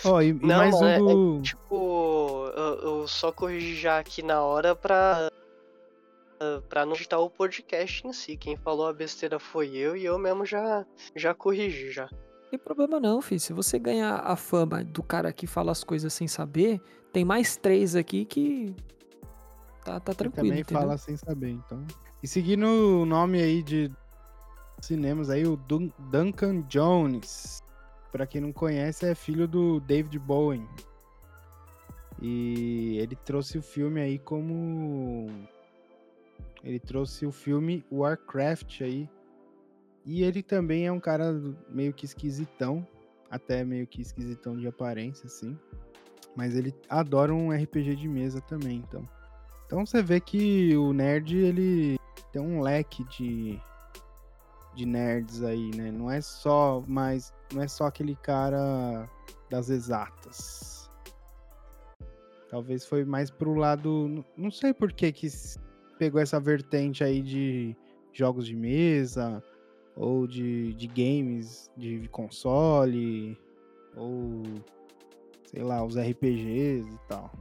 Ó, 0.04 0.20
e, 0.20 0.28
e 0.28 0.32
Não, 0.32 0.56
mais 0.58 0.80
é- 0.82 1.00
um 1.00 1.36
do. 1.36 1.42
Tipo, 1.42 2.46
eu, 2.56 2.74
eu 3.00 3.08
só 3.08 3.32
corrigi 3.32 3.74
já 3.74 3.98
aqui 3.98 4.22
na 4.22 4.42
hora 4.42 4.74
pra. 4.74 5.30
Pra 6.68 6.84
não 6.84 6.92
editar 6.94 7.18
o 7.18 7.30
podcast 7.30 8.06
em 8.06 8.12
si. 8.12 8.36
Quem 8.36 8.56
falou 8.56 8.86
a 8.86 8.92
besteira 8.92 9.38
foi 9.38 9.74
eu 9.74 9.96
e 9.96 10.04
eu 10.04 10.18
mesmo 10.18 10.44
já, 10.44 10.84
já 11.14 11.32
corrigi 11.32 11.90
já. 11.90 12.08
Não 12.12 12.50
tem 12.50 12.58
problema 12.58 13.00
não, 13.00 13.22
filho. 13.22 13.40
Se 13.40 13.52
você 13.54 13.78
ganhar 13.78 14.16
a 14.16 14.36
fama 14.36 14.84
do 14.84 15.02
cara 15.02 15.32
que 15.32 15.46
fala 15.46 15.72
as 15.72 15.82
coisas 15.82 16.12
sem 16.12 16.28
saber, 16.28 16.78
tem 17.10 17.24
mais 17.24 17.56
três 17.56 17.96
aqui 17.96 18.26
que 18.26 18.76
tá, 19.92 20.00
tá 20.00 20.14
tranquilo, 20.14 20.48
também 20.48 20.60
entendeu? 20.60 20.82
fala 20.82 20.98
sem 20.98 21.16
saber, 21.16 21.50
então. 21.50 21.84
E 22.22 22.26
seguindo 22.28 22.66
o 22.66 23.06
nome 23.06 23.40
aí 23.40 23.62
de 23.62 23.90
cinemas 24.80 25.30
aí, 25.30 25.46
o 25.46 25.56
Dun- 25.56 25.92
Duncan 26.10 26.62
Jones. 26.62 27.62
Pra 28.12 28.26
quem 28.26 28.40
não 28.40 28.52
conhece, 28.52 29.04
é 29.06 29.14
filho 29.14 29.46
do 29.46 29.78
David 29.80 30.18
Bowie. 30.18 30.66
E 32.20 32.96
ele 32.98 33.14
trouxe 33.14 33.58
o 33.58 33.62
filme 33.62 34.00
aí 34.00 34.18
como. 34.18 35.26
Ele 36.64 36.80
trouxe 36.80 37.26
o 37.26 37.32
filme 37.32 37.84
Warcraft 37.92 38.80
aí. 38.80 39.08
E 40.04 40.22
ele 40.22 40.42
também 40.42 40.86
é 40.86 40.92
um 40.92 41.00
cara 41.00 41.32
meio 41.68 41.92
que 41.92 42.06
esquisitão. 42.06 42.86
Até 43.30 43.64
meio 43.64 43.86
que 43.86 44.00
esquisitão 44.00 44.56
de 44.56 44.66
aparência, 44.66 45.26
assim. 45.26 45.58
Mas 46.34 46.54
ele 46.56 46.74
adora 46.88 47.34
um 47.34 47.50
RPG 47.52 47.96
de 47.96 48.08
mesa 48.08 48.40
também, 48.40 48.78
então. 48.78 49.06
Então 49.66 49.84
você 49.84 50.00
vê 50.00 50.20
que 50.20 50.76
o 50.76 50.92
nerd, 50.92 51.36
ele 51.36 51.98
tem 52.32 52.40
um 52.40 52.60
leque 52.60 53.02
de, 53.04 53.60
de 54.74 54.86
nerds 54.86 55.42
aí, 55.42 55.70
né? 55.74 55.90
Não 55.90 56.10
é 56.10 56.20
só 56.20 56.82
mais, 56.86 57.34
não 57.52 57.62
é 57.62 57.68
só 57.68 57.86
aquele 57.86 58.14
cara 58.16 59.08
das 59.50 59.68
exatas. 59.68 60.88
Talvez 62.48 62.86
foi 62.86 63.04
mais 63.04 63.28
pro 63.28 63.54
lado, 63.54 64.24
não 64.36 64.50
sei 64.52 64.72
por 64.72 64.92
que 64.92 65.10
que 65.10 65.28
pegou 65.98 66.20
essa 66.20 66.38
vertente 66.38 67.02
aí 67.02 67.20
de 67.20 67.76
jogos 68.12 68.46
de 68.46 68.54
mesa 68.54 69.42
ou 69.96 70.28
de, 70.28 70.72
de 70.74 70.86
games 70.86 71.70
de 71.76 72.06
console 72.08 73.36
ou 73.96 74.42
sei 75.46 75.62
lá, 75.62 75.84
os 75.84 75.96
RPGs 75.96 76.88
e 76.88 76.98
tal. 77.08 77.32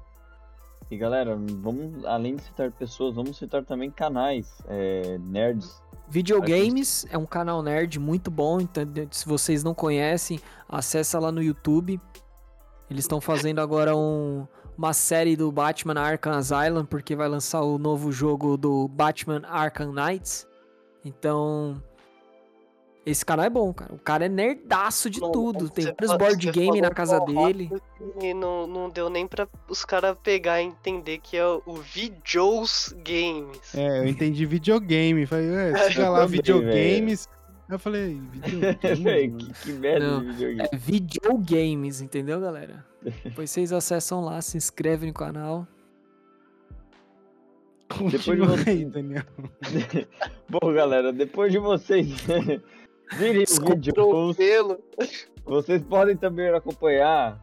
E 0.89 0.97
galera, 0.97 1.35
vamos, 1.35 2.05
além 2.05 2.35
de 2.35 2.43
citar 2.43 2.71
pessoas, 2.71 3.15
vamos 3.15 3.37
citar 3.37 3.63
também 3.65 3.89
canais, 3.89 4.47
é, 4.67 5.17
nerds. 5.19 5.81
Videogames 6.07 7.07
é 7.09 7.17
um 7.17 7.25
canal 7.25 7.63
nerd 7.63 7.99
muito 7.99 8.29
bom, 8.29 8.61
então 8.61 8.83
se 9.09 9.25
vocês 9.25 9.63
não 9.63 9.73
conhecem, 9.73 10.39
acessa 10.69 11.17
lá 11.19 11.31
no 11.31 11.41
YouTube. 11.41 11.99
Eles 12.89 13.05
estão 13.05 13.19
fazendo 13.19 13.59
agora 13.59 13.95
um- 13.97 14.45
uma 14.77 14.93
série 14.93 15.35
do 15.35 15.51
Batman 15.51 15.99
Arkham 15.99 16.33
Asylum, 16.33 16.85
porque 16.85 17.15
vai 17.15 17.27
lançar 17.27 17.61
o 17.61 17.79
novo 17.79 18.11
jogo 18.11 18.55
do 18.55 18.87
Batman 18.87 19.41
Arkham 19.47 19.91
Knights. 19.91 20.47
Então, 21.03 21.81
esse 23.05 23.23
canal 23.25 23.45
é 23.45 23.49
bom, 23.49 23.71
cara. 23.73 23.93
O 23.93 23.99
cara 23.99 24.25
é 24.25 24.29
nerdaço 24.29 25.09
de 25.09 25.19
tudo. 25.19 25.69
Tem 25.69 25.85
você 25.85 25.91
vários 25.91 26.11
fa- 26.11 26.17
board 26.17 26.43
você 26.45 26.51
game 26.51 26.67
falou 26.67 26.81
na 26.81 26.89
casa 26.89 27.17
tão 27.17 27.25
dele. 27.25 27.63
rápido 27.65 27.81
que 28.19 28.33
não, 28.33 28.65
não 28.65 28.89
deu 28.89 29.09
nem 29.09 29.27
pra 29.27 29.47
os 29.69 29.85
caras 29.85 30.17
pegar 30.23 30.61
e 30.61 30.65
entender 30.65 31.19
que 31.19 31.37
é 31.37 31.45
o 31.45 31.73
Videos 31.75 32.95
Games. 33.05 33.75
É, 33.75 33.99
eu 33.99 34.07
entendi 34.07 34.45
videogame. 34.45 35.25
Falei, 35.25 35.49
é, 35.53 35.77
siga 35.89 36.01
Eu 36.05 36.11
lá 36.11 36.19
também, 36.21 36.27
videogames. 36.41 37.29
Eu 37.69 37.79
falei, 37.79 38.19
Véi, 38.19 39.29
videogame. 39.29 39.43
que, 39.53 39.53
que 39.53 39.71
merda 39.73 40.07
Não, 40.07 40.19
de 40.21 40.31
videogame. 40.31 40.69
É 40.71 40.75
videogames, 40.77 42.01
entendeu, 42.01 42.39
galera? 42.41 42.85
Depois 43.23 43.49
vocês 43.51 43.71
acessam 43.71 44.23
lá, 44.23 44.41
se 44.41 44.57
inscrevem 44.57 45.09
no 45.09 45.13
canal. 45.13 45.67
Depois 47.87 48.11
de 48.11 48.17
Continua 48.25 48.47
você- 48.57 48.69
aí, 48.71 48.85
Daniel. 48.85 49.23
Bom, 50.49 50.73
galera, 50.73 51.13
depois 51.13 51.51
de 51.51 51.59
vocês 51.59 52.07
virem 53.13 53.43
o 53.43 54.33
vídeo, 54.33 54.79
vocês 55.45 55.81
podem 55.83 56.17
também 56.17 56.49
acompanhar 56.49 57.39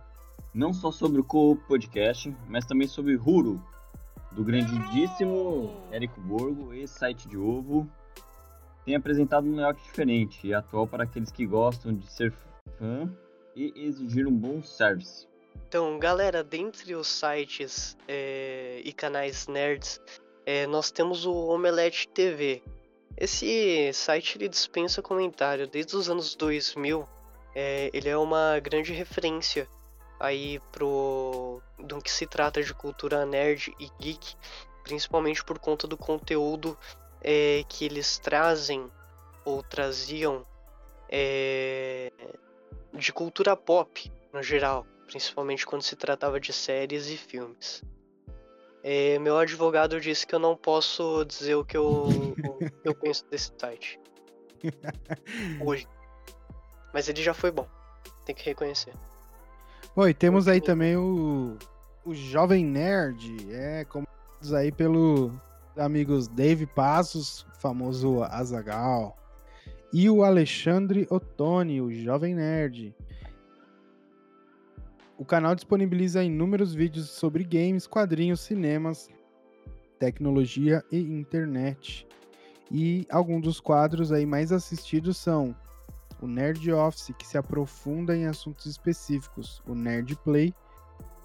não 0.55 0.73
só 0.73 0.91
sobre 0.91 1.21
o 1.21 1.25
Co 1.25 1.57
Podcast, 1.69 2.35
mas 2.49 2.67
também 2.67 2.87
sobre 2.87 3.17
Huro, 3.17 3.63
do 4.33 4.45
grandíssimo 4.45 5.75
Érico 5.91 6.21
Borgo, 6.21 6.73
ex-site 6.73 7.29
de 7.29 7.37
ovo. 7.37 7.89
Tem 8.85 8.97
apresentado 8.97 9.47
um 9.47 9.55
layout 9.55 9.81
diferente 9.83 10.47
e 10.47 10.53
atual 10.53 10.87
para 10.87 11.05
aqueles 11.05 11.31
que 11.31 11.47
gostam 11.47 11.95
de 11.95 12.11
ser 12.11 12.33
fã 12.79 13.09
e 13.55 13.73
exigir 13.77 14.27
um 14.27 14.33
bom 14.33 14.63
service. 14.63 15.29
Então, 15.69 15.99
galera, 15.99 16.43
dentre 16.43 16.95
os 16.95 17.09
sites 17.09 17.97
é, 18.09 18.81
e 18.85 18.93
canais 18.93 19.47
nerds, 19.47 20.01
é, 20.45 20.67
nós 20.67 20.91
temos 20.91 21.25
o 21.25 21.33
Omelete 21.33 22.09
TV. 22.09 22.63
Esse 23.17 23.93
site 23.93 24.37
ele 24.37 24.49
dispensa 24.49 25.03
comentário. 25.03 25.67
Desde 25.67 25.97
os 25.97 26.09
anos 26.09 26.35
2000, 26.35 27.09
é, 27.55 27.91
ele 27.93 28.09
é 28.09 28.17
uma 28.17 28.59
grande 28.61 28.93
referência 28.93 29.69
aí 30.19 30.61
pro 30.71 31.61
do 31.79 32.01
que 32.01 32.11
se 32.11 32.27
trata 32.27 32.63
de 32.63 32.73
cultura 32.73 33.27
nerd 33.27 33.75
e 33.79 33.91
geek, 34.01 34.37
principalmente 34.85 35.45
por 35.45 35.59
conta 35.59 35.87
do 35.87 35.97
conteúdo 35.97 36.79
é, 37.21 37.65
que 37.69 37.85
eles 37.85 38.19
trazem 38.19 38.91
ou 39.45 39.63
traziam 39.63 40.47
é, 41.09 42.13
de 42.95 43.13
cultura 43.13 43.57
pop 43.57 44.11
no 44.33 44.43
geral, 44.43 44.87
principalmente 45.07 45.67
quando 45.67 45.83
se 45.83 45.97
tratava 45.97 46.41
de 46.41 46.53
séries 46.53 47.09
e 47.09 47.17
filmes. 47.17 47.83
É, 48.83 49.19
meu 49.19 49.39
advogado 49.39 50.01
disse 50.01 50.27
que 50.27 50.35
eu 50.35 50.41
não 50.41 50.57
posso 50.57 51.25
dizer 51.25 51.55
o 51.55 51.65
que 51.65 51.77
eu, 51.77 51.85
o 51.85 52.35
eu 52.85 52.95
penso 52.95 53.25
desse 53.31 53.53
site. 53.57 54.01
Hoje. 55.65 55.87
Mas 56.93 57.09
ele 57.09 57.23
já 57.23 57.33
foi 57.33 57.51
bom. 57.51 57.67
Tem 58.25 58.35
que 58.35 58.45
reconhecer. 58.45 58.93
Oi, 59.95 60.13
temos 60.13 60.49
aí 60.49 60.61
também 60.61 60.97
o, 60.97 61.57
o 62.05 62.15
Jovem 62.15 62.65
Nerd, 62.65 63.53
é, 63.53 63.85
comandados 63.85 64.53
aí 64.55 64.73
pelos 64.73 65.33
amigos 65.77 66.29
Dave 66.29 66.67
Passos, 66.67 67.47
famoso 67.61 68.23
Azagal, 68.25 69.17
e 69.93 70.09
o 70.09 70.25
Alexandre 70.25 71.07
Ottoni, 71.11 71.81
o 71.81 71.93
Jovem 71.93 72.35
Nerd. 72.35 72.95
O 75.23 75.25
canal 75.25 75.55
disponibiliza 75.55 76.25
inúmeros 76.25 76.75
vídeos 76.75 77.09
sobre 77.09 77.45
games, 77.45 77.87
quadrinhos, 77.87 78.41
cinemas, 78.41 79.09
tecnologia 79.97 80.83
e 80.91 80.99
internet. 80.99 82.05
E 82.69 83.07
alguns 83.09 83.43
dos 83.43 83.61
quadros 83.61 84.11
aí 84.11 84.27
mais 84.27 84.51
assistidos 84.51 85.17
são 85.17 85.55
o 86.21 86.27
Nerd 86.27 86.73
Office, 86.73 87.15
que 87.17 87.25
se 87.25 87.39
aprofunda 87.39 88.17
em 88.17 88.27
assuntos 88.27 88.67
específicos, 88.67 89.63
o 89.65 89.77
Nerd 89.77 90.17
Play, 90.25 90.53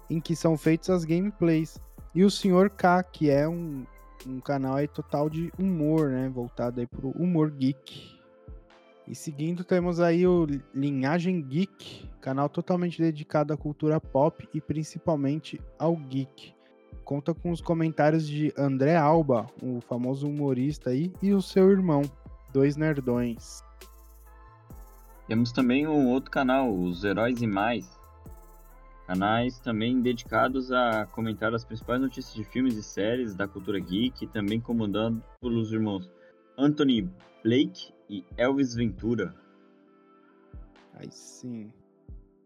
em 0.08 0.20
que 0.20 0.36
são 0.36 0.56
feitas 0.56 0.90
as 0.90 1.04
gameplays, 1.04 1.76
e 2.14 2.22
o 2.22 2.30
Sr. 2.30 2.70
K, 2.70 3.02
que 3.02 3.28
é 3.30 3.48
um, 3.48 3.84
um 4.24 4.38
canal 4.38 4.76
aí 4.76 4.86
total 4.86 5.28
de 5.28 5.52
humor, 5.58 6.10
né, 6.10 6.28
voltado 6.28 6.78
aí 6.78 6.86
pro 6.86 7.10
humor 7.20 7.50
geek. 7.50 8.16
E 9.08 9.14
seguindo 9.14 9.64
temos 9.64 10.00
aí 10.00 10.26
o 10.26 10.46
Linhagem 10.74 11.40
Geek, 11.40 12.06
canal 12.20 12.46
totalmente 12.46 13.00
dedicado 13.00 13.54
à 13.54 13.56
cultura 13.56 13.98
pop 13.98 14.46
e 14.52 14.60
principalmente 14.60 15.58
ao 15.78 15.96
geek. 15.96 16.54
Conta 17.04 17.32
com 17.32 17.50
os 17.50 17.62
comentários 17.62 18.28
de 18.28 18.52
André 18.54 18.96
Alba, 18.96 19.46
o 19.62 19.80
famoso 19.80 20.28
humorista 20.28 20.90
aí, 20.90 21.10
e 21.22 21.32
o 21.32 21.40
seu 21.40 21.70
irmão, 21.70 22.02
dois 22.52 22.76
nerdões. 22.76 23.62
Temos 25.26 25.52
também 25.52 25.86
um 25.86 26.08
outro 26.08 26.30
canal, 26.30 26.70
os 26.70 27.02
Heróis 27.02 27.40
e 27.40 27.46
Mais. 27.46 27.98
Canais 29.06 29.58
também 29.58 30.02
dedicados 30.02 30.70
a 30.70 31.06
comentar 31.06 31.54
as 31.54 31.64
principais 31.64 31.98
notícias 31.98 32.34
de 32.34 32.44
filmes 32.44 32.76
e 32.76 32.82
séries 32.82 33.34
da 33.34 33.48
cultura 33.48 33.80
geek, 33.80 34.26
também 34.26 34.60
comandado 34.60 35.22
pelos 35.40 35.72
irmãos 35.72 36.10
Anthony 36.58 37.08
Blake 37.42 37.92
e 38.08 38.24
Elvis 38.36 38.74
Ventura. 38.74 39.34
Aí 40.94 41.10
sim. 41.10 41.72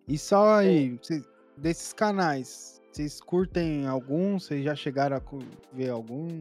E 0.06 0.18
só 0.18 0.56
aí, 0.56 0.98
cê- 1.02 1.24
desses 1.56 1.92
canais, 1.92 2.80
vocês 2.90 3.20
curtem 3.20 3.86
algum? 3.86 4.38
Vocês 4.38 4.64
já 4.64 4.74
chegaram 4.74 5.16
a 5.16 5.22
ver 5.72 5.90
algum? 5.90 6.40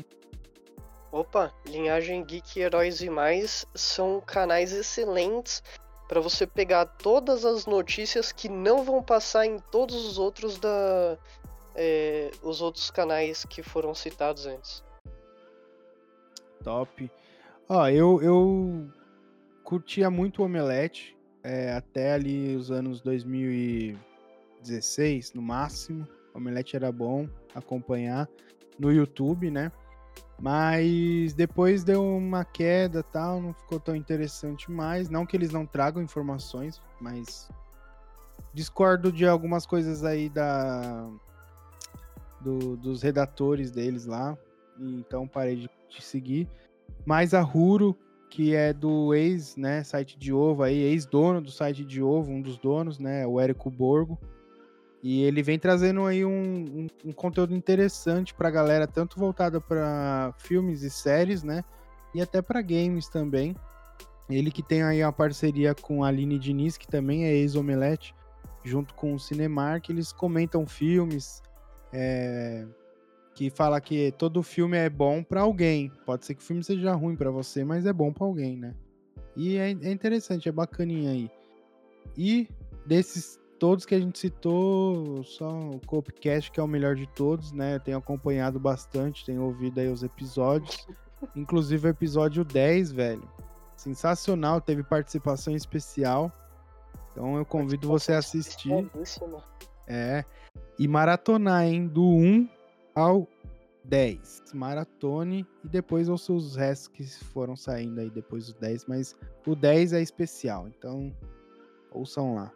Opa, 1.11 1.53
Linhagem 1.67 2.23
Geek 2.23 2.59
Heróis 2.59 3.01
e 3.01 3.09
Mais 3.09 3.65
são 3.75 4.21
canais 4.21 4.71
excelentes 4.71 5.61
para 6.07 6.19
você 6.19 6.45
pegar 6.47 6.85
todas 6.85 7.45
as 7.45 7.65
notícias 7.65 8.31
que 8.31 8.49
não 8.49 8.83
vão 8.83 9.01
passar 9.01 9.45
em 9.45 9.59
todos 9.59 10.05
os 10.05 10.17
outros 10.17 10.57
da 10.57 11.17
é, 11.75 12.31
os 12.43 12.61
outros 12.61 12.91
canais 12.91 13.45
que 13.45 13.63
foram 13.63 13.93
citados 13.95 14.45
antes. 14.45 14.83
Top. 16.63 17.09
Ó, 17.73 17.87
eu, 17.87 18.21
eu 18.21 18.89
curtia 19.63 20.11
muito 20.11 20.41
o 20.41 20.45
Omelete, 20.45 21.17
é, 21.41 21.71
até 21.71 22.11
ali 22.11 22.53
os 22.53 22.69
anos 22.69 22.99
2016, 22.99 25.33
no 25.33 25.41
máximo. 25.41 26.05
O 26.33 26.37
Omelete 26.37 26.75
era 26.75 26.91
bom 26.91 27.29
acompanhar 27.55 28.27
no 28.77 28.91
YouTube, 28.91 29.49
né? 29.49 29.71
Mas 30.37 31.33
depois 31.33 31.85
deu 31.85 32.03
uma 32.03 32.43
queda 32.43 33.01
tal, 33.01 33.39
não 33.39 33.53
ficou 33.53 33.79
tão 33.79 33.95
interessante 33.95 34.69
mais. 34.69 35.09
Não 35.09 35.25
que 35.25 35.37
eles 35.37 35.53
não 35.53 35.65
tragam 35.65 36.03
informações, 36.03 36.81
mas 36.99 37.49
discordo 38.53 39.13
de 39.13 39.25
algumas 39.25 39.65
coisas 39.65 40.03
aí 40.03 40.27
da 40.27 41.07
do- 42.41 42.75
dos 42.75 43.01
redatores 43.01 43.71
deles 43.71 44.05
lá. 44.05 44.37
Então 44.77 45.25
parei 45.25 45.55
de, 45.55 45.69
de 45.87 46.01
seguir. 46.01 46.49
Mas 47.05 47.33
a 47.33 47.41
Huro, 47.41 47.97
que 48.29 48.55
é 48.55 48.71
do 48.71 49.13
ex, 49.13 49.55
né, 49.55 49.83
site 49.83 50.17
de 50.17 50.31
ovo 50.31 50.63
aí, 50.63 50.77
ex-dono 50.77 51.41
do 51.41 51.51
site 51.51 51.83
de 51.83 52.01
ovo, 52.01 52.31
um 52.31 52.41
dos 52.41 52.57
donos, 52.57 52.99
né, 52.99 53.25
o 53.27 53.39
Érico 53.39 53.69
Borgo. 53.69 54.19
E 55.03 55.23
ele 55.23 55.41
vem 55.41 55.57
trazendo 55.57 56.05
aí 56.05 56.23
um, 56.23 56.31
um, 56.31 56.87
um 57.05 57.11
conteúdo 57.11 57.55
interessante 57.55 58.33
pra 58.33 58.51
galera, 58.51 58.87
tanto 58.87 59.19
voltado 59.19 59.59
para 59.59 60.33
filmes 60.37 60.83
e 60.83 60.89
séries, 60.89 61.43
né, 61.43 61.63
e 62.13 62.21
até 62.21 62.41
para 62.41 62.61
games 62.61 63.09
também. 63.09 63.55
Ele 64.29 64.51
que 64.51 64.63
tem 64.63 64.83
aí 64.83 65.03
uma 65.03 65.11
parceria 65.11 65.75
com 65.75 66.03
a 66.03 66.07
Aline 66.07 66.39
Diniz, 66.39 66.77
que 66.77 66.87
também 66.87 67.25
é 67.25 67.33
ex-Omelete, 67.33 68.15
junto 68.63 68.93
com 68.93 69.13
o 69.13 69.19
Cinemark, 69.19 69.89
eles 69.89 70.13
comentam 70.13 70.65
filmes, 70.65 71.41
é, 71.91 72.65
que 73.33 73.49
fala 73.49 73.79
que 73.79 74.11
todo 74.17 74.43
filme 74.43 74.77
é 74.77 74.89
bom 74.89 75.23
pra 75.23 75.41
alguém. 75.41 75.91
Pode 76.05 76.25
ser 76.25 76.35
que 76.35 76.41
o 76.41 76.45
filme 76.45 76.63
seja 76.63 76.93
ruim 76.93 77.15
pra 77.15 77.31
você, 77.31 77.63
mas 77.63 77.85
é 77.85 77.93
bom 77.93 78.11
pra 78.11 78.25
alguém, 78.25 78.57
né? 78.57 78.75
E 79.35 79.57
é, 79.57 79.71
é 79.71 79.91
interessante, 79.91 80.49
é 80.49 80.51
bacaninha 80.51 81.11
aí. 81.11 81.31
E 82.17 82.49
desses 82.85 83.39
todos 83.57 83.85
que 83.85 83.95
a 83.95 83.99
gente 83.99 84.19
citou, 84.19 85.23
só 85.23 85.49
o 85.49 85.79
Copcast 85.85 86.51
que 86.51 86.59
é 86.59 86.63
o 86.63 86.67
melhor 86.67 86.95
de 86.95 87.07
todos, 87.07 87.51
né? 87.51 87.75
Eu 87.75 87.79
tenho 87.79 87.97
acompanhado 87.97 88.59
bastante, 88.59 89.25
tenho 89.25 89.43
ouvido 89.43 89.79
aí 89.79 89.87
os 89.87 90.03
episódios. 90.03 90.85
Inclusive 91.35 91.87
o 91.87 91.91
episódio 91.91 92.43
10, 92.43 92.91
velho. 92.91 93.29
Sensacional, 93.77 94.59
teve 94.59 94.83
participação 94.83 95.55
especial. 95.55 96.31
Então 97.11 97.37
eu 97.37 97.45
convido 97.45 97.87
você 97.87 98.13
a 98.13 98.17
assistir. 98.17 98.89
É. 99.87 100.25
E 100.77 100.87
maratonar, 100.87 101.65
hein? 101.65 101.87
Do 101.87 102.03
1 102.03 102.49
ao 102.95 103.27
10. 103.83 104.43
Maratone 104.53 105.45
e 105.63 105.67
depois 105.67 106.07
os 106.09 106.55
restos 106.55 106.87
que 106.87 107.03
foram 107.25 107.55
saindo 107.55 107.99
aí 107.99 108.09
depois 108.09 108.47
do 108.47 108.59
10. 108.59 108.85
Mas 108.85 109.15
o 109.45 109.55
10 109.55 109.93
é 109.93 110.01
especial, 110.01 110.67
então 110.67 111.13
ouçam 111.91 112.35
lá. 112.35 112.51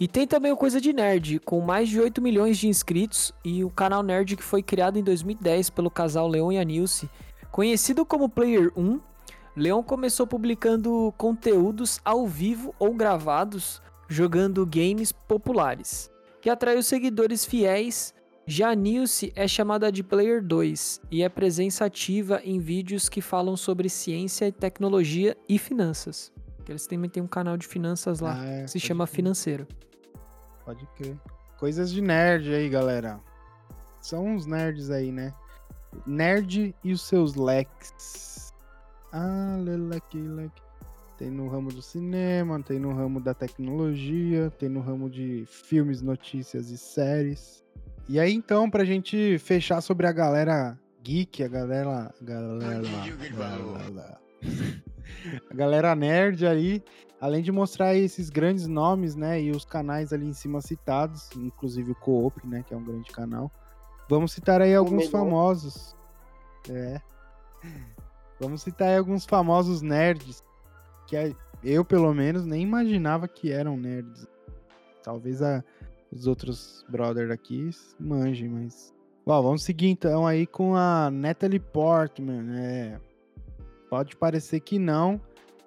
E 0.00 0.06
tem 0.06 0.26
também 0.26 0.52
o 0.52 0.56
Coisa 0.56 0.80
de 0.80 0.92
Nerd, 0.92 1.40
com 1.40 1.60
mais 1.60 1.88
de 1.88 2.00
8 2.00 2.22
milhões 2.22 2.56
de 2.56 2.68
inscritos, 2.68 3.32
e 3.44 3.64
o 3.64 3.70
canal 3.70 4.02
Nerd 4.02 4.36
que 4.36 4.44
foi 4.44 4.62
criado 4.62 4.96
em 4.96 5.02
2010 5.02 5.70
pelo 5.70 5.90
casal 5.90 6.28
Leon 6.28 6.52
e 6.52 6.58
Anilce. 6.58 7.10
Conhecido 7.50 8.06
como 8.06 8.28
Player 8.28 8.70
1, 8.76 9.00
Leon 9.56 9.82
começou 9.82 10.24
publicando 10.24 11.12
conteúdos 11.16 12.00
ao 12.04 12.28
vivo 12.28 12.72
ou 12.78 12.94
gravados, 12.94 13.82
jogando 14.06 14.64
games 14.64 15.10
populares, 15.10 16.08
que 16.40 16.48
atraiu 16.48 16.80
seguidores 16.80 17.44
fiéis. 17.44 18.14
Já 18.50 18.74
Nilce 18.74 19.30
é 19.36 19.46
chamada 19.46 19.92
de 19.92 20.02
Player 20.02 20.42
2 20.42 21.02
e 21.10 21.22
é 21.22 21.28
presença 21.28 21.84
ativa 21.84 22.40
em 22.42 22.58
vídeos 22.58 23.06
que 23.06 23.20
falam 23.20 23.58
sobre 23.58 23.90
ciência, 23.90 24.50
tecnologia 24.50 25.36
e 25.46 25.58
finanças. 25.58 26.32
Eles 26.66 26.86
também 26.86 27.10
têm 27.10 27.22
um 27.22 27.26
canal 27.26 27.58
de 27.58 27.66
finanças 27.66 28.20
lá. 28.20 28.40
Ah, 28.40 28.46
é, 28.46 28.62
que 28.62 28.70
se 28.70 28.80
chama 28.80 29.06
crer. 29.06 29.16
Financeiro. 29.16 29.68
Pode 30.64 30.86
crer. 30.96 31.14
Coisas 31.58 31.92
de 31.92 32.00
nerd 32.00 32.54
aí, 32.54 32.70
galera. 32.70 33.20
São 34.00 34.26
uns 34.26 34.46
nerds 34.46 34.88
aí, 34.90 35.12
né? 35.12 35.34
Nerd 36.06 36.74
e 36.82 36.90
os 36.90 37.02
seus 37.02 37.34
leques. 37.34 38.54
Ah, 39.12 39.58
leque, 39.60 40.16
leque. 40.16 40.62
Tem 41.18 41.30
no 41.30 41.48
ramo 41.48 41.68
do 41.68 41.82
cinema, 41.82 42.62
tem 42.62 42.78
no 42.78 42.94
ramo 42.94 43.20
da 43.20 43.34
tecnologia, 43.34 44.50
tem 44.58 44.70
no 44.70 44.80
ramo 44.80 45.10
de 45.10 45.44
filmes, 45.46 46.00
notícias 46.00 46.70
e 46.70 46.78
séries. 46.78 47.62
E 48.08 48.18
aí, 48.18 48.32
então, 48.32 48.70
pra 48.70 48.84
gente 48.84 49.38
fechar 49.38 49.80
sobre 49.80 50.06
a 50.06 50.12
galera 50.12 50.78
geek, 51.02 51.42
a 51.44 51.48
galera. 51.48 52.14
Galera. 52.22 52.82
galera 53.36 54.18
a 55.50 55.54
galera 55.54 55.94
nerd 55.94 56.46
aí, 56.46 56.82
além 57.20 57.42
de 57.42 57.50
mostrar 57.52 57.86
aí 57.88 58.00
esses 58.04 58.30
grandes 58.30 58.66
nomes, 58.66 59.14
né, 59.16 59.40
e 59.42 59.50
os 59.50 59.64
canais 59.64 60.12
ali 60.12 60.26
em 60.26 60.32
cima 60.32 60.60
citados, 60.60 61.28
inclusive 61.36 61.90
o 61.92 61.94
Coop, 61.94 62.46
né, 62.46 62.62
que 62.66 62.72
é 62.72 62.76
um 62.76 62.84
grande 62.84 63.10
canal. 63.10 63.50
Vamos 64.08 64.32
citar 64.32 64.62
aí 64.62 64.74
alguns 64.74 65.08
famosos. 65.08 65.96
É. 66.70 67.00
Vamos 68.40 68.62
citar 68.62 68.88
aí 68.88 68.96
alguns 68.96 69.26
famosos 69.26 69.82
nerds 69.82 70.42
que 71.06 71.16
eu, 71.62 71.84
pelo 71.84 72.14
menos, 72.14 72.46
nem 72.46 72.62
imaginava 72.62 73.26
que 73.26 73.50
eram 73.50 73.76
nerds. 73.76 74.26
Talvez 75.02 75.42
a- 75.42 75.64
os 76.12 76.26
outros 76.26 76.84
brother 76.88 77.30
aqui 77.30 77.70
manjem, 77.98 78.48
mas. 78.48 78.94
Bom, 79.26 79.42
vamos 79.42 79.62
seguir 79.62 79.88
então 79.88 80.26
aí 80.26 80.46
com 80.46 80.74
a 80.74 81.10
Natalie 81.10 81.60
Portman. 81.60 82.56
É, 82.56 83.00
pode 83.90 84.16
parecer 84.16 84.60
que 84.60 84.78
não. 84.78 85.20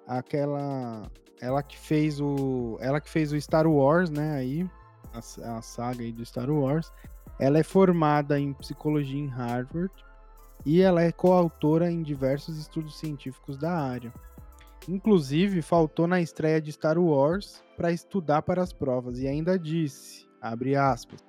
Aquela. 0.06 1.10
Ela 1.40 1.62
que 1.62 1.78
fez 1.78 2.20
o. 2.20 2.76
Ela 2.80 3.00
que 3.00 3.08
fez 3.08 3.32
o 3.32 3.40
Star 3.40 3.66
Wars, 3.66 4.10
né? 4.10 4.34
Aí. 4.34 4.68
A, 5.12 5.58
a 5.58 5.62
saga 5.62 6.02
aí 6.02 6.12
do 6.12 6.24
Star 6.24 6.50
Wars. 6.50 6.90
Ela 7.38 7.58
é 7.58 7.62
formada 7.62 8.38
em 8.38 8.52
psicologia 8.52 9.20
em 9.20 9.28
Harvard. 9.28 9.92
E 10.64 10.80
ela 10.80 11.02
é 11.02 11.10
coautora 11.10 11.90
em 11.90 12.02
diversos 12.02 12.56
estudos 12.56 12.98
científicos 12.98 13.58
da 13.58 13.72
área. 13.72 14.12
Inclusive, 14.88 15.62
faltou 15.62 16.06
na 16.06 16.20
estreia 16.20 16.60
de 16.60 16.72
Star 16.72 16.98
Wars 16.98 17.62
para 17.76 17.92
estudar 17.92 18.42
para 18.42 18.62
as 18.62 18.72
provas 18.72 19.18
e 19.18 19.26
ainda 19.26 19.58
disse, 19.58 20.26
abre 20.42 20.76
aspas, 20.76 21.20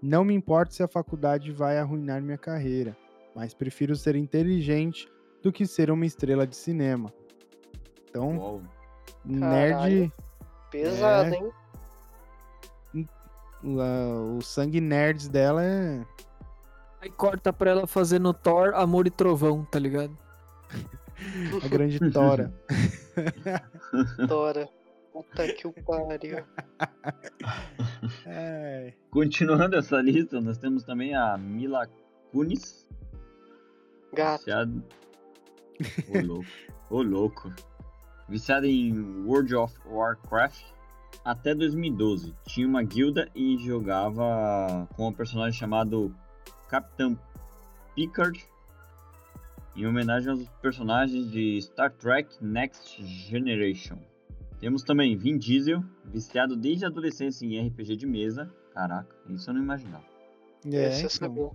não 0.00 0.24
me 0.24 0.32
importa 0.34 0.72
se 0.72 0.82
a 0.82 0.88
faculdade 0.88 1.52
vai 1.52 1.78
arruinar 1.78 2.22
minha 2.22 2.38
carreira, 2.38 2.96
mas 3.34 3.52
prefiro 3.52 3.94
ser 3.96 4.16
inteligente 4.16 5.06
do 5.42 5.52
que 5.52 5.66
ser 5.66 5.90
uma 5.90 6.06
estrela 6.06 6.46
de 6.46 6.56
cinema. 6.56 7.12
Então, 8.08 8.38
Uau. 8.38 8.62
nerd, 9.24 9.72
Caralho. 9.72 10.12
Pesado, 10.70 11.34
É. 11.34 11.36
hein? 11.36 11.52
o, 13.64 14.36
o 14.38 14.42
sangue 14.42 14.80
nerds 14.80 15.28
dela 15.28 15.62
é 15.64 16.04
Aí 17.00 17.10
corta 17.10 17.52
pra 17.52 17.70
ela 17.70 17.86
fazendo 17.86 18.32
Thor, 18.32 18.72
Amor 18.74 19.06
e 19.08 19.10
Trovão, 19.10 19.64
tá 19.64 19.78
ligado? 19.78 20.16
a 21.64 21.68
grande 21.68 21.98
tora. 22.12 22.52
Dora. 24.28 24.68
Puta 25.12 25.52
que 25.52 25.66
o 25.66 25.72
pariu. 25.72 26.44
É, 28.26 28.92
Continuando 29.10 29.76
essa 29.76 30.00
lista, 30.00 30.40
nós 30.40 30.58
temos 30.58 30.82
também 30.82 31.14
a 31.14 31.36
Mila 31.38 31.88
Kunis. 32.32 32.88
Gato. 34.12 34.38
Viciada. 34.38 34.84
Ô 36.08 36.20
louco. 36.20 36.46
Ô 36.90 37.02
louco. 37.02 37.52
Viciada 38.28 38.66
em 38.66 39.24
World 39.24 39.54
of 39.54 39.74
Warcraft 39.86 40.64
até 41.24 41.54
2012. 41.54 42.34
Tinha 42.46 42.66
uma 42.66 42.82
guilda 42.82 43.28
e 43.34 43.56
jogava 43.58 44.88
com 44.96 45.08
um 45.08 45.12
personagem 45.12 45.58
chamado 45.58 46.14
Capitão 46.68 47.18
Picard. 47.94 48.44
Em 49.76 49.86
homenagem 49.86 50.30
aos 50.30 50.48
personagens 50.60 51.30
de 51.30 51.60
Star 51.62 51.92
Trek 51.92 52.36
Next 52.40 53.02
Generation. 53.04 53.98
Temos 54.62 54.84
também 54.84 55.16
Vin 55.16 55.36
Diesel, 55.38 55.82
viciado 56.04 56.54
desde 56.56 56.84
a 56.84 56.88
adolescência 56.88 57.44
em 57.44 57.66
RPG 57.66 57.96
de 57.96 58.06
mesa. 58.06 58.48
Caraca, 58.72 59.12
isso 59.28 59.50
eu 59.50 59.54
não 59.54 59.60
imaginava 59.62 60.04
é, 60.64 60.86
Esse 60.86 61.00
então. 61.00 61.10
sabia. 61.10 61.50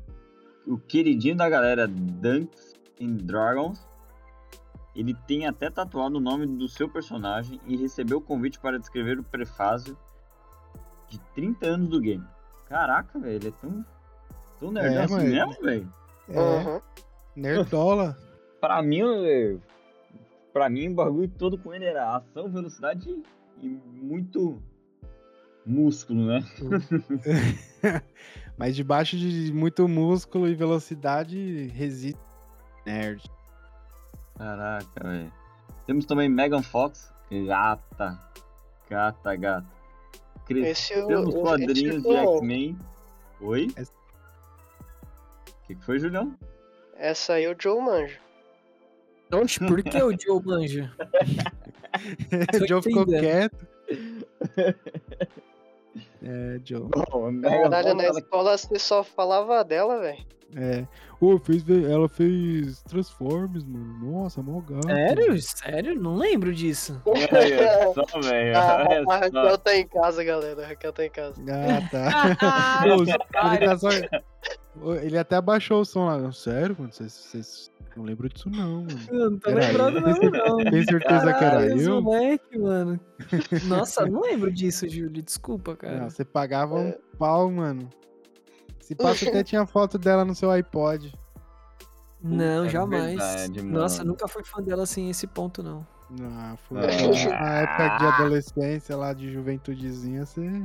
o 0.68 0.78
queridinho 0.78 1.38
da 1.38 1.48
galera 1.50 1.88
Dunks 1.88 2.74
and 3.02 3.16
Dragons. 3.24 3.88
Ele 4.94 5.14
tem 5.26 5.48
até 5.48 5.70
tatuado 5.70 6.18
o 6.18 6.20
nome 6.20 6.46
do 6.46 6.68
seu 6.68 6.90
personagem 6.90 7.62
e 7.66 7.78
recebeu 7.78 8.18
o 8.18 8.22
convite 8.22 8.60
para 8.60 8.78
descrever 8.78 9.18
o 9.20 9.24
prefácio 9.24 9.98
de 11.08 11.18
30 11.34 11.66
anos 11.66 11.88
do 11.90 12.02
game. 12.02 12.26
Caraca, 12.68 13.18
velho, 13.18 13.36
ele 13.36 13.48
é 13.48 13.52
tão, 13.52 13.86
tão 14.60 14.72
nerdão 14.74 15.00
É, 15.00 15.04
assim 15.06 15.30
mesmo, 15.30 15.62
velho. 15.62 15.94
É, 16.28 16.38
Aham. 16.40 16.82
nerdola. 17.36 18.18
Pra 18.60 18.82
mim, 18.82 18.98
eu- 18.98 19.62
pra 20.58 20.70
mim, 20.70 20.90
o 20.90 20.96
bagulho 20.96 21.28
todo 21.30 21.58
com 21.58 21.74
ele 21.74 21.86
era 21.86 22.16
ação, 22.16 22.50
velocidade 22.50 23.22
e 23.62 23.68
muito 23.68 24.62
músculo, 25.66 26.26
né? 26.26 26.40
Mas 28.58 28.76
debaixo 28.76 29.16
de 29.18 29.52
muito 29.54 29.88
músculo 29.88 30.48
e 30.48 30.56
velocidade 30.56 31.68
reside 31.68 32.18
nerd. 32.86 33.24
Caraca, 34.36 35.08
velho. 35.08 35.32
Temos 35.86 36.06
também 36.06 36.28
Megan 36.28 36.64
Fox, 36.64 37.14
gata, 37.46 38.20
gata, 38.90 39.36
gata. 39.36 39.68
Cres- 40.46 40.68
Esse 40.68 40.94
eu. 40.94 41.08
Temos 41.08 41.30
esse- 41.30 41.42
quadrinhos 41.44 42.04
de 42.04 42.16
X-Men. 42.16 42.80
Oi? 43.42 43.68
O 43.68 45.68
que, 45.68 45.76
que 45.76 45.86
foi, 45.86 46.00
Julião? 46.00 46.36
Essa 46.96 47.34
aí 47.34 47.48
o 47.48 47.56
Joe 47.60 47.80
manja. 47.82 48.18
Oxe, 49.32 49.60
por 49.60 49.84
que 49.84 50.02
o 50.02 50.12
Joe 50.18 50.42
manja? 50.44 50.92
Tô 52.52 52.68
Joe 52.68 52.82
ficou 52.82 53.06
quieto. 53.06 53.68
É, 56.24 56.60
Joe. 56.64 56.88
Bom, 57.12 57.28
a 57.28 57.32
Megan 57.32 57.70
Caralho, 57.70 57.90
Fox, 57.90 58.14
na 58.14 58.20
escola 58.20 58.58
você 58.58 58.80
só 58.80 59.04
falava 59.04 59.64
dela, 59.64 60.00
velho. 60.00 60.26
É. 60.56 60.86
Ô, 61.20 61.38
fez, 61.40 61.64
ela 61.70 62.08
fez 62.08 62.82
Transformers, 62.84 63.66
mano. 63.66 64.14
Nossa, 64.22 64.42
mó 64.42 64.62
gato. 64.62 64.88
Sério? 64.88 65.42
Sério? 65.42 66.00
Não 66.00 66.16
lembro 66.16 66.54
disso. 66.54 67.02
Olha 67.06 67.94
só, 67.94 68.20
velho. 68.22 68.58
A. 68.58 69.18
Raquel 69.18 69.58
tá 69.58 69.76
em 69.76 69.88
casa, 69.88 70.24
galera. 70.24 70.64
A 70.64 70.68
Raquel 70.68 70.94
tá 70.94 71.06
em 71.06 71.10
casa. 71.10 71.42
Ah, 71.50 71.90
tá. 71.92 72.84
Ô, 72.86 73.04
ele, 73.54 73.66
tá 73.66 73.78
só... 73.78 73.90
Ele 75.02 75.18
até 75.18 75.36
abaixou 75.36 75.82
o 75.82 75.86
som 75.86 76.06
lá. 76.06 76.32
Sério, 76.32 76.76
mano? 76.80 76.94
Vocês 76.94 77.72
não 77.98 78.04
lembram 78.06 78.30
disso, 78.30 78.50
não, 78.50 78.84
mano. 78.84 79.00
Eu 79.10 79.32
não 79.32 79.40
tô 79.40 79.50
Era 79.50 79.60
lembrado 79.68 80.02
mesmo, 80.02 80.30
não. 80.32 80.58
Tem 80.58 80.84
certeza 80.86 81.22
que 81.22 81.44
era 81.44 81.58
Caralho, 81.58 81.82
eu? 81.82 82.02
moleque, 82.02 82.58
mano. 82.58 83.00
Nossa, 83.68 84.06
não 84.08 84.22
lembro 84.22 84.52
disso, 84.52 84.88
Júlio. 84.88 85.22
Desculpa, 85.22 85.76
cara. 85.76 86.00
Não, 86.02 86.10
você 86.10 86.24
pagava 86.24 86.76
um 86.76 86.88
É. 86.88 86.98
pau, 87.18 87.52
mano. 87.52 87.90
Se 88.80 88.96
passa 88.96 89.28
até 89.28 89.44
tinha 89.44 89.66
foto 89.66 89.98
dela 89.98 90.24
no 90.24 90.34
seu 90.34 90.50
iPod. 90.52 91.14
Não, 92.22 92.60
Puta, 92.62 92.70
jamais. 92.70 93.08
verdade, 93.18 93.62
Nossa, 93.62 94.04
nunca 94.04 94.28
fui 94.28 94.44
fã 94.44 94.62
dela 94.62 94.84
assim, 94.84 95.10
esse 95.10 95.28
ponto, 95.28 95.62
não. 95.62 95.86
Ah, 96.22 96.56
foi 96.68 96.78
Ah. 96.80 97.40
na 97.42 97.54
época 97.60 97.98
de 97.98 98.06
adolescência 98.06 98.96
lá, 98.96 99.12
de 99.14 99.32
juventudezinha, 99.32 100.26
você. 100.26 100.64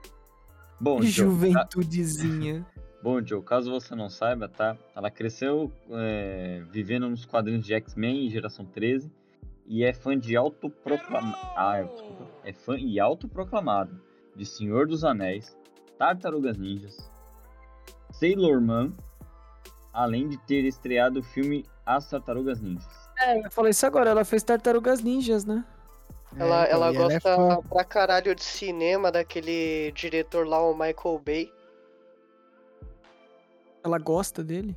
Bom, 0.81 0.99
ca- 1.01 1.07
Juventudezinha. 1.07 2.65
Bom, 3.03 3.21
Joe, 3.25 3.43
caso 3.43 3.71
você 3.71 3.95
não 3.97 4.09
saiba, 4.09 4.49
tá? 4.49 4.77
Ela 4.95 5.11
cresceu 5.11 5.73
é, 5.91 6.63
vivendo 6.71 7.09
nos 7.11 7.25
quadrinhos 7.25 7.67
de 7.67 7.75
X-Men 7.75 8.27
e 8.27 8.31
Geração 8.31 8.65
13 8.65 9.11
e 9.67 9.85
é 9.85 9.93
fã 9.93 10.17
de 10.17 10.37
autoproclamado. 10.37 11.37
Ah, 11.57 11.83
desculpa. 11.83 12.27
É 12.45 12.53
fã 12.53 12.77
e 12.79 13.01
autoproclamado 13.01 14.01
de 14.37 14.47
Senhor 14.47 14.87
dos 14.87 15.05
Anéis, 15.05 15.57
Tartarugas 15.99 16.57
Ninjas, 16.57 17.11
Sailor 18.13 18.61
Moon, 18.61 18.93
além 19.93 20.29
de 20.29 20.37
ter 20.39 20.65
estreado 20.65 21.21
o 21.21 21.23
filme 21.23 21.65
As 21.85 22.09
Tartarugas 22.09 22.61
Ninjas. 22.61 22.87
É, 23.19 23.45
eu 23.45 23.51
falei 23.51 23.71
isso 23.71 23.85
agora. 23.85 24.11
Ela 24.11 24.25
fez 24.25 24.43
Tartarugas 24.43 25.03
Ninjas, 25.03 25.45
né? 25.45 25.65
Ela, 26.37 26.63
É, 26.65 26.67
então, 26.69 26.77
ela 26.77 26.93
e 26.93 26.97
gosta 26.97 27.15
é 27.15 27.21
fã. 27.21 27.63
pra 27.69 27.85
caralho 27.85 28.35
de 28.35 28.43
cinema 28.45 29.11
daquele 29.13 29.93
diretor 29.93 30.47
lá, 30.47 30.61
o 30.63 30.73
Michael 30.73 31.21
Bay. 31.25 31.53
Ela 33.85 33.99
gosta 33.99 34.43
dele. 34.45 34.77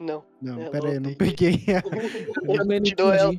Não. 0.00 0.24
Não, 0.40 0.70
pera 0.70 0.88
aí, 0.88 0.94
eu 0.96 1.00
não 1.00 1.14
peguei. 1.14 1.62
Eu 2.44 2.58
também 2.58 2.80
não 2.80 2.84
Tirou 2.86 3.12
ela, 3.12 3.32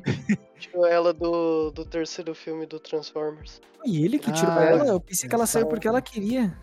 tirou 0.58 0.86
ela 0.86 1.12
do, 1.12 1.70
do 1.70 1.84
terceiro 1.84 2.34
filme 2.34 2.64
do 2.64 2.80
Transformers. 2.80 3.60
E 3.84 4.02
ele 4.04 4.18
que 4.18 4.32
tirou 4.32 4.52
Ah, 4.54 4.64
ela? 4.64 4.86
Eu 4.86 5.00
pensei 5.00 5.28
que 5.28 5.34
ela 5.34 5.46
saiu 5.46 5.66
porque 5.66 5.86
ela 5.86 6.00
queria. 6.00 6.56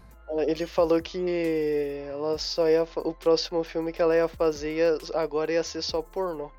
Ele 0.48 0.66
falou 0.66 1.00
que 1.02 2.04
ela 2.08 2.38
só 2.40 2.68
ia. 2.68 2.84
O 2.96 3.14
próximo 3.14 3.64
filme 3.64 3.92
que 3.92 4.02
ela 4.02 4.16
ia 4.16 4.28
fazer 4.28 4.76
ia- 4.78 4.98
agora 5.14 5.52
ia 5.52 5.64
ser 5.64 5.82
só 5.84 6.02
pornô. 6.02 6.50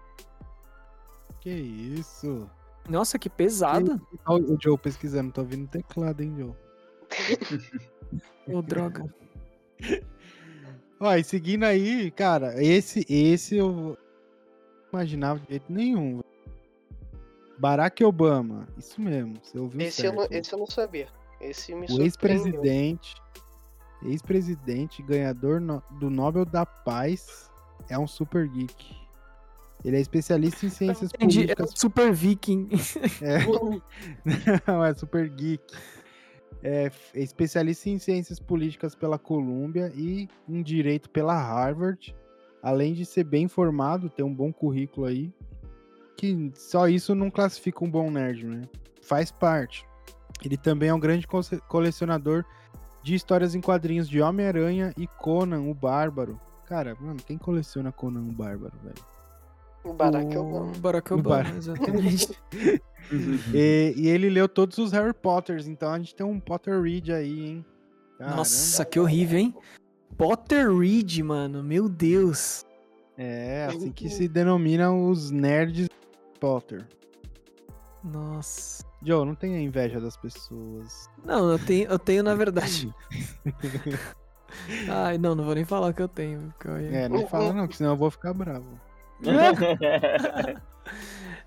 que 1.40 1.50
isso? 1.50 2.48
Nossa, 2.88 3.18
que 3.18 3.28
pesado. 3.30 4.00
Ó, 4.26 4.36
o 4.38 4.56
Joe 4.60 4.78
pesquisando, 4.78 5.32
tô 5.32 5.40
ouvindo 5.40 5.66
teclado, 5.68 6.20
hein, 6.22 6.34
Joe? 6.38 6.54
Ô, 8.54 8.62
droga. 8.62 9.04
Ó, 11.04 11.16
e 11.16 11.24
seguindo 11.24 11.64
aí, 11.64 12.12
cara, 12.12 12.62
esse, 12.62 13.04
esse 13.08 13.56
eu 13.56 13.72
não 13.72 13.96
imaginava 14.92 15.40
de 15.40 15.48
jeito 15.48 15.72
nenhum. 15.72 16.20
Barack 17.58 18.04
Obama, 18.04 18.68
isso 18.78 19.00
mesmo, 19.00 19.34
você 19.42 19.58
ouviu 19.58 19.80
Esse 19.80 20.06
eu, 20.06 20.12
certo. 20.14 20.30
não, 20.30 20.38
esse 20.38 20.52
eu 20.52 20.58
não 20.60 20.66
sabia. 20.66 21.08
Esse 21.40 21.74
me 21.74 21.86
O 21.90 22.02
ex-presidente, 22.02 23.16
ex-presidente, 24.04 25.02
ganhador 25.02 25.60
no- 25.60 25.82
do 25.98 26.08
Nobel 26.08 26.44
da 26.44 26.64
Paz, 26.64 27.50
é 27.88 27.98
um 27.98 28.06
super 28.06 28.46
geek. 28.48 28.96
Ele 29.84 29.96
é 29.96 30.00
especialista 30.00 30.64
em 30.66 30.68
ciências 30.68 31.10
Entendi, 31.12 31.38
é 31.38 31.42
políticas. 31.56 31.72
um 31.72 31.76
super 31.76 32.12
viking. 32.12 32.68
Não, 34.68 34.84
é 34.84 34.94
super 34.94 35.28
geek. 35.28 35.64
É 36.62 36.90
especialista 37.14 37.88
em 37.90 37.98
ciências 37.98 38.38
políticas 38.38 38.94
pela 38.94 39.18
Columbia 39.18 39.92
e 39.96 40.28
em 40.48 40.62
direito 40.62 41.10
pela 41.10 41.34
Harvard. 41.34 42.14
Além 42.62 42.94
de 42.94 43.04
ser 43.04 43.24
bem 43.24 43.48
formado, 43.48 44.08
ter 44.08 44.22
um 44.22 44.32
bom 44.32 44.52
currículo 44.52 45.06
aí. 45.06 45.32
Que 46.16 46.52
só 46.54 46.86
isso 46.86 47.14
não 47.14 47.30
classifica 47.30 47.84
um 47.84 47.90
bom 47.90 48.10
nerd, 48.10 48.46
né? 48.46 48.62
Faz 49.00 49.32
parte. 49.32 49.84
Ele 50.44 50.56
também 50.56 50.88
é 50.90 50.94
um 50.94 51.00
grande 51.00 51.26
colecionador 51.68 52.44
de 53.02 53.14
histórias 53.16 53.56
em 53.56 53.60
quadrinhos 53.60 54.08
de 54.08 54.20
Homem-Aranha 54.20 54.92
e 54.96 55.08
Conan, 55.08 55.62
o 55.62 55.74
Bárbaro. 55.74 56.40
Cara, 56.66 56.96
mano, 57.00 57.16
quem 57.26 57.36
coleciona 57.36 57.90
Conan 57.90 58.20
o 58.20 58.32
Bárbaro, 58.32 58.74
velho? 58.84 58.94
O 59.82 59.92
Barack 59.92 60.36
O 60.36 60.40
Obama. 60.46 60.72
Barack 60.78 61.12
O 61.12 61.18
Obama, 61.18 61.42
Bar- 61.42 61.56
exatamente. 61.56 62.38
E, 63.52 63.94
e 63.96 64.08
ele 64.08 64.28
leu 64.30 64.48
todos 64.48 64.78
os 64.78 64.92
Harry 64.92 65.12
Potters, 65.14 65.66
então 65.66 65.90
a 65.92 65.98
gente 65.98 66.14
tem 66.14 66.24
um 66.24 66.38
Potter 66.40 66.80
Read 66.80 67.12
aí, 67.12 67.46
hein? 67.46 67.64
Caramba. 68.18 68.36
Nossa, 68.36 68.84
que 68.84 69.00
horrível, 69.00 69.38
hein? 69.38 69.54
Potterread, 70.16 71.22
mano. 71.22 71.62
Meu 71.62 71.88
Deus. 71.88 72.64
É, 73.18 73.66
assim 73.68 73.90
que 73.92 74.08
se 74.08 74.28
denomina 74.28 74.92
os 74.92 75.30
nerds 75.30 75.88
Potter. 76.40 76.86
Nossa. 78.04 78.84
Joe, 79.04 79.26
não 79.26 79.34
tenha 79.34 79.60
inveja 79.60 80.00
das 80.00 80.16
pessoas. 80.16 81.08
Não, 81.24 81.50
eu 81.50 81.58
tenho, 81.58 81.88
eu 81.90 81.98
tenho 81.98 82.22
na 82.22 82.34
verdade. 82.34 82.92
Ai, 84.88 85.18
não, 85.18 85.34
não 85.34 85.44
vou 85.44 85.54
nem 85.54 85.64
falar 85.64 85.92
que 85.92 86.02
eu 86.02 86.08
tenho. 86.08 86.52
porque 86.52 86.68
eu, 86.68 86.80
ia- 86.80 86.96
É, 87.00 87.08
não 87.08 87.26
fala 87.26 87.52
não, 87.52 87.66
que 87.66 87.76
senão 87.76 87.90
eu 87.92 87.96
vou 87.96 88.10
ficar 88.10 88.32
bravo. 88.34 88.78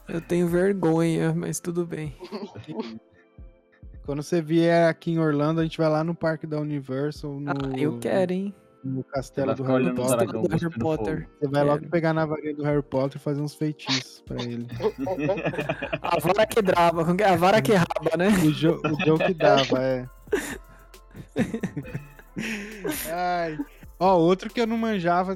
eu 0.08 0.22
tenho 0.22 0.48
vergonha, 0.48 1.34
mas 1.36 1.60
tudo 1.60 1.86
bem. 1.86 2.16
Quando 4.06 4.22
você 4.22 4.40
vier 4.42 4.88
aqui 4.88 5.12
em 5.12 5.20
Orlando, 5.20 5.60
a 5.60 5.64
gente 5.64 5.78
vai 5.80 5.90
lá 5.90 6.04
no 6.04 6.14
parque 6.14 6.46
da 6.46 6.60
Universal, 6.60 7.40
no, 7.40 7.52
Ah, 7.52 7.78
eu 7.78 7.98
quero, 7.98 8.34
hein? 8.34 8.54
no 8.84 9.04
castelo 9.04 9.56
do 9.56 9.64
Harry 9.64 9.84
olhando 9.86 10.02
o 10.04 10.06
Potter. 10.06 10.28
Do 10.28 10.48
Harry 10.48 10.80
Potter. 10.80 11.30
Você 11.40 11.48
vai 11.50 11.64
logo 11.64 11.80
Quero. 11.80 11.92
pegar 11.92 12.14
na 12.14 12.24
varinha 12.24 12.54
do 12.54 12.64
Harry 12.64 12.84
Potter 12.84 13.20
e 13.20 13.24
fazer 13.24 13.42
uns 13.42 13.56
feitiços 13.56 14.22
pra 14.28 14.40
ele. 14.44 14.68
A 16.04 16.20
vara 16.20 16.46
que 16.46 16.62
drava, 16.62 17.02
a 17.02 17.36
vara 17.36 17.62
que 17.64 17.74
raba, 17.74 18.16
né? 18.16 18.28
O, 18.46 18.52
jo 18.52 18.80
o 18.86 19.04
Joe 19.04 19.18
que 19.18 19.34
dava, 19.34 19.82
é. 19.82 20.08
Ai. 23.12 23.58
Ó, 24.00 24.18
outro 24.20 24.50
que 24.54 24.62
eu 24.62 24.68
não 24.68 24.78
manjava, 24.78 25.36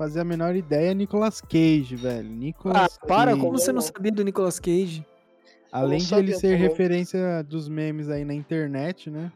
fazia 0.00 0.22
a 0.22 0.24
menor 0.24 0.56
ideia 0.56 0.92
é 0.92 0.94
Nicolas 0.94 1.42
Cage, 1.42 1.94
velho. 1.94 2.26
Ah, 2.26 2.34
Nicolas 2.34 2.98
para, 3.06 3.32
Cage. 3.32 3.40
como 3.42 3.58
você 3.58 3.70
não 3.70 3.82
sabia 3.82 4.10
do 4.10 4.24
Nicolas 4.24 4.58
Cage? 4.58 5.04
Além 5.70 5.98
de 5.98 6.14
ele 6.14 6.32
ser 6.32 6.54
também. 6.54 6.56
referência 6.56 7.42
dos 7.42 7.68
memes 7.68 8.08
aí 8.08 8.24
na 8.24 8.32
internet, 8.32 9.10
né? 9.10 9.30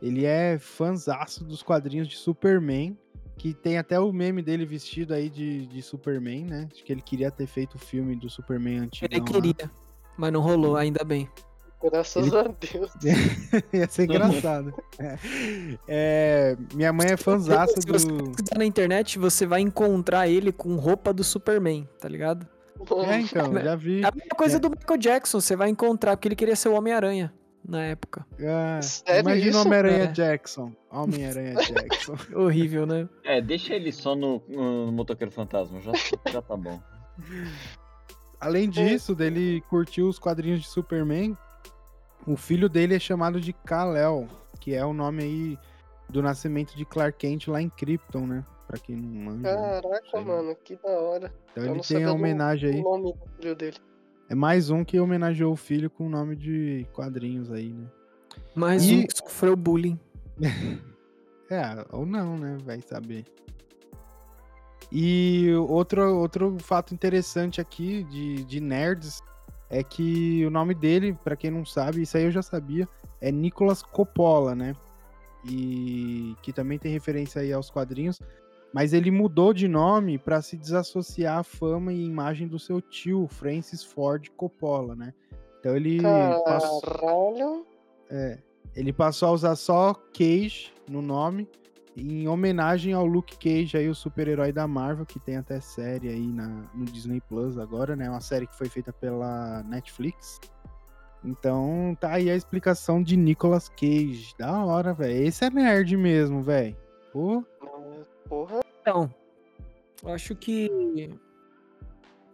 Ele 0.00 0.24
é 0.24 0.56
fanzaço 0.56 1.44
dos 1.44 1.64
quadrinhos 1.64 2.06
de 2.06 2.16
Superman, 2.16 2.96
que 3.36 3.52
tem 3.52 3.76
até 3.76 3.98
o 3.98 4.12
meme 4.12 4.40
dele 4.40 4.64
vestido 4.64 5.12
aí 5.12 5.28
de, 5.28 5.66
de 5.66 5.82
Superman, 5.82 6.44
né? 6.44 6.68
Acho 6.72 6.84
que 6.84 6.92
ele 6.92 7.02
queria 7.02 7.32
ter 7.32 7.48
feito 7.48 7.74
o 7.74 7.78
filme 7.78 8.14
do 8.14 8.30
Superman 8.30 8.78
antigo. 8.78 9.12
Ele 9.12 9.20
queria, 9.20 9.68
mas 10.16 10.32
não 10.32 10.42
rolou, 10.42 10.76
ainda 10.76 11.02
bem. 11.02 11.28
Graças 11.82 12.26
Ele- 12.26 12.36
a 12.36 12.42
Deus. 12.42 12.90
Ia 13.72 13.88
ser 13.88 14.04
engraçado. 14.04 14.72
É, 15.86 16.56
minha 16.74 16.92
mãe 16.92 17.08
é 17.08 17.16
fanzaça 17.16 17.80
Se 17.80 17.86
você 17.86 18.06
do. 18.08 18.30
pesquisar 18.30 18.58
na 18.58 18.64
internet, 18.64 19.18
você 19.18 19.46
vai 19.46 19.60
encontrar 19.60 20.26
ele 20.28 20.50
com 20.52 20.74
roupa 20.76 21.12
do 21.12 21.22
Superman, 21.22 21.86
tá 22.00 22.08
ligado? 22.08 22.46
É, 23.08 23.20
então, 23.20 23.52
já 23.62 23.74
vi. 23.76 24.02
É 24.02 24.06
a 24.06 24.10
mesma 24.12 24.36
coisa 24.36 24.56
É. 24.56 24.58
do 24.60 24.70
Michael 24.70 24.98
Jackson, 24.98 25.40
você 25.40 25.54
vai 25.56 25.68
encontrar, 25.68 26.16
porque 26.16 26.28
ele 26.28 26.36
queria 26.36 26.56
ser 26.56 26.68
o 26.70 26.74
Homem-Aranha 26.74 27.32
na 27.66 27.82
época. 27.84 28.24
Ah, 28.40 28.80
Sério 28.82 29.20
imagina 29.20 29.58
o 29.58 29.60
Homem-Aranha 29.62 30.04
É. 30.04 30.06
Jackson. 30.06 30.72
Homem-Aranha 30.90 31.54
Jackson. 31.60 32.16
Horrível, 32.34 32.86
né? 32.86 33.08
É, 33.24 33.40
deixa 33.42 33.74
ele 33.74 33.92
só 33.92 34.14
no, 34.16 34.42
no 34.48 34.92
Motoqueiro 34.92 35.30
Fantasma, 35.32 35.80
já, 35.80 35.92
já 36.30 36.40
tá 36.42 36.56
bom. 36.56 36.80
Além 38.40 38.68
disso, 38.68 39.14
dele 39.14 39.62
curtir 39.68 40.02
os 40.02 40.18
quadrinhos 40.18 40.60
de 40.60 40.68
Superman, 40.68 41.36
o 42.26 42.36
filho 42.36 42.68
dele 42.68 42.94
é 42.94 42.98
chamado 42.98 43.40
de 43.40 43.52
Kal-El, 43.52 44.26
que 44.60 44.74
é 44.74 44.84
o 44.84 44.92
nome 44.92 45.22
aí 45.22 45.58
do 46.08 46.22
nascimento 46.22 46.76
de 46.76 46.84
Clark 46.84 47.18
Kent 47.18 47.48
lá 47.48 47.60
em 47.62 47.68
Krypton, 47.68 48.26
né? 48.26 48.44
Pra 48.66 48.78
quem 48.78 48.96
não 48.96 49.08
manja. 49.08 49.42
né? 49.42 49.80
Caraca, 49.80 50.20
mano, 50.20 50.56
que 50.56 50.76
da 50.76 50.88
hora. 50.90 51.32
Então 51.52 51.64
eu 51.64 51.72
ele 51.74 51.80
tem 51.82 52.04
a 52.04 52.08
do- 52.08 52.14
homenagem 52.14 52.70
aí. 52.74 52.80
O 52.80 52.84
nome 52.84 53.12
do 53.12 53.18
filho 53.36 53.54
dele. 53.54 53.76
É 54.28 54.34
mais 54.34 54.70
um 54.70 54.84
que 54.84 54.98
homenageou 54.98 55.52
o 55.52 55.56
filho 55.56 55.88
com 55.88 56.06
o 56.06 56.10
nome 56.10 56.34
de 56.34 56.84
quadrinhos 56.92 57.52
aí, 57.52 57.72
né? 57.72 57.86
Mais 58.56 58.84
E- 58.84 58.94
um 58.96 59.06
que 59.06 59.16
sofreu 59.16 59.54
bullying. 59.56 59.98
É, 61.48 61.62
ou 61.92 62.04
não, 62.04 62.36
né? 62.36 62.58
Vai 62.64 62.80
saber. 62.80 63.24
E 64.90 65.52
outro, 65.68 66.02
outro 66.16 66.56
fato 66.60 66.92
interessante 66.94 67.60
aqui 67.60 68.02
de, 68.04 68.44
de 68.44 68.60
nerds 68.60 69.20
é 69.68 69.82
que 69.82 70.44
o 70.46 70.50
nome 70.50 70.74
dele, 70.74 71.16
pra 71.24 71.36
quem 71.36 71.50
não 71.50 71.64
sabe, 71.64 72.02
isso 72.02 72.16
aí 72.16 72.24
eu 72.24 72.30
já 72.30 72.42
sabia, 72.42 72.88
é 73.20 73.30
Nicolas 73.32 73.82
Coppola, 73.82 74.54
né? 74.54 74.74
E 75.48 76.34
que 76.42 76.52
também 76.52 76.78
tem 76.78 76.92
referência 76.92 77.40
aí 77.40 77.52
aos 77.52 77.70
quadrinhos, 77.70 78.20
mas 78.72 78.92
ele 78.92 79.10
mudou 79.10 79.52
de 79.52 79.68
nome 79.68 80.18
pra 80.18 80.42
se 80.42 80.56
desassociar 80.56 81.38
à 81.38 81.42
fama 81.42 81.92
e 81.92 82.04
imagem 82.04 82.46
do 82.48 82.58
seu 82.58 82.80
tio, 82.80 83.26
Francis 83.28 83.82
Ford 83.82 84.28
Coppola, 84.36 84.94
né? 84.94 85.14
Então 85.60 85.74
ele 85.74 86.00
passou, 86.44 87.66
é, 88.10 88.38
ele 88.74 88.92
passou 88.92 89.28
a 89.28 89.32
usar 89.32 89.56
só 89.56 89.94
Cage 89.94 90.72
no 90.88 91.02
nome, 91.02 91.48
em 91.96 92.28
homenagem 92.28 92.92
ao 92.92 93.06
Luke 93.06 93.36
Cage, 93.38 93.76
aí, 93.76 93.88
o 93.88 93.94
super-herói 93.94 94.52
da 94.52 94.68
Marvel, 94.68 95.06
que 95.06 95.18
tem 95.18 95.36
até 95.36 95.60
série 95.60 96.08
aí 96.08 96.26
na, 96.26 96.46
no 96.74 96.84
Disney 96.84 97.20
Plus 97.22 97.58
agora, 97.58 97.96
né? 97.96 98.08
Uma 98.08 98.20
série 98.20 98.46
que 98.46 98.56
foi 98.56 98.68
feita 98.68 98.92
pela 98.92 99.62
Netflix. 99.62 100.38
Então, 101.24 101.96
tá 101.98 102.12
aí 102.12 102.30
a 102.30 102.36
explicação 102.36 103.02
de 103.02 103.16
Nicolas 103.16 103.68
Cage. 103.68 104.34
Da 104.38 104.64
hora, 104.64 104.92
velho. 104.92 105.26
Esse 105.26 105.44
é 105.46 105.50
nerd 105.50 105.96
mesmo, 105.96 106.42
velho. 106.42 106.76
Pô, 107.12 107.42
Porra. 108.28 108.60
Então, 108.80 109.12
eu 110.02 110.10
acho 110.10 110.34
que. 110.34 111.10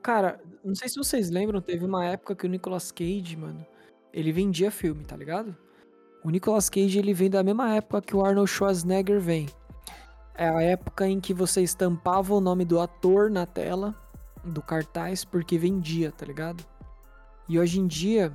Cara, 0.03 0.41
não 0.65 0.75
sei 0.75 0.89
se 0.89 0.97
vocês 0.97 1.31
lembram, 1.31 1.61
teve 1.61 1.85
uma 1.85 2.05
época 2.05 2.35
que 2.35 2.47
o 2.47 2.49
Nicolas 2.49 2.91
Cage, 2.91 3.37
mano, 3.37 3.65
ele 4.13 4.33
vendia 4.33 4.71
filme, 4.71 5.05
tá 5.05 5.17
ligado? 5.17 5.57
O 6.25 6.31
Nicolas 6.31 6.69
Cage, 6.71 6.99
ele 6.99 7.13
vem 7.13 7.29
da 7.29 7.43
mesma 7.43 7.75
época 7.75 8.01
que 8.01 8.15
o 8.15 8.25
Arnold 8.25 8.49
Schwarzenegger 8.51 9.21
vem. 9.21 9.49
É 10.35 10.49
a 10.49 10.63
época 10.63 11.07
em 11.07 11.21
que 11.21 11.35
você 11.35 11.63
estampava 11.63 12.33
o 12.35 12.41
nome 12.41 12.65
do 12.65 12.81
ator 12.81 13.31
na 13.31 13.45
tela, 13.45 13.95
do 14.45 14.63
cartaz, 14.63 15.25
porque 15.25 15.59
vendia, 15.59 16.11
tá 16.13 16.25
ligado? 16.25 16.65
E 17.49 17.59
hoje 17.59 17.81
em 17.81 17.87
dia, 17.87 18.33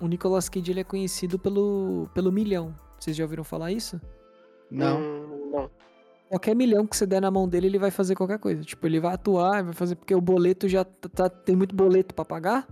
o 0.00 0.06
Nicolas 0.06 0.48
Cage, 0.48 0.70
ele 0.70 0.80
é 0.80 0.84
conhecido 0.84 1.38
pelo, 1.38 2.08
pelo 2.12 2.30
milhão. 2.32 2.74
Vocês 2.98 3.16
já 3.16 3.24
ouviram 3.24 3.44
falar 3.44 3.70
isso? 3.72 4.00
não. 4.70 4.98
Hum, 5.00 5.50
não. 5.52 5.70
Qualquer 6.28 6.54
milhão 6.54 6.86
que 6.86 6.94
você 6.94 7.06
der 7.06 7.22
na 7.22 7.30
mão 7.30 7.48
dele, 7.48 7.68
ele 7.68 7.78
vai 7.78 7.90
fazer 7.90 8.14
qualquer 8.14 8.38
coisa. 8.38 8.62
Tipo, 8.62 8.86
ele 8.86 9.00
vai 9.00 9.14
atuar, 9.14 9.64
vai 9.64 9.72
fazer 9.72 9.94
porque 9.94 10.14
o 10.14 10.20
boleto 10.20 10.68
já 10.68 10.84
tá, 10.84 11.08
tá- 11.08 11.28
tem 11.30 11.56
muito 11.56 11.74
boleto 11.74 12.14
pra 12.14 12.22
pagar. 12.22 12.68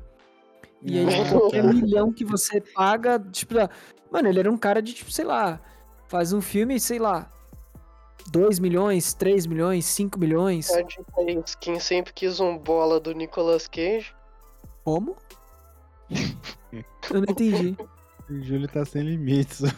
E 0.82 0.98
aí, 0.98 1.06
tipo, 1.06 1.40
qualquer 1.40 1.64
milhão 1.64 2.12
que 2.12 2.24
você 2.24 2.60
paga, 2.60 3.18
tipo, 3.18 3.58
ah, 3.58 3.68
mano, 4.10 4.28
ele 4.28 4.38
era 4.40 4.50
um 4.50 4.58
cara 4.58 4.80
de, 4.80 4.92
tipo, 4.92 5.10
sei 5.10 5.24
lá, 5.24 5.60
faz 6.06 6.32
um 6.32 6.40
filme, 6.40 6.78
sei 6.78 6.98
lá, 6.98 7.30
2 8.30 8.58
milhões, 8.58 9.14
3 9.14 9.46
milhões, 9.46 9.84
5 9.86 10.18
milhões. 10.18 10.70
É 10.70 10.82
de 10.82 10.98
país. 11.14 11.54
Quem 11.56 11.78
sempre 11.80 12.12
quis 12.12 12.40
um 12.40 12.58
bola 12.58 12.98
do 13.00 13.12
Nicolas 13.12 13.68
Cage. 13.68 14.14
Como? 14.84 15.16
Eu 17.10 17.20
não 17.20 17.24
entendi. 17.28 17.76
O 18.28 18.42
Júlio 18.42 18.66
tá 18.66 18.84
sem 18.84 19.02
limites. 19.02 19.60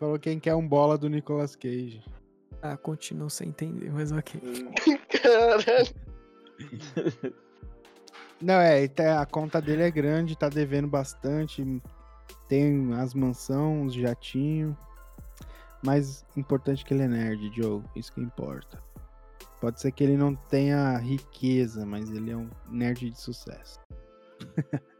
Falou 0.00 0.18
quem 0.18 0.40
quer 0.40 0.56
um 0.56 0.66
bola 0.66 0.98
do 0.98 1.08
Nicolas 1.08 1.54
Cage. 1.54 2.02
Ah, 2.60 2.76
continuo 2.76 3.30
sem 3.30 3.50
entender, 3.50 3.92
mas 3.92 4.10
ok. 4.10 4.40
Caralho. 5.22 6.05
Não, 8.40 8.54
é, 8.60 8.86
tá- 8.88 9.22
a 9.22 9.26
conta 9.26 9.62
dele 9.62 9.82
é 9.82 9.90
grande, 9.90 10.36
tá 10.36 10.48
devendo 10.48 10.86
bastante. 10.86 11.64
Tem 12.48 12.92
as 12.94 13.14
mansões, 13.14 13.94
jatinho. 13.94 14.76
Mas 15.82 16.24
importante 16.36 16.84
que 16.84 16.92
ele 16.92 17.04
é 17.04 17.08
nerd, 17.08 17.50
Joe. 17.54 17.82
Isso 17.94 18.12
que 18.12 18.20
importa. 18.20 18.82
Pode 19.60 19.80
ser 19.80 19.90
que 19.92 20.04
ele 20.04 20.16
não 20.16 20.34
tenha 20.34 20.98
riqueza, 20.98 21.86
mas 21.86 22.10
ele 22.10 22.30
é 22.30 22.36
um 22.36 22.50
nerd 22.68 23.10
de 23.10 23.20
sucesso. 23.20 23.80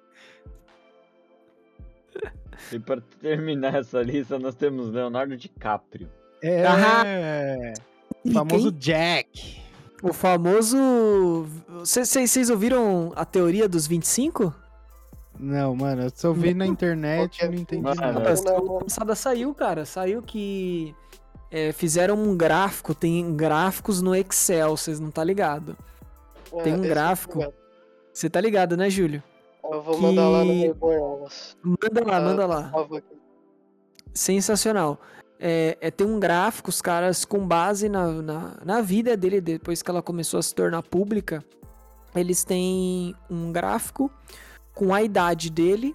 E 2.72 2.78
para 2.78 3.00
terminar 3.20 3.74
essa 3.74 4.00
lista, 4.02 4.38
nós 4.38 4.54
temos 4.54 4.90
Leonardo 4.90 5.36
DiCaprio. 5.36 6.10
É! 6.42 7.74
O 8.24 8.32
famoso? 8.32 8.72
Jack. 8.72 9.62
O 10.02 10.12
famoso. 10.12 11.46
Vocês 11.80 12.50
ouviram 12.50 13.12
a 13.16 13.24
teoria 13.24 13.68
dos 13.68 13.86
25? 13.86 14.54
Não, 15.38 15.74
mano, 15.76 16.02
eu 16.04 16.10
só 16.14 16.32
vi 16.32 16.54
na 16.54 16.66
internet 16.66 17.40
e 17.42 17.46
não 17.48 17.54
entendi 17.54 17.82
Mano, 17.82 18.00
nada. 18.00 18.34
Não, 18.44 18.64
não. 18.64 18.78
passada 18.78 19.14
saiu, 19.14 19.54
cara. 19.54 19.84
Saiu 19.84 20.22
que 20.22 20.94
é, 21.50 21.72
fizeram 21.72 22.16
um 22.16 22.34
gráfico, 22.36 22.94
tem 22.94 23.34
gráficos 23.36 24.00
no 24.00 24.14
Excel, 24.14 24.76
vocês 24.76 24.98
não 24.98 25.10
tá 25.10 25.22
ligado. 25.22 25.76
Tem 26.64 26.74
um 26.74 26.80
gráfico. 26.80 27.52
Você 28.12 28.30
tá 28.30 28.40
ligado, 28.40 28.76
né, 28.78 28.88
Júlio? 28.88 29.22
Eu 29.62 29.82
vou 29.82 29.98
mandar 30.00 30.28
lá 30.28 30.44
no 30.44 30.52
Que- 30.52 30.74
meu. 30.74 31.28
Manda 31.62 32.04
lá, 32.06 32.20
manda 32.20 32.46
lá. 32.46 32.72
Sensacional. 34.14 34.98
É, 35.38 35.76
é, 35.80 35.90
tem 35.90 36.06
um 36.06 36.18
gráfico, 36.18 36.70
os 36.70 36.80
caras, 36.80 37.24
com 37.24 37.46
base 37.46 37.88
na, 37.88 38.10
na, 38.22 38.54
na 38.64 38.80
vida 38.80 39.16
dele, 39.16 39.40
depois 39.40 39.82
que 39.82 39.90
ela 39.90 40.02
começou 40.02 40.38
a 40.38 40.42
se 40.42 40.54
tornar 40.54 40.82
pública, 40.82 41.44
eles 42.14 42.44
têm 42.44 43.14
um 43.30 43.52
gráfico 43.52 44.10
com 44.74 44.94
a 44.94 45.02
idade 45.02 45.50
dele, 45.50 45.94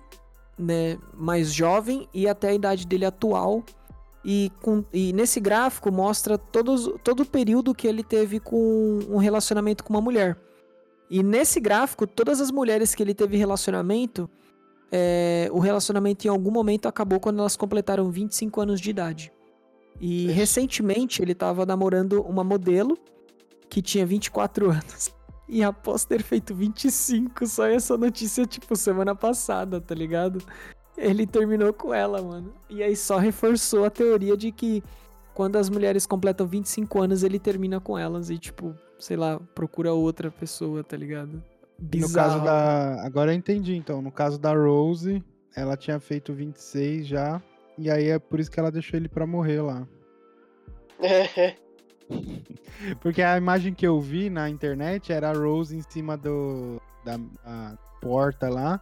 né, 0.58 0.98
mais 1.14 1.52
jovem, 1.52 2.08
e 2.14 2.28
até 2.28 2.50
a 2.50 2.54
idade 2.54 2.86
dele 2.86 3.06
atual. 3.06 3.64
E, 4.24 4.52
com, 4.62 4.86
e 4.94 5.12
nesse 5.14 5.40
gráfico 5.40 5.92
mostra 5.92 6.38
todos, 6.38 6.92
todo 7.04 7.22
o 7.22 7.26
período 7.26 7.74
que 7.74 7.88
ele 7.88 8.04
teve 8.04 8.40
com 8.40 9.00
um 9.10 9.18
relacionamento 9.18 9.84
com 9.84 9.92
uma 9.92 10.02
mulher. 10.02 10.38
E 11.10 11.24
nesse 11.24 11.60
gráfico, 11.60 12.06
todas 12.06 12.40
as 12.40 12.52
mulheres 12.52 12.94
que 12.94 13.02
ele 13.02 13.16
teve 13.16 13.36
relacionamento, 13.36 14.30
é, 14.92 15.50
o 15.52 15.60
relacionamento 15.60 16.28
em 16.28 16.30
algum 16.30 16.52
momento 16.52 16.88
acabou 16.88 17.20
quando 17.20 17.40
elas 17.40 17.56
completaram 17.56 18.12
25 18.12 18.62
anos 18.62 18.82
de 18.82 18.90
idade. 18.90 19.32
E 20.00 20.26
Ixi. 20.26 20.34
recentemente 20.34 21.22
ele 21.22 21.34
tava 21.34 21.66
namorando 21.66 22.22
uma 22.22 22.44
modelo 22.44 22.98
que 23.70 23.82
tinha 23.82 24.06
24 24.06 24.70
anos. 24.70 25.14
E 25.48 25.64
após 25.64 26.06
ter 26.06 26.24
feito 26.24 26.56
25, 26.56 27.46
só 27.46 27.68
essa 27.68 27.98
notícia, 27.98 28.46
tipo, 28.46 28.74
semana 28.76 29.14
passada, 29.14 29.82
tá 29.82 29.94
ligado? 29.94 30.42
Ele 30.98 31.28
terminou 31.28 31.74
com 31.74 31.94
ela, 31.94 32.22
mano. 32.22 32.54
E 32.70 32.82
aí 32.82 32.96
só 32.96 33.18
reforçou 33.18 33.84
a 33.84 33.90
teoria 33.90 34.38
de 34.38 34.52
que 34.52 34.82
quando 35.34 35.58
as 35.58 35.70
mulheres 35.70 36.06
completam 36.06 36.48
25 36.48 37.02
anos, 37.02 37.24
ele 37.24 37.38
termina 37.38 37.82
com 37.82 37.98
elas 37.98 38.30
e, 38.30 38.38
tipo, 38.38 38.74
sei 38.98 39.18
lá, 39.18 39.40
procura 39.54 39.94
outra 39.94 40.32
pessoa, 40.32 40.84
tá 40.84 40.96
ligado? 40.96 41.44
No 41.82 41.88
Bizarro. 41.88 42.14
caso 42.14 42.46
da. 42.46 43.04
Agora 43.06 43.32
eu 43.32 43.36
entendi, 43.36 43.76
então. 43.76 44.02
No 44.02 44.12
caso 44.12 44.38
da 44.40 44.54
Rose, 44.54 45.24
ela 45.56 45.76
tinha 45.76 46.00
feito 46.00 46.34
26 46.34 47.08
já. 47.08 47.42
E 47.78 47.90
aí 47.90 48.10
é 48.10 48.20
por 48.20 48.40
isso 48.40 48.52
que 48.52 48.60
ela 48.60 48.72
deixou 48.72 48.98
ele 48.98 49.10
pra 49.10 49.26
morrer 49.26 49.62
lá. 49.62 49.88
É, 51.00 51.56
Porque 53.02 53.22
a 53.22 53.38
imagem 53.38 53.74
que 53.74 53.88
eu 53.88 54.00
vi 54.00 54.30
na 54.30 54.50
internet 54.50 55.12
era 55.12 55.30
a 55.30 55.34
Rose 55.34 55.76
em 55.76 55.82
cima 55.82 56.18
do, 56.18 56.80
da 57.04 57.18
porta 58.02 58.50
lá. 58.50 58.82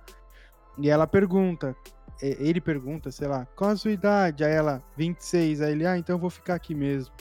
E 0.78 0.90
ela 0.90 1.08
pergunta. 1.08 1.76
Ele 2.22 2.60
pergunta, 2.60 3.12
sei 3.12 3.28
lá, 3.28 3.46
qual 3.56 3.70
a 3.70 3.76
sua 3.78 3.92
idade? 3.92 4.44
Aí 4.44 4.52
ela, 4.52 4.84
26. 4.98 5.62
Aí 5.62 5.72
ele, 5.72 5.86
ah, 5.86 5.98
então 5.98 6.16
eu 6.16 6.20
vou 6.20 6.30
ficar 6.30 6.56
aqui 6.56 6.76
mesmo. 6.76 7.14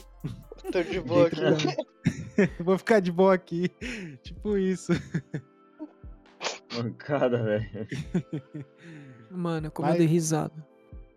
tô 0.72 0.82
de 0.82 0.98
boa 1.00 1.28
aqui. 1.28 1.38
Vou 2.62 2.78
ficar 2.78 3.00
de 3.00 3.10
boa 3.10 3.34
aqui. 3.34 3.68
tipo 4.22 4.56
isso. 4.56 4.92
Cara, 6.98 7.40
velho. 7.42 7.68
Mano, 9.30 9.70
como 9.70 9.86
Mas- 9.88 9.96
eu 9.96 9.98
dei 10.00 10.06
risada. 10.08 10.66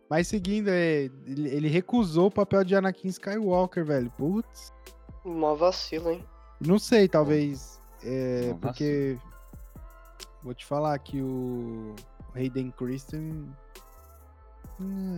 Mas 0.10 0.28
seguindo, 0.28 0.68
é, 0.68 1.04
ele, 1.26 1.48
ele 1.50 1.68
recusou 1.70 2.28
o 2.28 2.32
papel 2.32 2.66
de 2.66 2.76
Anakin 2.76 3.08
Skywalker, 3.08 3.86
velho. 3.86 4.12
Putz. 4.18 4.74
Mó 5.24 5.56
vacilo, 5.56 6.12
hein? 6.12 6.26
Não 6.60 6.78
sei, 6.78 7.08
talvez. 7.08 7.82
É, 8.04 8.54
porque. 8.60 9.18
Vou 10.44 10.54
te 10.54 10.66
falar 10.66 10.98
que 11.00 11.22
o 11.22 11.96
Hayden 12.36 12.72
Christensen. 12.72 13.48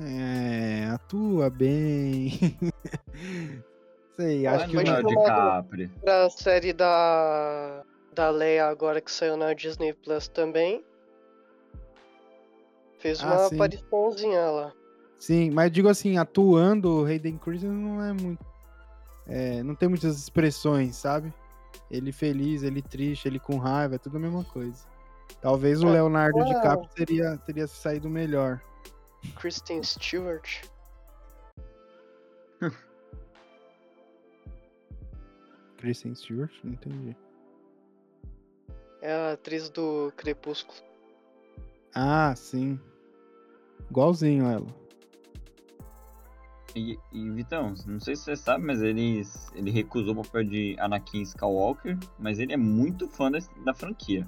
É, 0.06 0.86
atua 0.94 1.50
bem. 1.50 2.32
sei, 4.16 4.46
acho 4.46 4.68
que. 4.70 4.78
o- 4.78 4.84
DiCaprio. 5.08 5.90
Pra 6.04 6.30
série 6.30 6.74
da. 6.74 7.84
Da 8.14 8.30
Leia 8.30 8.68
agora 8.68 9.02
que 9.02 9.12
saiu 9.12 9.36
na 9.36 9.54
Disney 9.54 9.94
Plus 9.94 10.28
também. 10.28 10.84
Fez 13.00 13.22
Ah, 13.22 13.26
uma 13.28 13.38
sim. 13.50 13.56
apariçãozinha 13.56 14.46
lá. 14.50 14.74
Sim, 15.18 15.52
mas 15.52 15.72
digo 15.72 15.88
assim, 15.90 16.18
atuando, 16.18 17.02
o 17.02 17.06
Hayden 17.06 17.38
Christensen 17.38 17.78
não 17.78 18.04
é 18.04 18.14
muito. 18.14 18.46
é, 19.28 19.64
não 19.64 19.74
tem 19.76 19.88
muitas 19.88 20.18
expressões, 20.18 20.96
sabe? 20.98 21.34
Ele 21.90 22.12
feliz, 22.12 22.62
ele 22.64 22.82
triste, 22.82 23.26
ele 23.28 23.40
com 23.40 23.58
raiva, 23.58 23.96
é 23.96 23.98
tudo 23.98 24.18
a 24.18 24.20
mesma 24.20 24.44
coisa. 24.44 24.86
Talvez 25.42 25.82
o 25.82 25.88
É, 25.88 25.92
Leonardo 25.94 26.40
ah. 26.40 26.44
DiCaprio 26.44 26.90
teria, 26.94 27.38
teria 27.46 27.66
saído 27.68 28.10
melhor. 28.10 28.62
Kristen 29.40 29.82
Stewart. 29.82 30.66
Kristen 35.78 36.14
Stewart? 36.16 36.52
Não 36.64 36.74
entendi. 36.74 37.16
É 39.04 39.12
a 39.14 39.34
atriz 39.34 39.70
do 39.70 40.14
Crepúsculo. 40.16 40.78
Ah, 41.94 42.34
sim. 42.38 42.80
Igualzinho 43.92 44.46
ela. 44.46 44.66
E, 46.74 46.98
e, 47.12 47.30
Vitão, 47.32 47.74
não 47.86 48.00
sei 48.00 48.16
se 48.16 48.24
você 48.24 48.36
sabe, 48.38 48.66
mas 48.66 48.82
ele, 48.82 49.22
ele 49.54 49.72
recusou 49.72 50.14
o 50.14 50.24
papel 50.24 50.46
de 50.46 50.76
Anakin 50.80 51.22
Skywalker, 51.22 51.98
mas 52.18 52.40
ele 52.40 52.54
é 52.54 52.58
muito 52.58 53.10
fã 53.10 53.30
da, 53.30 53.40
da 53.66 53.74
franquia. 53.74 54.26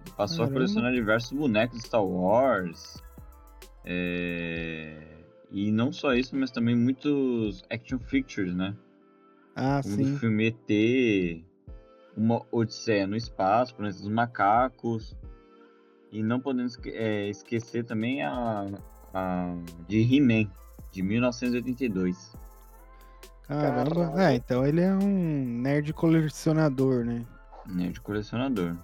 Ele 0.00 0.14
passou 0.16 0.38
Caramba. 0.38 0.50
a 0.50 0.54
colecionar 0.54 0.92
diversos 0.94 1.32
bonecos 1.36 1.78
de 1.78 1.86
Star 1.86 2.02
Wars. 2.02 2.96
é, 3.84 4.98
E 5.50 5.70
não 5.70 5.92
só 5.92 6.14
isso, 6.14 6.34
mas 6.34 6.50
também 6.50 6.74
muitos 6.74 7.62
action 7.70 7.98
features, 7.98 8.54
né? 8.56 8.74
Ah, 9.54 9.80
Como 9.82 9.94
sim. 9.96 10.14
do 10.14 10.18
filme 10.18 10.46
ET, 10.48 11.44
uma 12.16 12.42
Odisseia 12.50 13.06
no 13.06 13.16
Espaço, 13.16 13.74
Planeta 13.74 13.98
dos 13.98 14.08
Macacos. 14.08 15.16
E 16.10 16.22
não 16.22 16.40
podemos 16.40 16.78
é, 16.86 17.28
esquecer 17.28 17.84
também 17.84 18.22
a, 18.22 18.66
a 19.14 19.54
de 19.88 20.00
He-Man, 20.00 20.50
de 20.90 21.02
1982. 21.02 22.36
Caramba. 23.48 23.90
Caralho. 23.90 24.18
É, 24.18 24.34
então 24.34 24.66
ele 24.66 24.80
é 24.80 24.92
um 24.94 25.60
nerd 25.62 25.92
colecionador, 25.92 27.04
né? 27.04 27.24
De 27.66 28.00
colecionador. 28.00 28.76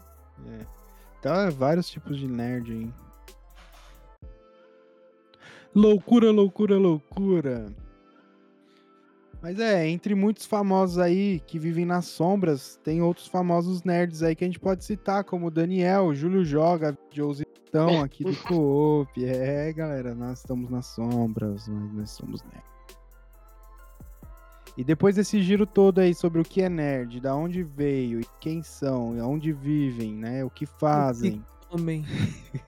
É. 0.47 0.67
Então 1.19 1.35
é 1.35 1.51
vários 1.51 1.91
tipos 1.91 2.17
de 2.19 2.27
nerd, 2.27 2.73
hein? 2.73 2.95
Loucura, 5.75 6.31
loucura, 6.31 6.79
loucura. 6.79 7.67
Mas 9.41 9.61
é, 9.61 9.89
entre 9.89 10.15
muitos 10.15 10.47
famosos 10.47 10.99
aí 10.99 11.41
que 11.47 11.59
vivem 11.59 11.85
nas 11.85 12.07
sombras, 12.07 12.79
tem 12.83 13.01
outros 13.01 13.29
famosos 13.29 13.85
nerds 13.85 14.23
aí 14.23 14.35
que 14.35 14.45
a 14.45 14.47
gente 14.47 14.59
pode 14.59 14.85
citar, 14.85 15.23
como 15.23 15.47
o 15.47 15.51
Daniel, 15.51 16.13
Júlio 16.13 16.45
Joga, 16.45 16.99
Jouzitão 17.13 18.03
aqui 18.03 18.25
do 18.25 18.37
Coop. 18.43 19.25
É, 19.25 19.73
galera, 19.73 20.15
nós 20.15 20.41
estamos 20.41 20.69
nas 20.69 20.87
sombras, 20.87 21.69
mas 21.69 21.93
nós 21.93 22.11
somos 22.11 22.43
nerds. 22.43 22.69
E 24.77 24.85
depois 24.85 25.17
desse 25.17 25.41
giro 25.43 25.67
todo 25.67 26.01
aí 26.01 26.15
sobre 26.15 26.41
o 26.41 26.45
que 26.45 26.63
é 26.63 26.69
nerd, 26.69 27.21
da 27.21 27.35
onde 27.35 27.63
veio, 27.63 28.21
e 28.21 28.25
quem 28.41 28.63
são, 28.63 29.17
e 29.17 29.21
onde 29.21 29.53
vivem, 29.53 30.15
né? 30.15 30.45
O 30.45 30.51
que 30.51 30.67
fazem, 30.67 31.45
Homem. 31.71 32.05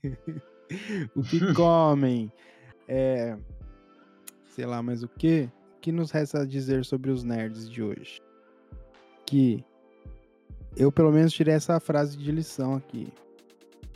o 1.15 1.21
que 1.21 1.53
comem, 1.53 2.31
é, 2.87 3.37
sei 4.45 4.65
lá, 4.65 4.83
mas 4.83 5.03
o 5.03 5.07
que? 5.07 5.49
O 5.81 5.83
que 5.83 5.91
nos 5.91 6.11
resta 6.11 6.45
dizer 6.45 6.85
sobre 6.85 7.09
os 7.09 7.23
nerds 7.23 7.67
de 7.67 7.81
hoje? 7.81 8.21
Que 9.25 9.65
eu 10.77 10.91
pelo 10.91 11.11
menos 11.11 11.33
tirei 11.33 11.55
essa 11.55 11.79
frase 11.79 12.15
de 12.15 12.31
lição 12.31 12.75
aqui. 12.75 13.11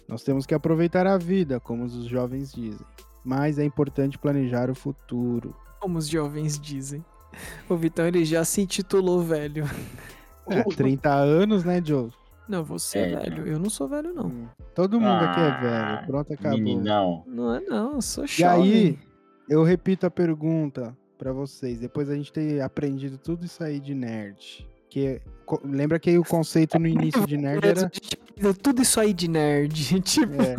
Nós 0.07 0.23
temos 0.23 0.47
que 0.47 0.55
aproveitar 0.55 1.05
a 1.05 1.15
vida, 1.15 1.59
como 1.59 1.83
os 1.83 2.05
jovens 2.05 2.51
dizem, 2.51 2.83
mas 3.23 3.59
é 3.59 3.63
importante 3.63 4.17
planejar 4.17 4.67
o 4.71 4.73
futuro. 4.73 5.55
Como 5.79 5.99
os 5.99 6.07
jovens 6.07 6.59
dizem. 6.59 7.05
O 7.69 7.75
Vitão 7.77 8.07
ele 8.07 8.25
já 8.25 8.43
se 8.43 8.61
intitulou 8.61 9.21
velho. 9.21 9.65
É, 10.49 10.63
30 10.63 11.13
anos, 11.13 11.63
né, 11.63 11.79
Joe? 11.85 12.09
Não, 12.49 12.63
você 12.63 12.97
é 12.97 13.11
É, 13.11 13.15
velho. 13.19 13.45
Eu 13.47 13.59
não 13.59 13.69
sou 13.69 13.87
velho, 13.87 14.11
não. 14.11 14.49
Todo 14.73 14.99
mundo 14.99 15.23
aqui 15.23 15.39
é 15.39 15.43
Ah, 15.49 15.59
velho. 15.95 16.07
Pronto, 16.07 16.33
acabou. 16.33 16.57
Meninão. 16.59 17.23
Não 17.27 17.53
é, 17.55 17.61
não. 17.61 17.93
Eu 17.93 18.01
sou 18.01 18.25
E 18.25 18.27
jovem. 18.27 18.63
aí, 18.73 18.99
eu 19.47 19.63
repito 19.63 20.05
a 20.07 20.11
pergunta 20.11 20.95
pra 21.17 21.31
vocês. 21.31 21.79
Depois 21.79 22.09
a 22.09 22.15
gente 22.15 22.31
ter 22.31 22.61
aprendido 22.61 23.17
tudo 23.17 23.45
isso 23.45 23.63
aí 23.63 23.79
de 23.79 23.93
nerd. 23.93 24.67
Que 24.89 25.21
co- 25.45 25.61
lembra 25.63 25.99
que 25.99 26.17
o 26.17 26.23
conceito 26.23 26.77
no 26.79 26.87
início 26.87 27.25
de 27.25 27.37
nerd 27.37 27.65
A 27.65 27.69
era. 27.69 28.53
tudo 28.61 28.81
isso 28.81 28.99
aí 28.99 29.13
de 29.13 29.27
nerd. 29.27 29.99
Tipo, 30.01 30.33
é. 30.41 30.55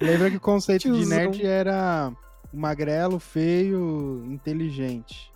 lembra 0.00 0.30
que 0.30 0.36
o 0.36 0.40
conceito 0.40 0.82
de 0.90 0.98
Tiozão. 0.98 1.16
nerd 1.18 1.44
era 1.44 2.12
o 2.52 2.56
magrelo, 2.56 3.18
feio, 3.18 4.24
inteligente. 4.30 5.32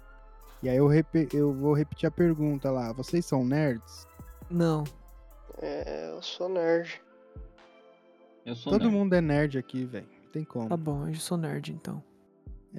E 0.63 0.69
aí 0.69 0.77
eu, 0.77 0.87
repe- 0.87 1.29
eu 1.33 1.53
vou 1.53 1.75
repetir 1.75 2.07
a 2.07 2.11
pergunta 2.11 2.71
lá. 2.71 2.93
Vocês 2.93 3.25
são 3.25 3.45
nerds? 3.45 4.07
não. 4.51 4.85
É, 5.59 6.11
eu 6.11 6.21
sou 6.21 6.51
nerd. 6.51 7.01
Eu 8.45 8.55
sou 8.55 8.71
Todo 8.73 8.83
nerd. 8.83 8.95
mundo 8.95 9.15
é 9.15 9.21
nerd 9.23 9.57
aqui, 9.59 9.87
velho. 9.87 10.07
Não 10.25 10.31
tem 10.31 10.45
como. 10.45 10.69
Tá 10.69 10.77
bom, 10.77 11.09
eu 11.09 11.15
sou 11.15 11.39
nerd, 11.39 11.73
então. 11.73 12.03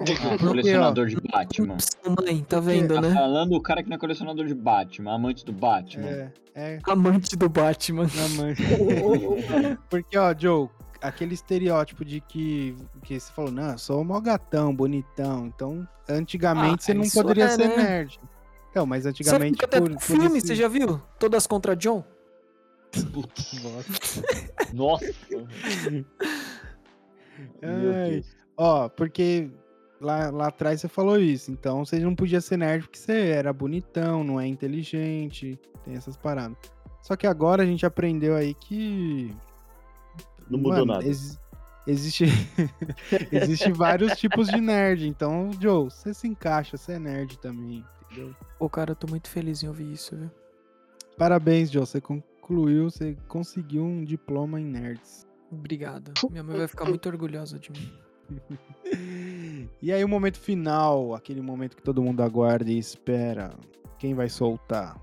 Ó, 0.00 0.38
colecionador 0.38 1.06
de 1.06 1.16
Batman. 1.20 1.76
Mãe, 2.24 2.44
tá 2.48 2.60
vendo, 2.60 2.94
Tá 2.94 3.00
né? 3.00 3.12
falando 3.12 3.52
o 3.54 3.60
cara 3.60 3.82
que 3.82 3.88
não 3.88 3.96
é 3.96 3.98
colecionador 3.98 4.46
de 4.46 4.54
Batman, 4.54 5.12
amante 5.14 5.44
do 5.44 5.52
Batman. 5.52 6.06
É, 6.08 6.32
é, 6.54 6.78
Amante 6.86 7.36
do 7.36 7.48
Batman. 7.48 8.06
mãe. 8.36 8.54
Porque, 9.90 10.16
ó, 10.16 10.32
Joe, 10.36 10.68
aquele 11.02 11.34
estereótipo 11.34 12.04
de 12.04 12.20
que, 12.20 12.76
que 13.02 13.18
você 13.18 13.32
falou, 13.32 13.50
não, 13.50 13.72
eu 13.72 13.78
sou 13.78 14.04
mó 14.04 14.20
gatão, 14.20 14.74
bonitão. 14.74 15.46
Então, 15.46 15.86
antigamente 16.08 16.74
Ah, 16.82 16.84
você 16.84 16.94
não 16.94 17.08
poderia 17.08 17.44
é, 17.46 17.48
ser 17.48 17.68
né? 17.68 17.76
nerd. 17.76 18.20
Então, 18.70 18.86
mas 18.86 19.04
antigamente 19.06 19.52
nunca 19.52 19.66
teve 19.66 19.86
por, 19.90 19.94
por 19.94 20.00
filme, 20.02 20.38
esse- 20.38 20.46
você 20.48 20.54
já 20.54 20.68
viu? 20.68 21.00
Todas 21.18 21.46
contra 21.46 21.74
John? 21.74 22.04
Putz, 23.12 23.62
Nossa. 23.62 24.22
Nossa. 24.72 25.14
Ai. 27.62 28.22
Ó, 28.56 28.88
porque 28.88 29.50
lá, 30.00 30.30
lá 30.30 30.48
atrás 30.48 30.80
você 30.80 30.88
falou 30.88 31.18
isso. 31.18 31.50
Então 31.50 31.84
você 31.84 31.98
não 31.98 32.14
podia 32.14 32.40
ser 32.40 32.56
nerd 32.56 32.82
porque 32.82 32.98
você 32.98 33.30
era 33.30 33.52
bonitão, 33.52 34.22
não 34.24 34.40
é 34.40 34.46
inteligente, 34.46 35.58
tem 35.84 35.94
essas 35.94 36.16
paradas. 36.16 36.56
Só 37.02 37.16
que 37.16 37.26
agora 37.26 37.62
a 37.62 37.66
gente 37.66 37.86
aprendeu 37.86 38.34
aí 38.34 38.54
que. 38.54 39.34
Não 40.50 40.58
mudou 40.58 40.72
mano, 40.86 40.86
nada. 40.86 41.06
ex- 41.06 41.38
existe. 41.86 42.24
existe 43.32 43.70
vários 43.72 44.16
tipos 44.18 44.48
de 44.48 44.60
nerd. 44.60 45.06
Então, 45.06 45.50
Joe, 45.60 45.84
você 45.84 46.12
se 46.12 46.26
encaixa, 46.26 46.76
você 46.76 46.92
é 46.92 46.98
nerd 46.98 47.38
também, 47.38 47.84
entendeu? 48.10 48.34
Pô, 48.58 48.68
cara, 48.68 48.92
eu 48.92 48.96
tô 48.96 49.06
muito 49.06 49.28
feliz 49.28 49.62
em 49.62 49.68
ouvir 49.68 49.92
isso, 49.92 50.16
viu? 50.16 50.30
Parabéns, 51.16 51.70
Joe. 51.70 51.86
Você 51.86 52.00
concluiu, 52.00 52.90
você 52.90 53.16
conseguiu 53.26 53.84
um 53.84 54.04
diploma 54.04 54.60
em 54.60 54.64
nerds. 54.64 55.26
Obrigado. 55.50 56.12
Minha 56.30 56.42
mãe 56.42 56.58
vai 56.58 56.68
ficar 56.68 56.84
muito 56.84 57.08
orgulhosa 57.08 57.58
de 57.58 57.72
mim. 57.72 57.90
E 59.80 59.92
aí 59.92 60.02
o 60.02 60.08
momento 60.08 60.38
final, 60.38 61.14
aquele 61.14 61.40
momento 61.40 61.76
que 61.76 61.82
todo 61.82 62.02
mundo 62.02 62.22
aguarda 62.22 62.70
e 62.70 62.78
espera. 62.78 63.54
Quem 63.98 64.14
vai 64.14 64.28
soltar? 64.28 64.96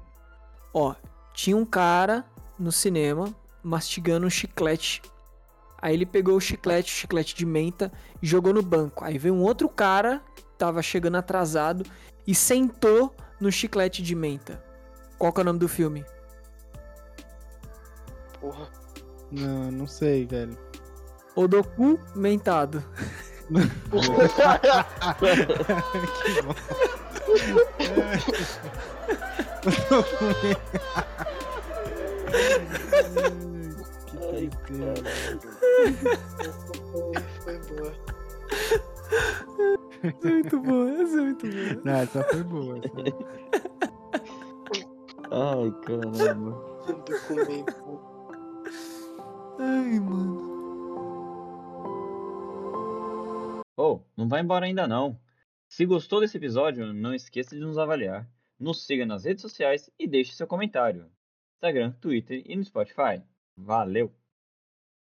Ó, 0.73 0.93
tinha 1.33 1.55
um 1.55 1.65
cara 1.65 2.25
no 2.57 2.71
cinema 2.71 3.33
mastigando 3.63 4.27
um 4.27 4.29
chiclete. 4.29 5.01
Aí 5.81 5.93
ele 5.93 6.05
pegou 6.05 6.35
o 6.35 6.41
chiclete, 6.41 6.91
o 6.91 6.95
chiclete 6.95 7.35
de 7.35 7.45
menta, 7.45 7.91
e 8.21 8.27
jogou 8.27 8.53
no 8.53 8.61
banco. 8.61 9.03
Aí 9.03 9.17
veio 9.17 9.33
um 9.33 9.43
outro 9.43 9.69
cara, 9.69 10.21
tava 10.57 10.81
chegando 10.81 11.15
atrasado, 11.15 11.85
e 12.25 12.33
sentou 12.33 13.15
no 13.39 13.51
chiclete 13.51 14.01
de 14.01 14.15
menta. 14.15 14.63
Qual 15.17 15.31
que 15.31 15.39
é 15.39 15.43
o 15.43 15.45
nome 15.45 15.59
do 15.59 15.67
filme? 15.67 16.03
Porra. 18.39 18.69
Não, 19.31 19.71
não 19.71 19.87
sei, 19.87 20.25
velho. 20.25 20.57
Odoku 21.35 21.99
Mentado. 22.15 22.83
que 26.23 26.41
bom. 26.41 26.55
que 34.07 34.49
tristeza. 34.65 35.03
Foi, 36.91 37.13
foi 37.43 37.57
boa. 37.59 37.93
Essa 40.03 40.27
é 40.27 40.31
muito 40.31 40.59
boa, 40.59 40.91
essa 40.91 41.17
é 41.17 41.21
muito 41.21 41.47
boa. 41.47 41.81
Não, 41.83 41.93
essa 41.93 42.23
foi 42.23 42.43
boa. 42.43 42.77
essa 42.77 42.89
Ai, 45.31 45.73
caramba. 45.85 46.53
Ai, 49.59 49.99
mano. 49.99 50.64
Oh, 53.77 54.01
não 54.15 54.27
vai 54.27 54.41
embora 54.41 54.65
ainda 54.65 54.87
não. 54.87 55.19
Se 55.67 55.85
gostou 55.85 56.21
desse 56.21 56.37
episódio, 56.37 56.93
não 56.93 57.13
esqueça 57.13 57.55
de 57.55 57.61
nos 57.61 57.77
avaliar. 57.77 58.29
Nos 58.57 58.85
siga 58.85 59.05
nas 59.05 59.25
redes 59.25 59.41
sociais 59.41 59.89
e 59.99 60.07
deixe 60.07 60.33
seu 60.33 60.47
comentário. 60.47 61.11
Instagram, 61.57 61.91
Twitter 61.99 62.41
e 62.45 62.55
no 62.55 62.63
Spotify. 62.63 63.21
Valeu! 63.57 64.13